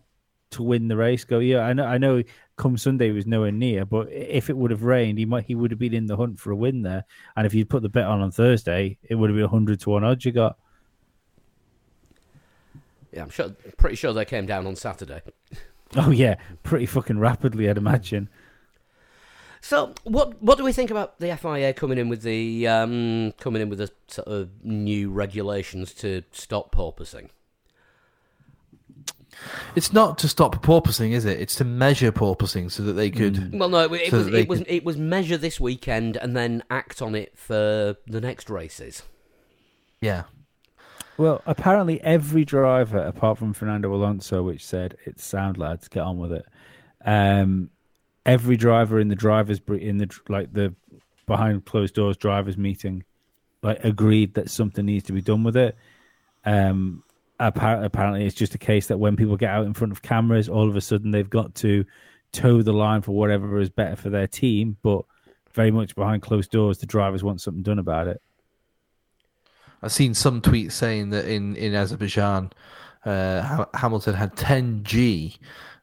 to 0.51 0.63
win 0.63 0.89
the 0.89 0.97
race, 0.99 1.25
go 1.25 1.39
yeah, 1.39 1.61
I 1.61 1.73
know, 1.73 1.87
I 1.87 1.97
know. 1.97 2.23
Come 2.57 2.79
Sunday, 2.79 3.09
he 3.09 3.13
was 3.13 3.27
nowhere 3.27 3.53
near, 3.53 3.85
but 3.85 4.11
if 4.11 4.49
it 4.49 4.57
would 4.57 4.71
have 4.71 4.83
rained, 4.83 5.19
he 5.19 5.27
might 5.27 5.45
he 5.45 5.55
would 5.55 5.71
have 5.71 5.79
been 5.79 5.93
in 5.93 6.07
the 6.07 6.17
hunt 6.17 6.41
for 6.41 6.51
a 6.51 6.57
win 6.57 6.83
there. 6.83 7.05
And 7.37 7.47
if 7.47 7.53
you 7.53 7.67
put 7.67 7.83
the 7.83 7.91
bet 7.91 8.07
on 8.07 8.23
on 8.23 8.31
Thursday, 8.31 8.99
it 9.03 9.17
would 9.17 9.29
have 9.29 9.37
been 9.37 9.49
hundred 9.49 9.81
to 9.81 9.91
one 9.91 10.05
odds 10.05 10.25
you 10.25 10.33
got. 10.33 10.57
Yeah, 13.13 13.23
I'm 13.23 13.31
sure. 13.31 13.51
Pretty 13.77 13.97
sure 13.97 14.13
they 14.13 14.25
came 14.25 14.47
down 14.47 14.67
on 14.67 14.77
Saturday. 14.77 15.23
Oh 15.95 16.11
yeah, 16.11 16.35
pretty 16.65 16.85
fucking 16.85 17.21
rapidly, 17.21 17.71
I'd 17.71 17.79
imagine. 17.79 18.29
So, 19.61 19.95
what 20.05 20.43
what 20.43 20.59
do 20.59 20.65
we 20.65 20.73
think 20.73 20.91
about 20.91 21.19
the 21.21 21.37
FIA 21.37 21.73
coming 21.73 21.97
in 21.97 22.09
with 22.09 22.23
the 22.23 22.67
um, 22.67 23.33
coming 23.39 23.63
in 23.63 23.69
with 23.69 23.79
the 23.79 23.91
sort 24.09 24.27
of 24.29 24.65
new 24.65 25.11
regulations 25.11 25.95
to 25.95 26.23
stop 26.33 26.75
porpoising? 26.75 27.31
It's 29.75 29.93
not 29.93 30.19
to 30.19 30.29
stop 30.29 30.55
porpoising, 30.63 31.13
is 31.13 31.25
it? 31.25 31.41
It's 31.41 31.55
to 31.57 31.65
measure 31.65 32.11
porpoising 32.13 32.71
so 32.71 32.83
that 32.85 32.95
they 32.95 33.11
could. 33.11 33.53
Well, 33.59 33.69
no, 33.69 33.81
it, 33.93 33.93
it 33.93 34.13
was 34.13 34.27
it 34.29 34.49
was 34.49 34.59
could- 34.61 34.69
it 34.69 34.85
was 34.85 34.97
measure 34.97 35.37
this 35.37 35.61
weekend 35.61 36.17
and 36.17 36.37
then 36.37 36.63
act 36.71 37.03
on 37.03 37.15
it 37.15 37.37
for 37.37 37.97
the 38.07 38.21
next 38.21 38.49
races. 38.51 39.03
Yeah. 40.01 40.25
Well, 41.19 41.41
apparently 41.47 42.01
every 42.03 42.45
driver, 42.45 42.99
apart 42.99 43.39
from 43.39 43.55
Fernando 43.55 43.95
Alonso, 43.95 44.43
which 44.43 44.65
said 44.65 44.97
it's 45.07 45.25
sound 45.25 45.57
lads, 45.57 45.89
get 45.89 46.03
on 46.03 46.19
with 46.19 46.33
it. 46.33 46.45
Um, 47.05 47.71
every 48.27 48.57
driver 48.57 48.99
in 49.01 49.09
the 49.09 49.15
drivers 49.15 49.61
in 49.69 49.99
the 49.99 50.11
like 50.29 50.53
the 50.53 50.75
behind 51.27 51.65
closed 51.65 51.95
doors 51.95 52.17
drivers 52.17 52.57
meeting, 52.59 53.05
like 53.63 53.83
agreed 53.85 54.35
that 54.35 54.51
something 54.51 54.85
needs 54.85 55.05
to 55.05 55.13
be 55.13 55.23
done 55.23 55.43
with 55.43 55.57
it. 55.57 55.77
Um, 56.45 57.03
appar- 57.05 57.06
apparently, 57.39 58.25
it's 58.27 58.35
just 58.35 58.55
a 58.55 58.59
case 58.59 58.87
that 58.89 58.99
when 58.99 59.17
people 59.17 59.37
get 59.37 59.51
out 59.51 59.67
in 59.67 59.75
front 59.75 59.93
of 59.93 60.03
cameras, 60.03 60.49
all 60.49 60.69
of 60.69 60.77
a 60.77 60.81
sudden 60.81 61.11
they've 61.11 61.29
got 61.29 61.55
to 61.57 61.85
toe 62.33 62.63
the 62.63 62.73
line 62.73 63.03
for 63.03 63.13
whatever 63.13 63.59
is 63.59 63.71
better 63.71 63.97
for 63.97 64.11
their 64.11 64.27
team. 64.27 64.77
But 64.83 65.05
very 65.53 65.71
much 65.71 65.95
behind 65.95 66.23
closed 66.23 66.51
doors, 66.51 66.79
the 66.79 66.87
drivers 66.87 67.25
want 67.25 67.41
something 67.41 67.63
done 67.63 67.79
about 67.79 68.09
it. 68.09 68.21
I've 69.83 69.93
seen 69.93 70.15
some 70.15 70.41
tweets 70.41 70.73
saying 70.73 71.11
that 71.11 71.27
in 71.27 71.57
in 71.57 71.75
Azerbaijan, 71.75 72.51
uh, 73.05 73.67
Hamilton 73.75 74.15
had 74.15 74.35
10G 74.35 75.39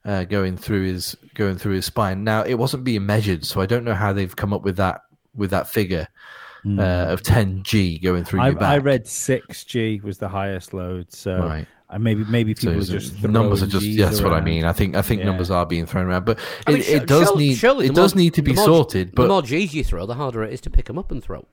uh, 0.05 0.23
going 0.25 0.57
through 0.57 0.85
his 0.85 1.15
going 1.35 1.57
through 1.57 1.75
his 1.75 1.85
spine. 1.85 2.23
Now 2.23 2.43
it 2.43 2.55
wasn't 2.55 2.83
being 2.83 3.05
measured, 3.05 3.45
so 3.45 3.61
I 3.61 3.65
don't 3.65 3.83
know 3.83 3.93
how 3.93 4.11
they've 4.13 4.35
come 4.35 4.53
up 4.53 4.63
with 4.63 4.77
that 4.77 5.01
with 5.35 5.51
that 5.51 5.67
figure 5.67 6.07
uh, 6.65 6.81
of 7.09 7.21
10G 7.23 8.01
going 8.01 8.23
through 8.23 8.41
I, 8.41 8.47
your 8.49 8.59
back. 8.59 8.69
I 8.71 8.77
read 8.77 9.07
six 9.07 9.63
G 9.63 9.99
was 10.03 10.17
the 10.17 10.29
highest 10.29 10.73
load, 10.73 11.11
so 11.11 11.37
Right. 11.37 11.67
uh, 11.89 11.99
maybe 11.99 12.23
maybe 12.25 12.55
So 12.55 12.67
people 12.69 12.81
are 12.81 12.85
just 12.85 13.21
the 13.21 13.27
numbers 13.27 13.61
are 13.61 13.67
just 13.67 13.85
Gs 13.85 13.97
that's 13.97 14.21
what 14.21 14.33
I 14.33 14.41
mean. 14.41 14.63
I 14.65 14.71
think 14.73 14.95
I 14.95 15.01
think 15.01 15.19
Yeah. 15.19 15.25
numbers 15.27 15.51
are 15.51 15.65
being 15.65 15.85
thrown 15.85 16.05
around, 16.05 16.25
but 16.25 16.39
I 16.65 16.71
it, 16.71 16.73
mean, 16.73 16.83
it 16.87 17.07
does 17.07 17.27
surely- 17.27 17.47
need 17.49 17.55
surely 17.55 17.85
it 17.87 17.95
does 17.95 18.15
more- 18.15 18.21
need 18.23 18.33
to 18.35 18.41
be 18.41 18.51
the 18.51 18.55
more- 18.57 18.65
sorted. 18.65 19.15
the 19.15 19.27
more 19.27 19.41
G's 19.41 19.73
you 19.73 19.83
throw, 19.83 20.05
the 20.05 20.15
harder 20.15 20.43
it 20.43 20.53
is 20.53 20.61
to 20.61 20.69
pick 20.69 20.85
them 20.85 20.97
up 20.97 21.11
and 21.11 21.21
throw. 21.23 21.45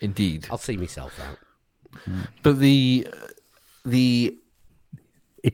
indeed, 0.00 0.46
I'll 0.50 0.58
see 0.58 0.76
myself 0.76 1.18
out. 1.20 1.38
but 2.42 2.58
the 2.58 3.08
the 3.84 4.36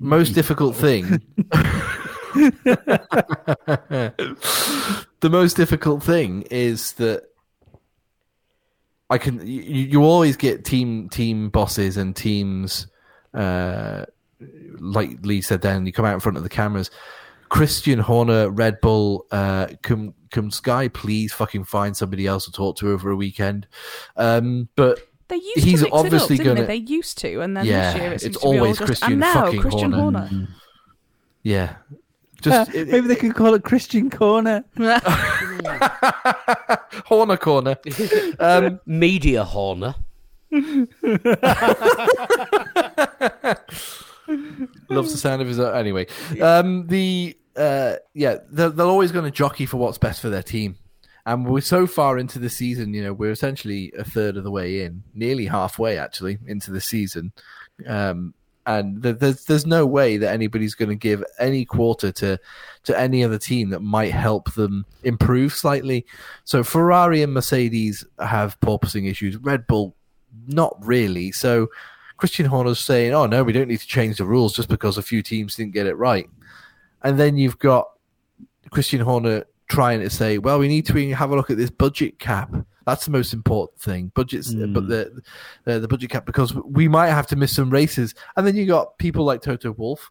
most 0.01 0.31
difficult 0.35 0.75
thing 0.75 1.23
the 2.35 4.15
most 5.31 5.57
difficult 5.57 6.03
thing 6.03 6.43
is 6.51 6.93
that 6.93 7.25
I 9.13 9.19
can 9.19 9.47
you, 9.47 9.63
you 9.63 10.03
always 10.05 10.37
get 10.37 10.65
team 10.65 11.09
team 11.11 11.51
bosses 11.51 11.97
and 11.97 12.17
teams 12.17 12.87
uh 13.35 14.05
like 14.81 15.11
Lee 15.23 15.41
said 15.41 15.61
then 15.63 15.87
you 15.87 15.93
come 15.93 16.05
out 16.05 16.15
in 16.15 16.21
front 16.21 16.37
of 16.39 16.43
the 16.43 16.49
cameras 16.49 16.91
Christian 17.49 17.99
Horner 17.99 18.49
Red 18.51 18.81
Bull 18.81 19.27
uh 19.31 19.67
can 19.83 20.15
can 20.31 20.51
Sky 20.51 20.89
please 20.89 21.33
fucking 21.33 21.65
find 21.65 21.97
somebody 21.97 22.27
else 22.27 22.47
to 22.47 22.53
talk 22.53 22.77
to 22.79 22.91
over 22.91 23.11
a 23.11 23.17
weekend 23.17 23.67
um 24.17 24.69
but 24.77 24.99
They 25.29 25.37
used 25.37 25.65
He's 25.65 25.79
to 25.81 25.85
mix 25.87 25.95
obviously 25.97 26.37
it 26.37 26.41
up, 26.41 26.45
didn't 26.45 26.57
gonna- 26.57 26.67
they? 26.67 26.79
They 26.81 26.85
used 26.93 27.19
to, 27.19 27.41
and 27.43 27.57
then 27.57 27.65
Yeah, 27.67 27.93
this 27.93 28.01
year 28.03 28.11
it 28.11 28.15
it's 28.15 28.23
seems 28.25 28.37
to 28.37 28.41
be 28.41 28.47
all 28.47 28.59
always 28.59 28.79
just, 28.79 28.87
Christian 28.87 29.13
and 29.13 29.21
now 29.21 29.35
fucking 29.35 29.61
Christian 29.61 29.93
Horner. 29.93 30.27
Horner. 30.27 30.49
yeah 31.43 31.77
just 32.41 32.75
it- 32.75 32.89
maybe 32.89 33.07
they 33.07 33.17
could 33.17 33.35
call 33.35 33.55
it 33.55 33.63
Christian 33.63 34.11
Corner. 34.11 34.65
Horner 37.07 37.37
corner 37.37 37.77
um 38.39 38.81
Media 38.87 39.45
Horner. 39.45 39.95
loves 44.89 45.13
the 45.13 45.19
sound 45.19 45.43
of 45.43 45.49
his 45.49 45.59
own. 45.59 45.75
Anyway, 45.77 46.07
um, 46.41 46.87
the 46.87 47.37
uh, 47.57 47.95
yeah, 48.15 48.39
they're, 48.51 48.71
they're 48.71 48.87
always 48.87 49.13
going 49.13 49.25
to 49.25 49.31
jockey 49.31 49.67
for 49.67 49.77
what's 49.77 49.99
best 49.99 50.21
for 50.21 50.29
their 50.29 50.43
team, 50.43 50.77
and 51.27 51.47
we're 51.47 51.61
so 51.61 51.87
far 51.87 52.19
into 52.19 52.39
the 52.39 52.51
season. 52.51 52.95
You 52.95 53.05
know, 53.05 53.13
we're 53.13 53.31
essentially 53.31 53.93
a 53.97 54.05
third 54.05 54.37
of 54.37 54.45
the 54.45 54.51
way 54.51 54.83
in, 54.83 55.03
nearly 55.15 55.47
halfway 55.47 55.99
actually 55.99 56.39
into 56.47 56.71
the 56.71 56.81
season, 56.81 57.33
um, 57.87 58.35
and 58.67 59.03
th- 59.03 59.19
there's 59.19 59.45
there's 59.45 59.67
no 59.67 59.87
way 59.87 60.17
that 60.17 60.33
anybody's 60.33 60.75
going 60.75 60.89
to 60.89 60.95
give 60.95 61.25
any 61.39 61.65
quarter 61.65 62.13
to 62.13 62.39
to 62.85 62.99
any 62.99 63.25
other 63.25 63.39
team 63.39 63.71
that 63.71 63.81
might 63.81 64.13
help 64.13 64.53
them 64.55 64.87
improve 65.05 65.53
slightly. 65.53 66.07
So 66.45 66.63
Ferrari 66.63 67.23
and 67.23 67.35
Mercedes 67.35 68.05
have 68.19 68.59
porpoising 68.61 69.11
issues. 69.11 69.37
Red 69.37 69.67
Bull, 69.67 69.95
not 70.47 70.77
really. 70.81 71.33
So. 71.33 71.69
Christian 72.19 72.47
Horner's 72.47 72.79
saying, 72.79 73.13
"Oh 73.15 73.27
no, 73.27 73.43
we 73.43 73.53
don't 73.53 73.67
need 73.67 73.81
to 73.81 73.87
change 73.87 74.19
the 74.19 74.25
rules 74.25 74.53
just 74.53 74.69
because 74.69 74.97
a 74.97 75.03
few 75.03 75.23
teams 75.23 75.57
didn't 75.57 75.73
get 75.73 75.89
it 75.89 75.97
right." 75.97 76.31
And 77.03 77.19
then 77.19 77.37
you've 77.37 77.59
got 77.59 77.89
Christian 78.71 79.01
Horner 79.01 79.45
trying 79.69 80.01
to 80.01 80.11
say, 80.11 80.39
"Well, 80.39 80.59
we 80.59 80.69
need 80.69 80.87
to 80.87 81.11
have 81.15 81.31
a 81.31 81.37
look 81.37 81.51
at 81.51 81.57
this 81.57 81.71
budget 81.71 82.19
cap. 82.19 82.55
That's 82.87 83.05
the 83.05 83.11
most 83.11 83.33
important 83.33 83.81
thing. 83.81 84.13
Budgets, 84.15 84.53
uh, 84.55 84.67
but 84.67 84.83
hmm. 84.83 84.89
the, 84.89 85.23
the 85.65 85.81
the 85.81 85.89
budget 85.89 86.11
cap 86.11 86.27
because 86.27 86.55
we 86.55 86.89
might 86.89 87.09
have 87.11 87.27
to 87.29 87.37
miss 87.37 87.55
some 87.55 87.71
races." 87.71 88.15
And 88.37 88.47
then 88.47 88.57
you 88.57 88.67
got 88.67 88.99
people 88.99 89.25
like 89.25 89.43
Toto 89.43 89.73
Wolff, 89.73 90.11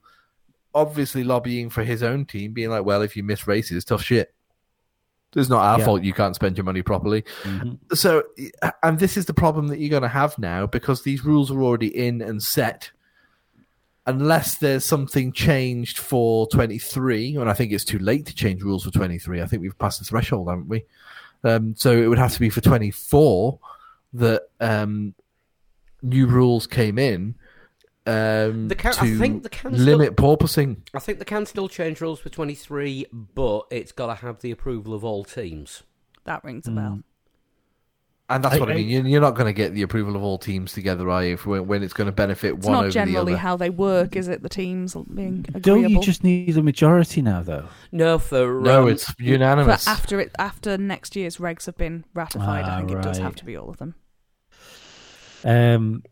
obviously 0.73 1.23
lobbying 1.23 1.69
for 1.69 1.83
his 1.83 2.03
own 2.03 2.25
team, 2.25 2.53
being 2.53 2.69
like, 2.69 2.85
"Well, 2.85 3.01
if 3.01 3.15
you 3.15 3.23
miss 3.23 3.47
races, 3.47 3.85
tough 3.85 4.03
shit. 4.03 4.33
It's 5.33 5.49
not 5.49 5.63
our 5.63 5.79
Yeah. 5.79 5.85
fault 5.85 6.03
you 6.03 6.13
can't 6.13 6.35
spend 6.35 6.57
your 6.57 6.65
money 6.65 6.81
properly." 6.81 7.23
Mm-hmm. 7.43 7.95
so 7.95 8.23
and 8.83 8.99
this 8.99 9.15
is 9.17 9.25
the 9.25 9.33
problem 9.33 9.67
that 9.67 9.79
you're 9.79 9.89
going 9.89 10.01
to 10.01 10.07
have 10.07 10.37
now 10.37 10.65
because 10.65 11.03
these 11.03 11.23
rules 11.23 11.51
are 11.51 11.61
already 11.61 11.87
in 11.87 12.21
and 12.21 12.41
set 12.41 12.91
unless 14.05 14.55
there's 14.57 14.83
something 14.85 15.31
changed 15.31 15.97
for 15.99 16.47
23, 16.47 17.35
and 17.35 17.49
I 17.49 17.53
think 17.53 17.71
it's 17.71 17.85
too 17.85 17.99
late 17.99 18.25
to 18.27 18.35
change 18.35 18.63
rules 18.63 18.83
for 18.83 18.91
23. 18.91 19.41
I 19.41 19.45
think 19.45 19.61
we've 19.61 19.77
passed 19.77 19.99
the 19.99 20.05
threshold, 20.05 20.49
haven't 20.49 20.67
we? 20.67 20.83
Um, 21.43 21.75
so 21.75 21.91
it 21.91 22.07
would 22.07 22.17
have 22.19 22.33
to 22.33 22.39
be 22.39 22.49
for 22.49 22.61
24 22.61 23.59
that 24.13 24.43
um, 24.59 25.13
new 26.01 26.25
rules 26.27 26.67
came 26.67 26.99
in 26.99 27.35
um, 28.07 28.67
The 28.67 28.75
can- 28.75 28.93
I 28.99 29.15
think 29.17 29.43
the 29.43 29.49
can 29.49 29.73
still- 29.73 29.85
limit 29.97 30.15
porpoising. 30.17 30.77
I 30.93 30.99
think 30.99 31.19
they 31.19 31.25
can 31.25 31.45
still 31.45 31.69
change 31.69 32.01
rules 32.01 32.19
for 32.19 32.29
23, 32.29 33.05
but 33.11 33.67
it's 33.69 33.91
got 33.91 34.07
to 34.07 34.15
have 34.15 34.41
the 34.41 34.49
approval 34.51 34.93
of 34.95 35.03
all 35.05 35.23
teams. 35.23 35.83
That 36.25 36.43
rings 36.43 36.67
a 36.67 36.71
bell. 36.71 37.03
And 38.35 38.43
that's 38.43 38.55
I- 38.55 38.59
what 38.59 38.69
I, 38.69 38.73
I- 38.73 38.75
mean. 38.75 38.87
You're, 38.89 39.05
you're 39.07 39.21
not 39.21 39.35
going 39.35 39.47
to 39.47 39.53
get 39.53 39.73
the 39.73 39.81
approval 39.81 40.15
of 40.15 40.23
all 40.23 40.37
teams 40.37 40.73
together, 40.73 41.09
are 41.09 41.23
you? 41.25 41.33
If, 41.33 41.45
when, 41.45 41.67
when 41.67 41.83
it's 41.83 41.93
going 41.93 42.05
to 42.07 42.11
benefit 42.11 42.55
It's 42.55 42.65
one 42.65 42.73
not 42.73 42.79
over 42.79 42.87
the 42.87 42.93
generally 42.93 43.33
other. 43.33 43.39
how 43.41 43.57
they 43.57 43.69
work, 43.69 44.15
is 44.15 44.27
it? 44.27 44.41
The 44.43 44.49
teams 44.49 44.95
being 45.13 45.45
agreeable. 45.53 45.59
Don't 45.61 45.89
you 45.89 46.01
just 46.01 46.23
need 46.23 46.57
a 46.57 46.61
majority 46.63 47.21
now, 47.21 47.41
though? 47.43 47.67
No, 47.91 48.17
for 48.19 48.61
no, 48.61 48.83
um, 48.83 48.89
it's 48.89 49.13
unanimous. 49.19 49.85
But 49.85 49.91
after 49.91 50.19
it, 50.19 50.31
after 50.39 50.77
next 50.77 51.15
year's 51.15 51.37
regs 51.37 51.65
have 51.65 51.77
been 51.77 52.05
ratified, 52.13 52.65
I 52.65 52.69
Ah, 52.75 52.77
think 52.79 52.91
it 52.91 53.01
does 53.01 53.17
have 53.17 53.35
to 53.35 53.45
be 53.45 53.55
all 53.57 53.69
of 53.69 53.77
them. 53.77 53.95
Um, 55.43 56.03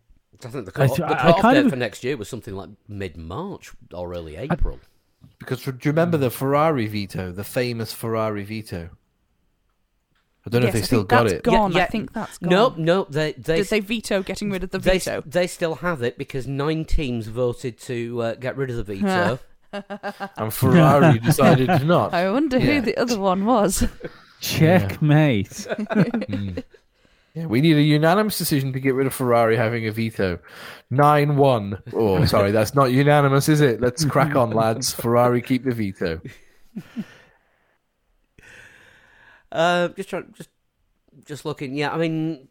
I 0.44 0.48
think 0.48 0.66
the 0.66 0.72
I 0.82 0.88
cut- 0.88 0.96
th- 0.96 0.98
the 0.98 1.06
I 1.06 1.22
cut-off 1.22 1.42
kind 1.42 1.56
date 1.56 1.66
of- 1.66 1.70
for 1.72 1.76
next 1.76 2.04
year 2.04 2.18
was 2.18 2.30
something 2.30 2.56
like 2.56 2.70
mid 2.88 3.18
March 3.18 3.72
or 3.94 4.14
early 4.14 4.36
April. 4.38 4.80
Because 5.38 5.64
do 5.64 5.72
you 5.72 5.92
remember 5.92 6.18
the 6.18 6.30
Ferrari 6.32 6.88
veto, 6.88 7.32
the 7.32 7.44
famous 7.44 7.92
Ferrari 7.94 8.44
veto? 8.44 8.90
I 10.46 10.50
don't 10.50 10.62
know 10.62 10.68
yes, 10.68 10.76
if 10.76 10.80
they 10.82 10.84
I 10.84 10.86
still 10.86 11.00
think 11.00 11.10
got 11.10 11.24
that's 11.24 11.34
it. 11.34 11.44
Gone. 11.44 11.72
Yeah, 11.72 11.78
yeah. 11.80 11.84
I 11.84 11.88
think 11.88 12.14
that's 12.14 12.38
gone. 12.38 12.50
No, 12.50 12.74
no, 12.78 13.04
they 13.10 13.34
they 13.34 13.58
Did 13.58 13.68
they 13.68 13.80
veto 13.82 14.24
getting 14.24 14.50
rid 14.52 14.64
of 14.64 14.72
the 14.72 14.80
they, 14.80 14.92
veto? 14.98 15.22
they 15.26 15.48
still 15.48 15.76
have 15.76 16.02
it 16.02 16.18
because 16.18 16.48
nine 16.48 16.86
teams 16.86 17.28
voted 17.28 17.78
to 17.82 18.22
uh, 18.22 18.36
get 18.36 18.56
rid 18.58 18.70
of 18.70 18.78
the 18.78 18.84
veto. 18.84 19.40
And 19.72 20.52
Ferrari 20.52 21.20
decided 21.24 21.68
to 21.68 21.84
not. 21.86 22.12
I 22.12 22.32
wonder 22.32 22.58
Yeah. 22.58 22.66
who 22.66 22.82
the 22.82 22.98
other 22.98 23.20
one 23.20 23.46
was. 23.46 23.88
checkmate. 24.42 25.50
Mm. 25.50 26.64
Yeah, 27.36 27.46
we 27.46 27.62
need 27.62 27.78
a 27.78 27.82
unanimous 27.82 28.40
decision 28.40 28.74
to 28.74 28.80
get 28.80 28.96
rid 28.96 29.06
of 29.06 29.14
Ferrari 29.14 29.56
having 29.56 29.86
a 29.88 29.92
veto. 29.92 30.40
9 30.90 31.36
1. 31.38 31.84
Oh, 31.94 32.26
sorry, 32.26 32.50
that's 32.52 32.74
not 32.74 32.86
unanimous, 32.92 33.48
is 33.48 33.62
it? 33.62 33.80
Let's 33.80 34.04
crack 34.06 34.36
on, 34.36 34.50
lads. 34.50 34.92
Ferrari 34.92 35.40
keep 35.42 35.64
the 35.64 35.72
veto. 35.76 36.20
Uh, 39.52 39.88
just 39.90 40.10
trying, 40.10 40.34
just 40.36 40.50
just 41.26 41.46
looking. 41.46 41.76
Yeah, 41.76 41.92
I 41.92 41.98
mean, 41.98 42.48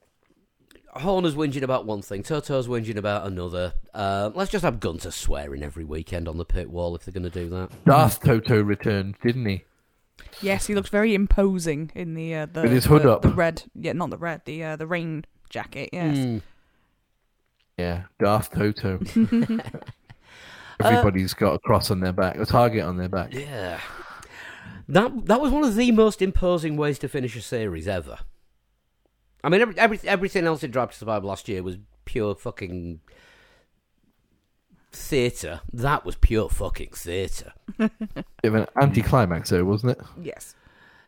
Horner's 0.94 1.34
whinging 1.34 1.62
about 1.62 1.86
one 1.86 2.02
thing, 2.02 2.22
Toto's 2.22 2.66
whinging 2.68 2.96
about 2.96 3.26
another. 3.26 3.74
Uh, 3.94 4.30
let's 4.34 4.50
just 4.50 4.64
have 4.64 4.80
Gunter 4.80 5.10
swearing 5.10 5.62
every 5.62 5.84
weekend 5.84 6.28
on 6.28 6.38
the 6.38 6.44
pit 6.44 6.70
wall 6.70 6.94
if 6.96 7.04
they're 7.04 7.12
going 7.12 7.30
to 7.30 7.30
do 7.30 7.48
that. 7.50 7.70
Darth 7.84 8.20
Toto 8.20 8.62
returned, 8.62 9.16
didn't 9.22 9.46
he? 9.46 9.64
yes, 10.40 10.66
he 10.66 10.74
looked 10.74 10.88
very 10.88 11.14
imposing 11.14 11.90
in 11.94 12.14
the 12.14 12.34
uh, 12.34 12.46
the 12.46 12.62
With 12.62 12.72
his 12.72 12.84
hood 12.86 13.02
the, 13.02 13.12
up. 13.12 13.22
the 13.22 13.28
red. 13.28 13.62
Yeah, 13.74 13.92
not 13.92 14.10
the 14.10 14.18
red. 14.18 14.42
The 14.44 14.64
uh, 14.64 14.76
the 14.76 14.86
rain 14.86 15.24
jacket. 15.50 15.90
Yes. 15.92 16.16
Mm. 16.16 16.42
Yeah, 17.78 18.02
Darth 18.18 18.50
Toto. 18.50 18.98
Everybody's 20.80 21.34
got 21.34 21.54
a 21.54 21.58
cross 21.58 21.90
on 21.90 22.00
their 22.00 22.12
back, 22.12 22.36
a 22.36 22.44
target 22.46 22.84
on 22.84 22.96
their 22.96 23.08
back. 23.08 23.32
Yeah. 23.34 23.80
That 24.88 25.26
that 25.26 25.40
was 25.40 25.52
one 25.52 25.64
of 25.64 25.74
the 25.74 25.92
most 25.92 26.22
imposing 26.22 26.76
ways 26.76 26.98
to 27.00 27.08
finish 27.08 27.36
a 27.36 27.42
series 27.42 27.86
ever. 27.86 28.18
I 29.44 29.48
mean, 29.48 29.60
every, 29.60 29.78
every, 29.78 30.00
everything 30.04 30.46
else 30.46 30.62
in 30.64 30.70
Drive 30.70 30.90
to 30.90 30.96
Survive 30.96 31.24
last 31.24 31.48
year 31.48 31.62
was 31.62 31.78
pure 32.04 32.34
fucking 32.34 33.00
theatre. 34.90 35.60
That 35.72 36.04
was 36.04 36.16
pure 36.16 36.48
fucking 36.48 36.90
theatre. 36.90 37.52
Bit 37.76 37.90
of 38.42 38.54
an 38.54 38.66
anticlimax, 38.80 39.50
though, 39.50 39.64
wasn't 39.64 39.92
it? 39.92 40.00
Yes. 40.20 40.54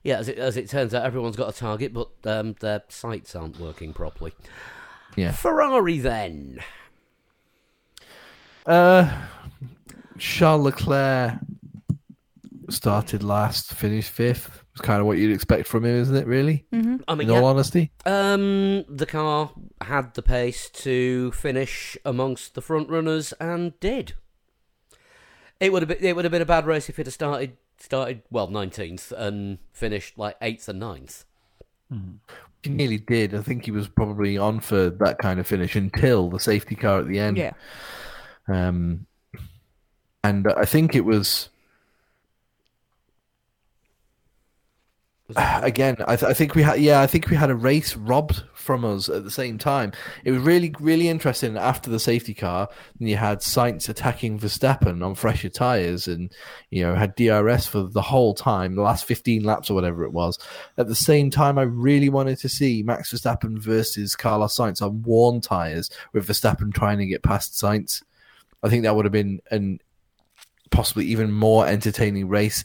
Yeah, 0.02 0.18
as 0.18 0.28
it, 0.28 0.38
as 0.38 0.56
it 0.56 0.68
turns 0.68 0.94
out, 0.94 1.04
everyone's 1.04 1.36
got 1.36 1.54
a 1.54 1.58
target, 1.58 1.92
but 1.92 2.10
um, 2.24 2.54
their 2.60 2.82
sights 2.88 3.34
aren't 3.34 3.58
working 3.58 3.92
properly. 3.92 4.32
Yeah. 5.16 5.32
Ferrari, 5.32 5.98
then. 5.98 6.60
Uh, 8.64 9.26
Charles 10.18 10.64
Leclerc 10.64 11.34
started 12.72 13.22
last, 13.22 13.74
finished 13.74 14.10
fifth. 14.10 14.64
It's 14.72 14.80
kind 14.80 15.00
of 15.00 15.06
what 15.06 15.18
you'd 15.18 15.34
expect 15.34 15.66
from 15.66 15.84
him, 15.84 15.96
isn't 15.96 16.16
it? 16.16 16.26
Really, 16.26 16.64
I 16.72 16.76
mean, 16.76 17.02
in 17.08 17.28
yeah, 17.28 17.40
all 17.40 17.46
honesty. 17.46 17.90
um, 18.06 18.84
the 18.88 19.06
car 19.06 19.50
had 19.80 20.14
the 20.14 20.22
pace 20.22 20.70
to 20.70 21.32
finish 21.32 21.96
amongst 22.04 22.54
the 22.54 22.62
front 22.62 22.88
runners 22.88 23.32
and 23.40 23.78
did. 23.80 24.14
It 25.58 25.72
would 25.72 25.82
have 25.82 25.88
been 25.88 25.98
it 26.00 26.16
would 26.16 26.24
have 26.24 26.32
been 26.32 26.42
a 26.42 26.46
bad 26.46 26.66
race 26.66 26.88
if 26.88 26.98
it 26.98 27.06
had 27.06 27.12
started 27.12 27.56
started 27.78 28.22
well 28.30 28.46
nineteenth 28.46 29.12
and 29.12 29.58
finished 29.72 30.16
like 30.18 30.36
eighth 30.40 30.68
and 30.68 30.80
9th. 30.80 31.24
He 32.62 32.70
nearly 32.70 32.98
did. 32.98 33.34
I 33.34 33.40
think 33.42 33.64
he 33.64 33.70
was 33.70 33.88
probably 33.88 34.38
on 34.38 34.60
for 34.60 34.90
that 34.90 35.18
kind 35.18 35.40
of 35.40 35.46
finish 35.46 35.74
until 35.74 36.28
the 36.30 36.38
safety 36.38 36.76
car 36.76 37.00
at 37.00 37.08
the 37.08 37.18
end. 37.18 37.36
Yeah. 37.36 37.52
Um, 38.48 39.06
and 40.22 40.46
I 40.52 40.66
think 40.66 40.94
it 40.94 41.04
was 41.04 41.48
again. 45.62 45.96
I, 46.06 46.16
th- 46.16 46.30
I 46.30 46.34
think 46.34 46.54
we 46.54 46.62
had 46.62 46.80
yeah. 46.80 47.00
I 47.00 47.06
think 47.06 47.28
we 47.28 47.36
had 47.36 47.50
a 47.50 47.54
race 47.54 47.96
robbed 47.96 48.42
from 48.54 48.84
us 48.84 49.08
at 49.08 49.24
the 49.24 49.30
same 49.30 49.58
time. 49.58 49.92
It 50.24 50.32
was 50.32 50.40
really 50.42 50.74
really 50.80 51.08
interesting. 51.08 51.56
After 51.56 51.90
the 51.90 52.00
safety 52.00 52.34
car, 52.34 52.68
and 52.98 53.08
you 53.08 53.16
had 53.16 53.40
Sainz 53.40 53.88
attacking 53.88 54.38
Verstappen 54.38 55.04
on 55.04 55.14
fresher 55.14 55.48
tires, 55.48 56.06
and 56.06 56.32
you 56.70 56.82
know 56.82 56.94
had 56.94 57.14
DRS 57.14 57.66
for 57.66 57.82
the 57.82 58.02
whole 58.02 58.34
time, 58.34 58.74
the 58.74 58.82
last 58.82 59.04
fifteen 59.04 59.42
laps 59.44 59.70
or 59.70 59.74
whatever 59.74 60.04
it 60.04 60.12
was. 60.12 60.38
At 60.78 60.88
the 60.88 60.94
same 60.94 61.30
time, 61.30 61.58
I 61.58 61.62
really 61.62 62.08
wanted 62.08 62.38
to 62.38 62.48
see 62.48 62.82
Max 62.82 63.12
Verstappen 63.12 63.58
versus 63.58 64.16
Carlos 64.16 64.56
Sainz 64.56 64.82
on 64.82 65.02
worn 65.02 65.40
tires, 65.40 65.90
with 66.12 66.26
Verstappen 66.28 66.72
trying 66.72 66.98
to 66.98 67.06
get 67.06 67.22
past 67.22 67.54
Sainz. 67.54 68.02
I 68.62 68.68
think 68.68 68.84
that 68.84 68.94
would 68.94 69.06
have 69.06 69.12
been 69.12 69.40
an 69.50 69.80
possibly 70.70 71.04
even 71.06 71.32
more 71.32 71.66
entertaining 71.66 72.28
race 72.28 72.64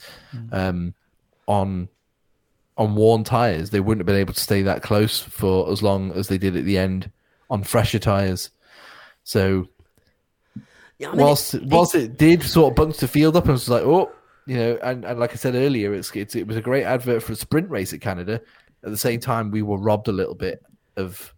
um, 0.52 0.94
on 1.48 1.90
on 2.78 2.96
worn 2.96 3.24
tires. 3.24 3.70
They 3.70 3.80
wouldn't 3.80 4.02
have 4.02 4.06
been 4.08 4.16
able 4.22 4.34
to 4.34 4.40
stay 4.40 4.62
that 4.64 4.84
close 4.84 5.20
for 5.20 5.72
as 5.72 5.82
long 5.82 6.12
as 6.12 6.28
they 6.28 6.38
did 6.38 6.56
at 6.58 6.66
the 6.66 6.78
end 6.78 7.10
on 7.50 7.64
fresher 7.64 8.00
tires. 8.00 8.50
So 9.24 9.68
Yeah, 11.00 11.10
I 11.10 11.12
mean, 11.12 11.22
whilst 11.26 11.54
it- 11.54 11.64
whilst 11.66 11.96
it 11.96 12.18
did 12.18 12.44
sort 12.44 12.72
of 12.72 12.76
bunch 12.76 12.98
the 12.98 13.08
field 13.08 13.36
up 13.36 13.46
and 13.46 13.54
was 13.54 13.70
like, 13.70 13.84
oh, 13.84 14.12
you 14.46 14.58
know, 14.58 14.78
and, 14.84 15.04
and 15.06 15.20
like 15.20 15.32
I 15.32 15.36
said 15.36 15.56
earlier, 15.56 15.94
it's, 15.94 16.12
it's 16.16 16.36
it 16.36 16.48
was 16.48 16.56
a 16.58 16.62
great 16.62 16.84
advert 16.84 17.24
for 17.24 17.32
a 17.34 17.36
sprint 17.36 17.70
race 17.70 17.94
at 17.94 18.02
Canada. 18.02 18.42
At 18.84 18.92
the 18.92 18.98
same 18.98 19.20
time, 19.20 19.50
we 19.52 19.62
were 19.64 19.78
robbed 19.78 20.08
a 20.08 20.12
little 20.12 20.36
bit 20.36 20.62
of, 20.96 21.34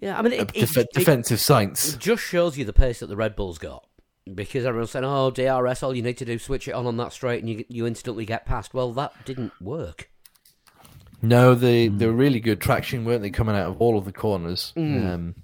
yeah, 0.00 0.18
I 0.18 0.22
mean, 0.22 0.34
it, 0.34 0.40
of 0.40 0.48
it- 0.50 0.60
def- 0.60 0.76
it- 0.76 0.88
defensive 0.92 1.38
Sainz. 1.38 1.94
It 1.94 1.98
just 2.00 2.22
shows 2.22 2.58
you 2.58 2.64
the 2.64 2.72
pace 2.74 3.00
that 3.00 3.06
the 3.06 3.16
Red 3.16 3.34
Bulls 3.36 3.58
got. 3.58 3.86
Because 4.32 4.66
everyone's 4.66 4.90
saying, 4.90 5.04
oh, 5.06 5.30
DRS, 5.30 5.82
all 5.82 5.96
you 5.96 6.02
need 6.02 6.18
to 6.18 6.24
do 6.26 6.32
is 6.32 6.42
switch 6.42 6.68
it 6.68 6.72
on 6.72 6.86
on 6.86 6.98
that 6.98 7.12
straight 7.14 7.40
and 7.42 7.48
you, 7.48 7.64
you 7.68 7.86
instantly 7.86 8.26
get 8.26 8.44
past. 8.44 8.74
Well, 8.74 8.92
that 8.92 9.12
didn't 9.24 9.52
work. 9.60 10.09
No, 11.22 11.54
they 11.54 11.88
they 11.88 12.06
were 12.06 12.12
really 12.12 12.40
good 12.40 12.60
traction, 12.60 13.04
weren't 13.04 13.22
they? 13.22 13.30
Coming 13.30 13.56
out 13.56 13.68
of 13.68 13.80
all 13.80 13.98
of 13.98 14.04
the 14.04 14.12
corners. 14.12 14.72
Um, 14.76 15.34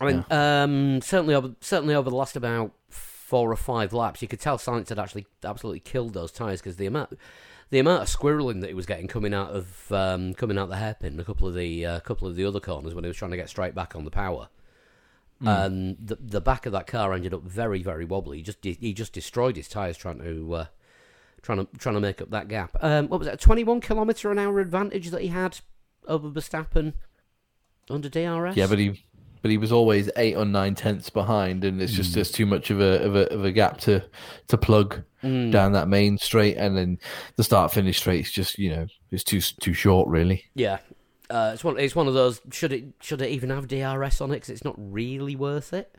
I 0.00 0.06
mean, 0.06 0.24
um, 0.30 1.02
certainly, 1.02 1.34
over, 1.34 1.54
certainly 1.60 1.94
over 1.94 2.08
the 2.08 2.16
last 2.16 2.36
about 2.36 2.72
four 2.88 3.52
or 3.52 3.56
five 3.56 3.92
laps, 3.92 4.22
you 4.22 4.28
could 4.28 4.40
tell 4.40 4.58
Sainz 4.58 4.88
had 4.88 4.98
actually 4.98 5.26
absolutely 5.44 5.80
killed 5.80 6.14
those 6.14 6.32
tyres 6.32 6.60
because 6.60 6.76
the 6.76 6.86
amount, 6.86 7.18
the 7.70 7.78
amount 7.78 8.02
of 8.02 8.08
squirreling 8.08 8.60
that 8.62 8.68
he 8.68 8.74
was 8.74 8.86
getting 8.86 9.08
coming 9.08 9.34
out 9.34 9.50
of 9.50 9.92
um, 9.92 10.34
coming 10.34 10.58
out 10.58 10.68
the 10.68 10.76
hairpin, 10.76 11.20
a 11.20 11.24
couple 11.24 11.46
of 11.48 11.54
the 11.54 11.86
uh, 11.86 12.00
couple 12.00 12.26
of 12.26 12.36
the 12.36 12.44
other 12.44 12.60
corners 12.60 12.94
when 12.94 13.04
he 13.04 13.08
was 13.08 13.16
trying 13.16 13.30
to 13.30 13.36
get 13.36 13.48
straight 13.48 13.74
back 13.74 13.94
on 13.94 14.04
the 14.04 14.10
power. 14.10 14.48
And 15.42 15.96
the 16.02 16.16
the 16.16 16.40
back 16.40 16.66
of 16.66 16.72
that 16.72 16.86
car 16.86 17.14
ended 17.14 17.32
up 17.32 17.42
very 17.42 17.82
very 17.82 18.04
wobbly. 18.04 18.38
He 18.38 18.42
just 18.42 18.62
he 18.62 18.92
just 18.92 19.12
destroyed 19.14 19.56
his 19.56 19.68
tyres 19.68 19.96
trying 19.96 20.18
to 20.18 20.54
uh, 20.54 20.66
trying 21.42 21.58
to 21.58 21.68
trying 21.78 21.94
to 21.94 22.00
make 22.00 22.20
up 22.20 22.30
that 22.30 22.48
gap. 22.48 22.76
Um, 22.80 23.08
what 23.08 23.18
was 23.20 23.26
that? 23.28 23.40
Twenty 23.40 23.64
one 23.64 23.80
kilometre 23.80 24.30
an 24.30 24.38
hour 24.38 24.60
advantage 24.60 25.10
that 25.10 25.22
he 25.22 25.28
had 25.28 25.58
over 26.06 26.28
Verstappen 26.28 26.94
under 27.88 28.08
DRS. 28.08 28.56
yeah, 28.56 28.66
but 28.66 28.78
he 28.78 29.04
but 29.42 29.50
he 29.50 29.56
was 29.56 29.72
always 29.72 30.10
eight 30.16 30.36
or 30.36 30.44
nine 30.44 30.74
tenths 30.74 31.10
behind, 31.10 31.64
and 31.64 31.80
it's 31.80 31.92
just 31.92 32.14
there's 32.14 32.30
too 32.30 32.46
much 32.46 32.70
of 32.70 32.80
a 32.80 33.02
of 33.02 33.16
a 33.16 33.32
of 33.32 33.44
a 33.44 33.52
gap 33.52 33.78
to 33.78 34.04
to 34.48 34.58
plug 34.58 35.02
down 35.22 35.72
that 35.72 35.88
main 35.88 36.18
straight, 36.18 36.56
and 36.56 36.76
then 36.76 36.98
the 37.36 37.44
start 37.44 37.72
finish 37.72 37.98
straight 37.98 38.20
is 38.20 38.32
just 38.32 38.58
you 38.58 38.70
know 38.70 38.86
it's 39.10 39.24
too 39.24 39.40
too 39.40 39.74
short 39.74 40.08
really. 40.08 40.44
Yeah, 40.54 40.78
uh, 41.30 41.52
it's 41.54 41.64
one. 41.64 41.78
It's 41.78 41.94
one 41.96 42.08
of 42.08 42.14
those. 42.14 42.40
Should 42.52 42.72
it 42.72 42.84
should 43.00 43.22
it 43.22 43.30
even 43.30 43.50
have 43.50 43.68
DRS 43.68 44.20
on 44.20 44.30
it? 44.30 44.36
Because 44.36 44.50
it's 44.50 44.64
not 44.64 44.74
really 44.76 45.36
worth 45.36 45.72
it. 45.72 45.94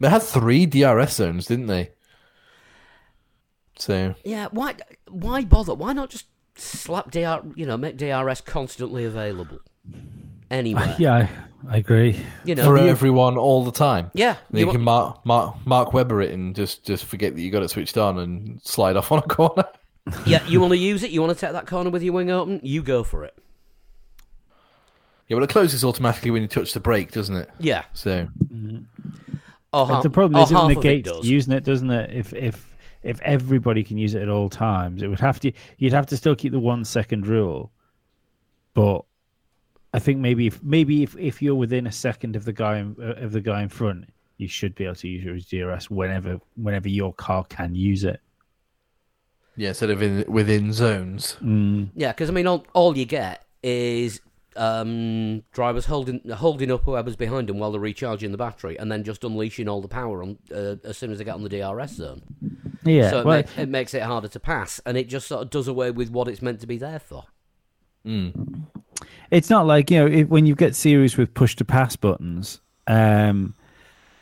They 0.00 0.08
had 0.08 0.22
three 0.22 0.66
DRS 0.66 1.12
zones, 1.14 1.46
didn't 1.46 1.66
they? 1.68 1.90
So 3.78 4.14
Yeah. 4.24 4.48
Why? 4.50 4.74
Why 5.08 5.44
bother? 5.44 5.74
Why 5.74 5.92
not 5.92 6.10
just 6.10 6.26
slap 6.56 7.10
DR? 7.10 7.42
You 7.56 7.66
know, 7.66 7.76
make 7.76 7.96
DRS 7.96 8.40
constantly 8.42 9.04
available. 9.04 9.60
anywhere. 10.50 10.94
Yeah, 10.98 11.14
I, 11.68 11.74
I 11.74 11.76
agree. 11.78 12.20
You 12.44 12.54
know, 12.54 12.64
for 12.64 12.78
you- 12.78 12.88
everyone 12.88 13.36
all 13.38 13.64
the 13.64 13.72
time. 13.72 14.10
yeah, 14.14 14.36
And 14.50 14.58
you, 14.60 14.70
can 14.70 14.80
mark, 14.82 15.24
mark 15.24 15.56
Mark 15.66 15.92
Webber 15.94 16.20
it 16.20 16.32
and 16.32 16.54
just 16.54 16.84
just 16.84 17.04
forget 17.06 17.34
that 17.34 17.40
you 17.40 17.50
got 17.50 17.62
it 17.62 17.70
switched 17.70 17.96
on 17.96 18.18
and 18.18 18.60
slide 18.62 18.96
off 18.96 19.10
on 19.12 19.18
a 19.18 19.22
corner. 19.22 19.64
yeah, 20.26 20.44
you 20.46 20.60
want 20.60 20.72
to 20.72 20.76
use 20.78 21.02
it. 21.02 21.10
You 21.10 21.22
want 21.22 21.36
to 21.36 21.40
take 21.46 21.52
that 21.52 21.66
corner 21.66 21.88
with 21.90 22.02
your 22.02 22.12
wing 22.14 22.30
open. 22.30 22.60
You 22.62 22.82
go 22.82 23.02
for 23.04 23.24
it. 23.24 23.34
Yeah, 25.28 25.36
well, 25.36 25.44
it 25.44 25.50
closes 25.50 25.84
automatically 25.84 26.30
when 26.30 26.42
you 26.42 26.48
touch 26.48 26.72
the 26.74 26.80
brake, 26.80 27.12
doesn't 27.12 27.36
it? 27.36 27.48
Yeah. 27.58 27.84
So 27.94 28.28
Or 29.72 29.86
But 29.86 29.94
ha- 29.94 30.00
the 30.02 30.10
problem 30.10 30.42
is 30.42 30.50
it 30.50 30.54
half 30.54 30.64
of 30.64 30.68
negates 30.76 31.08
does. 31.10 31.24
using 31.26 31.54
it, 31.54 31.64
doesn't 31.64 31.90
it? 31.90 32.10
If 32.14 32.34
if 32.34 32.71
if 33.02 33.20
everybody 33.22 33.82
can 33.82 33.98
use 33.98 34.14
it 34.14 34.22
at 34.22 34.28
all 34.28 34.48
times, 34.48 35.02
it 35.02 35.08
would 35.08 35.20
have 35.20 35.40
to. 35.40 35.52
You'd 35.78 35.92
have 35.92 36.06
to 36.06 36.16
still 36.16 36.36
keep 36.36 36.52
the 36.52 36.60
one 36.60 36.84
second 36.84 37.26
rule. 37.26 37.72
But 38.74 39.04
I 39.92 39.98
think 39.98 40.18
maybe 40.20 40.46
if 40.46 40.62
maybe 40.62 41.02
if, 41.02 41.16
if 41.18 41.42
you're 41.42 41.54
within 41.54 41.86
a 41.86 41.92
second 41.92 42.36
of 42.36 42.44
the 42.44 42.52
guy 42.52 42.78
in, 42.78 42.96
uh, 43.00 43.24
of 43.24 43.32
the 43.32 43.40
guy 43.40 43.62
in 43.62 43.68
front, 43.68 44.06
you 44.38 44.48
should 44.48 44.74
be 44.74 44.84
able 44.84 44.94
to 44.96 45.08
use 45.08 45.52
your 45.52 45.74
DRS 45.74 45.90
whenever 45.90 46.40
whenever 46.56 46.88
your 46.88 47.12
car 47.14 47.44
can 47.44 47.74
use 47.74 48.04
it. 48.04 48.20
yeah, 49.56 49.72
sort 49.72 49.90
of 49.90 50.02
in 50.02 50.24
within 50.28 50.72
zones. 50.72 51.36
Mm. 51.42 51.90
Yeah, 51.94 52.12
because 52.12 52.30
I 52.30 52.32
mean, 52.32 52.46
all, 52.46 52.64
all 52.72 52.96
you 52.96 53.04
get 53.04 53.44
is 53.62 54.20
um, 54.56 55.42
drivers 55.52 55.86
holding 55.86 56.26
holding 56.30 56.70
up 56.70 56.84
whoever's 56.84 57.16
behind 57.16 57.48
them 57.48 57.58
while 57.58 57.72
they're 57.72 57.80
recharging 57.80 58.32
the 58.32 58.38
battery, 58.38 58.78
and 58.78 58.90
then 58.90 59.04
just 59.04 59.24
unleashing 59.24 59.68
all 59.68 59.82
the 59.82 59.88
power 59.88 60.22
on 60.22 60.38
uh, 60.54 60.76
as 60.84 60.96
soon 60.96 61.12
as 61.12 61.18
they 61.18 61.24
get 61.24 61.34
on 61.34 61.42
the 61.42 61.48
DRS 61.48 61.90
zone. 61.90 62.22
Yeah, 62.84 63.10
so 63.10 63.20
it, 63.20 63.24
well, 63.26 63.42
ma- 63.56 63.62
it 63.62 63.68
makes 63.68 63.94
it 63.94 64.02
harder 64.02 64.28
to 64.28 64.40
pass, 64.40 64.80
and 64.86 64.96
it 64.96 65.08
just 65.08 65.28
sort 65.28 65.42
of 65.42 65.50
does 65.50 65.68
away 65.68 65.90
with 65.90 66.10
what 66.10 66.28
it's 66.28 66.42
meant 66.42 66.60
to 66.60 66.66
be 66.66 66.78
there 66.78 66.98
for. 66.98 67.24
Mm. 68.04 68.64
it's 69.30 69.48
not 69.48 69.64
like 69.66 69.88
you 69.88 69.98
know 70.00 70.06
if, 70.08 70.28
when 70.28 70.44
you 70.44 70.56
get 70.56 70.74
series 70.74 71.16
with 71.16 71.32
push 71.34 71.54
to 71.54 71.64
pass 71.64 71.94
buttons 71.94 72.60
um 72.88 73.54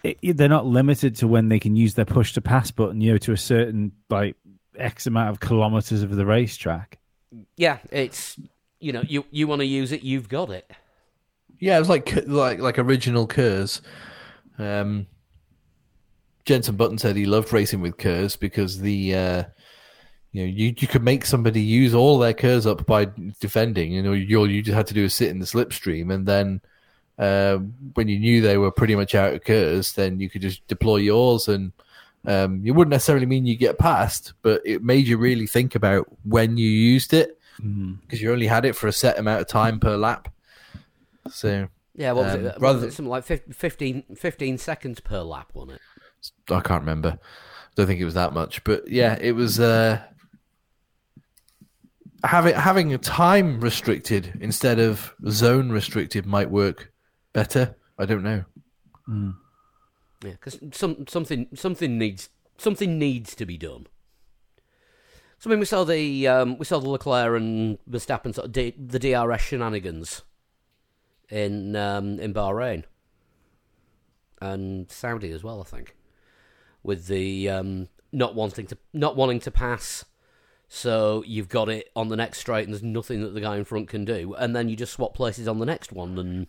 it, 0.03 0.19
it- 0.21 0.37
they're 0.37 0.51
not 0.51 0.67
limited 0.67 1.17
to 1.17 1.27
when 1.27 1.49
they 1.49 1.59
can 1.59 1.75
use 1.77 1.95
their 1.95 2.05
push 2.05 2.35
to 2.35 2.43
pass 2.43 2.71
button 2.71 3.01
you 3.01 3.13
know 3.13 3.17
to 3.17 3.33
a 3.33 3.39
certain 3.39 3.93
like 4.11 4.37
x 4.77 5.07
amount 5.07 5.31
of 5.31 5.41
kilometers 5.41 6.03
of 6.03 6.15
the 6.15 6.27
racetrack 6.27 6.99
Yeah, 7.57 7.79
it's 7.91 8.39
you 8.81 8.93
know 8.93 9.03
you 9.09 9.25
you 9.31 9.47
want 9.47 9.61
to 9.61 9.67
use 9.67 9.93
it, 9.93 10.03
you've 10.03 10.29
got 10.29 10.51
it. 10.51 10.71
Yeah, 11.59 11.77
it 11.77 11.81
was 11.81 11.89
like 11.89 12.27
like 12.27 12.59
like 12.61 12.79
original 12.79 13.27
Kers. 13.27 13.81
Um, 14.59 15.07
Jensen 16.51 16.75
Button 16.75 16.99
said 16.99 17.15
he 17.15 17.27
loved 17.27 17.53
racing 17.53 17.81
with 17.81 17.97
Kers 17.97 18.35
because 18.35 18.81
the 18.81 19.15
uh, 19.15 19.45
you 20.33 20.43
know 20.43 20.49
you 20.49 20.75
you 20.77 20.89
could 20.89 21.05
make 21.05 21.25
somebody 21.25 21.61
use 21.61 21.95
all 21.95 22.19
their 22.19 22.35
Kers 22.35 22.67
up 22.67 22.85
by 22.87 23.07
defending. 23.39 23.93
You 23.93 24.03
know, 24.03 24.13
you 24.15 24.45
you 24.47 24.61
just 24.61 24.75
had 24.75 24.89
to 24.89 24.95
do 24.95 25.05
is 25.05 25.15
sit 25.15 25.29
in 25.29 25.39
the 25.39 25.47
slipstream, 25.47 26.13
and 26.13 26.27
then 26.27 26.61
uh, 27.21 27.59
when 27.95 28.09
you 28.09 28.19
knew 28.19 28.41
they 28.41 28.59
were 28.59 28.73
pretty 28.73 28.97
much 28.97 29.15
out 29.15 29.33
of 29.33 29.45
Kers, 29.45 29.93
then 29.93 30.19
you 30.19 30.29
could 30.29 30.43
just 30.43 30.67
deploy 30.67 30.97
yours, 30.97 31.47
and 31.47 31.71
um, 32.27 32.63
it 32.65 32.73
wouldn't 32.73 32.91
necessarily 32.91 33.27
mean 33.27 33.47
you 33.47 33.55
get 33.57 33.79
past, 33.79 34.33
but 34.43 34.61
it 34.65 34.83
made 34.83 35.07
you 35.07 35.19
really 35.19 35.47
think 35.47 35.77
about 35.77 36.09
when 36.25 36.57
you 36.57 36.69
used 36.69 37.13
it 37.15 37.39
because 38.03 38.21
you 38.21 38.33
only 38.33 38.49
had 38.49 38.65
it 38.65 38.75
for 38.75 38.89
a 38.89 38.93
set 38.93 39.21
amount 39.21 39.41
of 39.41 39.47
time 39.47 39.79
per 39.79 39.97
lap. 39.97 40.33
So 41.29 41.69
Yeah, 41.95 42.11
what 42.13 42.25
was 42.25 42.35
Um, 42.35 42.47
it? 42.47 42.55
Rather 42.59 42.79
was 42.81 42.85
it? 42.89 42.93
Something 42.97 43.11
like 43.11 43.25
fif- 43.25 43.55
15, 43.55 44.17
15 44.17 44.59
seconds 44.59 44.99
per 44.99 45.21
lap, 45.21 45.51
wasn't 45.55 45.73
it? 45.77 45.81
I 46.51 46.61
can't 46.61 46.83
remember. 46.83 47.19
I 47.21 47.73
don't 47.77 47.87
think 47.87 48.01
it 48.01 48.05
was 48.05 48.15
that 48.15 48.33
much, 48.33 48.63
but 48.65 48.89
yeah, 48.89 49.17
it 49.21 49.33
was 49.33 49.61
uh, 49.61 50.01
having 52.25 52.55
having 52.55 52.93
a 52.93 52.99
time 52.99 53.61
restricted 53.61 54.39
instead 54.41 54.79
of 54.79 55.15
zone 55.29 55.71
restricted 55.71 56.27
might 56.27 56.51
work 56.51 56.93
better. 57.33 57.77
I 57.99 58.07
don't 58.07 58.23
know. 58.23 58.45
Yeah, 60.25 60.33
because 60.33 60.59
some 60.73 61.07
something 61.09 61.47
something 61.55 61.99
needs 61.99 62.29
something 62.59 62.99
needs 62.99 63.35
to 63.37 63.47
be 63.47 63.57
done. 63.57 63.87
So 65.39 65.49
I 65.49 65.51
mean, 65.53 65.61
we 65.61 65.67
saw 65.67 65.85
the 65.85 66.29
um, 66.29 66.59
we 66.59 66.67
saw 66.67 66.79
the 66.81 66.89
Leclerc 66.89 67.41
and 67.41 67.79
Verstappen 67.89 68.35
sort 68.35 68.47
of 68.47 68.53
D- 68.53 68.75
the 68.79 68.99
DRS 68.99 69.41
shenanigans 69.41 70.23
in 71.31 71.75
um, 71.77 72.19
in 72.21 72.35
Bahrain 72.35 72.85
and 74.43 74.91
Saudi 74.91 75.31
as 75.31 75.43
well. 75.43 75.61
I 75.61 75.65
think 75.65 75.97
with 76.83 77.07
the 77.07 77.49
um, 77.49 77.89
not 78.13 78.35
wanting 78.35 78.67
to 78.69 78.79
not 78.93 79.17
wanting 79.17 79.41
to 79.41 79.51
pass. 79.51 80.05
So 80.73 81.25
you've 81.27 81.49
got 81.49 81.69
it 81.69 81.91
on 81.97 82.09
the 82.09 82.17
next 82.17 82.39
straight, 82.39 82.65
and 82.65 82.73
there's 82.73 82.83
nothing 82.83 83.23
that 83.23 83.35
the 83.35 83.41
guy 83.41 83.57
in 83.57 83.65
front 83.65 83.89
can 83.89 84.05
do, 84.05 84.35
and 84.35 84.55
then 84.55 84.69
you 84.69 84.77
just 84.77 84.93
swap 84.93 85.15
places 85.15 85.49
on 85.49 85.59
the 85.59 85.67
next 85.67 85.93
one, 85.93 86.17
and 86.17 86.47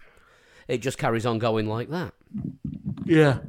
it 0.67 0.77
just 0.77 0.99
carries 0.99 1.25
on 1.25 1.39
going 1.39 1.67
like 1.67 1.89
that. 1.89 2.13
Yeah, 3.03 3.39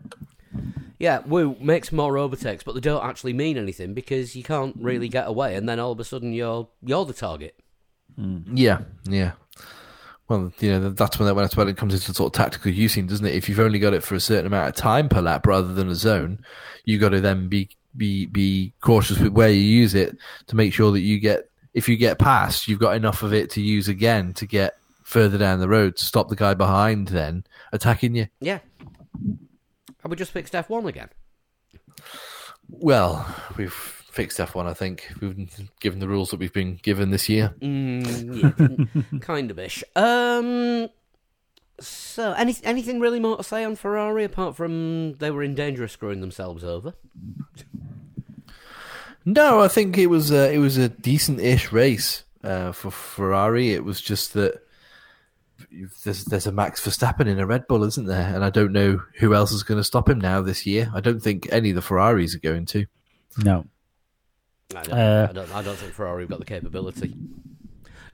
Yeah, 0.99 1.19
woo 1.27 1.57
makes 1.61 1.93
more 1.93 2.17
overtakes, 2.17 2.63
but 2.65 2.75
they 2.75 2.81
don't 2.81 3.05
actually 3.05 3.35
mean 3.35 3.59
anything 3.59 3.93
because 3.93 4.35
you 4.35 4.43
can't 4.43 4.75
really 4.79 5.09
get 5.09 5.27
away, 5.27 5.57
and 5.57 5.69
then 5.69 5.79
all 5.79 5.93
of 5.93 6.01
a 6.01 6.05
sudden 6.05 6.33
you're 6.33 6.69
you're 6.83 7.05
the 7.05 7.13
target. 7.13 7.55
yeah, 8.17 8.81
yeah. 9.05 9.33
Well, 10.33 10.51
you 10.61 10.71
know 10.71 10.89
that's 10.89 11.19
when 11.19 11.37
that's 11.37 11.59
when 11.59 11.69
it 11.69 11.77
comes 11.77 11.93
into 11.93 12.15
sort 12.15 12.33
of 12.33 12.39
tactical 12.39 12.73
using, 12.73 13.07
doesn't 13.07 13.27
it? 13.27 13.35
If 13.35 13.51
you've 13.51 13.61
only 13.61 13.79
got 13.79 13.93
it 13.93 14.03
for 14.03 14.15
a 14.15 14.21
certain 14.21 14.47
amount 14.47 14.71
of 14.71 14.75
time 14.75 15.11
per 15.11 15.21
lap 15.21 15.47
rather 15.47 15.75
than 15.75 15.91
a 15.91 15.95
zone, 15.95 16.43
you 16.87 16.99
got 16.99 17.11
to 17.11 17.21
then 17.21 17.49
be 17.49 17.69
be 17.95 18.25
be 18.25 18.73
cautious 18.81 19.19
with 19.19 19.33
where 19.33 19.51
you 19.51 19.61
use 19.61 19.95
it 19.95 20.17
to 20.47 20.57
make 20.57 20.73
sure 20.73 20.91
that 20.91 21.01
you 21.01 21.21
get 21.21 21.51
if 21.75 21.87
you 21.87 21.99
get 21.99 22.19
past, 22.19 22.67
you've 22.67 22.79
got 22.79 22.97
enough 22.97 23.23
of 23.23 23.35
it 23.35 23.51
to 23.51 23.61
use 23.61 23.89
again 23.89 24.33
to 24.33 24.47
get 24.47 24.79
further 25.03 25.37
down 25.37 25.61
the 25.61 25.69
road 25.69 25.99
to 25.99 26.05
stop 26.07 26.31
the 26.31 26.37
guy 26.37 26.55
behind 26.55 27.09
then 27.09 27.45
attacking 27.71 28.15
you. 28.15 28.27
Yeah. 28.41 28.61
Have 30.03 30.11
we 30.11 30.17
just 30.17 30.33
fixed 30.33 30.55
F 30.55 30.71
one 30.71 30.87
again? 30.87 31.11
Well, 32.71 33.27
we've 33.59 34.02
fixed 34.13 34.39
F1, 34.39 34.67
I 34.67 34.75
think. 34.75 35.11
Given 35.81 35.99
the 35.99 36.09
rules 36.09 36.31
that 36.31 36.39
we've 36.39 36.53
been 36.53 36.79
given 36.83 37.11
this 37.11 37.29
year. 37.29 37.55
Mm, 37.61 39.03
yeah, 39.13 39.19
kind 39.19 39.51
of 39.51 39.59
ish. 39.59 39.83
Um. 39.97 40.89
So, 41.81 42.33
any 42.33 42.55
anything 42.63 43.01
really 43.01 43.19
more 43.19 43.39
to 43.39 43.43
say 43.43 43.65
on 43.65 43.75
Ferrari 43.75 44.23
apart 44.23 44.55
from 44.55 45.15
they 45.15 45.31
were 45.31 45.43
in 45.43 45.55
danger 45.55 45.83
of 45.83 45.91
screwing 45.91 46.21
themselves 46.21 46.63
over? 46.63 46.95
No, 49.25 49.61
I 49.61 49.69
think 49.69 49.99
it 49.99 50.07
was 50.07 50.31
a, 50.31 50.53
it 50.53 50.59
was 50.59 50.77
a 50.77 50.89
decent-ish 50.89 51.73
race 51.73 52.25
uh, 52.43 52.73
for 52.73 52.91
Ferrari. 52.91 53.73
It 53.73 53.85
was 53.85 54.01
just 54.01 54.35
that 54.35 54.63
there's 56.05 56.25
there's 56.27 56.47
a 56.47 56.53
Max 56.53 56.85
Verstappen 56.85 57.27
in 57.27 57.41
a 57.41 57.47
Red 57.47 57.67
Bull, 57.67 57.85
isn't 57.85 58.07
there? 58.07 58.35
And 58.35 58.45
I 58.45 58.51
don't 58.51 58.73
know 58.73 59.01
who 59.19 59.35
else 59.35 59.51
is 59.53 59.63
going 59.63 59.79
to 59.79 59.85
stop 59.85 60.09
him 60.09 60.21
now 60.21 60.43
this 60.43 60.67
year. 60.67 60.91
I 60.95 61.01
don't 61.01 61.21
think 61.21 61.49
any 61.51 61.71
of 61.71 61.77
the 61.77 61.83
Ferraris 61.83 62.35
are 62.37 62.41
going 62.41 62.67
to. 62.67 62.85
no 63.39 63.65
I 64.77 64.83
don't, 64.83 64.99
Uh, 64.99 65.27
I 65.31 65.33
don't, 65.33 65.55
I 65.57 65.63
don't 65.63 65.77
think 65.77 65.93
Ferrari 65.93 66.23
have 66.23 66.31
got 66.31 66.39
the 66.39 66.45
capability. 66.45 67.15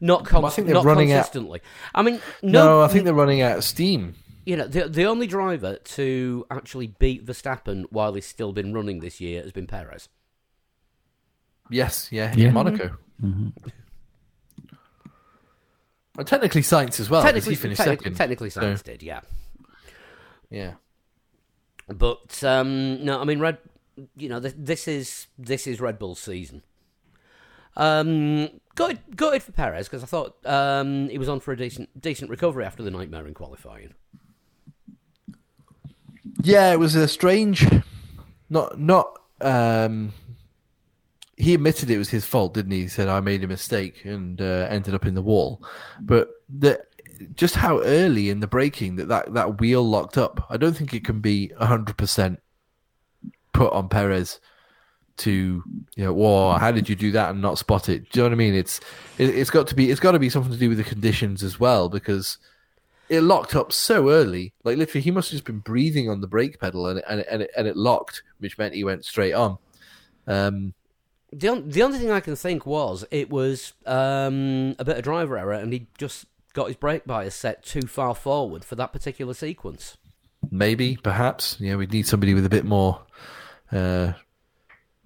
Not, 0.01 0.24
con- 0.24 0.43
Well, 0.43 0.51
I 0.52 0.55
think 0.55 0.66
they're 0.66 0.74
not 0.74 0.85
running 0.85 1.10
out- 1.12 1.16
consistently. 1.24 1.60
I 1.94 2.02
mean, 2.02 2.20
No, 2.43 2.64
no, 2.64 2.82
I 2.82 2.89
think 2.89 3.05
they're 3.05 3.14
running 3.14 3.40
out 3.40 3.59
of 3.59 3.64
steam. 3.64 4.14
You 4.47 4.56
know, 4.56 4.66
the 4.66 4.89
the 4.89 5.05
only 5.05 5.26
driver 5.26 5.76
to 5.76 6.47
actually 6.51 6.86
beat 6.86 7.26
Verstappen 7.26 7.85
while 7.90 8.14
he's 8.14 8.24
still 8.26 8.52
been 8.52 8.72
running 8.72 9.01
this 9.01 9.20
year 9.20 9.43
has 9.43 9.52
been 9.52 9.66
Perez. 9.66 10.09
Yes, 11.70 12.09
yeah, 12.10 12.32
Yeah. 12.35 12.48
in 12.48 12.55
Monaco. 12.55 12.97
Well, 16.16 16.24
technically, 16.24 16.62
Sainz 16.62 16.98
as 16.98 17.09
well. 17.10 17.22
technically, 17.22 17.51
he 17.55 17.56
finished 17.56 17.78
technically, 17.78 18.05
second. 18.05 18.16
technically, 18.16 18.51
So, 18.51 18.74
did, 18.76 19.02
yeah. 19.02 19.20
yeah. 20.51 20.74
But 21.89 22.43
um, 22.43 23.05
no, 23.05 23.20
I 23.20 23.24
mean, 23.24 23.39
Red. 23.40 23.59
You 24.16 24.29
know, 24.29 24.41
th- 24.41 24.55
this 24.57 24.89
is 24.89 25.27
this 25.39 25.66
is 25.66 25.81
Red 25.81 25.99
Bull's 25.99 26.20
season. 26.20 26.62
Um, 27.77 28.49
gutted, 28.75 28.99
gutted 29.15 29.43
for 29.43 29.53
Perez 29.53 29.89
because 29.89 30.03
I 30.03 30.07
thought 30.07 30.37
um, 30.45 31.09
he 31.09 31.16
was 31.19 31.29
on 31.29 31.41
for 31.41 31.53
a 31.53 31.57
decent 31.57 32.01
decent 32.01 32.31
recovery 32.31 32.65
after 32.65 32.83
the 32.83 32.91
nightmare 32.91 33.27
in 33.27 33.35
qualifying. 33.35 33.95
Yeah, 36.43 36.73
it 36.73 36.79
was 36.79 36.95
a 36.95 37.09
strange. 37.09 37.66
Not 38.51 38.79
not. 38.81 39.20
Um, 39.41 40.12
he 41.37 41.55
admitted 41.55 41.89
it 41.91 41.99
was 41.99 42.11
his 42.11 42.25
fault, 42.25 42.55
didn't 42.55 42.73
he? 42.73 42.83
He 42.83 42.89
said 42.89 43.09
I 43.09 43.20
made 43.20 43.45
a 43.45 43.49
mistake 43.49 44.05
and 44.05 44.41
uh, 44.41 44.66
ended 44.69 44.95
up 44.95 45.07
in 45.07 45.15
the 45.15 45.23
wall. 45.23 45.62
But 46.01 46.31
the 46.49 46.83
just 47.35 47.57
how 47.57 47.81
early 47.83 48.31
in 48.31 48.41
the 48.41 48.47
braking 48.47 48.97
that, 48.97 49.09
that 49.09 49.35
that 49.35 49.61
wheel 49.61 49.83
locked 49.83 50.19
up, 50.19 50.47
I 50.51 50.57
don't 50.57 50.77
think 50.77 50.95
it 50.95 51.05
can 51.05 51.20
be 51.20 51.53
hundred 51.59 51.97
percent 51.97 52.41
put 53.59 53.72
on 53.72 53.89
Perez 53.89 54.40
to 55.18 55.62
you 55.97 56.05
know, 56.05 56.12
whoa, 56.12 56.52
how 56.59 56.70
did 56.70 56.89
you 56.89 56.94
do 56.94 57.10
that 57.12 57.30
and 57.30 57.43
not 57.43 57.59
spot 57.59 57.89
it? 57.89 58.09
Do 58.10 58.20
you 58.20 58.22
know 58.22 58.28
what 58.28 58.32
I 58.35 58.36
mean? 58.36 58.55
It's 58.55 58.78
it, 59.18 59.30
it's 59.30 59.51
got 59.51 59.66
to 59.68 59.74
be 59.74 59.90
it's 59.90 60.01
got 60.01 60.12
to 60.12 60.18
be 60.18 60.30
something 60.30 60.52
to 60.52 60.59
do 60.59 60.68
with 60.68 60.78
the 60.78 60.85
conditions 60.85 61.43
as 61.43 61.59
well 61.59 61.89
because 61.89 62.39
it 63.09 63.22
locked 63.22 63.56
up 63.56 63.72
so 63.72 64.10
early. 64.10 64.52
Like 64.64 64.76
literally, 64.76 65.02
he 65.02 65.10
must 65.10 65.30
have 65.30 65.36
just 65.39 65.44
been 65.44 65.59
breathing 65.59 66.09
on 66.09 66.20
the 66.20 66.28
brake 66.28 66.60
pedal, 66.60 66.86
and 66.86 66.98
it, 67.01 67.05
and 67.09 67.20
and 67.22 67.43
it, 67.43 67.51
and 67.56 67.66
it 67.66 67.76
locked, 67.76 68.22
which 68.39 68.56
meant 68.59 68.74
he 68.74 68.85
went 68.85 69.05
straight 69.05 69.32
on. 69.32 69.59
Um, 70.26 70.74
The 71.32 71.48
on- 71.48 71.68
the 71.68 71.82
only 71.82 71.98
thing 71.98 72.10
I 72.10 72.20
can 72.20 72.36
think 72.36 72.64
was 72.66 73.05
it 73.10 73.28
was 73.28 73.72
um, 73.86 74.76
a 74.78 74.85
bit 74.85 74.98
of 74.98 75.02
driver 75.05 75.36
error, 75.36 75.52
and 75.52 75.72
he 75.72 75.89
just 75.98 76.26
got 76.52 76.68
his 76.68 76.76
brake 76.76 77.06
bias 77.06 77.35
set 77.35 77.64
too 77.64 77.82
far 77.82 78.14
forward 78.14 78.64
for 78.64 78.76
that 78.76 78.93
particular 78.93 79.35
sequence. 79.35 79.97
Maybe, 80.51 80.97
perhaps. 80.97 81.56
Yeah, 81.60 81.76
we'd 81.76 81.93
need 81.93 82.06
somebody 82.06 82.35
with 82.35 82.47
a 82.47 82.51
bit 82.51 82.64
more 82.64 83.02
uh, 83.73 84.12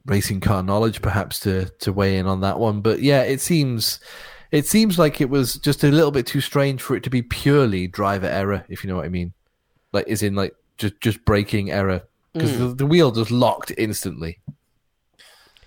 racing 0.06 0.40
car 0.40 0.62
knowledge, 0.62 1.02
perhaps, 1.02 1.40
to 1.40 1.66
to 1.80 1.92
weigh 1.92 2.18
in 2.18 2.26
on 2.26 2.40
that 2.40 2.58
one. 2.58 2.80
But 2.80 3.02
yeah, 3.02 3.22
it 3.22 3.40
seems 3.40 4.00
it 4.50 4.66
seems 4.66 4.98
like 4.98 5.20
it 5.20 5.30
was 5.30 5.54
just 5.54 5.82
a 5.82 5.90
little 5.90 6.10
bit 6.10 6.26
too 6.26 6.40
strange 6.40 6.82
for 6.82 6.94
it 6.94 7.02
to 7.04 7.10
be 7.10 7.22
purely 7.22 7.86
driver 7.86 8.26
error, 8.26 8.64
if 8.68 8.84
you 8.84 8.90
know 8.90 8.96
what 8.96 9.06
I 9.06 9.08
mean. 9.08 9.32
Like, 9.92 10.08
is 10.08 10.22
in 10.22 10.34
like 10.34 10.54
just 10.78 11.00
just 11.00 11.24
braking 11.24 11.70
error 11.70 12.02
because 12.32 12.58
the, 12.58 12.66
the 12.68 12.86
wheel 12.86 13.10
just 13.10 13.30
locked 13.30 13.72
instantly. 13.76 14.38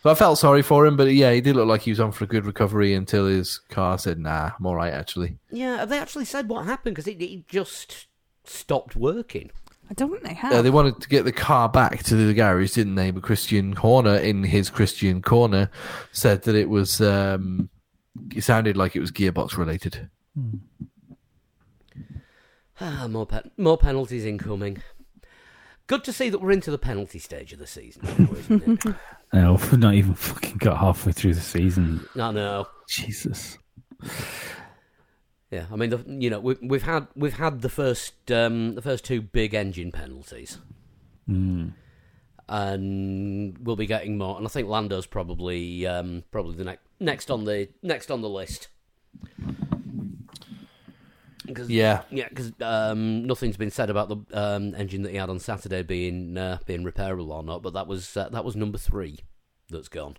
So 0.02 0.12
I 0.12 0.16
felt 0.16 0.38
sorry 0.38 0.62
for 0.62 0.86
him, 0.86 0.98
but 0.98 1.12
yeah, 1.14 1.32
he 1.32 1.42
did 1.42 1.56
look 1.56 1.68
like 1.68 1.82
he 1.82 1.92
was 1.92 2.00
on 2.00 2.12
for 2.12 2.26
a 2.26 2.28
good 2.28 2.46
recovery 2.46 2.94
until 2.94 3.26
his 3.26 3.58
car 3.70 3.98
said, 3.98 4.20
"Nah, 4.20 4.52
I'm 4.58 4.66
all 4.66 4.76
right." 4.76 4.94
Actually, 4.94 5.38
Yeah, 5.50 5.78
have 5.78 5.90
they 5.90 5.98
actually 5.98 6.26
said 6.26 6.48
what 6.48 6.66
happened? 6.66 6.96
Because 6.96 7.08
it, 7.08 7.20
it 7.22 7.48
just 7.48 8.06
stopped 8.44 8.96
working. 8.96 9.50
I 9.90 9.94
don't 9.94 10.10
think 10.12 10.24
they 10.24 10.34
have. 10.34 10.52
Uh, 10.54 10.62
they 10.62 10.70
wanted 10.70 11.00
to 11.02 11.10
get 11.10 11.26
the 11.26 11.32
car 11.32 11.70
back 11.70 12.04
to 12.04 12.16
the 12.16 12.34
garage, 12.34 12.74
didn't 12.74 12.96
they? 12.96 13.12
But 13.12 13.24
Christian 13.24 13.74
Horner, 13.74 14.16
in 14.16 14.44
his 14.44 14.70
Christian 14.70 15.22
corner, 15.22 15.70
said 16.12 16.44
that 16.44 16.56
it 16.56 16.70
was. 16.70 17.00
Um, 17.02 17.70
it 18.34 18.44
sounded 18.44 18.78
like 18.78 18.96
it 18.96 19.00
was 19.02 19.12
gearbox 19.12 19.58
related. 19.58 20.10
Ah, 22.82 23.08
more 23.10 23.26
pe- 23.26 23.50
more 23.58 23.78
penalties 23.78 24.26
incoming. 24.26 24.82
Good 25.88 26.04
to 26.06 26.14
see 26.14 26.30
that 26.30 26.40
we're 26.40 26.52
into 26.52 26.72
the 26.72 26.78
penalty 26.80 27.20
stage 27.20 27.54
of 27.54 27.60
the 27.60 27.68
season, 27.68 28.02
now, 28.18 28.30
isn't 28.34 28.86
it? 28.86 28.96
No, 29.34 29.54
we've 29.54 29.78
not 29.80 29.96
even 29.96 30.14
fucking 30.14 30.58
got 30.58 30.78
halfway 30.78 31.12
through 31.12 31.34
the 31.34 31.42
season. 31.42 32.08
I 32.16 32.32
know. 32.32 32.68
Jesus. 32.88 33.58
Yeah, 35.52 35.66
I 35.72 35.76
mean, 35.76 35.90
the, 35.92 36.04
you 36.08 36.30
know, 36.30 36.40
we, 36.40 36.56
we've 36.62 36.84
had 36.84 37.08
we've 37.16 37.36
had 37.38 37.62
the 37.62 37.70
first 37.70 38.32
um, 38.32 38.76
the 38.76 38.82
first 38.82 39.06
two 39.06 39.22
big 39.22 39.54
engine 39.54 39.92
penalties, 39.92 40.58
Mm. 41.30 41.74
and 42.50 43.58
we'll 43.60 43.76
be 43.76 43.86
getting 43.86 44.18
more. 44.18 44.38
And 44.38 44.46
I 44.46 44.50
think 44.50 44.68
Lando's 44.68 45.06
probably 45.06 45.86
um, 45.88 46.24
probably 46.32 46.56
the 46.56 46.64
next 46.64 46.82
next 47.00 47.30
on 47.32 47.46
the 47.46 47.70
next 47.84 48.10
on 48.12 48.22
the 48.22 48.30
list. 48.30 48.70
'Cause- 51.54 51.70
Yeah, 51.70 52.02
yeah, 52.10 52.28
because 52.28 52.52
um, 52.62 53.26
nothing's 53.28 53.56
been 53.58 53.70
said 53.70 53.92
about 53.92 54.10
the 54.10 54.18
um, 54.34 54.74
engine 54.74 55.04
that 55.04 55.12
he 55.12 55.18
had 55.18 55.30
on 55.30 55.38
Saturday 55.40 55.84
being 55.84 56.38
uh, 56.38 56.58
being 56.66 56.84
repairable 56.84 57.30
or 57.30 57.44
not, 57.44 57.62
but 57.62 57.74
that 57.74 57.86
was 57.86 58.18
uh, 58.18 58.30
that 58.30 58.44
was 58.44 58.56
number 58.56 58.80
three 58.80 59.20
that's 59.70 59.88
gone. 59.88 60.18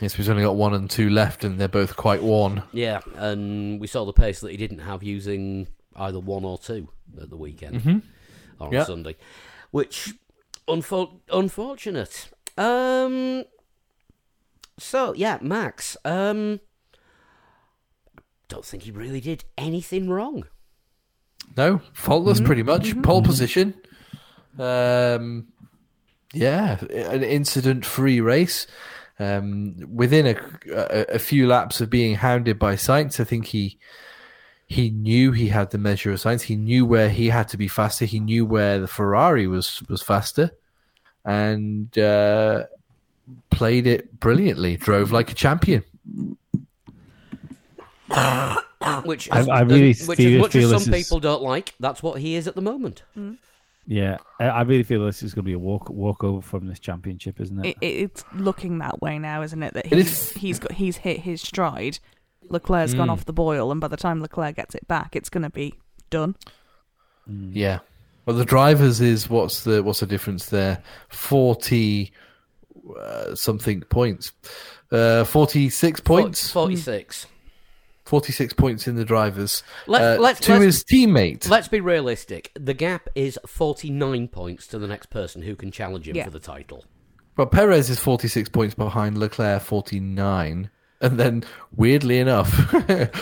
Yes, 0.00 0.16
we've 0.18 0.28
only 0.28 0.42
got 0.42 0.56
one 0.56 0.74
and 0.74 0.88
two 0.90 1.10
left, 1.10 1.44
and 1.44 1.58
they're 1.60 1.68
both 1.68 1.96
quite 1.96 2.22
worn. 2.22 2.62
Yeah, 2.72 3.00
and 3.16 3.80
we 3.80 3.86
saw 3.86 4.04
the 4.04 4.12
pace 4.12 4.40
that 4.40 4.50
he 4.50 4.56
didn't 4.56 4.80
have 4.80 5.02
using 5.02 5.68
either 5.96 6.20
one 6.20 6.44
or 6.44 6.58
two 6.58 6.88
at 7.20 7.30
the 7.30 7.36
weekend 7.36 8.02
or 8.60 8.66
on 8.66 8.72
Yeah. 8.72 8.84
Sunday, 8.84 9.16
which 9.70 10.14
unfo- 10.68 11.20
unfortunate. 11.32 12.28
Um, 12.56 13.44
so 14.78 15.12
yeah, 15.14 15.38
Max. 15.40 15.96
Um, 16.04 16.60
don't 18.48 18.64
think 18.64 18.84
he 18.84 18.90
really 18.90 19.20
did 19.20 19.44
anything 19.58 20.08
wrong. 20.08 20.44
No, 21.56 21.80
faultless, 21.92 22.40
pretty 22.40 22.62
much. 22.62 23.00
Pole 23.02 23.22
position. 23.22 23.74
Um, 24.58 25.48
yeah, 26.32 26.78
an 26.90 27.22
incident-free 27.22 28.20
race. 28.20 28.66
Um, 29.20 29.74
within 29.92 30.26
a, 30.28 30.36
a 30.72 31.14
a 31.14 31.18
few 31.18 31.46
laps 31.48 31.80
of 31.80 31.90
being 31.90 32.14
hounded 32.14 32.58
by 32.58 32.74
Sainz, 32.76 33.18
I 33.18 33.24
think 33.24 33.46
he 33.46 33.78
he 34.66 34.90
knew 34.90 35.32
he 35.32 35.48
had 35.48 35.70
the 35.70 35.78
measure 35.78 36.12
of 36.12 36.20
Sainz. 36.20 36.42
He 36.42 36.54
knew 36.56 36.84
where 36.86 37.08
he 37.08 37.28
had 37.30 37.48
to 37.48 37.56
be 37.56 37.66
faster. 37.68 38.04
He 38.04 38.20
knew 38.20 38.44
where 38.46 38.78
the 38.78 38.86
Ferrari 38.86 39.46
was 39.48 39.82
was 39.88 40.02
faster, 40.02 40.52
and 41.24 41.96
uh, 41.98 42.64
played 43.50 43.86
it 43.88 44.20
brilliantly. 44.20 44.76
Drove 44.76 45.10
like 45.10 45.30
a 45.32 45.34
champion. 45.34 45.82
Which 49.04 49.30
I- 49.30 49.46
I 49.50 49.60
really 49.62 49.90
as, 49.90 50.06
which 50.08 50.18
as 50.20 50.24
feel- 50.24 50.40
much 50.40 50.52
feel 50.52 50.78
some 50.78 50.92
people 50.92 51.20
don't 51.20 51.42
like, 51.42 51.74
that's 51.80 52.02
what 52.02 52.20
he 52.20 52.36
is 52.36 52.46
at 52.48 52.54
the 52.54 52.62
moment. 52.62 53.02
Yeah, 53.90 54.18
I, 54.38 54.44
I 54.48 54.62
really 54.62 54.82
feel 54.82 55.02
this 55.06 55.22
is 55.22 55.32
going 55.32 55.44
to 55.44 55.48
be 55.48 55.54
a 55.54 55.58
walk 55.58 55.88
walkover 55.88 56.42
from 56.42 56.66
this 56.66 56.78
championship, 56.78 57.40
isn't 57.40 57.64
it? 57.64 57.68
it, 57.70 57.76
it, 57.80 57.86
it's 58.02 58.24
looking 58.34 58.78
that 58.80 59.00
way 59.00 59.18
now, 59.18 59.40
isn't 59.40 59.62
it? 59.62 59.72
That 59.72 59.86
It 59.86 59.92
he's 59.96 60.06
is- 60.12 60.32
he's 60.32 60.58
got 60.58 60.72
he's 60.72 60.98
hit 60.98 61.20
his 61.20 61.40
stride. 61.40 61.98
Leclerc's 62.50 62.92
gone 62.94 63.08
off 63.10 63.24
the 63.24 63.32
boil, 63.32 63.72
and 63.72 63.80
by 63.80 63.88
the 63.88 63.96
time 63.96 64.20
Leclerc 64.22 64.56
gets 64.56 64.74
it 64.74 64.86
back, 64.88 65.16
it's 65.16 65.28
going 65.30 65.42
to 65.42 65.50
be 65.50 65.74
done. 66.10 66.34
Yeah. 67.26 67.80
Well, 68.24 68.36
the 68.36 68.44
drivers 68.44 69.00
is 69.00 69.28
what's 69.30 69.64
the 69.64 69.82
what's 69.82 70.00
the 70.00 70.06
difference 70.06 70.46
there? 70.46 70.82
Forty 71.08 72.12
uh, 72.98 73.34
something 73.34 73.80
points. 73.82 74.32
Uh, 74.92 75.24
Forty 75.24 75.68
six 75.70 76.00
points. 76.00 76.50
Forty 76.50 76.76
six. 76.76 77.26
Forty 78.08 78.32
six 78.32 78.54
points 78.54 78.88
in 78.88 78.94
the 78.96 79.04
drivers. 79.04 79.62
Let- 79.86 80.18
uh, 80.18 80.20
let's- 80.22 80.40
to 80.40 80.52
let's- 80.52 80.64
his 80.64 80.84
teammate. 80.84 81.46
Let's 81.48 81.68
be 81.68 81.80
realistic. 81.80 82.50
The 82.58 82.72
gap 82.72 83.08
is 83.14 83.38
forty 83.46 83.90
nine 83.90 84.28
points 84.28 84.66
to 84.68 84.78
the 84.78 84.86
next 84.86 85.10
person 85.10 85.42
who 85.42 85.54
can 85.54 85.70
challenge 85.70 86.08
him 86.08 86.16
Yeah. 86.16 86.24
for 86.24 86.30
the 86.30 86.38
title. 86.40 86.84
But 87.36 87.50
Perez 87.50 87.90
is 87.90 88.00
forty 88.00 88.26
six 88.26 88.48
points 88.48 88.74
behind 88.74 89.18
Leclerc, 89.18 89.60
forty 89.60 90.00
nine. 90.00 90.70
And 91.02 91.20
then, 91.20 91.44
weirdly 91.76 92.18
enough, 92.18 92.74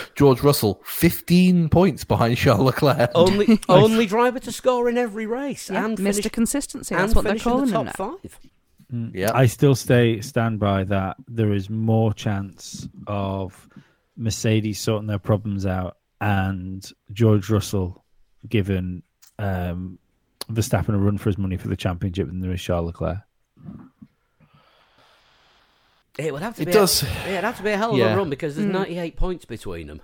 George 0.15 0.41
Russell, 0.41 0.81
15 0.83 1.69
points 1.69 2.03
behind 2.05 2.37
Charles 2.37 2.63
Leclerc. 2.63 3.11
Only 3.13 3.59
only 3.69 4.05
driver 4.07 4.39
to 4.39 4.51
score 4.51 4.89
in 4.89 4.97
every 4.97 5.27
race 5.27 5.69
Yeah, 5.69 5.85
and 5.85 5.97
Mr. 5.97 6.13
finish, 6.15 6.31
Consistency. 6.31 6.95
and 6.95 7.03
That's 7.03 7.13
what 7.13 7.25
they're 7.25 7.33
finish 7.33 7.45
in 7.45 7.51
calling 7.51 7.69
the 7.69 7.79
him 7.81 7.85
top 7.87 7.99
now. 7.99 8.17
five. 8.21 8.39
Yeah. 9.13 9.31
I 9.35 9.45
still 9.47 9.75
stay 9.75 10.21
stand 10.21 10.59
by 10.59 10.85
that. 10.85 11.17
There 11.27 11.51
is 11.53 11.69
more 11.69 12.13
chance 12.13 12.87
of 13.05 13.67
Mercedes 14.17 14.79
sorting 14.79 15.07
their 15.07 15.19
problems 15.19 15.65
out 15.65 15.97
and 16.19 16.89
George 17.13 17.49
Russell 17.49 18.03
giving 18.49 19.03
um, 19.39 19.99
Verstappen 20.51 20.95
a 20.95 20.97
run 20.97 21.17
for 21.17 21.29
his 21.29 21.37
money 21.37 21.57
for 21.57 21.67
the 21.67 21.75
championship 21.75 22.27
than 22.27 22.39
there 22.41 22.51
is 22.51 22.61
Charles 22.61 22.87
Leclerc. 22.87 23.19
It 26.17 26.33
would 26.33 26.41
have 26.41 26.55
to 26.55 26.63
It 26.63 26.65
be. 26.65 26.71
does- 26.71 27.03
A, 27.03 27.05
yeah, 27.05 27.27
it'd 27.33 27.43
have 27.43 27.57
to 27.57 27.63
be 27.63 27.69
a 27.71 27.77
hell 27.77 27.91
of 27.91 27.97
Yeah. 27.97 28.13
a 28.13 28.17
run 28.17 28.29
because 28.29 28.55
there's 28.55 28.67
ninety 28.67 28.97
eight 28.97 29.15
points 29.17 29.45
between 29.45 29.87
them. 29.87 30.01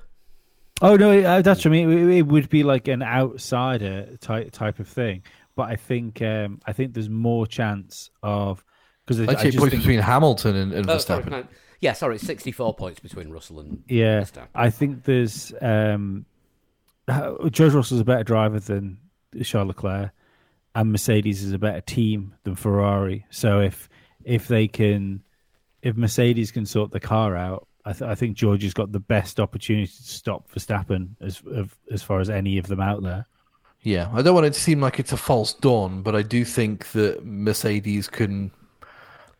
Oh 0.81 0.95
no, 0.95 1.17
uh, 1.19 1.41
that's 1.41 1.61
what 1.65 1.67
I 1.67 1.71
mean. 1.71 1.91
It, 1.91 2.17
it 2.17 2.21
would 2.27 2.49
be 2.49 2.61
like 2.63 2.87
an 2.87 3.01
outsider 3.01 4.17
type 4.21 4.51
type 4.51 4.79
of 4.79 4.87
thing. 4.87 5.23
But 5.55 5.69
I 5.69 5.75
think 5.75 6.21
um, 6.21 6.59
I 6.67 6.73
think 6.73 6.93
there's 6.93 7.09
more 7.09 7.47
chance 7.47 8.11
of 8.21 8.63
because 9.05 9.21
I, 9.21 9.23
I 9.23 9.33
Actually, 9.33 9.51
just 9.51 9.57
points 9.59 9.71
think, 9.71 9.83
between 9.83 9.99
Hamilton 9.99 10.55
and, 10.55 10.73
and 10.73 10.89
Oh, 10.89 10.97
sorry, 10.99 11.23
Verstappen. 11.23 11.31
no. 11.31 11.43
Yeah, 11.83 11.91
sorry, 11.91 12.15
it's 12.15 12.25
sixty 12.25 12.53
four 12.53 12.73
points 12.73 13.01
between 13.01 13.29
Russell 13.29 13.59
and 13.59 13.83
Yeah, 13.89 14.21
Verstappen. 14.21 14.47
I 14.55 14.69
think 14.69 15.03
there's 15.03 15.53
um, 15.61 16.25
uh, 17.09 17.49
George 17.49 17.73
Russell's 17.73 17.99
a 17.99 18.05
better 18.05 18.23
driver 18.23 18.57
than 18.57 18.99
Charles 19.43 19.67
Leclerc, 19.67 20.11
and 20.75 20.93
Mercedes 20.93 21.43
is 21.43 21.51
a 21.51 21.59
better 21.59 21.81
team 21.81 22.35
than 22.45 22.55
Ferrari. 22.55 23.25
So 23.31 23.59
if 23.59 23.89
if 24.23 24.47
they 24.47 24.69
can, 24.69 25.23
if 25.81 25.97
Mercedes 25.97 26.51
can 26.51 26.65
sort 26.65 26.91
the 26.91 27.01
car 27.01 27.35
out, 27.35 27.67
I, 27.83 27.91
th- 27.91 28.09
I 28.09 28.15
think 28.15 28.37
George 28.37 28.63
has 28.63 28.73
got 28.73 28.93
the 28.93 29.01
best 29.01 29.41
opportunity 29.41 29.87
to 29.87 30.03
stop 30.03 30.49
Verstappen 30.53 31.17
as 31.19 31.41
of, 31.51 31.75
as 31.91 32.01
far 32.01 32.21
as 32.21 32.29
any 32.29 32.57
of 32.59 32.67
them 32.67 32.79
out 32.79 33.03
there. 33.03 33.27
Yeah, 33.81 34.09
I 34.13 34.21
don't 34.21 34.33
want 34.33 34.45
it 34.45 34.53
to 34.53 34.61
seem 34.61 34.79
like 34.79 35.01
it's 35.01 35.11
a 35.11 35.17
false 35.17 35.53
dawn, 35.53 36.01
but 36.01 36.15
I 36.15 36.21
do 36.21 36.45
think 36.45 36.93
that 36.93 37.25
Mercedes 37.25 38.07
can 38.07 38.51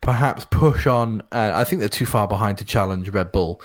perhaps 0.04 0.46
push 0.52 0.86
on. 0.86 1.22
Uh, 1.32 1.52
I 1.56 1.64
think 1.64 1.80
they're 1.80 1.90
too 1.90 2.06
far 2.06 2.28
behind 2.28 2.58
to 2.60 2.66
challenge 2.66 3.10
Red 3.10 3.32
Bull, 3.32 3.62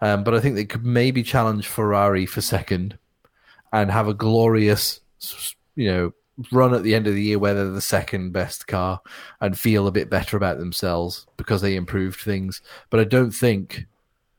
um, 0.00 0.24
but 0.24 0.34
I 0.34 0.40
think 0.40 0.56
they 0.56 0.64
could 0.64 0.84
maybe 0.84 1.22
challenge 1.22 1.68
Ferrari 1.68 2.26
for 2.26 2.40
second 2.40 2.98
and 3.72 3.90
have 3.90 4.08
a 4.08 4.14
glorious, 4.14 5.00
you 5.76 5.88
know, 5.88 6.12
run 6.50 6.74
at 6.74 6.82
the 6.82 6.94
end 6.94 7.06
of 7.06 7.14
the 7.14 7.22
year 7.22 7.38
where 7.38 7.54
they're 7.54 7.66
the 7.66 7.80
second 7.80 8.32
best 8.32 8.66
car 8.66 9.00
and 9.40 9.58
feel 9.58 9.86
a 9.86 9.92
bit 9.92 10.10
better 10.10 10.36
about 10.36 10.58
themselves 10.58 11.26
because 11.36 11.60
they 11.60 11.76
improved 11.76 12.20
things. 12.20 12.60
But 12.90 13.00
I 13.00 13.04
don't 13.04 13.30
think. 13.30 13.86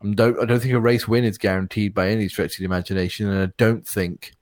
I 0.04 0.12
don't, 0.12 0.38
I 0.38 0.46
don't 0.46 0.60
think 0.60 0.74
a 0.74 0.82
race 0.82 1.08
win 1.08 1.24
is 1.24 1.38
guaranteed 1.38 1.94
by 1.94 2.10
any 2.10 2.28
stretch 2.28 2.56
of 2.56 2.58
the 2.58 2.66
imagination, 2.66 3.30
and 3.30 3.42
I 3.42 3.54
don't 3.58 3.88
think 3.88 4.34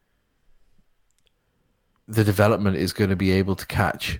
the 2.08 2.24
development 2.24 2.78
is 2.78 2.94
going 2.94 3.12
to 3.12 3.16
be 3.16 3.32
able 3.32 3.56
to 3.56 3.68
catch 3.68 4.20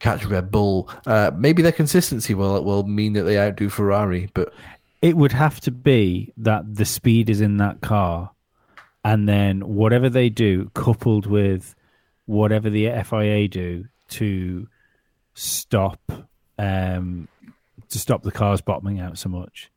catch 0.00 0.24
Red 0.24 0.50
Bull. 0.50 0.88
Uh, 1.06 1.30
maybe 1.36 1.62
their 1.62 1.72
consistency 1.72 2.34
will 2.34 2.62
will 2.64 2.84
mean 2.84 3.12
that 3.14 3.22
they 3.24 3.38
outdo 3.38 3.68
Ferrari, 3.68 4.28
but 4.34 4.52
It 5.02 5.16
would 5.16 5.32
have 5.32 5.60
to 5.60 5.70
be 5.70 6.32
that 6.38 6.74
the 6.74 6.84
speed 6.84 7.28
is 7.30 7.40
in 7.40 7.58
that 7.58 7.80
car, 7.80 8.30
and 9.04 9.28
then 9.28 9.60
whatever 9.60 10.08
they 10.08 10.30
do, 10.30 10.70
coupled 10.74 11.26
with 11.26 11.74
whatever 12.24 12.70
the 12.70 12.90
FIA 13.04 13.46
do 13.46 13.84
to 14.08 14.66
stop 15.34 16.00
um, 16.58 17.28
to 17.90 17.98
stop 17.98 18.22
the 18.22 18.32
cars 18.32 18.60
bottoming 18.60 18.98
out 19.00 19.18
so 19.18 19.28
much. 19.28 19.70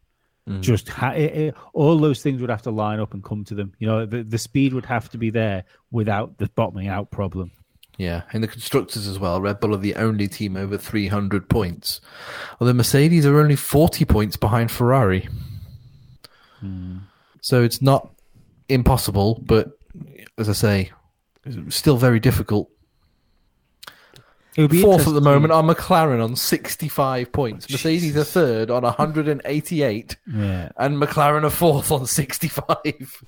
Just 0.61 0.89
ha- 0.89 1.11
it, 1.11 1.31
it- 1.35 1.55
all 1.73 1.97
those 1.99 2.23
things 2.23 2.41
would 2.41 2.49
have 2.49 2.63
to 2.63 2.71
line 2.71 2.99
up 2.99 3.13
and 3.13 3.23
come 3.23 3.43
to 3.45 3.53
them. 3.53 3.73
You 3.77 3.85
know, 3.87 4.05
the, 4.07 4.23
the 4.23 4.39
speed 4.39 4.73
would 4.73 4.85
have 4.85 5.07
to 5.11 5.17
be 5.19 5.29
there 5.29 5.65
without 5.91 6.37
the 6.39 6.47
bottoming 6.55 6.87
out 6.87 7.11
problem. 7.11 7.51
Yeah, 7.99 8.21
and 8.31 8.41
the 8.41 8.47
constructors 8.47 9.07
as 9.07 9.19
well. 9.19 9.41
Red 9.41 9.59
Bull 9.59 9.75
are 9.75 9.77
the 9.77 9.95
only 9.95 10.29
team 10.29 10.55
over 10.55 10.77
300 10.77 11.49
points. 11.49 11.99
Although 12.59 12.71
Mercedes 12.71 13.25
are 13.25 13.37
only 13.37 13.57
40 13.57 14.05
points 14.05 14.37
behind 14.37 14.71
Ferrari. 14.71 15.27
Hmm. 16.61 16.99
So 17.41 17.61
it's 17.61 17.81
not 17.81 18.09
impossible, 18.69 19.43
but 19.45 19.77
as 20.37 20.47
I 20.47 20.53
say, 20.53 20.91
it's 21.43 21.75
still 21.75 21.97
very 21.97 22.21
difficult. 22.21 22.71
It 24.55 24.61
would 24.61 24.71
be 24.71 24.81
Fourth 24.81 25.05
at 25.05 25.13
the 25.13 25.19
moment 25.19 25.51
are 25.51 25.61
McLaren 25.61 26.23
on 26.23 26.37
65 26.37 27.33
points. 27.33 27.67
Oh, 27.69 27.73
Mercedes 27.73 28.15
are 28.15 28.23
third 28.23 28.71
on 28.71 28.83
188, 28.83 30.15
Yeah, 30.33 30.69
and 30.77 31.01
McLaren 31.01 31.43
are 31.43 31.49
fourth 31.49 31.91
on 31.91 32.05
65. 32.05 33.23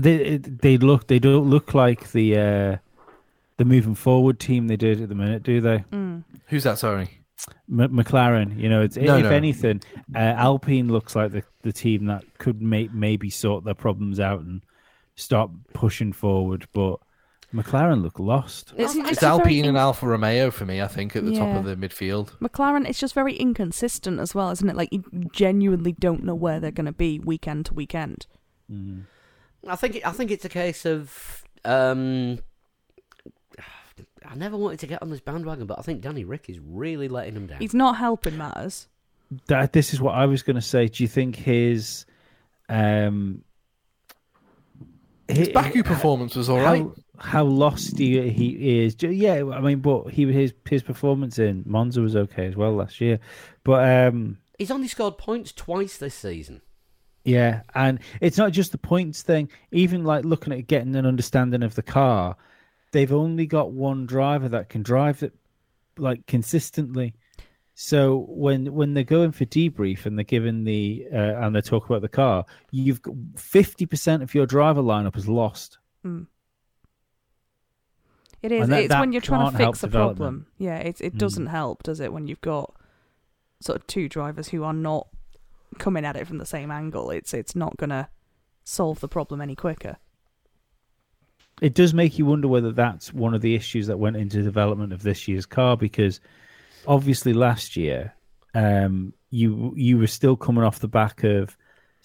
They 0.00 0.38
they 0.38 0.78
look 0.78 1.06
they 1.06 1.18
don't 1.18 1.48
look 1.50 1.74
like 1.74 2.12
the 2.12 2.36
uh, 2.38 2.76
the 3.58 3.64
moving 3.64 3.94
forward 3.94 4.38
team 4.40 4.66
they 4.68 4.76
did 4.76 5.00
at 5.00 5.08
the 5.08 5.14
minute, 5.14 5.42
do 5.42 5.60
they? 5.60 5.84
Who's 6.48 6.64
that? 6.64 6.78
Sorry. 6.78 7.18
M- 7.68 7.90
McLaren, 7.90 8.58
you 8.58 8.68
know, 8.68 8.82
it's, 8.82 8.96
No, 8.96 9.16
if 9.16 9.24
no. 9.24 9.30
anything, 9.30 9.82
uh, 10.14 10.18
Alpine 10.18 10.88
looks 10.88 11.16
like 11.16 11.32
the, 11.32 11.42
the 11.62 11.72
team 11.72 12.06
that 12.06 12.22
could 12.38 12.62
may, 12.62 12.88
maybe 12.92 13.30
sort 13.30 13.64
their 13.64 13.74
problems 13.74 14.20
out 14.20 14.40
and 14.40 14.62
start 15.16 15.50
pushing 15.74 16.12
forward. 16.12 16.68
But 16.72 16.98
McLaren 17.52 18.02
look 18.02 18.20
lost. 18.20 18.72
It's, 18.76 18.94
It's, 18.94 19.08
just 19.08 19.22
Alpine 19.24 19.64
in- 19.64 19.70
and 19.70 19.76
Alfa 19.78 20.06
Romeo 20.06 20.52
for 20.52 20.64
me, 20.66 20.80
I 20.80 20.86
think, 20.86 21.16
at 21.16 21.24
the 21.24 21.34
top 21.36 21.56
of 21.56 21.64
the 21.64 21.74
midfield. 21.74 22.30
McLaren, 22.38 22.88
it's 22.88 23.00
just 23.00 23.12
very 23.14 23.34
inconsistent 23.34 24.20
as 24.20 24.34
well, 24.36 24.50
isn't 24.50 24.68
it? 24.68 24.76
Like 24.76 24.92
you 24.92 25.02
genuinely 25.32 25.92
don't 25.92 26.22
know 26.22 26.36
where 26.36 26.60
they're 26.60 26.70
going 26.70 26.86
to 26.86 26.92
be 26.92 27.18
weekend 27.18 27.66
to 27.66 27.74
weekend. 27.74 28.26
I 29.66 29.76
think 29.76 30.00
I 30.04 30.10
think 30.12 30.30
it's 30.30 30.44
a 30.44 30.48
case 30.48 30.84
of 30.84 31.44
um, 31.64 32.38
I 34.24 34.34
never 34.34 34.56
wanted 34.56 34.80
to 34.80 34.86
get 34.86 35.02
on 35.02 35.10
this 35.10 35.20
bandwagon, 35.20 35.66
but 35.66 35.78
I 35.78 35.82
think 35.82 36.00
Danny 36.00 36.24
Ric 36.24 36.48
is 36.48 36.58
really 36.58 37.08
letting 37.08 37.34
him 37.36 37.46
down. 37.46 37.60
He's 37.60 37.74
not 37.74 37.96
helping 37.96 38.36
matters. 38.36 38.88
That 39.46 39.72
this 39.72 39.92
is 39.94 40.00
what 40.00 40.14
I 40.14 40.26
was 40.26 40.42
going 40.42 40.56
to 40.56 40.62
say. 40.62 40.88
Do 40.88 41.02
you 41.02 41.08
think 41.08 41.36
his 41.36 42.04
um 42.68 43.44
His 45.28 45.48
hi- 45.48 45.52
Baku 45.52 45.82
performance 45.82 46.34
was 46.34 46.48
all 46.48 46.58
how, 46.58 46.72
right. 46.72 46.86
how 47.18 47.44
lost 47.44 47.98
he, 47.98 48.28
he 48.30 48.84
is? 48.84 48.96
Yeah, 49.00 49.44
I 49.52 49.60
mean, 49.60 49.80
but 49.80 50.08
he 50.10 50.30
his 50.32 50.52
his 50.68 50.82
performance 50.82 51.38
in 51.38 51.62
Monza 51.66 52.00
was 52.00 52.16
okay 52.16 52.46
as 52.46 52.56
well 52.56 52.74
last 52.74 53.00
year, 53.00 53.20
but 53.64 54.06
um. 54.06 54.38
He's 54.58 54.70
only 54.70 54.86
scored 54.86 55.18
points 55.18 55.50
twice 55.52 55.96
this 55.96 56.14
season. 56.14 56.60
Yeah, 57.24 57.62
and 57.74 58.00
it's 58.20 58.36
not 58.38 58.52
just 58.52 58.72
the 58.72 58.78
points 58.78 59.22
thing. 59.22 59.48
Even 59.70 60.02
like 60.04 60.24
looking 60.24 60.52
at 60.52 60.66
getting 60.66 60.96
an 60.96 61.06
understanding 61.06 61.62
of 61.62 61.74
the 61.76 61.82
car, 61.82 62.36
they've 62.90 63.12
only 63.12 63.46
got 63.46 63.72
one 63.72 64.06
driver 64.06 64.48
that 64.48 64.68
can 64.68 64.82
drive 64.82 65.22
it 65.22 65.32
like 65.96 66.26
consistently. 66.26 67.14
So 67.74 68.26
when 68.28 68.72
when 68.74 68.94
they're 68.94 69.04
going 69.04 69.32
for 69.32 69.44
debrief 69.46 70.04
and 70.04 70.18
they're 70.18 70.24
giving 70.24 70.64
the 70.64 71.06
uh, 71.12 71.16
and 71.16 71.54
they 71.54 71.60
talk 71.60 71.86
about 71.88 72.02
the 72.02 72.08
car, 72.08 72.44
you've 72.70 73.00
got 73.02 73.14
fifty 73.36 73.86
percent 73.86 74.22
of 74.22 74.34
your 74.34 74.46
driver 74.46 74.82
lineup 74.82 75.16
is 75.16 75.28
lost. 75.28 75.78
It 78.42 78.50
is. 78.50 78.68
That- 78.68 78.80
it's 78.80 78.88
that 78.88 79.00
when 79.00 79.12
you're 79.12 79.20
trying 79.22 79.52
to 79.52 79.56
fix 79.56 79.82
a 79.84 79.88
problem. 79.88 80.46
Yeah, 80.58 80.78
it 80.78 81.00
it 81.00 81.16
doesn't 81.16 81.46
help, 81.46 81.82
does 81.84 82.00
it? 82.00 82.12
When 82.12 82.26
you've 82.26 82.40
got 82.40 82.74
sort 83.60 83.76
of 83.76 83.86
two 83.86 84.08
drivers 84.08 84.48
who 84.48 84.64
are 84.64 84.72
not 84.72 85.06
coming 85.78 86.04
at 86.04 86.16
it 86.16 86.26
from 86.26 86.38
the 86.38 86.46
same 86.46 86.70
angle, 86.70 87.10
it's 87.10 87.34
it's 87.34 87.56
not 87.56 87.76
gonna 87.76 88.08
solve 88.64 89.00
the 89.00 89.08
problem 89.08 89.40
any 89.40 89.56
quicker. 89.56 89.96
It 91.60 91.74
does 91.74 91.94
make 91.94 92.18
you 92.18 92.26
wonder 92.26 92.48
whether 92.48 92.72
that's 92.72 93.12
one 93.12 93.34
of 93.34 93.40
the 93.40 93.54
issues 93.54 93.86
that 93.86 93.98
went 93.98 94.16
into 94.16 94.42
development 94.42 94.92
of 94.92 95.02
this 95.02 95.28
year's 95.28 95.46
car 95.46 95.76
because 95.76 96.20
obviously 96.86 97.32
last 97.32 97.76
year 97.76 98.14
um, 98.54 99.12
you 99.30 99.72
you 99.76 99.98
were 99.98 100.06
still 100.06 100.36
coming 100.36 100.64
off 100.64 100.80
the 100.80 100.88
back 100.88 101.24
of 101.24 101.56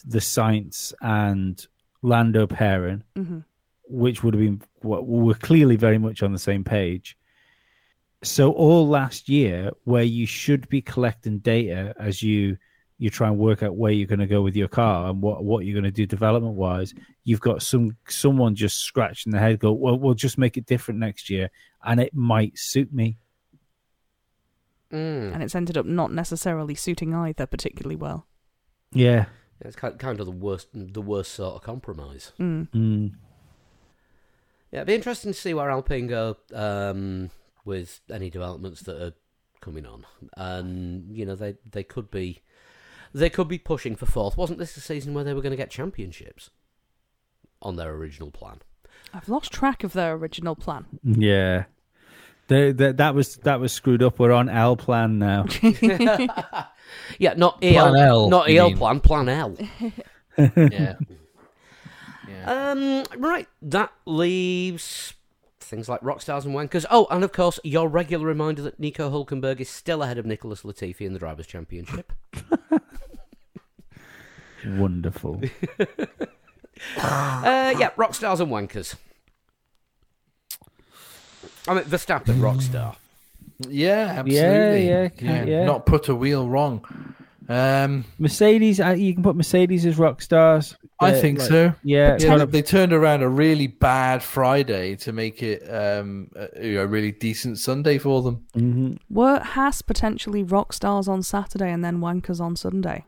the 0.06 0.20
Sainz 0.20 0.94
and 1.02 1.66
Lando 2.02 2.48
pairing, 2.48 3.04
which 3.90 4.24
would 4.24 4.34
have 4.34 4.42
been 4.42 4.62
what 4.82 5.06
were 5.08 5.34
clearly 5.34 5.76
very 5.76 5.98
much 5.98 6.24
on 6.24 6.32
the 6.32 6.40
same 6.40 6.64
page. 6.64 7.18
So 8.24 8.52
all 8.52 8.88
last 8.88 9.30
year, 9.30 9.72
where 9.84 10.04
you 10.04 10.26
should 10.26 10.70
be 10.70 10.82
collecting 10.82 11.40
data 11.40 11.94
as 12.00 12.24
you 12.24 12.58
you 13.00 13.10
try 13.10 13.28
and 13.28 13.38
work 13.38 13.62
out 13.62 13.76
where 13.76 13.92
you're 13.92 14.08
going 14.08 14.20
to 14.20 14.28
go 14.28 14.42
with 14.42 14.56
your 14.56 14.68
car 14.68 15.10
and 15.10 15.22
what 15.22 15.44
what 15.44 15.66
you're 15.66 15.80
going 15.80 15.84
to 15.84 15.92
do 15.92 16.06
development 16.06 16.56
wise, 16.56 16.94
you've 17.24 17.42
got 17.42 17.62
some 17.62 17.96
someone 18.08 18.56
just 18.56 18.78
scratching 18.78 19.32
their 19.32 19.42
head, 19.42 19.60
go, 19.60 19.72
well, 19.72 19.98
we'll 19.98 20.16
just 20.16 20.38
make 20.38 20.58
it 20.58 20.66
different 20.66 21.00
next 21.00 21.30
year, 21.30 21.50
and 21.84 22.00
it 22.00 22.14
might 22.14 22.58
suit 22.58 22.92
me. 22.92 23.18
Mm. 24.92 25.34
And 25.34 25.44
it's 25.44 25.56
ended 25.56 25.78
up 25.78 25.86
not 25.86 26.12
necessarily 26.12 26.74
suiting 26.74 27.14
either 27.14 27.46
particularly 27.46 27.96
well. 27.96 28.26
Yeah. 28.92 29.26
It's 29.60 29.76
kind 29.76 29.98
kind 29.98 30.20
of 30.20 30.26
the 30.26 30.32
worst 30.32 30.70
the 30.74 31.02
worst 31.02 31.34
sort 31.34 31.56
of 31.56 31.62
compromise. 31.62 32.32
Mm. 32.40 32.70
Mm. 32.72 33.12
Yeah, 34.72 34.80
it'd 34.80 34.88
be 34.88 34.96
interesting 34.96 35.34
to 35.34 35.40
see 35.40 35.54
where 35.54 35.70
Alpine 35.70 36.08
go 36.08 36.38
um, 36.54 37.32
with 37.66 38.02
any 38.12 38.30
developments 38.30 38.82
that 38.82 39.02
are 39.02 39.14
coming 39.62 39.86
on, 39.86 40.06
and 40.36 41.16
you 41.16 41.26
know 41.26 41.36
they 41.36 41.56
they 41.70 41.84
could 41.84 42.12
be 42.12 42.42
they 43.14 43.30
could 43.30 43.48
be 43.48 43.58
pushing 43.58 43.96
for 43.96 44.06
fourth. 44.06 44.38
Wasn't 44.38 44.60
this 44.60 44.74
the 44.76 44.82
season 44.82 45.14
where 45.14 45.24
they 45.24 45.34
were 45.34 45.42
going 45.42 45.52
to 45.52 45.58
get 45.58 45.70
championships 45.70 46.50
on 47.62 47.76
their 47.76 47.92
original 47.92 48.32
plan? 48.32 48.62
I've 49.14 49.30
lost 49.30 49.52
track 49.52 49.84
of 49.84 49.94
their 49.94 50.14
original 50.14 50.56
plan. 50.56 50.86
Yeah. 51.04 51.66
The, 52.48 52.72
the, 52.72 52.94
that 52.94 53.14
was 53.14 53.36
that 53.38 53.60
was 53.60 53.74
screwed 53.74 54.02
up. 54.02 54.20
We're 54.20 54.32
on 54.32 54.48
L 54.48 54.78
plan 54.78 55.20
now. 55.20 55.46
Yeah, 57.20 57.34
not 57.36 57.62
Plan 57.62 57.76
EL, 57.76 57.96
L, 57.96 58.30
not 58.30 58.50
you 58.50 58.60
EL 58.60 58.68
mean. 58.70 58.78
plan, 58.78 59.00
Plan 59.00 59.30
L. 59.30 59.58
Yeah. 60.38 60.96
yeah. 62.30 62.44
Um, 62.46 63.04
right, 63.18 63.48
that 63.64 63.92
leaves 64.06 65.16
things 65.60 65.90
like 65.90 66.00
Rockstars 66.02 66.46
and 66.46 66.54
Wankers. 66.54 66.86
Oh, 66.92 67.08
and 67.10 67.24
of 67.24 67.32
course, 67.32 67.60
your 67.64 67.90
regular 67.90 68.28
reminder 68.28 68.62
that 68.62 68.80
Nico 68.80 69.10
Hulkenberg 69.10 69.60
is 69.60 69.68
still 69.68 70.04
ahead 70.04 70.20
of 70.20 70.28
Nicholas 70.28 70.62
Latifi 70.62 71.02
in 71.02 71.14
the 71.14 71.20
Drivers' 71.20 71.48
Championship. 71.48 72.14
Wonderful. 74.78 75.42
Uh, 76.96 77.74
yeah, 77.80 77.90
Rockstars 77.98 78.40
and 78.40 78.52
Wankers. 78.52 78.94
I 81.68 81.74
mean, 81.74 81.84
Verstappen, 81.86 82.36
Rockstar. 82.40 82.96
Yeah, 83.68 84.14
absolutely. 84.20 84.88
yeah, 84.88 85.08
ca- 85.10 85.44
yeah. 85.50 85.66
Not 85.66 85.88
put 85.88 86.08
a 86.08 86.14
wheel 86.16 86.48
wrong. 86.48 86.86
Um, 87.50 88.06
Mercedes, 88.20 88.80
uh, 88.80 88.90
you 88.90 89.14
can 89.16 89.24
put 89.24 89.36
Mercedes 89.36 89.86
as 89.88 89.98
rock 89.98 90.22
stars. 90.22 90.76
I 91.00 91.14
Uh, 91.16 91.20
think 91.22 91.40
like- 91.40 91.48
so. 91.48 91.74
Yeah, 91.84 92.18
Yeah, 92.20 92.28
kind 92.28 92.42
they- 92.42 92.62
turned 92.62 92.94
around 92.94 93.24
a 93.24 93.30
really 93.30 93.68
bad 93.68 94.22
Friday 94.22 94.96
to 94.98 95.12
make 95.12 95.42
it 95.42 95.64
um, 95.74 96.30
a, 96.36 96.76
a 96.78 96.86
really 96.86 97.12
decent 97.12 97.58
Sunday 97.58 97.98
for 97.98 98.22
them. 98.22 98.46
mhm. 98.56 98.98
Were 99.10 99.40
Haas 99.40 99.82
potentially 99.82 100.44
rock 100.44 100.74
stars 100.74 101.08
on 101.08 101.24
Saturday 101.24 101.72
and 101.72 101.84
then 101.84 102.00
wankers 102.02 102.40
on 102.40 102.56
Sunday? 102.56 103.04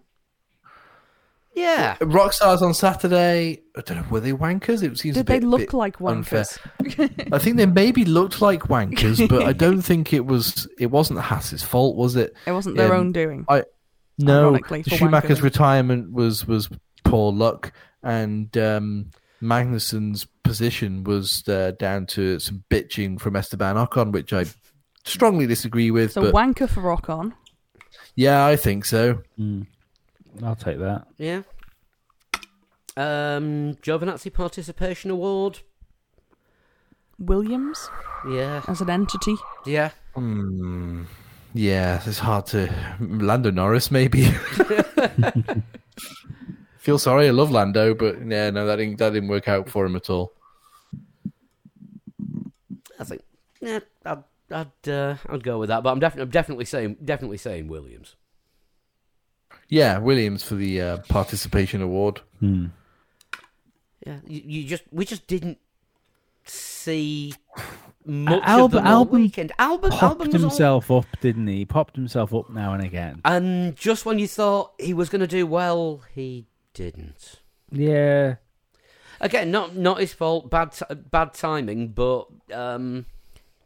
Yeah. 1.56 1.98
Rockstars 1.98 2.62
on 2.62 2.74
Saturday. 2.74 3.62
I 3.76 3.82
don't 3.82 3.98
know. 3.98 4.06
Were 4.10 4.20
they 4.20 4.32
wankers? 4.34 4.84
It 4.84 4.98
seems. 4.98 5.18
a 5.18 5.24
Did 5.24 5.26
they 5.28 5.40
look 5.40 5.60
bit 5.62 5.74
like 5.74 5.98
wankers? 5.98 6.58
I 7.34 7.40
think 7.40 7.58
they 7.58 7.66
maybe 7.66 8.06
looked 8.06 8.42
like 8.42 8.64
wankers, 8.64 9.28
but 9.28 9.44
I 9.44 9.54
don't 9.66 9.82
think 9.82 10.14
it 10.14 10.26
was. 10.26 10.68
It 10.80 10.88
wasn't 10.88 11.20
Haas's 11.20 11.64
fault, 11.64 11.96
was 11.96 12.16
it? 12.16 12.34
It 12.46 12.52
wasn't 12.52 12.78
their 12.78 12.94
Um, 12.94 13.00
own 13.00 13.12
doing. 13.12 13.46
I 13.50 13.64
no. 14.18 14.58
Schumacher's 14.88 15.40
wankering. 15.40 15.42
retirement 15.44 16.12
was 16.14 16.46
was 16.48 16.70
poor 17.04 17.32
luck, 17.34 17.74
and 18.04 18.56
um, 18.58 19.10
Magnussen's 19.42 20.26
position 20.44 21.04
was 21.04 21.48
uh, 21.48 21.72
down 21.80 22.06
to 22.08 22.40
some 22.40 22.64
bitching 22.70 23.20
from 23.20 23.36
Esteban 23.36 23.76
Ocon, 23.76 24.12
which 24.12 24.34
I 24.34 24.46
strongly 25.04 25.48
disagree 25.48 25.90
with. 25.92 26.12
So 26.14 26.22
but 26.22 26.34
wanker 26.34 26.70
for 26.70 26.82
rock 26.82 27.10
on. 27.10 27.34
yeah, 28.16 28.46
I 28.46 28.56
think 28.56 28.86
so. 28.86 29.24
I'll 30.44 30.56
take 30.56 30.80
that. 30.80 31.08
Yeah. 31.18 31.42
Um, 32.98 33.76
Giovinazzi 33.82 34.34
Participation 34.34 35.12
Award. 35.12 35.60
Williams 37.18 37.90
Yeah. 38.30 38.62
as 38.68 38.82
an 38.82 38.90
entity. 38.90 39.36
Yeah. 39.66 39.92
Hmm. 40.16 41.04
Yeah, 41.54 42.02
it's 42.06 42.20
hard 42.20 42.46
to. 42.48 42.70
Lando 43.00 43.52
Norris, 43.52 43.90
maybe. 43.92 44.26
Feel 46.78 46.98
sorry, 47.00 47.28
I 47.28 47.32
love 47.32 47.52
Lando, 47.52 47.94
but 47.94 48.16
yeah, 48.26 48.50
no, 48.52 48.66
that 48.66 48.78
didn't 48.78 48.98
that 49.00 49.12
didn't 49.14 49.30
work 49.30 49.48
out 49.48 49.70
for 49.70 49.86
him 49.86 49.96
at 49.96 50.10
all. 50.10 50.32
I 53.00 53.04
think. 53.04 53.22
Yeah, 53.62 53.80
I'd 54.06 54.24
I'd, 54.52 54.90
uh, 54.90 55.16
I'd 55.28 55.44
go 55.44 55.60
with 55.60 55.68
that, 55.70 55.84
but 55.84 55.92
I'm 55.92 56.00
definitely 56.00 56.24
I'm 56.24 56.30
definitely 56.30 56.66
saying 56.66 56.98
definitely 57.04 57.38
saying 57.38 57.68
Williams. 57.68 58.16
Yeah, 59.70 60.00
Williams 60.00 60.44
for 60.44 60.56
the 60.56 60.82
uh, 60.82 60.98
participation 61.10 61.82
award. 61.82 62.22
Hmm. 62.40 62.68
Yeah, 64.06 64.18
you, 64.26 64.42
you 64.46 64.64
just 64.68 64.84
we 64.92 65.06
just 65.06 65.28
didn't 65.28 65.58
see 66.46 67.34
much 68.06 68.42
Albon- 68.44 68.66
of 68.66 68.72
them 68.72 68.88
all 68.88 69.06
Albon 69.06 69.12
weekend. 69.12 69.52
Albon, 69.60 69.92
Popped 69.92 70.20
Albon 70.22 70.28
was 70.28 70.36
all- 70.36 70.42
himself 70.50 70.92
up, 70.92 71.06
didn't 71.22 71.48
he? 71.48 71.58
He 71.58 71.66
popped 71.66 71.96
himself 71.96 72.34
up 72.34 72.50
now 72.50 72.74
and 72.74 72.84
again. 72.84 73.22
and 73.26 73.76
just 73.76 74.06
when 74.06 74.18
you 74.20 74.28
thought 74.28 74.72
he 74.80 74.94
was 74.94 75.10
going 75.10 75.22
to 75.22 75.28
do 75.28 75.46
well, 75.46 76.02
he 76.16 76.48
didn't. 76.74 77.42
Yeah. 77.72 78.36
Again, 79.22 79.52
not 79.52 79.76
not 79.76 80.00
his 80.00 80.14
fault, 80.14 80.50
bad 80.50 80.72
t- 80.72 80.86
bad 81.12 81.34
timing, 81.34 81.90
but 81.90 82.28
um, 82.54 83.06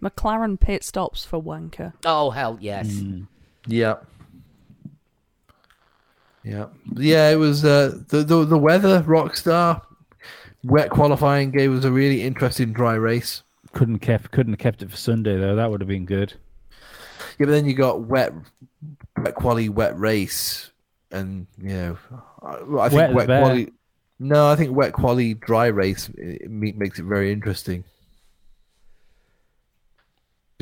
McLaren 0.01 0.59
pit 0.59 0.83
stops 0.83 1.23
for 1.23 1.41
Wanker. 1.41 1.93
oh 2.03 2.31
hell 2.31 2.57
yes, 2.59 2.87
Mm. 2.91 3.27
Yeah. 3.67 3.97
Yeah. 6.43 6.67
Yeah, 6.95 7.29
it 7.29 7.35
was 7.35 7.63
uh, 7.63 7.99
the, 8.09 8.23
the 8.23 8.45
the 8.45 8.57
weather 8.57 9.01
Rockstar 9.03 9.81
wet 10.63 10.89
qualifying 10.89 11.51
gave 11.51 11.71
us 11.73 11.83
a 11.83 11.91
really 11.91 12.21
interesting 12.23 12.73
dry 12.73 12.95
race. 12.95 13.43
Couldn't 13.73 13.99
kept 13.99 14.31
couldn't 14.31 14.53
have 14.53 14.59
kept 14.59 14.81
it 14.81 14.91
for 14.91 14.97
Sunday 14.97 15.37
though. 15.37 15.55
That 15.55 15.71
would 15.71 15.81
have 15.81 15.87
been 15.87 16.05
good. 16.05 16.33
Yeah, 17.39 17.45
but 17.45 17.51
then 17.51 17.65
you 17.65 17.73
got 17.73 18.01
wet 18.01 18.33
wet 19.17 19.35
quali 19.35 19.69
wet 19.69 19.97
race 19.97 20.71
and 21.11 21.47
you 21.61 21.69
know 21.69 21.97
I, 22.41 22.85
I 22.85 22.89
think 22.89 23.15
Wet 23.15 23.27
wet 23.27 23.27
quali 23.43 23.73
No, 24.19 24.49
I 24.49 24.55
think 24.55 24.75
wet 24.75 24.93
quali 24.93 25.35
dry 25.35 25.67
race 25.67 26.09
it, 26.17 26.49
ma- 26.49 26.71
makes 26.75 26.99
it 26.99 27.03
very 27.03 27.31
interesting. 27.31 27.83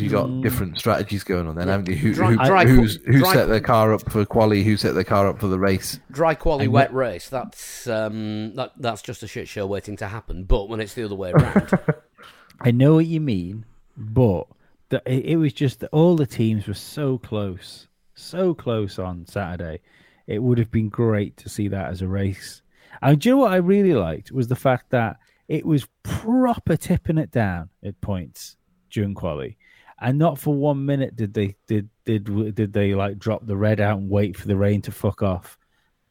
You 0.02 0.10
got 0.10 0.28
Mm. 0.28 0.42
different 0.44 0.78
strategies 0.80 1.24
going 1.24 1.48
on 1.48 1.56
then, 1.56 1.68
haven't 1.68 1.88
you? 1.90 1.96
Who, 1.96 2.14
Dry- 2.14 2.32
who, 2.32 2.36
dry- 2.38 2.66
who's, 2.66 2.96
who 3.06 3.20
dry- 3.20 3.34
set 3.34 3.48
their 3.48 3.60
car 3.62 3.94
up 3.94 4.10
for 4.12 4.26
quali? 4.26 4.64
Who 4.64 4.76
set 4.78 4.94
their 4.96 5.04
car 5.04 5.28
up 5.28 5.40
for 5.40 5.48
the 5.48 5.60
race? 5.60 6.00
dry 6.12 6.34
quality 6.36 6.66
And 6.66 6.74
wet 6.74 6.94
race. 6.94 7.30
That's 7.30 7.88
um, 7.88 8.56
that 8.56 8.72
that's 8.78 9.02
just 9.02 9.24
a 9.24 9.28
shit 9.28 9.48
show 9.48 9.66
waiting 9.68 9.96
to 9.98 10.08
happen. 10.08 10.44
But 10.44 10.70
when 10.70 10.80
it's 10.80 10.94
the 10.94 11.04
other 11.06 11.16
way 11.16 11.32
around, 11.32 11.72
I 12.62 12.72
know 12.72 12.96
what 12.96 13.06
you 13.06 13.22
mean, 13.22 13.66
but 13.98 14.48
the, 14.90 15.02
it, 15.06 15.26
it 15.26 15.36
was 15.38 15.54
just 15.54 15.80
that 15.82 15.90
all 15.92 16.16
the 16.16 16.26
teams 16.28 16.68
were 16.68 16.74
so 16.74 17.18
close, 17.18 17.88
so 18.14 18.54
close 18.54 19.00
on 19.00 19.26
Saturday. 19.26 19.80
It 20.28 20.42
would 20.44 20.58
have 20.60 20.72
been 20.72 20.90
great 20.90 21.38
to 21.38 21.50
see 21.50 21.68
that 21.70 21.90
as 21.90 22.02
a 22.02 22.08
race. 22.08 22.62
And 23.02 23.20
do 23.20 23.30
you 23.30 23.36
know 23.36 23.42
what 23.42 23.52
I 23.54 23.58
really 23.58 23.94
liked 23.94 24.32
was 24.32 24.48
the 24.48 24.56
fact 24.56 24.92
that 24.92 25.18
it 25.48 25.66
was 25.66 25.88
proper 26.04 26.78
tipping 26.78 27.18
it 27.18 27.32
down 27.32 27.70
at 27.84 28.00
points 28.00 28.56
during 28.92 29.14
quali, 29.16 29.58
and 30.02 30.18
not 30.18 30.40
for 30.40 30.54
one 30.56 30.86
minute 30.86 31.16
did 31.16 31.34
they 31.34 31.56
did 31.68 31.90
did 32.06 32.56
did 32.56 32.74
they 32.74 32.96
like 32.96 33.20
drop 33.20 33.46
the 33.46 33.56
red 33.56 33.80
out 33.80 34.00
and 34.00 34.10
wait 34.10 34.36
for 34.36 34.48
the 34.48 34.58
rain 34.58 34.82
to 34.84 34.92
fuck 34.92 35.22
off. 35.22 35.58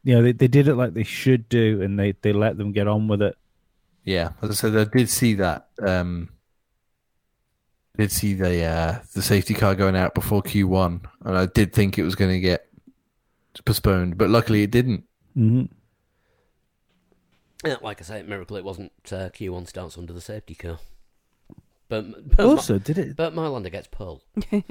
You 0.04 0.14
know, 0.14 0.22
they, 0.22 0.32
they 0.32 0.48
did 0.48 0.68
it 0.68 0.76
like 0.76 0.94
they 0.94 1.04
should 1.04 1.48
do, 1.50 1.82
and 1.82 1.98
they, 1.98 2.12
they 2.22 2.32
let 2.32 2.56
them 2.56 2.72
get 2.72 2.88
on 2.88 3.08
with 3.08 3.20
it. 3.20 3.36
Yeah, 4.04 4.32
as 4.42 4.50
I 4.50 4.54
said, 4.54 4.76
I 4.76 4.84
did 4.84 5.08
see 5.08 5.34
that. 5.34 5.68
Um, 5.80 6.30
did 7.96 8.10
see 8.12 8.34
the 8.34 8.64
uh, 8.64 8.98
the 9.14 9.22
safety 9.22 9.54
car 9.54 9.74
going 9.74 9.96
out 9.96 10.14
before 10.14 10.42
Q 10.42 10.68
one, 10.68 11.02
and 11.24 11.36
I 11.36 11.46
did 11.46 11.72
think 11.72 11.98
it 11.98 12.02
was 12.02 12.14
going 12.14 12.30
to 12.30 12.40
get 12.40 12.66
postponed, 13.64 14.18
but 14.18 14.30
luckily 14.30 14.62
it 14.62 14.70
didn't. 14.70 15.04
hmm 15.34 15.64
Yeah, 17.64 17.76
like 17.82 18.00
I 18.00 18.04
say, 18.04 18.22
miracle 18.22 18.56
it 18.56 18.64
wasn't 18.64 18.92
uh, 19.12 19.28
Q1 19.30 19.66
starts 19.68 19.98
under 19.98 20.12
the 20.12 20.20
safety 20.20 20.54
car. 20.54 20.78
But 21.90 22.36
but, 22.36 22.46
Also, 22.46 22.78
did 22.78 22.96
it 22.96 23.16
but 23.16 23.34
Maylander 23.34 23.70
gets 23.70 23.88
pole. 23.88 24.22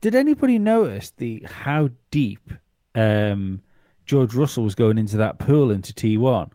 Did 0.00 0.14
anybody 0.14 0.58
notice 0.60 1.12
the 1.16 1.44
how 1.44 1.90
deep 2.10 2.52
um, 2.94 3.62
George 4.06 4.32
Russell 4.32 4.62
was 4.62 4.76
going 4.76 4.96
into 4.96 5.16
that 5.18 5.38
pool 5.38 5.70
into 5.72 5.92
T 5.92 6.16
one? 6.16 6.50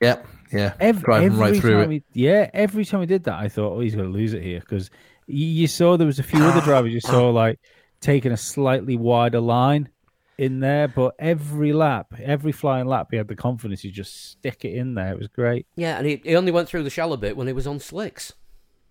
Yep, 0.00 0.26
yeah, 0.52 0.74
Every, 0.78 1.02
driving 1.02 1.26
every 1.32 1.40
right 1.40 1.60
through 1.60 1.80
time 1.80 1.92
it. 1.92 2.04
He, 2.12 2.22
yeah, 2.24 2.50
every 2.52 2.84
time 2.84 3.00
he 3.00 3.06
did 3.06 3.24
that, 3.24 3.34
I 3.34 3.48
thought, 3.48 3.72
oh, 3.72 3.80
he's 3.80 3.94
going 3.94 4.12
to 4.12 4.16
lose 4.16 4.34
it 4.34 4.42
here 4.42 4.60
because 4.60 4.90
you, 5.26 5.46
you 5.46 5.66
saw 5.66 5.96
there 5.96 6.06
was 6.06 6.18
a 6.18 6.22
few 6.22 6.44
other 6.44 6.60
drivers 6.64 6.92
you 6.92 7.00
saw 7.00 7.30
like 7.30 7.58
taking 8.00 8.30
a 8.30 8.36
slightly 8.36 8.96
wider 8.96 9.40
line 9.40 9.88
in 10.36 10.60
there, 10.60 10.86
but 10.86 11.14
every 11.18 11.72
lap, 11.72 12.12
every 12.22 12.52
flying 12.52 12.86
lap, 12.86 13.08
he 13.10 13.16
had 13.16 13.26
the 13.26 13.34
confidence 13.36 13.80
to 13.80 13.90
just 13.90 14.32
stick 14.32 14.66
it 14.66 14.74
in 14.74 14.94
there. 14.94 15.12
It 15.12 15.18
was 15.18 15.28
great. 15.28 15.66
Yeah, 15.76 15.96
and 15.96 16.06
he, 16.06 16.20
he 16.22 16.36
only 16.36 16.52
went 16.52 16.68
through 16.68 16.82
the 16.82 16.90
shallow 16.90 17.16
bit 17.16 17.38
when 17.38 17.46
he 17.46 17.54
was 17.54 17.66
on 17.66 17.80
slicks. 17.80 18.34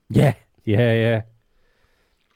Yeah, 0.10 0.34
yeah, 0.64 0.94
yeah. 0.94 1.22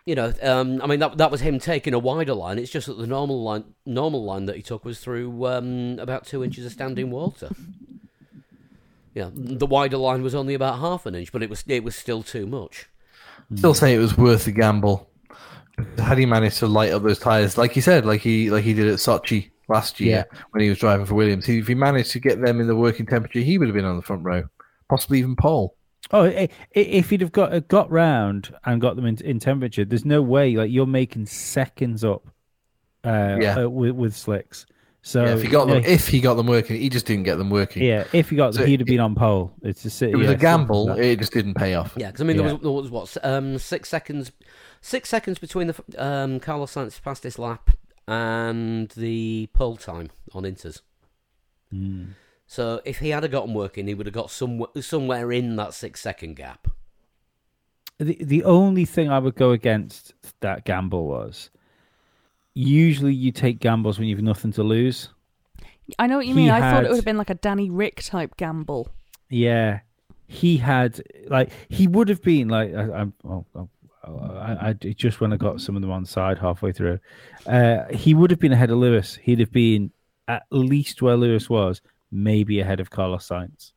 You 0.05 0.15
know, 0.15 0.33
um, 0.41 0.81
I 0.81 0.87
mean 0.87 0.99
that 0.99 1.17
that 1.17 1.29
was 1.29 1.41
him 1.41 1.59
taking 1.59 1.93
a 1.93 1.99
wider 1.99 2.33
line. 2.33 2.57
It's 2.57 2.71
just 2.71 2.87
that 2.87 2.97
the 2.97 3.05
normal 3.05 3.43
line 3.43 3.63
normal 3.85 4.23
line 4.23 4.45
that 4.45 4.55
he 4.55 4.61
took 4.61 4.83
was 4.83 4.99
through 4.99 5.45
um, 5.45 5.99
about 5.99 6.25
two 6.25 6.43
inches 6.43 6.65
of 6.65 6.71
standing 6.71 7.11
water. 7.11 7.49
Yeah, 9.13 9.29
the 9.33 9.65
wider 9.65 9.97
line 9.97 10.23
was 10.23 10.33
only 10.33 10.53
about 10.53 10.79
half 10.79 11.05
an 11.05 11.13
inch, 11.15 11.31
but 11.31 11.43
it 11.43 11.49
was 11.49 11.63
it 11.67 11.83
was 11.83 11.95
still 11.95 12.23
too 12.23 12.47
much. 12.47 12.89
Still 13.55 13.73
say 13.73 13.93
it 13.93 13.99
was 13.99 14.17
worth 14.17 14.45
the 14.45 14.51
gamble. 14.51 15.09
Had 15.97 16.17
he 16.17 16.25
managed 16.25 16.57
to 16.59 16.67
light 16.67 16.91
up 16.91 17.03
those 17.03 17.19
tires, 17.19 17.57
like 17.57 17.71
he 17.71 17.81
said, 17.81 18.05
like 18.05 18.21
he 18.21 18.49
like 18.49 18.63
he 18.63 18.73
did 18.73 18.87
at 18.87 18.99
Sochi 18.99 19.51
last 19.67 19.99
year 19.99 20.25
when 20.51 20.63
he 20.63 20.69
was 20.69 20.79
driving 20.79 21.05
for 21.05 21.15
Williams, 21.15 21.45
he, 21.45 21.59
if 21.59 21.67
he 21.67 21.75
managed 21.75 22.11
to 22.11 22.19
get 22.19 22.41
them 22.41 22.59
in 22.59 22.67
the 22.67 22.75
working 22.75 23.05
temperature, 23.05 23.39
he 23.39 23.57
would 23.57 23.67
have 23.67 23.75
been 23.75 23.85
on 23.85 23.95
the 23.95 24.01
front 24.01 24.23
row, 24.23 24.43
possibly 24.89 25.19
even 25.19 25.35
pole. 25.35 25.75
Oh, 26.11 26.23
i- 26.25 26.29
i- 26.29 26.49
if 26.73 27.09
he'd 27.11 27.21
have 27.21 27.31
got 27.31 27.67
got 27.67 27.89
round 27.91 28.53
and 28.65 28.81
got 28.81 28.95
them 28.95 29.05
in, 29.05 29.17
in 29.23 29.39
temperature, 29.39 29.85
there's 29.85 30.05
no 30.05 30.21
way. 30.21 30.55
Like 30.55 30.71
you're 30.71 30.85
making 30.87 31.27
seconds 31.27 32.03
up, 32.03 32.27
uh, 33.05 33.37
Yeah. 33.39 33.59
uh, 33.65 33.69
with, 33.69 33.91
with 33.91 34.15
slicks. 34.15 34.65
So 35.01 35.23
yeah, 35.23 35.35
if 35.35 35.41
he 35.43 35.47
got 35.47 35.67
them, 35.67 35.81
yeah, 35.83 35.89
if 35.89 36.07
he 36.09 36.19
got 36.19 36.33
them 36.35 36.47
working, 36.47 36.75
he 36.81 36.89
just 36.89 37.05
didn't 37.05 37.23
get 37.23 37.37
them 37.37 37.49
working. 37.49 37.83
yeah, 37.83 38.03
if 38.11 38.29
he 38.29 38.35
got 38.35 38.53
them, 38.53 38.61
So 38.61 38.65
he'd 38.65 38.79
have 38.81 38.87
it- 38.87 38.91
been 38.91 38.99
on 38.99 39.15
pole. 39.15 39.53
It's 39.61 39.83
just 39.83 40.01
It 40.01 40.15
was 40.15 40.27
yeah, 40.27 40.33
a 40.33 40.37
gamble. 40.37 40.87
like 40.87 40.99
It 40.99 41.19
just 41.19 41.31
didn't 41.31 41.53
pay 41.53 41.75
off. 41.75 41.93
Yeah, 41.95 42.07
because 42.07 42.21
I 42.21 42.25
mean 42.25 42.37
there 42.37 42.47
Yeah. 42.47 42.53
was, 42.53 42.61
there 42.61 42.71
was 42.71 42.89
what 43.15 43.25
um, 43.25 43.57
six 43.59 43.87
seconds, 43.87 44.31
six 44.81 45.07
seconds 45.09 45.39
between 45.39 45.67
the 45.67 45.75
f- 45.75 45.99
um, 45.99 46.39
Carlos 46.41 46.73
Sainz 46.73 46.93
fastest 46.99 47.39
lap 47.39 47.69
and 48.07 48.89
the 48.91 49.47
pole 49.53 49.77
time 49.77 50.09
on 50.33 50.43
Inters. 50.43 50.81
Mm. 51.73 52.09
So 52.49 52.81
if 52.83 52.97
he 52.97 53.09
had 53.09 53.21
have 53.21 53.31
gotten 53.31 53.53
working, 53.53 53.85
he 53.85 53.93
would 53.93 54.07
have 54.07 54.13
got 54.13 54.31
some, 54.31 54.65
somewhere 54.81 55.31
in 55.31 55.55
that 55.57 55.75
six 55.75 56.01
second 56.01 56.35
gap. 56.35 56.67
The 57.99 58.17
the 58.19 58.43
only 58.43 58.85
thing 58.85 59.07
I 59.11 59.19
would 59.19 59.35
go 59.35 59.51
against 59.51 60.13
that 60.39 60.65
gamble 60.65 61.05
was 61.05 61.51
usually 62.55 63.13
you 63.13 63.31
take 63.31 63.59
gambles 63.59 63.99
when 63.99 64.07
you've 64.07 64.23
nothing 64.23 64.51
to 64.53 64.63
lose. 64.63 65.09
I 65.99 66.07
know 66.07 66.17
what 66.17 66.25
you 66.25 66.33
He 66.33 66.41
mean. 66.41 66.49
I 66.49 66.59
thought 66.59 66.85
it 66.85 66.89
would 66.89 66.95
have 66.95 67.05
been 67.05 67.19
like 67.19 67.29
a 67.29 67.35
Danny 67.35 67.69
Ric 67.69 68.01
type 68.01 68.35
gamble. 68.35 68.89
Yeah, 69.29 69.81
he 70.25 70.57
had 70.57 71.03
like 71.27 71.51
he 71.69 71.87
would 71.87 72.09
have 72.09 72.23
been 72.23 72.47
like 72.49 72.73
I, 72.73 73.01
I'm. 73.01 73.13
Oh, 73.23 73.45
oh, 73.53 73.69
I, 74.07 74.69
I 74.69 74.73
just 74.73 75.21
when 75.21 75.33
I 75.33 75.37
got 75.37 75.61
some 75.61 75.75
of 75.75 75.83
them 75.83 75.91
on 75.91 76.03
side 76.03 76.39
halfway 76.39 76.71
through, 76.71 76.97
uh, 77.45 77.83
he 77.91 78.15
would 78.15 78.31
have 78.31 78.39
been 78.39 78.53
ahead 78.53 78.71
of 78.71 78.79
Lewis. 78.79 79.19
He'd 79.21 79.39
have 79.39 79.51
been 79.51 79.91
at 80.27 80.43
least 80.49 81.03
where 81.03 81.15
Lewis 81.15 81.47
was, 81.47 81.81
maybe 82.11 82.59
ahead 82.59 82.79
of 82.79 82.89
Carlos 82.89 83.27
Sainz. 83.27 83.71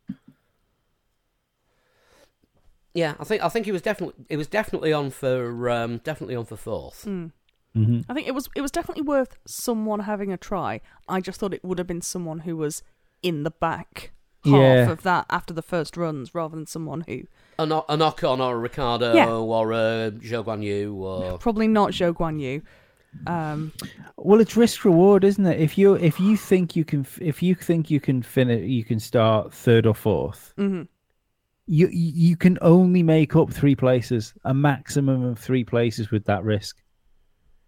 Yeah, 2.94 3.14
I 3.18 3.24
think 3.24 3.42
I 3.42 3.48
think 3.48 3.64
he 3.66 3.72
was 3.72 3.80
definitely 3.82 4.24
it 4.28 4.36
was 4.36 4.46
definitely 4.46 4.92
on 4.92 5.10
for 5.10 5.70
um, 5.70 5.98
definitely 6.04 6.36
on 6.36 6.44
for 6.44 6.56
fourth. 6.56 7.06
Mm-hmm. 7.06 8.00
I 8.08 8.12
think 8.14 8.28
it 8.28 8.34
was 8.34 8.50
it 8.54 8.60
was 8.60 8.70
definitely 8.70 9.02
worth 9.02 9.38
someone 9.46 10.00
having 10.00 10.30
a 10.32 10.36
try. 10.36 10.80
I 11.08 11.20
just 11.20 11.40
thought 11.40 11.54
it 11.54 11.64
would 11.64 11.78
have 11.78 11.86
been 11.86 12.02
someone 12.02 12.40
who 12.40 12.56
was 12.56 12.82
in 13.22 13.44
the 13.44 13.50
back 13.50 14.12
half 14.44 14.52
Yeah. 14.52 14.90
of 14.90 15.02
that 15.04 15.24
after 15.30 15.54
the 15.54 15.62
first 15.62 15.96
runs, 15.96 16.34
rather 16.34 16.54
than 16.54 16.66
someone 16.66 17.04
who 17.08 17.22
An, 17.58 17.72
an 17.72 18.00
Ocon 18.00 18.40
or 18.40 18.56
a 18.56 18.58
Ricciardo 18.58 19.14
Yeah. 19.14 19.30
or 19.30 19.72
a 19.72 20.10
Zhou 20.18 20.44
Guanyu 20.44 20.94
or 20.96 21.38
probably 21.38 21.68
not 21.68 21.92
Zhou 21.92 22.12
Guanyu. 22.12 22.60
Um, 23.26 23.72
Well, 24.16 24.40
it's 24.40 24.56
risk 24.56 24.84
reward, 24.84 25.24
isn't 25.24 25.44
it? 25.46 25.60
If 25.60 25.76
you 25.76 25.94
if 25.94 26.18
you 26.20 26.36
think 26.36 26.76
you 26.76 26.84
can 26.84 27.06
if 27.20 27.42
you 27.42 27.54
think 27.54 27.90
you 27.90 28.00
can 28.00 28.22
finish, 28.22 28.68
you 28.68 28.84
can 28.84 29.00
start 29.00 29.52
third 29.52 29.86
or 29.86 29.94
4th 29.94 30.54
mhm. 30.56 30.88
You 31.66 31.88
you 31.88 32.36
can 32.36 32.58
only 32.60 33.02
make 33.02 33.36
up 33.36 33.52
three 33.52 33.76
places, 33.76 34.34
a 34.44 34.52
maximum 34.54 35.24
of 35.24 35.38
three 35.38 35.64
places 35.64 36.10
with 36.10 36.24
that 36.24 36.42
risk. 36.44 36.76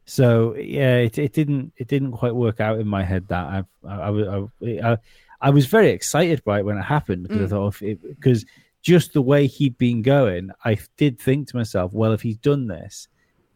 So 0.07 0.55
yeah, 0.57 0.97
it 0.99 1.19
it 1.19 1.33
didn't 1.33 1.73
it 1.77 1.89
didn't 1.89 2.13
quite 2.13 2.35
work 2.35 2.61
out 2.61 2.79
in 2.81 2.89
my 2.89 3.03
head 3.05 3.29
that 3.29 3.47
I 3.47 3.65
I 3.89 4.11
I, 4.11 4.93
I, 4.93 4.99
I 5.41 5.51
was 5.51 5.67
very 5.67 5.91
excited 5.91 6.43
by 6.45 6.59
it 6.59 6.65
when 6.65 6.79
it 6.79 6.83
happened 6.83 7.23
because 7.29 7.53
I 7.53 7.57
thought 7.57 7.79
because 7.81 8.45
just 8.83 9.13
the 9.15 9.23
way 9.23 9.47
he'd 9.47 9.79
been 9.79 10.03
going, 10.03 10.51
I 10.65 10.79
did 10.99 11.19
think 11.19 11.49
to 11.49 11.57
myself, 11.57 11.93
well, 11.95 12.13
if 12.13 12.21
he's 12.21 12.37
done 12.37 12.67
this, 12.67 13.09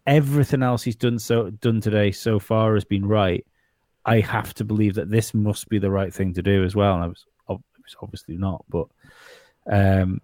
everything 0.09 0.63
else 0.63 0.83
he's 0.83 0.97
done 0.97 1.19
so 1.19 1.51
done 1.51 1.81
today 1.81 2.11
so 2.11 2.39
far 2.41 2.75
has 2.75 2.85
been 2.85 3.07
right. 3.07 3.47
I 4.05 4.21
have 4.21 4.55
to 4.55 4.65
believe 4.65 4.95
that 4.95 5.11
this 5.11 5.35
must 5.35 5.69
be 5.69 5.79
the 5.79 5.91
right 5.91 6.13
thing 6.13 6.33
to 6.35 6.43
do 6.43 6.65
as 6.65 6.75
well. 6.75 6.95
And 6.95 7.05
I 7.05 7.07
was, 7.09 7.27
was 7.89 7.97
obviously 8.03 8.37
not, 8.37 8.65
but 8.69 8.87
um, 9.71 10.21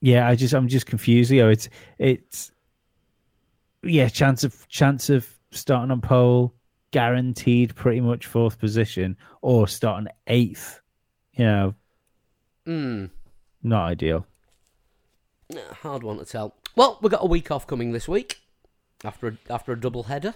yeah, 0.00 0.28
I 0.28 0.34
just 0.34 0.54
I'm 0.54 0.68
just 0.68 0.86
confused. 0.86 1.30
You 1.30 1.42
know, 1.42 1.48
it's 1.48 1.68
it's 1.98 2.52
yeah, 3.82 4.08
chance 4.08 4.44
of 4.44 4.68
chance 4.68 5.10
of 5.10 5.28
starting 5.50 5.90
on 5.90 6.00
pole, 6.00 6.54
guaranteed 6.90 7.74
pretty 7.74 8.00
much 8.00 8.26
fourth 8.26 8.58
position 8.58 9.16
or 9.42 9.68
starting 9.68 10.08
eighth. 10.26 10.80
You 11.32 11.44
know, 11.44 11.74
Hmm. 12.66 13.06
not 13.62 13.86
ideal. 13.86 14.26
Hard 15.82 16.02
one 16.02 16.18
to 16.18 16.24
tell. 16.24 16.54
Well, 16.76 16.98
we've 17.00 17.10
got 17.10 17.22
a 17.22 17.26
week 17.26 17.50
off 17.50 17.66
coming 17.66 17.92
this 17.92 18.06
week 18.06 18.36
after 19.04 19.28
a, 19.28 19.52
after 19.52 19.72
a 19.72 19.80
double 19.80 20.04
header. 20.04 20.34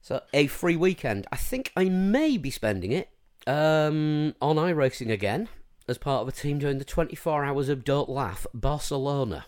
So 0.00 0.22
a 0.32 0.46
free 0.48 0.76
weekend. 0.76 1.26
I 1.32 1.36
think 1.36 1.72
I 1.76 1.88
may 1.88 2.36
be 2.36 2.50
spending 2.50 2.92
it 2.92 3.08
um, 3.46 4.34
on 4.40 4.56
iRacing 4.56 5.10
again 5.10 5.48
as 5.88 5.98
part 5.98 6.22
of 6.22 6.28
a 6.28 6.32
team 6.32 6.58
doing 6.58 6.78
the 6.78 6.84
24 6.84 7.44
hours 7.44 7.68
of 7.68 7.84
Don't 7.84 8.08
Laugh 8.08 8.46
Barcelona. 8.52 9.46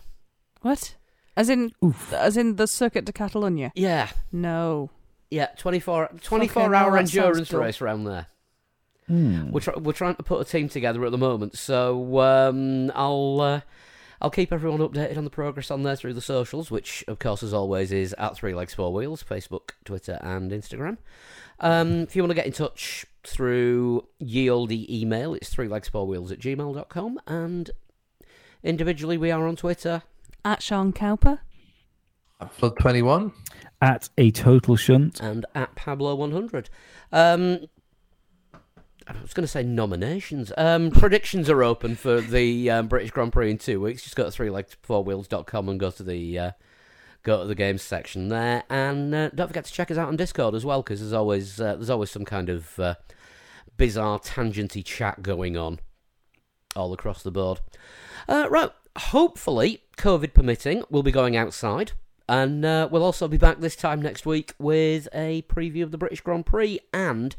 What? 0.61 0.95
As 1.35 1.49
in, 1.49 1.73
as 2.11 2.37
in 2.37 2.55
the 2.55 2.65
Circuit 2.65 3.05
de 3.05 3.11
Catalunya? 3.11 3.71
Yeah, 3.75 4.09
No. 4.31 4.89
yeah, 5.29 5.47
24, 5.57 6.09
24 6.23 6.47
Fucking 6.47 6.73
hell, 6.73 6.75
hour 6.75 6.91
that 6.93 7.07
sounds 7.09 7.15
endurance 7.17 7.53
race 7.53 7.79
around 7.81 8.05
there. 8.05 8.25
Hmm. 9.07 9.51
We're, 9.51 9.59
try- 9.61 9.75
we're 9.77 9.93
trying 9.93 10.15
to 10.15 10.23
put 10.23 10.41
a 10.41 10.45
team 10.49 10.67
together 10.69 11.05
at 11.05 11.11
the 11.11 11.17
moment, 11.19 11.55
so 11.57 12.19
um, 12.19 12.91
I'll 12.95 13.39
uh, 13.41 13.61
I'll 14.21 14.29
keep 14.29 14.51
everyone 14.51 14.79
updated 14.79 15.17
on 15.17 15.23
the 15.23 15.29
progress 15.29 15.69
on 15.71 15.83
there 15.83 15.95
through 15.95 16.13
the 16.13 16.21
socials, 16.21 16.71
which 16.71 17.03
of 17.07 17.19
course, 17.19 17.43
as 17.43 17.53
always, 17.53 17.91
is 17.91 18.13
at 18.17 18.35
Three 18.35 18.53
Legs 18.53 18.73
Four 18.73 18.91
Wheels, 18.93 19.23
Facebook, 19.23 19.71
Twitter, 19.85 20.17
and 20.21 20.51
Instagram. 20.51 20.97
Um, 21.59 22.01
if 22.01 22.15
you 22.15 22.21
want 22.21 22.31
to 22.31 22.35
get 22.35 22.45
in 22.45 22.51
touch 22.53 23.05
through 23.23 24.07
ye 24.19 24.49
olde 24.49 24.71
email, 24.71 25.33
it's 25.33 25.49
three 25.49 25.67
legs 25.67 25.89
four 25.89 26.05
wheels 26.07 26.31
at 26.31 26.39
gmail.com, 26.39 27.19
and 27.27 27.71
individually 28.63 29.17
we 29.17 29.31
are 29.31 29.47
on 29.47 29.55
Twitter. 29.55 30.03
At 30.45 30.61
Sean 30.61 30.93
Cowper? 30.93 31.39
Flood 32.51 32.77
21. 32.79 33.33
At 33.81 34.09
a 34.17 34.31
total 34.31 34.75
shunt. 34.75 35.19
and 35.19 35.45
at 35.55 35.75
Pablo100. 35.75 36.67
Um, 37.11 37.65
I 39.07 39.21
was 39.21 39.33
going 39.33 39.43
to 39.43 39.47
say 39.47 39.63
nominations. 39.63 40.51
Um, 40.57 40.91
predictions 40.91 41.49
are 41.49 41.63
open 41.63 41.95
for 41.95 42.21
the 42.21 42.69
um, 42.69 42.87
British 42.87 43.11
Grand 43.11 43.31
Prix 43.31 43.51
in 43.51 43.57
two 43.57 43.81
weeks. 43.81 44.03
Just 44.03 44.15
go 44.15 44.29
to 44.29 44.35
threelegs4wheels.com 44.35 45.69
and 45.69 45.79
go 45.79 45.91
to 45.91 46.03
the 46.03 46.39
uh, 46.39 46.51
go 47.23 47.41
to 47.41 47.47
the 47.47 47.55
games 47.55 47.81
section 47.81 48.29
there, 48.29 48.63
and 48.69 49.13
uh, 49.13 49.29
don't 49.29 49.47
forget 49.47 49.65
to 49.65 49.71
check 49.73 49.91
us 49.91 49.97
out 49.97 50.07
on 50.07 50.15
Discord 50.15 50.55
as 50.55 50.65
well, 50.65 50.81
because 50.81 50.99
there's 50.99 51.13
always 51.13 51.59
uh, 51.59 51.75
there's 51.75 51.89
always 51.89 52.11
some 52.11 52.25
kind 52.25 52.49
of 52.49 52.79
uh, 52.79 52.95
bizarre 53.77 54.19
tangenty 54.19 54.83
chat 54.83 55.21
going 55.21 55.57
on 55.57 55.79
all 56.75 56.93
across 56.93 57.23
the 57.23 57.31
board. 57.31 57.59
Uh, 58.27 58.47
right, 58.49 58.71
hopefully, 58.97 59.83
COVID 59.97 60.33
permitting, 60.33 60.83
we'll 60.89 61.03
be 61.03 61.11
going 61.11 61.35
outside. 61.35 61.93
And 62.29 62.65
uh, 62.65 62.89
we'll 62.91 63.03
also 63.03 63.29
be 63.29 63.37
back 63.37 63.61
this 63.61 63.75
time 63.75 64.01
next 64.01 64.25
week 64.25 64.53
with 64.59 65.07
a 65.13 65.43
preview 65.43 65.83
of 65.83 65.91
the 65.91 65.97
British 65.97 66.19
Grand 66.19 66.45
Prix 66.45 66.79
and, 66.93 67.35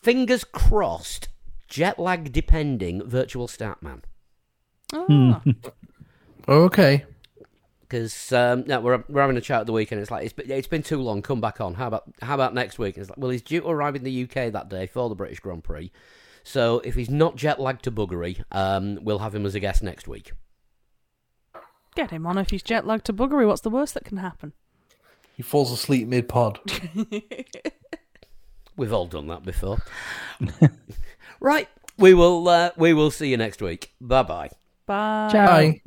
fingers 0.00 0.44
crossed, 0.44 1.28
jet 1.68 1.98
lag 1.98 2.32
depending, 2.32 3.02
virtual 3.06 3.48
Statman. 3.48 4.02
Ah. 4.92 5.42
Okay. 6.48 7.04
Because 7.80 8.32
um, 8.32 8.64
no, 8.66 8.80
we're 8.80 9.04
we're 9.08 9.20
having 9.20 9.36
a 9.36 9.40
chat 9.40 9.60
at 9.60 9.66
the 9.66 9.72
weekend. 9.72 10.00
It's 10.00 10.10
like 10.10 10.24
it's 10.24 10.32
been, 10.32 10.50
it's 10.50 10.68
been 10.68 10.82
too 10.82 11.00
long. 11.00 11.22
Come 11.22 11.40
back 11.40 11.60
on. 11.60 11.74
How 11.74 11.88
about 11.88 12.04
how 12.22 12.34
about 12.34 12.54
next 12.54 12.78
week? 12.78 12.96
It's 12.96 13.10
like 13.10 13.18
well, 13.18 13.30
he's 13.30 13.42
due 13.42 13.60
to 13.60 13.68
arrive 13.68 13.96
in 13.96 14.04
the 14.04 14.22
UK 14.22 14.52
that 14.52 14.68
day 14.68 14.86
for 14.86 15.08
the 15.08 15.14
British 15.14 15.40
Grand 15.40 15.64
Prix. 15.64 15.90
So 16.44 16.80
if 16.84 16.94
he's 16.94 17.10
not 17.10 17.36
jet 17.36 17.60
lagged 17.60 17.82
to 17.84 17.92
buggery, 17.92 18.44
um, 18.52 18.98
we'll 19.02 19.18
have 19.18 19.34
him 19.34 19.44
as 19.44 19.54
a 19.54 19.60
guest 19.60 19.82
next 19.82 20.08
week. 20.08 20.32
Get 21.96 22.12
him 22.12 22.26
on 22.26 22.38
if 22.38 22.50
he's 22.50 22.62
jet 22.62 22.86
lagged 22.86 23.06
to 23.06 23.12
buggery. 23.12 23.46
What's 23.46 23.62
the 23.62 23.70
worst 23.70 23.94
that 23.94 24.04
can 24.04 24.18
happen? 24.18 24.52
He 25.36 25.42
falls 25.42 25.72
asleep 25.72 26.06
mid 26.06 26.28
pod. 26.28 26.60
We've 28.80 28.94
all 28.94 29.04
done 29.04 29.26
that 29.26 29.44
before. 29.44 29.76
right, 31.40 31.68
we 31.98 32.14
will 32.14 32.48
uh, 32.48 32.70
we 32.78 32.94
will 32.94 33.10
see 33.10 33.28
you 33.28 33.36
next 33.36 33.60
week. 33.60 33.92
Bye 34.00 34.22
bye. 34.22 34.48
Bye. 34.86 35.28
Ciao. 35.30 35.46
Bye. 35.46 35.82